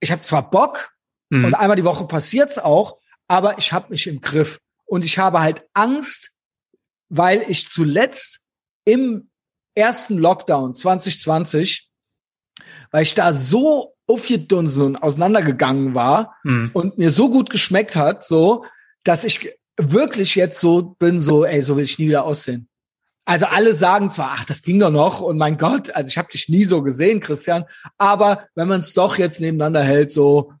Ich 0.00 0.12
habe 0.12 0.22
zwar 0.22 0.50
Bock 0.50 0.94
Hm. 1.32 1.44
und 1.44 1.54
einmal 1.54 1.76
die 1.76 1.84
Woche 1.84 2.06
passiert's 2.06 2.58
auch, 2.58 2.98
aber 3.28 3.58
ich 3.58 3.72
habe 3.72 3.90
mich 3.90 4.06
im 4.06 4.20
Griff. 4.20 4.60
Und 4.86 5.04
ich 5.04 5.18
habe 5.18 5.40
halt 5.40 5.64
Angst, 5.72 6.32
weil 7.08 7.44
ich 7.48 7.68
zuletzt 7.68 8.40
im 8.84 9.30
ersten 9.74 10.18
Lockdown 10.18 10.74
2020, 10.74 11.88
weil 12.90 13.02
ich 13.02 13.14
da 13.14 13.32
so 13.32 13.93
aufgedunsen 14.06 14.82
und 14.82 14.96
auseinandergegangen 14.96 15.94
war 15.94 16.34
Mhm. 16.44 16.70
und 16.74 16.98
mir 16.98 17.10
so 17.10 17.30
gut 17.30 17.50
geschmeckt 17.50 17.96
hat, 17.96 18.24
so, 18.24 18.64
dass 19.02 19.24
ich 19.24 19.50
wirklich 19.76 20.34
jetzt 20.34 20.60
so 20.60 20.94
bin, 20.98 21.20
so, 21.20 21.44
ey, 21.44 21.62
so 21.62 21.76
will 21.76 21.84
ich 21.84 21.98
nie 21.98 22.08
wieder 22.08 22.24
aussehen. 22.24 22.68
Also 23.26 23.46
alle 23.46 23.74
sagen 23.74 24.10
zwar, 24.10 24.32
ach, 24.36 24.44
das 24.44 24.60
ging 24.62 24.78
doch 24.78 24.90
noch 24.90 25.20
und 25.20 25.38
mein 25.38 25.56
Gott, 25.56 25.90
also 25.94 26.08
ich 26.08 26.18
habe 26.18 26.28
dich 26.30 26.48
nie 26.50 26.64
so 26.64 26.82
gesehen, 26.82 27.20
Christian, 27.20 27.64
aber 27.96 28.46
wenn 28.54 28.68
man 28.68 28.80
es 28.80 28.92
doch 28.92 29.16
jetzt 29.16 29.40
nebeneinander 29.40 29.82
hält, 29.82 30.12
so, 30.12 30.52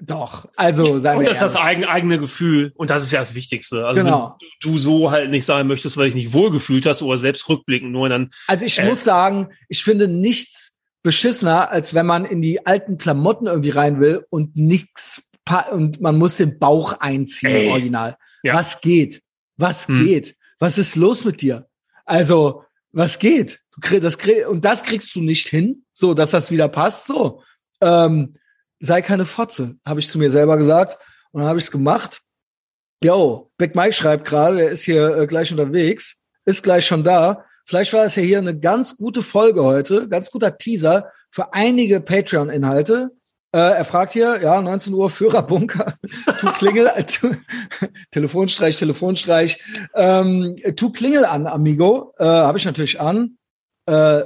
doch, 0.00 0.46
also 0.56 0.98
seien 0.98 1.16
Und 1.18 1.24
das 1.26 1.34
ist 1.34 1.40
das 1.42 1.54
ehrlich. 1.54 1.88
eigene, 1.88 2.18
Gefühl. 2.18 2.72
Und 2.76 2.90
das 2.90 3.02
ist 3.04 3.10
ja 3.12 3.20
das 3.20 3.34
Wichtigste. 3.34 3.86
Also 3.86 4.02
Genau. 4.02 4.36
wenn 4.38 4.72
du 4.72 4.76
so 4.78 5.10
halt 5.10 5.30
nicht 5.30 5.46
sagen 5.46 5.66
möchtest, 5.68 5.96
weil 5.96 6.08
ich 6.08 6.14
nicht 6.14 6.32
wohlgefühlt 6.34 6.84
hast 6.84 7.00
oder 7.02 7.16
selbst 7.16 7.48
rückblickend 7.48 7.90
nur 7.92 8.08
dann, 8.10 8.30
Also 8.48 8.66
ich 8.66 8.78
Äh. 8.78 8.86
muss 8.86 9.02
sagen, 9.04 9.48
ich 9.68 9.82
finde 9.82 10.06
nichts 10.08 10.73
beschissener, 11.04 11.70
als 11.70 11.94
wenn 11.94 12.06
man 12.06 12.24
in 12.24 12.42
die 12.42 12.66
alten 12.66 12.98
Klamotten 12.98 13.46
irgendwie 13.46 13.70
rein 13.70 14.00
will 14.00 14.24
und 14.30 14.56
nichts 14.56 15.22
und 15.70 16.00
man 16.00 16.16
muss 16.16 16.38
den 16.38 16.58
Bauch 16.58 16.94
einziehen 17.00 17.50
Ey. 17.50 17.66
im 17.66 17.72
Original. 17.72 18.16
Ja. 18.42 18.54
Was 18.54 18.80
geht? 18.80 19.22
Was 19.56 19.86
Hm. 19.86 20.04
geht? 20.04 20.36
Was 20.58 20.78
ist 20.78 20.96
los 20.96 21.24
mit 21.24 21.42
dir? 21.42 21.68
Also, 22.06 22.64
was 22.92 23.18
geht? 23.18 23.60
Das 24.00 24.16
und 24.48 24.64
das 24.64 24.82
kriegst 24.82 25.14
du 25.14 25.20
nicht 25.20 25.48
hin, 25.48 25.84
so 25.92 26.14
dass 26.14 26.30
das 26.30 26.50
wieder 26.50 26.68
passt. 26.68 27.06
So, 27.06 27.42
ähm, 27.80 28.34
sei 28.80 29.02
keine 29.02 29.26
Fotze, 29.26 29.76
habe 29.84 30.00
ich 30.00 30.08
zu 30.08 30.18
mir 30.18 30.30
selber 30.30 30.56
gesagt 30.56 30.96
und 31.32 31.40
dann 31.40 31.48
habe 31.48 31.58
ich 31.58 31.66
es 31.66 31.70
gemacht. 31.70 32.22
Yo, 33.02 33.50
Big 33.58 33.74
Mike 33.74 33.92
schreibt 33.92 34.26
gerade, 34.26 34.62
er 34.62 34.70
ist 34.70 34.84
hier 34.84 35.16
äh, 35.16 35.26
gleich 35.26 35.50
unterwegs, 35.50 36.22
ist 36.46 36.62
gleich 36.62 36.86
schon 36.86 37.04
da. 37.04 37.44
Vielleicht 37.64 37.92
war 37.94 38.04
es 38.04 38.16
ja 38.16 38.22
hier 38.22 38.38
eine 38.38 38.58
ganz 38.58 38.96
gute 38.96 39.22
Folge 39.22 39.64
heute, 39.64 40.08
ganz 40.08 40.30
guter 40.30 40.58
Teaser 40.58 41.10
für 41.30 41.54
einige 41.54 42.00
Patreon-Inhalte. 42.00 43.12
Äh, 43.52 43.58
er 43.58 43.84
fragt 43.84 44.12
hier, 44.12 44.40
ja, 44.42 44.60
19 44.60 44.92
Uhr 44.92 45.08
Führerbunker, 45.08 45.94
tu 46.40 46.46
Klingel, 46.58 46.90
äh, 46.94 47.04
tu, 47.04 47.34
Telefonstreich, 48.10 48.76
Telefonstreich, 48.76 49.62
ähm, 49.94 50.56
tu 50.76 50.90
Klingel 50.90 51.24
an, 51.24 51.46
Amigo, 51.46 52.12
äh, 52.18 52.24
habe 52.24 52.58
ich 52.58 52.66
natürlich 52.66 53.00
an. 53.00 53.38
Äh, 53.86 54.24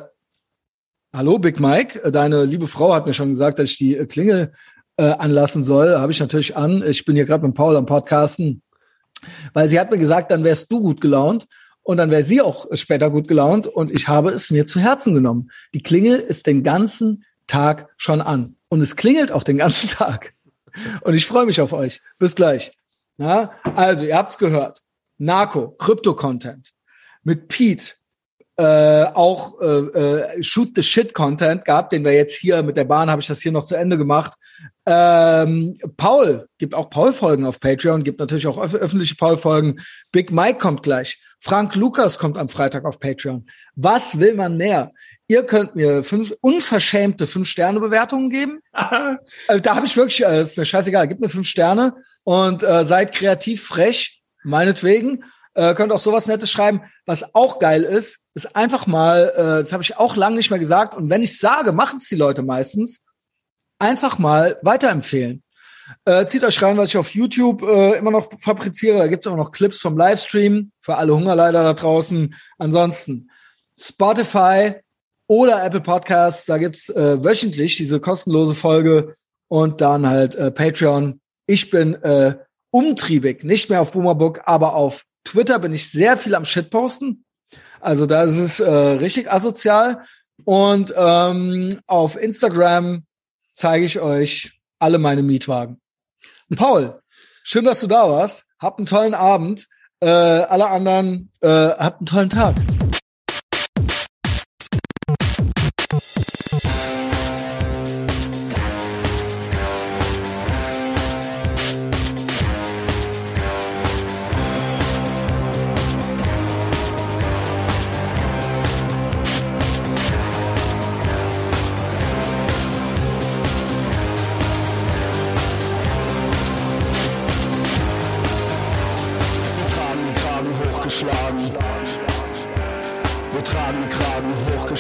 hallo, 1.14 1.38
Big 1.38 1.60
Mike, 1.60 2.02
äh, 2.02 2.10
deine 2.10 2.44
liebe 2.44 2.66
Frau 2.66 2.92
hat 2.92 3.06
mir 3.06 3.14
schon 3.14 3.30
gesagt, 3.30 3.60
dass 3.60 3.70
ich 3.70 3.78
die 3.78 3.96
äh, 3.96 4.06
Klingel 4.06 4.52
äh, 4.96 5.10
anlassen 5.10 5.62
soll, 5.62 5.96
habe 5.98 6.10
ich 6.10 6.18
natürlich 6.18 6.56
an. 6.56 6.82
Ich 6.84 7.04
bin 7.04 7.14
hier 7.14 7.24
gerade 7.26 7.46
mit 7.46 7.54
Paul 7.54 7.76
am 7.76 7.86
Podcasten, 7.86 8.62
weil 9.52 9.68
sie 9.68 9.78
hat 9.78 9.92
mir 9.92 9.98
gesagt, 9.98 10.32
dann 10.32 10.42
wärst 10.42 10.72
du 10.72 10.80
gut 10.80 11.00
gelaunt 11.00 11.46
und 11.88 11.96
dann 11.96 12.10
wäre 12.10 12.22
sie 12.22 12.42
auch 12.42 12.66
später 12.74 13.08
gut 13.08 13.28
gelaunt 13.28 13.66
und 13.66 13.90
ich 13.90 14.08
habe 14.08 14.30
es 14.30 14.50
mir 14.50 14.66
zu 14.66 14.78
Herzen 14.78 15.14
genommen. 15.14 15.50
Die 15.72 15.82
Klingel 15.82 16.18
ist 16.18 16.46
den 16.46 16.62
ganzen 16.62 17.24
Tag 17.46 17.88
schon 17.96 18.20
an 18.20 18.56
und 18.68 18.82
es 18.82 18.94
klingelt 18.94 19.32
auch 19.32 19.42
den 19.42 19.56
ganzen 19.56 19.88
Tag. 19.96 20.34
Und 21.00 21.14
ich 21.14 21.24
freue 21.24 21.46
mich 21.46 21.62
auf 21.62 21.72
euch. 21.72 22.02
Bis 22.18 22.34
gleich. 22.34 22.72
Ja, 23.16 23.52
also, 23.74 24.04
ihr 24.04 24.18
habt's 24.18 24.36
gehört. 24.36 24.82
Narco, 25.16 25.70
Krypto-Content. 25.78 26.74
Mit 27.22 27.48
Pete 27.48 27.94
äh, 28.58 29.04
auch 29.14 29.58
äh, 29.62 29.66
äh, 29.66 30.42
Shoot 30.42 30.72
the 30.74 30.82
Shit 30.82 31.14
Content 31.14 31.64
gehabt, 31.64 31.92
den 31.92 32.04
wir 32.04 32.12
jetzt 32.12 32.36
hier 32.36 32.62
mit 32.62 32.76
der 32.76 32.84
Bahn 32.84 33.08
habe 33.08 33.22
ich 33.22 33.28
das 33.28 33.40
hier 33.40 33.52
noch 33.52 33.64
zu 33.64 33.76
Ende 33.76 33.96
gemacht. 33.96 34.34
Ähm, 34.90 35.78
Paul 35.98 36.48
gibt 36.56 36.74
auch 36.74 36.88
Paul-Folgen 36.88 37.44
auf 37.44 37.60
Patreon, 37.60 38.04
gibt 38.04 38.20
natürlich 38.20 38.46
auch 38.46 38.56
öf 38.56 38.74
öffentliche 38.74 39.16
Paul-Folgen. 39.16 39.80
Big 40.12 40.32
Mike 40.32 40.58
kommt 40.58 40.82
gleich. 40.82 41.20
Frank 41.40 41.74
Lukas 41.74 42.18
kommt 42.18 42.38
am 42.38 42.48
Freitag 42.48 42.86
auf 42.86 42.98
Patreon. 42.98 43.46
Was 43.76 44.18
will 44.18 44.34
man 44.34 44.56
mehr? 44.56 44.92
Ihr 45.26 45.42
könnt 45.42 45.76
mir 45.76 46.02
fünf 46.02 46.32
unverschämte 46.40 47.26
Fünf-Sterne-Bewertungen 47.26 48.30
geben. 48.30 48.60
Äh, 49.48 49.60
da 49.60 49.76
habe 49.76 49.84
ich 49.84 49.96
wirklich, 49.96 50.24
äh, 50.24 50.40
ist 50.40 50.56
mir 50.56 50.64
scheißegal, 50.64 51.06
gebt 51.06 51.20
mir 51.20 51.28
fünf 51.28 51.46
Sterne 51.46 51.94
und 52.24 52.62
äh, 52.62 52.84
seid 52.84 53.14
kreativ 53.14 53.64
frech, 53.64 54.22
meinetwegen. 54.42 55.24
Äh, 55.54 55.74
könnt 55.74 55.92
auch 55.92 56.00
sowas 56.00 56.26
Nettes 56.26 56.50
schreiben. 56.50 56.82
Was 57.04 57.34
auch 57.34 57.58
geil 57.58 57.82
ist, 57.82 58.20
ist 58.34 58.56
einfach 58.56 58.86
mal, 58.86 59.32
äh, 59.36 59.62
das 59.62 59.72
habe 59.72 59.82
ich 59.82 59.98
auch 59.98 60.16
lange 60.16 60.36
nicht 60.36 60.50
mehr 60.50 60.58
gesagt, 60.58 60.94
und 60.94 61.10
wenn 61.10 61.22
ich 61.22 61.38
sage, 61.38 61.72
machen 61.72 61.98
es 61.98 62.08
die 62.08 62.16
Leute 62.16 62.42
meistens, 62.42 63.04
einfach 63.78 64.18
mal 64.18 64.58
weiterempfehlen. 64.62 65.42
Äh, 66.04 66.26
zieht 66.26 66.44
euch 66.44 66.60
rein, 66.62 66.76
was 66.76 66.90
ich 66.90 66.96
auf 66.98 67.14
YouTube 67.14 67.62
äh, 67.62 67.96
immer 67.96 68.10
noch 68.10 68.28
fabriziere. 68.40 68.98
Da 68.98 69.06
gibt's 69.06 69.26
immer 69.26 69.36
noch 69.36 69.52
Clips 69.52 69.78
vom 69.78 69.96
Livestream 69.96 70.72
für 70.80 70.96
alle 70.96 71.14
Hungerleider 71.14 71.62
da 71.62 71.72
draußen. 71.72 72.34
Ansonsten 72.58 73.30
Spotify 73.78 74.74
oder 75.26 75.64
Apple 75.64 75.80
Podcasts, 75.80 76.46
da 76.46 76.58
gibt's 76.58 76.88
äh, 76.90 77.22
wöchentlich 77.22 77.76
diese 77.76 78.00
kostenlose 78.00 78.54
Folge 78.54 79.16
und 79.48 79.80
dann 79.80 80.06
halt 80.06 80.34
äh, 80.34 80.50
Patreon. 80.50 81.20
Ich 81.46 81.70
bin 81.70 81.94
äh, 82.02 82.36
umtriebig, 82.70 83.44
nicht 83.44 83.70
mehr 83.70 83.80
auf 83.80 83.92
Boomerbook, 83.92 84.42
aber 84.44 84.74
auf 84.74 85.04
Twitter 85.24 85.58
bin 85.58 85.72
ich 85.72 85.90
sehr 85.90 86.16
viel 86.16 86.34
am 86.34 86.44
Shitposten. 86.44 87.24
Also 87.80 88.06
da 88.06 88.24
ist 88.24 88.36
es 88.36 88.60
äh, 88.60 88.70
richtig 88.70 89.30
asozial. 89.30 90.04
Und 90.44 90.94
ähm, 90.96 91.78
auf 91.86 92.16
Instagram 92.16 93.04
zeige 93.58 93.84
ich 93.84 93.98
euch 93.98 94.52
alle 94.78 94.98
meine 94.98 95.22
Mietwagen. 95.22 95.80
Paul, 96.54 97.02
schön, 97.42 97.64
dass 97.64 97.80
du 97.80 97.88
da 97.88 98.08
warst. 98.08 98.44
Habt 98.60 98.78
einen 98.78 98.86
tollen 98.86 99.14
Abend. 99.14 99.66
Äh, 100.00 100.08
alle 100.08 100.68
anderen, 100.68 101.32
äh, 101.40 101.48
habt 101.48 102.00
einen 102.00 102.06
tollen 102.06 102.30
Tag. 102.30 102.54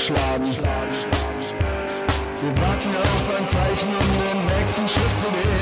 Kragen 0.06 0.44
hochgeschlagen. 0.44 0.94
Wir 2.40 2.50
warten 2.62 2.96
auf 2.96 3.36
ein 3.36 3.48
Zeichen, 3.48 3.88
um 3.88 4.08
den 4.22 4.40
nächsten 4.46 4.88
Schritt 4.88 5.14
zu 5.20 5.28
gehen. 5.32 5.57